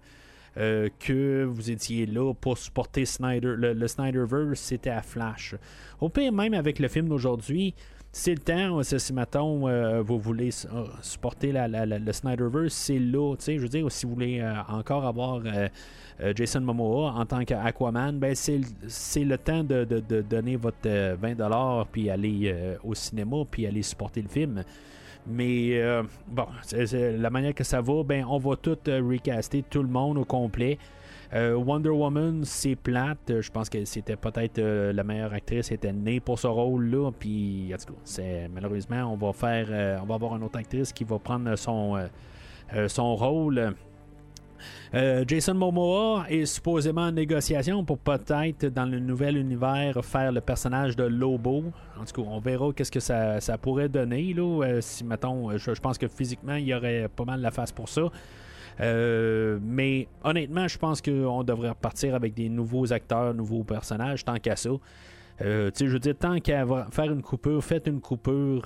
euh, 0.58 0.90
que 1.00 1.44
vous 1.44 1.72
étiez 1.72 2.06
là 2.06 2.34
pour 2.34 2.58
supporter 2.58 3.06
Snyder. 3.06 3.56
Le, 3.58 3.88
Snyderverse, 3.88 4.60
c'était 4.60 4.90
à 4.90 5.02
Flash. 5.02 5.56
Au 6.00 6.10
pire, 6.10 6.32
même 6.32 6.54
avec 6.54 6.80
le 6.80 6.88
film 6.88 7.10
d'aujourd'hui, 7.10 7.74
c'est 8.11 8.34
le 8.34 8.40
temps, 8.40 8.81
si 8.84 9.14
mettons, 9.14 9.68
euh, 9.68 10.02
vous 10.02 10.19
voulez 10.19 10.49
supporter 11.02 11.52
le 11.53 12.11
Snyderverse, 12.11 12.73
c'est 12.73 12.99
là, 12.99 13.36
tu 13.36 13.57
je 13.57 13.61
veux 13.61 13.69
dire, 13.69 13.91
si 13.91 14.06
vous 14.06 14.14
voulez 14.14 14.44
encore 14.68 15.06
avoir 15.06 15.41
euh, 16.22 16.34
Jason 16.36 16.60
Momoa 16.61 17.14
en 17.14 17.26
tant 17.26 17.45
qu'Aquaman, 17.45 18.19
ben 18.19 18.36
c'est, 18.36 18.60
le 19.23 19.38
temps 19.38 19.64
de, 19.64 19.86
donner 20.22 20.57
votre 20.57 20.77
20$ 20.84 21.38
euh, 21.40 21.84
puis 21.90 22.10
aller 22.10 22.52
euh, 22.53 22.76
au 22.84 22.94
cinéma 22.94 23.38
puis 23.49 23.65
aller 23.65 23.81
supporter 23.81 24.22
le 24.22 24.27
film. 24.27 24.64
Mais 25.27 25.80
bon, 26.27 26.48
la 26.72 27.30
manière 27.30 27.53
que 27.53 27.64
ça 27.64 27.81
va, 27.81 28.03
ben 28.03 28.26
on 28.27 28.40
va 28.40 28.56
tout 28.56 28.77
recaster 28.88 29.64
tout 29.69 29.84
le 29.84 29.90
monde 29.90 30.18
au 30.18 30.26
complet. 30.26 30.80
Wonder 31.34 31.89
Woman, 31.89 32.43
c'est 32.43 32.76
plate. 32.76 33.41
Je 33.41 33.51
pense 33.51 33.69
que 33.69 33.85
c'était 33.85 34.15
peut-être 34.15 34.60
la 34.60 35.03
meilleure 35.03 35.34
actrice 35.34 35.72
était 35.72 35.93
née 35.93 36.19
pour 36.19 36.39
ce 36.39 36.47
rôle-là. 36.47 37.11
Puis, 37.11 37.72
c'est, 38.03 38.49
malheureusement, 38.53 39.14
on 39.14 39.15
va 39.15 39.34
faire, 39.34 39.99
on 40.01 40.06
va 40.06 40.15
avoir 40.15 40.35
une 40.35 40.43
autre 40.43 40.57
actrice 40.57 40.91
qui 40.91 41.03
va 41.03 41.19
prendre 41.19 41.56
son, 41.56 41.99
rôle. 43.15 43.76
Euh, 44.93 45.23
Jason 45.27 45.53
Momoa 45.53 46.26
est 46.30 46.45
supposément 46.45 47.03
en 47.03 47.11
négociation 47.11 47.84
pour 47.84 47.97
peut-être 47.99 48.65
dans 48.68 48.85
le 48.85 48.99
nouvel 48.99 49.38
univers 49.38 50.03
faire 50.03 50.31
le 50.31 50.41
personnage 50.41 50.95
de 50.95 51.03
Lobo. 51.03 51.65
En 51.99 52.06
tout 52.06 52.22
cas, 52.22 52.30
on 52.30 52.39
verra 52.39 52.72
qu'est-ce 52.73 52.91
que 52.91 52.99
ça, 52.99 53.57
pourrait 53.57 53.89
donner. 53.89 54.34
Là, 54.34 54.64
euh, 54.64 54.81
si 54.81 55.03
mettons, 55.03 55.57
je, 55.57 55.72
pense 55.80 55.97
que 55.97 56.07
physiquement, 56.07 56.56
il 56.56 56.65
y 56.65 56.73
aurait 56.73 57.07
pas 57.15 57.26
mal 57.26 57.41
la 57.41 57.51
face 57.51 57.72
pour 57.72 57.89
ça. 57.89 58.03
Euh, 58.80 59.60
mais 59.61 60.07
honnêtement, 60.23 60.68
je 60.68 60.77
pense 60.77 61.01
qu'on 61.01 61.43
devrait 61.43 61.69
repartir 61.69 62.15
avec 62.15 62.34
des 62.34 62.49
nouveaux 62.49 62.91
acteurs, 62.93 63.34
nouveaux 63.34 63.64
personnages, 63.64 64.23
tant 64.23 64.38
qu'à 64.38 64.56
ça. 64.56 64.69
je 65.39 65.85
veux 65.85 65.99
dire, 65.99 66.15
tant 66.18 66.39
qu'à 66.39 66.65
faire 66.91 67.11
une 67.11 67.22
coupure, 67.22 67.64
faites 67.64 67.88
une 67.88 68.01
coupure. 68.01 68.64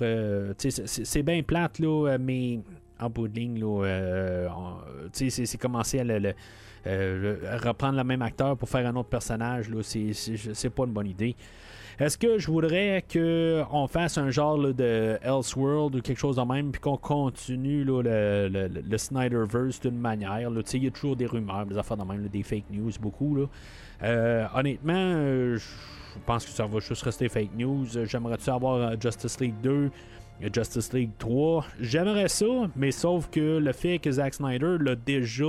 c'est 0.58 1.22
bien 1.22 1.42
plate, 1.42 1.78
là, 1.78 2.16
mais 2.18 2.60
en 3.00 3.10
bout 3.10 3.28
de 3.28 3.38
ligne, 3.38 3.64
c'est 5.12 5.58
commencer 5.58 6.00
à 6.00 7.56
reprendre 7.58 7.96
le 7.96 8.04
même 8.04 8.22
acteur 8.22 8.56
pour 8.56 8.68
faire 8.68 8.86
un 8.86 8.94
autre 8.96 9.08
personnage. 9.08 9.70
C'est 9.82 10.70
pas 10.70 10.84
une 10.84 10.92
bonne 10.92 11.08
idée. 11.08 11.34
Est-ce 11.98 12.18
que 12.18 12.38
je 12.38 12.50
voudrais 12.50 13.04
qu'on 13.12 13.86
fasse 13.86 14.18
un 14.18 14.30
genre 14.30 14.58
de 14.58 15.18
Elseworld 15.22 15.94
ou 15.94 16.00
quelque 16.00 16.18
chose 16.18 16.36
de 16.36 16.42
même, 16.42 16.72
puis 16.72 16.80
qu'on 16.80 16.96
continue 16.96 17.84
le, 17.84 18.96
Snyderverse 18.96 19.80
d'une 19.80 19.98
manière? 19.98 20.50
Il 20.72 20.84
y 20.84 20.86
a 20.86 20.90
toujours 20.90 21.16
des 21.16 21.26
rumeurs, 21.26 21.66
des 21.66 21.78
affaires 21.78 21.96
de 21.96 22.04
même, 22.04 22.26
des 22.28 22.42
fake 22.42 22.70
news, 22.70 22.90
beaucoup. 23.00 23.38
Euh, 24.02 24.46
honnêtement, 24.54 24.92
euh, 24.94 25.56
je 25.56 26.18
pense 26.26 26.44
que 26.44 26.50
ça 26.50 26.66
va 26.66 26.80
juste 26.80 27.02
rester 27.02 27.28
fake 27.28 27.54
news. 27.56 27.86
J'aimerais-tu 28.04 28.50
avoir 28.50 28.74
euh, 28.76 28.96
Justice 29.00 29.38
League 29.40 29.54
2? 29.62 29.90
Justice 30.52 30.92
League 30.92 31.12
3. 31.18 31.64
J'aimerais 31.80 32.28
ça, 32.28 32.46
mais 32.74 32.90
sauf 32.90 33.30
que 33.30 33.58
le 33.58 33.72
fait 33.72 34.00
que 34.00 34.10
Zack 34.10 34.34
Snyder 34.34 34.78
l'a 34.80 34.96
déjà, 34.96 35.44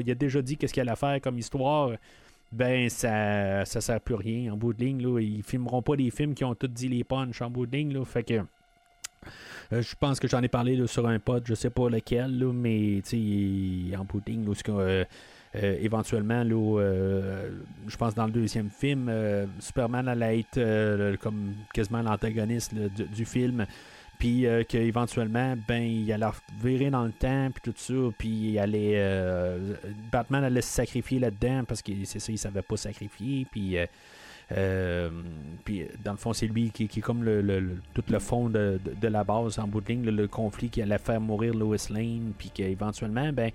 il 0.00 0.08
a 0.08 0.14
déjà 0.14 0.40
dit 0.40 0.56
qu'est-ce 0.56 0.72
qu'il 0.72 0.82
allait 0.82 0.96
faire 0.96 1.20
comme 1.20 1.36
histoire, 1.36 1.90
ben 2.52 2.88
ça 2.88 3.64
ça 3.64 3.80
sert 3.80 4.00
plus 4.00 4.14
rien 4.14 4.52
en 4.52 4.56
bout 4.56 4.72
de 4.72 4.84
ligne. 4.84 5.02
Là. 5.02 5.20
Ils 5.20 5.42
filmeront 5.42 5.82
pas 5.82 5.96
des 5.96 6.10
films 6.10 6.34
qui 6.34 6.44
ont 6.44 6.54
tout 6.54 6.68
dit 6.68 6.88
les 6.88 7.04
punch 7.04 7.40
en 7.42 7.50
bout 7.50 7.66
de 7.66 7.76
ligne. 7.76 7.92
Là. 7.92 8.04
Fait 8.04 8.24
que 8.24 8.42
euh, 9.72 9.82
je 9.82 9.94
pense 9.98 10.18
que 10.18 10.28
j'en 10.28 10.42
ai 10.42 10.48
parlé 10.48 10.86
sur 10.86 11.06
un 11.06 11.18
pod, 11.18 11.44
je 11.46 11.54
sais 11.54 11.70
pas 11.70 11.88
lequel, 11.88 12.38
là, 12.38 12.52
mais 12.52 13.02
en 13.96 14.04
bout 14.04 14.20
de 14.20 14.30
ligne, 14.30 14.46
là, 14.46 14.52
euh, 14.68 15.04
euh, 15.56 15.76
éventuellement, 15.80 16.44
je 16.44 17.96
pense 17.96 18.14
dans 18.14 18.26
le 18.26 18.32
deuxième 18.32 18.70
film, 18.70 19.10
Superman 19.58 20.08
allait 20.08 20.40
être 20.40 21.16
comme 21.16 21.54
quasiment 21.72 22.02
l'antagoniste 22.02 22.74
du, 22.74 23.24
film 23.24 23.66
puis 24.20 24.46
euh, 24.46 24.64
qu'éventuellement, 24.64 25.56
ben, 25.66 25.82
il 25.82 26.12
allait 26.12 26.26
virer 26.62 26.90
dans 26.90 27.04
le 27.04 27.10
temps, 27.10 27.50
puis 27.50 27.72
tout 27.72 27.74
ça, 27.74 28.12
puis 28.18 28.28
il 28.28 28.58
allait. 28.58 28.92
Euh, 28.96 29.74
Batman 30.12 30.44
allait 30.44 30.60
se 30.60 30.68
sacrifier 30.68 31.18
là-dedans 31.18 31.64
parce 31.66 31.80
que 31.80 31.90
c'est 32.04 32.20
ça, 32.20 32.30
il 32.30 32.38
savait 32.38 32.62
pas 32.62 32.76
sacrifier, 32.76 33.46
puis. 33.50 33.76
Euh, 34.52 35.10
puis 35.64 35.86
dans 36.04 36.10
le 36.10 36.16
fond, 36.18 36.32
c'est 36.32 36.48
lui 36.48 36.70
qui, 36.70 36.84
est 36.84 37.00
comme 37.00 37.22
le, 37.24 37.78
tout 37.94 38.02
le 38.10 38.18
fond 38.18 38.50
de, 38.50 38.80
la 39.00 39.24
base 39.24 39.58
en 39.58 39.66
bout 39.66 39.80
de 39.80 39.88
ligne, 39.88 40.04
le, 40.04 40.28
conflit 40.28 40.68
qui 40.68 40.82
allait 40.82 40.98
faire 40.98 41.20
mourir 41.20 41.54
Lois 41.54 41.76
Lane, 41.88 42.32
puis 42.36 42.50
qu'éventuellement, 42.50 43.32
ben, 43.32 43.50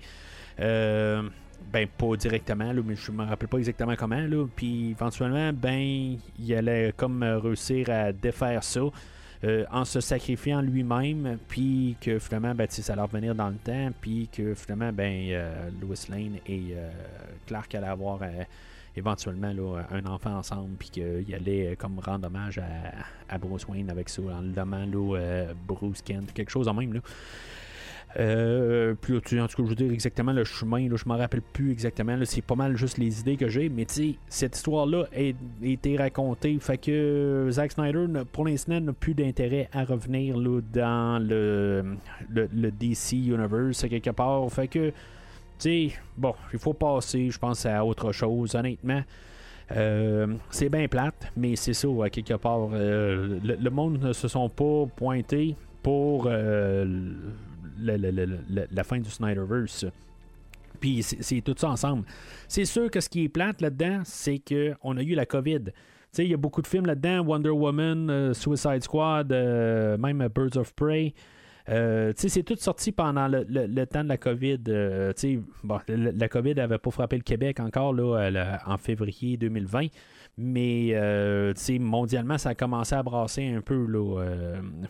ben 0.58 1.86
pas 1.98 2.16
directement, 2.16 2.72
là, 2.72 2.82
mais 2.84 2.96
je 2.96 3.12
me 3.12 3.24
rappelle 3.24 3.48
pas 3.48 3.58
exactement 3.58 3.94
comment, 3.94 4.20
là, 4.20 4.46
puis 4.56 4.90
éventuellement, 4.90 5.52
ben, 5.52 6.16
il 6.38 6.54
allait 6.54 6.92
comme 6.96 7.22
réussir 7.22 7.88
à 7.90 8.10
défaire 8.10 8.64
ça. 8.64 8.80
Euh, 9.44 9.64
en 9.70 9.84
se 9.84 10.00
sacrifiant 10.00 10.62
lui-même, 10.62 11.38
puis 11.48 11.96
que 12.00 12.18
finalement, 12.18 12.54
ben, 12.54 12.66
ça 12.70 12.94
allait 12.94 13.02
revenir 13.02 13.34
dans 13.34 13.48
le 13.48 13.56
temps, 13.56 13.90
puis 14.00 14.28
que 14.32 14.54
finalement, 14.54 14.92
ben, 14.92 15.28
euh, 15.30 15.68
Lois 15.80 15.94
Lane 16.08 16.36
et 16.46 16.68
euh, 16.72 16.90
Clark 17.46 17.74
allaient 17.74 17.86
avoir 17.86 18.20
éventuellement 18.96 19.52
un 19.90 20.06
enfant 20.06 20.38
ensemble, 20.38 20.76
puis 20.78 20.88
qu'il 20.88 21.34
allait 21.34 21.76
comme 21.76 21.98
rendre 21.98 22.28
hommage 22.28 22.58
à, 23.28 23.36
Bruce 23.38 23.68
Wayne 23.68 23.90
avec 23.90 24.08
ça, 24.08 24.22
en 24.22 24.40
le 24.40 24.48
nommant 24.48 24.86
Bruce 25.66 26.00
Kent, 26.00 26.32
quelque 26.32 26.50
chose 26.50 26.66
en 26.66 26.74
même. 26.74 26.94
Là. 26.94 27.00
Euh, 28.18 28.94
puis, 29.00 29.40
en 29.40 29.46
tout 29.46 29.56
cas, 29.56 29.62
je 29.62 29.68
veux 29.68 29.74
dire 29.74 29.92
exactement 29.92 30.32
le 30.32 30.44
chemin, 30.44 30.88
là, 30.88 30.96
je 30.96 31.04
m'en 31.06 31.16
rappelle 31.16 31.42
plus 31.42 31.70
exactement. 31.70 32.18
C'est 32.24 32.42
pas 32.42 32.54
mal 32.54 32.76
juste 32.76 32.98
les 32.98 33.20
idées 33.20 33.36
que 33.36 33.48
j'ai. 33.48 33.68
Mais 33.68 33.84
tu 33.84 33.94
sais, 33.94 34.14
cette 34.28 34.56
histoire-là 34.56 35.04
a 35.14 35.34
été 35.62 35.96
racontée. 35.96 36.56
Fait 36.60 36.78
que 36.78 37.48
Zack 37.50 37.72
Snyder, 37.72 38.06
pour 38.32 38.46
l'instant, 38.46 38.80
n'a 38.80 38.92
plus 38.92 39.14
d'intérêt 39.14 39.68
à 39.72 39.84
revenir 39.84 40.36
là, 40.36 40.60
dans 40.72 41.22
le, 41.22 41.96
DC 42.30 43.12
Universe 43.12 43.86
quelque 43.88 44.10
part. 44.10 44.50
Fait 44.50 44.68
que, 44.68 44.88
tu 44.88 44.94
sais, 45.58 45.92
bon, 46.16 46.34
il 46.52 46.58
faut 46.58 46.74
passer, 46.74 47.30
je 47.30 47.38
pense, 47.38 47.66
à 47.66 47.84
autre 47.84 48.12
chose, 48.12 48.54
honnêtement. 48.54 49.02
Euh, 49.72 50.28
c'est 50.50 50.68
bien 50.68 50.86
plate, 50.86 51.32
mais 51.36 51.56
c'est 51.56 51.74
ça, 51.74 51.88
à 52.02 52.08
quelque 52.08 52.34
part. 52.34 52.68
Euh, 52.72 53.40
le, 53.42 53.70
monde 53.70 54.00
ne 54.00 54.12
se 54.12 54.28
sont 54.28 54.48
pas 54.48 54.86
pointés 54.94 55.56
pour 55.82 56.28
la, 57.78 58.84
fin 58.84 58.98
du 58.98 59.10
Snyderverse. 59.10 59.86
Puis 60.80 61.02
c'est 61.02 61.40
tout 61.40 61.54
ça 61.56 61.70
ensemble. 61.70 62.04
C'est 62.48 62.64
sûr 62.64 62.90
que 62.90 63.00
ce 63.00 63.08
qui 63.08 63.24
est 63.24 63.28
plate 63.28 63.60
là-dedans, 63.60 64.02
c'est 64.04 64.38
qu'on 64.38 64.96
a 64.96 65.02
eu 65.02 65.14
la 65.14 65.26
COVID. 65.26 65.64
Il 66.18 66.30
y 66.30 66.34
a 66.34 66.36
beaucoup 66.36 66.62
de 66.62 66.66
films 66.66 66.86
là-dedans, 66.86 67.24
Wonder 67.24 67.50
Woman, 67.50 68.08
euh, 68.10 68.32
Suicide 68.32 68.82
Squad, 68.82 69.32
euh, 69.32 69.98
même 69.98 70.26
Birds 70.34 70.56
of 70.56 70.74
Prey. 70.74 71.14
Euh, 71.68 72.12
c'est 72.16 72.44
tout 72.44 72.56
sorti 72.56 72.92
pendant 72.92 73.26
le, 73.26 73.84
temps 73.84 74.04
de 74.04 74.08
la 74.08 74.16
COVID. 74.16 74.58
bon, 75.64 75.78
la, 75.88 76.28
COVID 76.28 76.54
n'avait 76.54 76.78
pas 76.78 76.90
frappé 76.90 77.16
le 77.16 77.22
Québec 77.22 77.58
encore 77.58 77.92
là, 77.92 78.60
en 78.66 78.78
février 78.78 79.36
2020. 79.36 79.88
Mais 80.38 80.94
mondialement, 81.80 82.38
ça 82.38 82.50
a 82.50 82.54
commencé 82.54 82.94
à 82.94 83.02
brasser 83.02 83.48
un 83.48 83.62
peu. 83.62 83.84
Là, 83.86 84.22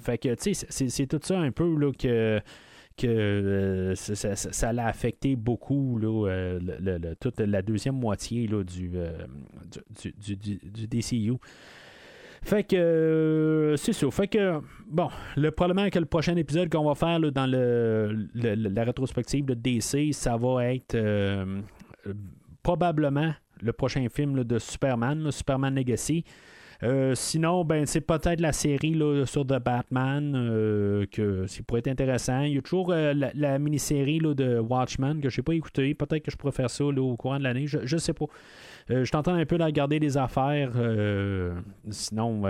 fait 0.00 0.18
que 0.18 0.34
c'est 0.38 1.06
tout 1.06 1.20
ça 1.22 1.38
un 1.38 1.50
peu 1.50 1.78
là, 1.78 1.92
que 1.98 2.40
que 2.97 3.06
euh, 3.06 3.94
ça, 3.94 4.73
l'a 4.73 4.86
affecté 4.86 5.36
beaucoup 5.36 5.98
là, 5.98 6.28
euh, 6.28 7.14
toute 7.20 7.40
la 7.40 7.62
deuxième 7.62 7.97
moitié 7.97 8.47
là, 8.47 8.62
du, 8.64 8.90
euh, 8.94 9.27
du, 10.18 10.36
du, 10.36 10.86
DCU. 10.86 11.35
Fait 12.43 12.64
que 12.64 13.74
c'est 13.77 13.93
ça. 13.93 14.10
Fait 14.10 14.28
que 14.28 14.60
bon, 14.86 15.09
le 15.36 15.51
probablement 15.51 15.90
que 15.90 15.98
le 15.98 16.06
prochain 16.06 16.36
épisode 16.36 16.70
qu'on 16.70 16.85
va 16.85 16.94
faire 16.94 17.20
dans 17.32 17.47
le, 17.47 18.28
la 18.35 18.85
rétrospective 18.85 19.44
de 19.44 19.55
DC, 19.55 20.12
ça 20.12 20.36
va 20.36 20.73
être 20.73 20.97
probablement 22.62 23.32
le 23.60 23.73
prochain 23.73 24.06
film 24.09 24.44
de 24.44 24.59
Superman, 24.59 25.31
Superman 25.31 25.74
Legacy. 25.74 26.24
Euh, 26.82 27.15
sinon, 27.15 27.65
ben 27.65 27.86
c'est 27.86 28.01
peut-être 28.01 28.40
la 28.40 28.53
série 28.53 28.94
là, 28.94 29.24
sur 29.24 29.47
The 29.47 29.59
Batman 29.59 30.35
euh, 30.36 31.07
que 31.11 31.47
ça 31.47 31.62
pourrait 31.66 31.81
être 31.81 31.89
intéressant. 31.89 32.43
Il 32.43 32.55
y 32.55 32.59
a 32.59 32.62
toujours 32.62 32.93
euh, 32.93 33.15
la, 33.35 33.59
mini-série 33.59 34.19
de 34.19 34.59
Watchmen 34.59 35.20
que 35.20 35.31
je 35.31 35.40
n'ai 35.40 35.44
pas 35.44 35.55
écouté. 35.55 35.94
Peut-être 35.94 36.23
que 36.23 36.31
je 36.31 36.36
pourrais 36.36 36.53
faire 36.53 36.70
ça 36.70 36.85
au 36.85 37.16
courant 37.16 37.39
de 37.39 37.44
l'année. 37.44 37.66
Je 37.66 37.78
ne 37.78 38.01
sais 38.01 38.12
pas. 38.12 38.27
je 38.89 39.11
t'entends 39.11 39.35
un 39.35 39.47
peu 39.47 39.59
de 39.59 39.65
regarder 39.65 39.98
les 39.98 40.16
affaires. 40.16 40.73
sinon. 41.90 42.43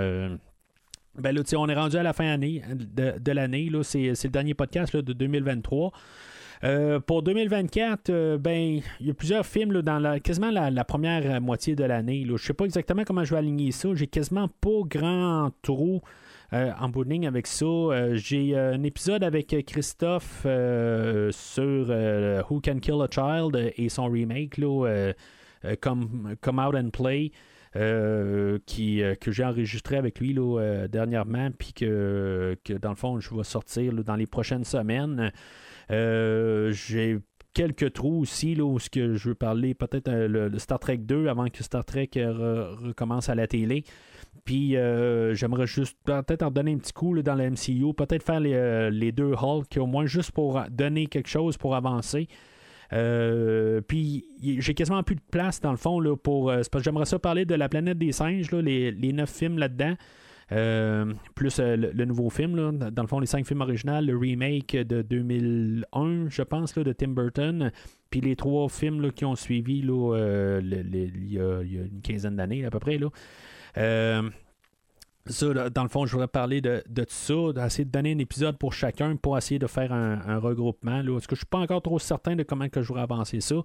Ben 1.18 1.34
là, 1.34 1.40
on 1.56 1.66
est 1.66 1.74
rendu 1.74 1.96
à 1.96 2.02
la 2.02 2.12
fin 2.12 2.26
année, 2.26 2.62
de, 2.68 3.32
l'année. 3.32 3.70
C'est, 3.82 4.14
c'est 4.14 4.28
le 4.28 4.32
dernier 4.32 4.52
podcast 4.52 4.94
de 4.94 5.12
2023. 5.14 5.92
Euh, 6.64 7.00
pour 7.00 7.22
2024, 7.22 8.10
euh, 8.10 8.38
ben, 8.38 8.80
il 9.00 9.06
y 9.06 9.10
a 9.10 9.14
plusieurs 9.14 9.46
films 9.46 9.82
dans 9.82 9.98
la, 9.98 10.20
quasiment 10.20 10.50
la, 10.50 10.84
première 10.84 11.40
moitié 11.40 11.74
de 11.74 11.84
l'année. 11.84 12.24
Je 12.26 12.32
ne 12.32 12.38
sais 12.38 12.54
pas 12.54 12.64
exactement 12.64 13.04
comment 13.04 13.24
je 13.24 13.32
vais 13.32 13.38
aligner 13.38 13.72
ça. 13.72 13.88
J'ai 13.94 14.06
quasiment 14.06 14.48
pas 14.48 14.80
grand 14.86 15.50
trou. 15.62 16.00
Euh, 16.52 16.70
en 16.78 16.88
bout 16.88 17.04
avec 17.24 17.48
ça. 17.48 18.14
j'ai 18.14 18.56
un 18.56 18.84
épisode 18.84 19.24
avec 19.24 19.48
Christophe 19.66 20.42
sur 21.32 21.90
Who 22.48 22.60
Can 22.60 22.78
Kill 22.78 23.02
a 23.02 23.08
Child 23.10 23.72
et 23.76 23.88
son 23.88 24.06
remake, 24.06 24.60
Come, 25.80 26.36
Out 26.46 26.74
and 26.76 26.90
Play. 26.90 27.32
que 27.74 28.60
j'ai 29.32 29.44
enregistré 29.44 29.96
avec 29.96 30.20
lui 30.20 30.36
dernièrement, 30.88 31.50
puis 31.50 31.72
que, 31.72 32.56
dans 32.80 32.90
le 32.90 32.96
fond, 32.96 33.18
je 33.18 33.34
vais 33.34 33.42
sortir 33.42 33.92
dans 33.92 34.16
les 34.16 34.26
prochaines 34.26 34.64
semaines. 34.64 35.32
Euh, 35.90 36.72
j'ai 36.72 37.18
quelques 37.54 37.92
trous 37.94 38.20
aussi, 38.20 38.54
là, 38.54 38.64
où 38.64 38.78
ce 38.78 38.90
que 38.90 39.14
je 39.14 39.30
veux 39.30 39.34
parler, 39.34 39.74
peut-être 39.74 40.08
euh, 40.08 40.28
le, 40.28 40.58
Star 40.58 40.78
Trek 40.78 40.98
2 40.98 41.28
avant 41.28 41.48
que 41.48 41.62
Star 41.62 41.84
Trek 41.84 42.10
euh, 42.16 42.74
recommence 42.74 43.28
à 43.28 43.34
la 43.34 43.46
télé. 43.46 43.84
Puis 44.44 44.76
j'aimerais 45.32 45.66
juste 45.66 45.98
peut-être 46.04 46.42
en 46.44 46.52
donner 46.52 46.72
un 46.72 46.78
petit 46.78 46.92
coup 46.92 47.20
dans 47.20 47.34
la 47.34 47.50
MCU, 47.50 47.92
peut-être 47.96 48.22
faire 48.22 48.38
les, 48.38 49.10
deux 49.10 49.32
Hulk, 49.32 49.76
au 49.76 49.86
moins 49.86 50.06
juste 50.06 50.30
pour 50.30 50.62
donner 50.70 51.08
quelque 51.08 51.28
chose 51.28 51.56
pour 51.56 51.74
avancer. 51.74 52.28
puis 52.90 54.24
j'ai 54.40 54.74
quasiment 54.74 55.02
plus 55.02 55.16
de 55.16 55.20
place 55.32 55.60
dans 55.60 55.72
le 55.72 55.76
fond 55.76 55.98
là, 55.98 56.14
pour. 56.14 56.52
j'aimerais 56.78 57.06
ça 57.06 57.18
parler 57.18 57.44
de 57.44 57.56
la 57.56 57.68
planète 57.68 57.98
des 57.98 58.12
singes, 58.12 58.52
les, 58.52 58.92
les 58.92 59.12
neuf 59.12 59.30
films 59.30 59.58
là-dedans. 59.58 59.96
Euh, 60.52 61.12
plus 61.34 61.58
euh, 61.58 61.76
le, 61.76 62.04
nouveau 62.04 62.30
film, 62.30 62.78
dans 62.78 63.02
le 63.02 63.08
fond, 63.08 63.18
les 63.18 63.26
cinq 63.26 63.46
films 63.46 63.62
originaux, 63.62 64.00
le 64.00 64.16
remake 64.16 64.76
de 64.76 65.02
2001, 65.02 66.28
je 66.28 66.42
pense, 66.42 66.74
de 66.74 66.92
Tim 66.92 67.08
Burton, 67.08 67.72
puis 68.10 68.20
les 68.20 68.36
trois 68.36 68.68
films 68.68 69.10
qui 69.10 69.24
ont 69.24 69.34
suivi 69.34 69.82
là, 69.82 70.14
euh, 70.14 70.60
il, 70.62 71.32
y 71.32 71.40
a, 71.40 71.62
une 71.62 72.00
quinzaine 72.02 72.36
d'années 72.36 72.64
à 72.64 72.70
peu 72.70 72.78
près. 72.78 72.98
Là. 72.98 73.10
Dans 75.26 75.82
le 75.82 75.88
fond, 75.88 76.06
je 76.06 76.12
voudrais 76.12 76.28
parler 76.28 76.60
de, 76.60 76.82
tout 76.86 77.04
ça, 77.08 77.34
d'essayer 77.54 77.84
de 77.84 77.90
donner 77.90 78.12
un 78.12 78.18
épisode 78.18 78.56
pour 78.58 78.72
chacun 78.72 79.16
pour 79.16 79.36
essayer 79.36 79.58
de 79.58 79.66
faire 79.66 79.92
un, 79.92 80.38
regroupement. 80.38 81.02
Là. 81.02 81.12
Parce 81.12 81.26
que 81.26 81.34
je 81.34 81.40
suis 81.40 81.46
pas 81.46 81.58
encore 81.58 81.82
trop 81.82 81.98
certain 81.98 82.36
de 82.36 82.42
comment 82.42 82.68
que 82.68 82.82
je 82.82 82.88
voudrais 82.88 83.02
avancer 83.02 83.40
ça. 83.40 83.56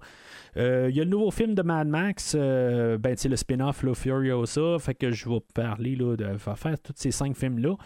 Euh, 0.56 0.88
il 0.90 0.96
y 0.96 1.00
a 1.00 1.04
le 1.04 1.10
nouveau 1.10 1.30
film 1.30 1.54
de 1.54 1.62
Mad 1.62 1.86
Max, 1.86 2.34
euh, 2.38 2.98
ben, 2.98 3.16
le 3.24 3.36
spin-off 3.36 3.84
Furiosa. 3.94 4.78
Fait 4.78 4.94
que 4.94 5.12
je 5.12 5.28
vais 5.28 5.40
parler 5.54 5.94
là, 5.94 6.16
de 6.16 6.36
faire 6.36 6.78
tous 6.82 6.94
ces 6.96 7.10
cinq 7.10 7.36
films-là. 7.36 7.76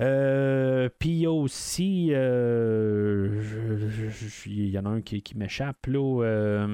Euh, 0.00 0.88
puis 0.98 1.08
il 1.10 1.18
y 1.20 1.26
a 1.26 1.32
aussi. 1.32 2.06
Il 4.46 4.70
y 4.70 4.78
en 4.78 4.84
a 4.84 4.88
un 4.90 5.00
qui, 5.00 5.22
qui 5.22 5.36
m'échappe 5.36 5.86
là. 5.86 6.66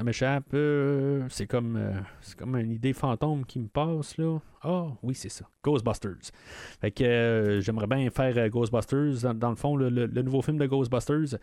Ça 0.00 0.04
m'échappe. 0.04 0.54
Euh, 0.54 1.26
c'est 1.28 1.46
comme 1.46 1.76
euh, 1.76 1.92
comme 2.38 2.56
une 2.56 2.72
idée 2.72 2.94
fantôme 2.94 3.44
qui 3.44 3.58
me 3.58 3.68
passe 3.68 4.16
là. 4.16 4.38
Ah 4.62 4.86
oui, 5.02 5.14
c'est 5.14 5.28
ça. 5.28 5.44
Ghostbusters. 5.62 6.32
Fait 6.80 6.90
que 6.90 7.04
euh, 7.04 7.60
j'aimerais 7.60 7.86
bien 7.86 8.08
faire 8.08 8.48
Ghostbusters. 8.48 9.34
Dans, 9.34 9.50
le 9.50 9.56
fond, 9.56 9.76
le, 9.76 10.06
nouveau 10.22 10.40
film 10.40 10.56
de 10.56 10.64
Ghostbusters. 10.64 11.38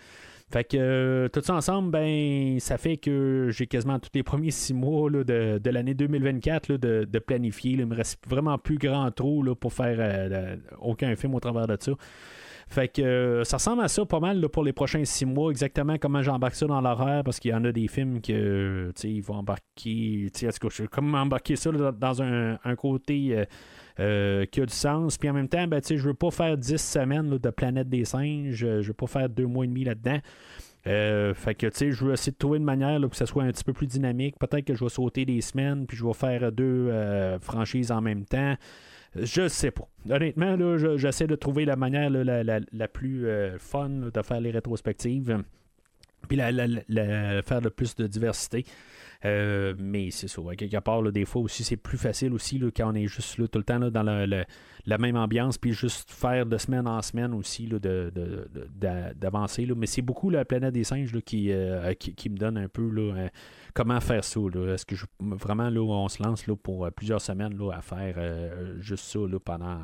Fait 0.52 0.64
que 0.64 1.30
tout 1.32 1.42
ça 1.42 1.54
ensemble, 1.54 1.92
ben 1.92 2.60
ça 2.60 2.80
fait 2.80 2.98
que 2.98 3.50
j'ai 3.52 3.68
quasiment 3.68 4.00
tous 4.00 4.10
les 4.16 4.24
premiers 4.24 4.50
six 4.50 4.74
mois 4.74 5.12
de, 5.12 5.70
l'année 5.70 5.94
2024 5.94 6.78
de, 6.78 7.08
de, 7.08 7.20
planifier. 7.20 7.74
Il 7.74 7.86
me 7.86 7.96
reste 7.96 8.28
vraiment 8.28 8.58
plus 8.58 8.80
grand 8.80 9.12
trou 9.12 9.44
là, 9.44 9.54
pour 9.54 9.72
faire 9.72 10.58
aucun 10.82 11.16
film 11.16 11.36
au 11.36 11.40
travers 11.40 11.68
de 11.68 11.78
ça. 11.80 11.92
Fait 12.70 12.90
que 12.90 13.02
euh, 13.02 13.44
ça 13.46 13.58
ressemble 13.58 13.82
à 13.82 13.88
ça 13.88 14.06
pas 14.06 14.20
mal 14.20 14.48
pour 14.50 14.64
les 14.64 14.74
prochains 14.74 15.06
six 15.06 15.26
mois, 15.26 15.52
exactement 15.52 15.98
comment 15.98 16.22
j'embarque 16.22 16.56
ça 16.56 16.68
dans 16.68 16.82
l'horaire, 16.82 17.24
parce 17.24 17.40
qu'il 17.40 17.52
y 17.52 17.54
en 17.54 17.64
a 17.64 17.72
des 17.72 17.88
films 17.88 18.22
que 18.22 18.92
ils 19.04 19.22
vont 19.22 19.36
embarquer. 19.36 20.28
Comment 20.92 21.20
embarquer 21.20 21.56
ça 21.56 21.72
dans 21.72 22.22
un, 22.22 22.76
côté 22.76 23.38
euh, 23.38 23.46
euh, 24.00 24.46
qui 24.46 24.62
a 24.62 24.66
du 24.66 24.74
sens. 24.74 25.18
Puis 25.18 25.30
en 25.30 25.34
même 25.34 25.48
temps, 25.48 25.66
ben, 25.66 25.82
je 25.88 25.96
veux 25.96 26.14
pas 26.14 26.30
faire 26.30 26.58
dix 26.58 26.82
semaines 26.82 27.38
de 27.38 27.50
Planète 27.50 27.88
des 27.88 28.04
Singes, 28.04 28.56
je 28.56 28.88
veux 28.88 28.94
pas 28.94 29.08
faire 29.08 29.30
deux 29.30 29.48
mois 29.48 29.64
et 29.64 29.70
demi 29.70 29.86
là-dedans. 29.86 30.20
fait 30.84 31.56
que, 31.56 31.68
tu 31.68 31.78
sais, 31.78 31.92
je 31.92 32.04
veux 32.04 32.14
essayer 32.14 32.34
de 32.34 32.38
trouver 32.38 32.58
une 32.58 32.66
manière 32.66 33.00
que 33.10 33.16
ça 33.16 33.26
soit 33.26 33.44
un 33.44 33.52
petit 33.52 33.64
peu 33.64 33.74
plus 33.74 33.88
dynamique. 33.88 34.36
Peut-être 34.40 34.66
que 34.66 34.76
je 34.76 34.84
vais 34.84 34.90
sauter 34.90 35.24
des 35.24 35.40
semaines, 35.40 35.88
puis 35.88 35.96
je 35.96 36.06
vais 36.06 36.14
faire 36.14 36.52
deux 36.52 36.92
franchises 37.40 37.94
en 37.94 38.02
même 38.02 38.26
temps. 38.26 38.56
Je 39.16 39.48
sais 39.48 39.72
pas. 39.72 39.88
Honnêtement, 40.10 40.56
là, 40.56 40.96
j'essaie 40.98 41.28
de 41.28 41.36
trouver 41.36 41.66
la 41.66 41.76
manière 41.76 42.10
la, 42.10 42.88
plus 42.88 43.28
euh, 43.28 43.58
fun 43.58 43.90
de 43.90 44.22
faire 44.22 44.42
les 44.42 44.52
rétrospectives. 44.52 45.44
Puis 46.28 46.38
la, 46.38 46.52
faire 47.44 47.62
le 47.62 47.70
plus 47.70 47.96
de 47.96 48.08
diversité. 48.08 48.66
Euh, 49.26 49.74
mais 49.80 50.12
c'est 50.12 50.28
ça. 50.28 50.42
quelque 50.58 50.78
part, 50.80 51.02
des 51.12 51.26
fois 51.26 51.42
aussi, 51.42 51.64
c'est 51.64 51.78
plus 51.78 51.98
facile 51.98 52.34
aussi 52.34 52.60
là, 52.60 52.70
quand 52.76 52.92
on 52.92 52.96
est 52.96 53.08
juste 53.08 53.40
là, 53.40 53.48
tout 53.48 53.58
le 53.58 53.64
temps 53.64 53.80
dans 53.80 54.04
la 54.04 54.98
même 54.98 55.16
ambiance, 55.16 55.58
puis 55.58 55.74
juste 55.74 56.12
faire 56.12 56.46
de 56.46 56.58
semaine 56.58 56.88
en 56.88 57.02
semaine 57.02 57.34
aussi 57.34 57.68
d'avancer. 59.16 59.66
De, 59.66 59.74
mais 59.74 59.88
c'est 59.88 60.02
beaucoup 60.02 60.30
la 60.30 60.46
planète 60.46 60.74
des 60.74 60.84
singes 60.84 61.14
là, 61.14 61.22
qui, 61.22 61.52
euh, 61.52 61.94
qui, 61.94 62.30
me 62.30 62.38
donne 62.38 62.58
un 62.58 62.68
peu 62.68 62.88
là, 62.90 63.30
comment 63.78 64.00
faire 64.02 64.24
ça. 64.24 64.40
Est-ce 64.40 64.86
que 64.88 64.96
je, 64.96 65.06
vraiment 65.20 65.70
là, 65.70 65.80
on 65.82 66.08
se 66.08 66.24
lance 66.24 66.46
pour 66.64 66.86
euh, 66.86 66.90
plusieurs 66.90 67.22
semaines 67.22 67.56
là, 67.56 67.74
à 67.74 67.82
faire 67.82 68.16
euh, 68.18 68.76
juste 68.82 69.06
ça 69.06 69.20
là, 69.20 69.40
pendant 69.40 69.80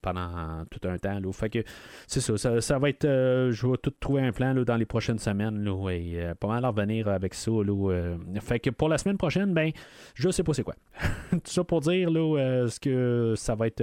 pendant 0.00 0.64
tout 0.70 0.86
un 0.88 0.98
temps. 0.98 1.18
Fait 1.32 1.50
que 1.50 1.64
c'est 2.06 2.20
ça, 2.20 2.60
ça, 2.60 2.78
va 2.78 2.88
être. 2.88 3.04
Euh, 3.04 3.52
je 3.52 3.66
vais 3.66 3.76
tout 3.76 3.92
trouver 3.98 4.22
un 4.22 4.32
plan 4.32 4.52
là, 4.52 4.64
dans 4.64 4.76
les 4.76 4.86
prochaines 4.86 5.18
semaines 5.18 5.62
là, 5.62 5.90
et 5.90 6.32
pas 6.38 6.48
mal 6.48 6.64
revenir 6.64 7.08
avec 7.08 7.34
ça. 7.34 7.50
Là, 7.50 8.16
fait 8.40 8.60
que 8.60 8.70
pour 8.70 8.88
la 8.88 8.98
semaine 8.98 9.18
prochaine, 9.18 9.52
ben, 9.52 9.70
je 10.14 10.30
sais 10.30 10.42
pas 10.42 10.54
c'est 10.54 10.62
quoi. 10.62 10.76
tout 11.30 11.40
ça 11.44 11.64
pour 11.64 11.80
dire 11.80 12.10
là, 12.10 12.66
ce 12.68 12.80
que 12.80 13.34
ça 13.36 13.54
va 13.54 13.66
être 13.66 13.82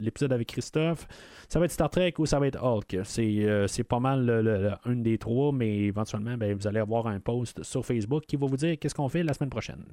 l'épisode 0.00 0.32
avec 0.32 0.48
Christophe. 0.48 1.06
Ça 1.48 1.58
va 1.58 1.64
être 1.64 1.72
Star 1.72 1.88
Trek 1.88 2.14
ou 2.18 2.26
ça 2.26 2.38
va 2.38 2.46
être 2.46 2.62
Hulk? 2.62 2.98
C'est, 3.04 3.36
euh, 3.38 3.66
pas 3.88 4.00
mal 4.00 4.26
le, 4.26 4.72
un 4.84 4.96
des 4.96 5.16
trois, 5.16 5.50
mais 5.52 5.78
éventuellement, 5.78 6.36
ben, 6.36 6.54
vous 6.54 6.66
allez 6.66 6.80
avoir 6.80 7.06
un 7.06 7.20
post 7.20 7.62
sur 7.62 7.84
Facebook 7.86 8.24
qui 8.26 8.36
va 8.36 8.46
vous 8.46 8.56
dire 8.56 8.78
qu'est-ce 8.78 8.94
qu'on 8.94 9.08
fait 9.08 9.22
la 9.22 9.32
semaine 9.32 9.50
prochaine. 9.50 9.84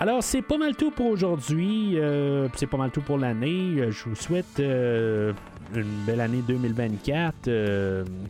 Alors, 0.00 0.22
c'est 0.22 0.40
pas 0.40 0.56
mal 0.56 0.74
tout 0.76 0.90
pour 0.90 1.08
aujourd'hui. 1.08 1.98
Euh, 1.98 2.48
c'est 2.56 2.66
pas 2.66 2.78
mal 2.78 2.90
tout 2.90 3.02
pour 3.02 3.18
l'année. 3.18 3.74
Euh, 3.76 3.90
je 3.90 4.08
vous 4.08 4.14
souhaite 4.14 4.58
une 4.58 6.04
belle 6.06 6.22
année 6.22 6.42
2024. 6.48 7.50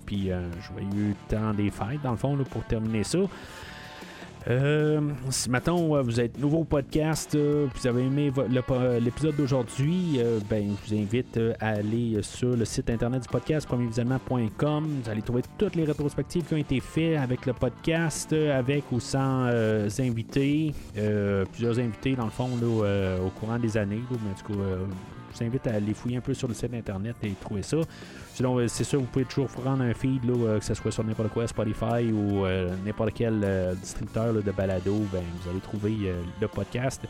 puis, 0.05 0.31
je 0.31 0.75
vais 0.75 0.83
eu 0.97 1.15
temps 1.29 1.55
des 1.55 1.71
fêtes, 1.71 2.03
dans 2.03 2.11
le 2.11 2.17
fond, 2.17 2.37
pour 2.51 2.65
terminer 2.65 3.05
ça. 3.05 3.21
Euh, 4.49 5.01
si 5.31 5.51
maintenant 5.51 5.97
euh, 5.97 6.03
vous 6.03 6.21
êtes 6.21 6.39
nouveau 6.39 6.65
podcast, 6.65 7.35
euh, 7.35 7.67
vous 7.75 7.87
avez 7.87 8.03
aimé 8.03 8.33
l'épisode 9.01 9.37
d'aujourd'hui, 9.37 10.21
ben, 10.49 10.75
je 10.85 10.95
vous 10.95 11.01
invite 11.01 11.39
à 11.61 11.69
aller 11.69 12.23
sur 12.23 12.57
le 12.57 12.65
site 12.65 12.91
internet 12.91 13.23
du 13.23 13.29
podcast, 13.29 13.67
premiervisionnement.com. 13.67 15.01
Vous 15.05 15.11
allez 15.11 15.23
trouver 15.23 15.43
toutes 15.59 15.77
les 15.77 15.85
rétrospectives 15.85 16.45
qui 16.45 16.55
ont 16.55 16.59
été 16.59 16.81
faites 16.81 17.19
avec 17.19 17.47
le 17.47 17.53
podcast, 17.53 18.33
avec 18.33 18.85
ou 18.93 19.01
sans 19.01 19.47
invités. 19.99 20.73
plusieurs 21.53 21.79
invités, 21.79 22.17
dans 22.17 22.25
le 22.25 22.31
fond, 22.31 22.49
au 22.53 23.31
courant 23.31 23.59
des 23.59 23.77
années. 23.77 24.03
Je 25.33 25.39
vous 25.39 25.45
invite 25.45 25.67
à 25.67 25.75
aller 25.75 25.95
fouiller 25.95 26.17
un 26.17 26.21
peu 26.21 26.35
sur 26.35 26.49
le 26.49 26.55
site 26.55 26.75
internet 26.75 27.17
et 27.23 27.31
trouver 27.41 27.63
ça. 27.63 27.79
Sinon, 28.35 28.59
euh, 28.59 28.69
c'est 28.69 28.85
sûr, 28.85 29.01
vous 29.01 29.07
pouvez 29.07 29.25
toujours 29.25 29.49
prendre 29.49 29.83
un 29.83 29.95
feed, 29.95 30.23
euh, 30.29 30.59
que 30.59 30.65
ce 30.65 30.75
soit 30.75 30.91
sur 30.91 31.05
n'importe 31.05 31.31
quoi, 31.31 31.47
Spotify 31.47 32.11
ou 32.13 32.45
euh, 32.45 32.75
n'importe 32.85 33.13
quel 33.15 33.77
distributeur 33.81 34.33
de 34.35 34.51
balado, 34.51 34.97
ben, 35.13 35.23
vous 35.43 35.51
allez 35.51 35.61
trouver 35.61 35.97
le 36.41 36.49
podcast. 36.49 37.03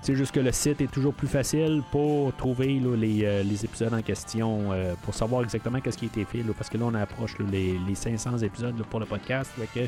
C'est 0.00 0.16
juste 0.16 0.32
que 0.34 0.40
le 0.40 0.50
site 0.50 0.80
est 0.80 0.90
toujours 0.90 1.14
plus 1.14 1.28
facile 1.28 1.82
pour 1.92 2.34
trouver 2.34 2.80
les, 2.96 3.64
épisodes 3.64 3.94
en 3.94 4.02
question, 4.02 4.70
pour 5.02 5.14
savoir 5.14 5.44
exactement 5.44 5.80
qu'est-ce 5.80 5.98
qui 5.98 6.06
a 6.06 6.08
été 6.08 6.24
fait, 6.24 6.42
parce 6.56 6.68
que 6.68 6.76
là, 6.76 6.86
on 6.86 6.94
approche 6.94 7.36
les, 7.38 7.78
500 7.94 8.38
épisodes 8.38 8.82
pour 8.90 8.98
le 8.98 9.06
podcast. 9.06 9.52
que 9.72 9.80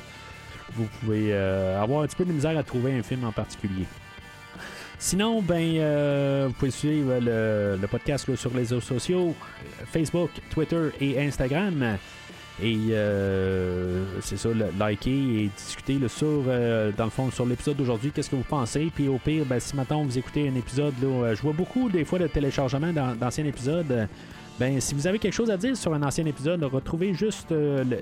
vous 0.74 0.86
pouvez 1.00 1.34
avoir 1.34 2.02
un 2.02 2.06
petit 2.06 2.16
peu 2.16 2.24
de 2.24 2.32
misère 2.32 2.56
à 2.56 2.62
trouver 2.62 2.96
un 2.96 3.02
film 3.02 3.24
en 3.24 3.32
particulier. 3.32 3.86
Sinon, 5.04 5.42
ben, 5.42 5.76
euh, 5.76 6.46
vous 6.48 6.54
pouvez 6.54 6.70
suivre 6.70 7.18
le, 7.20 7.86
podcast 7.88 8.34
sur 8.36 8.50
les 8.52 8.60
réseaux 8.60 8.80
sociaux, 8.80 9.34
Facebook, 9.92 10.30
Twitter 10.48 10.88
et 10.98 11.20
Instagram. 11.20 11.98
Et 12.62 12.78
euh, 12.88 14.02
c'est 14.22 14.38
ça, 14.38 14.48
liker 14.78 15.10
et 15.10 15.50
discuter 15.54 15.98
sur, 16.08 16.44
euh, 16.48 16.90
dans 16.96 17.04
le 17.04 17.10
fond, 17.10 17.30
sur 17.30 17.44
l'épisode 17.44 17.76
d'aujourd'hui, 17.76 18.12
qu'est-ce 18.12 18.30
que 18.30 18.36
vous 18.36 18.46
pensez? 18.48 18.90
Puis 18.94 19.08
au 19.08 19.18
pire, 19.18 19.44
ben, 19.44 19.60
si 19.60 19.76
maintenant 19.76 20.02
vous 20.04 20.16
écoutez 20.16 20.48
un 20.48 20.54
épisode, 20.54 20.94
je 21.02 21.42
vois 21.42 21.52
beaucoup 21.52 21.90
des 21.90 22.06
fois 22.06 22.18
de 22.18 22.26
téléchargement 22.26 22.90
d'anciens 23.20 23.44
épisodes. 23.44 24.08
Ben, 24.58 24.80
si 24.80 24.94
vous 24.94 25.06
avez 25.06 25.18
quelque 25.18 25.34
chose 25.34 25.50
à 25.50 25.58
dire 25.58 25.76
sur 25.76 25.92
un 25.92 26.02
ancien 26.02 26.24
épisode, 26.24 26.64
retrouvez 26.64 27.12
juste 27.12 27.54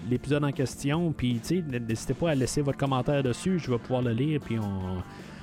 l'épisode 0.09 0.45
en 0.45 0.53
question. 0.53 1.11
Puis, 1.11 1.41
n'hésitez 1.69 2.15
pas 2.15 2.31
à 2.31 2.35
laisser 2.37 2.61
votre 2.61 2.79
commentaire 2.79 3.25
dessus. 3.25 3.59
Je 3.59 3.73
vais 3.73 3.79
pouvoir 3.79 4.03
le 4.03 4.13
lire. 4.13 4.39
Puis, 4.41 4.57
on, 4.57 5.03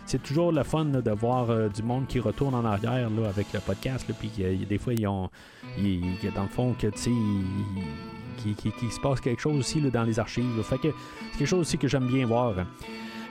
c'est 0.10 0.24
toujours 0.24 0.52
le 0.52 0.64
fun 0.64 0.86
de 0.86 1.12
voir 1.12 1.52
euh, 1.52 1.70
du 1.70 1.84
monde 1.84 2.08
qui 2.08 2.20
retourne 2.20 2.56
en 2.56 2.66
arrière 2.66 3.12
là, 3.12 3.30
avec 3.30 3.54
le 3.54 3.60
podcast. 3.60 4.08
puis 4.18 4.32
des 4.68 4.78
fois, 4.80 4.94
ils 4.94 5.08
ont. 5.08 5.30
dans 6.36 6.44
le 6.44 6.50
fond, 6.50 6.74
que 6.74 6.88
tu 6.88 7.12
Qui, 8.38 8.92
se 8.92 9.00
passe 9.00 9.22
quelque 9.22 9.40
chose 9.40 9.60
aussi 9.60 9.80
dans 9.82 10.04
les 10.04 10.18
archives. 10.18 10.64
Fait 10.64 10.80
que 10.80 10.88
c'est 11.32 11.38
quelque 11.38 11.48
chose 11.48 11.60
aussi 11.60 11.78
que 11.78 11.88
j'aime 11.88 12.08
bien 12.08 12.26
voir. 12.26 12.56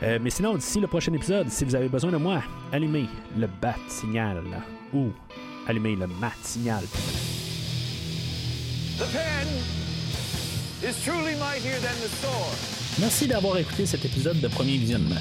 Euh, 0.04 0.20
mais 0.22 0.30
sinon, 0.30 0.54
d'ici 0.54 0.78
le 0.78 0.86
prochain 0.86 1.12
épisode, 1.12 1.48
si 1.50 1.64
vous 1.64 1.74
avez 1.74 1.88
besoin 1.88 2.12
de 2.12 2.16
moi, 2.16 2.42
allumez 2.70 3.06
le 3.36 3.48
bat 3.60 3.74
signal 3.88 4.44
ou 4.94 5.08
allumez 5.66 5.96
le 5.96 6.06
mat 6.06 6.36
signal. 6.42 6.84
Merci 13.00 13.26
d'avoir 13.26 13.58
écouté 13.58 13.84
cet 13.84 14.04
épisode 14.04 14.40
de 14.40 14.46
Premier 14.46 14.76
Visionnement. 14.76 15.20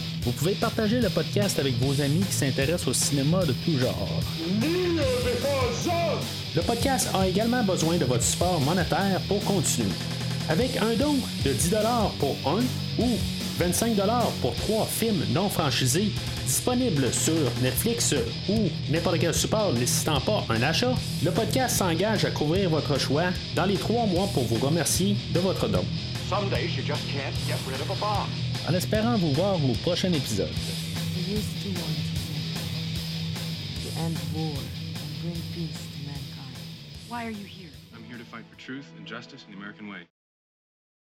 Vous 0.23 0.31
pouvez 0.33 0.53
partager 0.53 1.01
le 1.01 1.09
podcast 1.09 1.57
avec 1.57 1.73
vos 1.79 1.99
amis 1.99 2.19
qui 2.19 2.33
s'intéressent 2.33 2.89
au 2.89 2.93
cinéma 2.93 3.43
de 3.43 3.53
tout 3.53 3.77
genre. 3.79 4.19
Le 6.55 6.61
podcast 6.61 7.09
a 7.15 7.27
également 7.27 7.63
besoin 7.63 7.97
de 7.97 8.05
votre 8.05 8.23
support 8.23 8.59
monétaire 8.61 9.19
pour 9.27 9.43
continuer. 9.43 9.89
Avec 10.47 10.77
un 10.77 10.93
don 10.95 11.15
de 11.43 11.51
10 11.51 11.75
pour 12.19 12.35
un 12.45 12.61
ou 12.99 13.17
25 13.57 13.95
pour 14.41 14.53
trois 14.55 14.85
films 14.85 15.23
non 15.33 15.49
franchisés 15.49 16.11
disponibles 16.45 17.11
sur 17.11 17.33
Netflix 17.63 18.13
ou 18.49 18.69
n'importe 18.91 19.19
quel 19.19 19.33
support 19.33 19.73
nécessitant 19.73 20.19
pas 20.19 20.45
un 20.49 20.61
achat, 20.61 20.93
le 21.23 21.31
podcast 21.31 21.77
s'engage 21.77 22.25
à 22.25 22.31
couvrir 22.31 22.69
votre 22.69 22.99
choix 22.99 23.31
dans 23.55 23.65
les 23.65 23.77
trois 23.77 24.05
mois 24.05 24.27
pour 24.33 24.43
vous 24.43 24.63
remercier 24.63 25.15
de 25.33 25.39
votre 25.39 25.67
don. 25.67 25.83
En 28.67 28.73
espérant 28.73 29.17
vous 29.17 29.33
voir 29.33 29.55
au 29.55 29.73
prochain 29.81 30.13
épisode. 30.13 30.53
Why 37.09 37.25
are 37.25 37.31
you 37.31 37.45
here? 37.45 37.69
I'm 37.93 38.03
here 38.03 38.17
to 38.17 38.23
fight 38.23 38.45
for 38.49 38.57
truth 38.57 38.85
and 38.97 39.05
justice 39.05 39.45
in 39.45 39.51
the 39.51 39.57
American 39.57 39.89
way. 39.89 40.07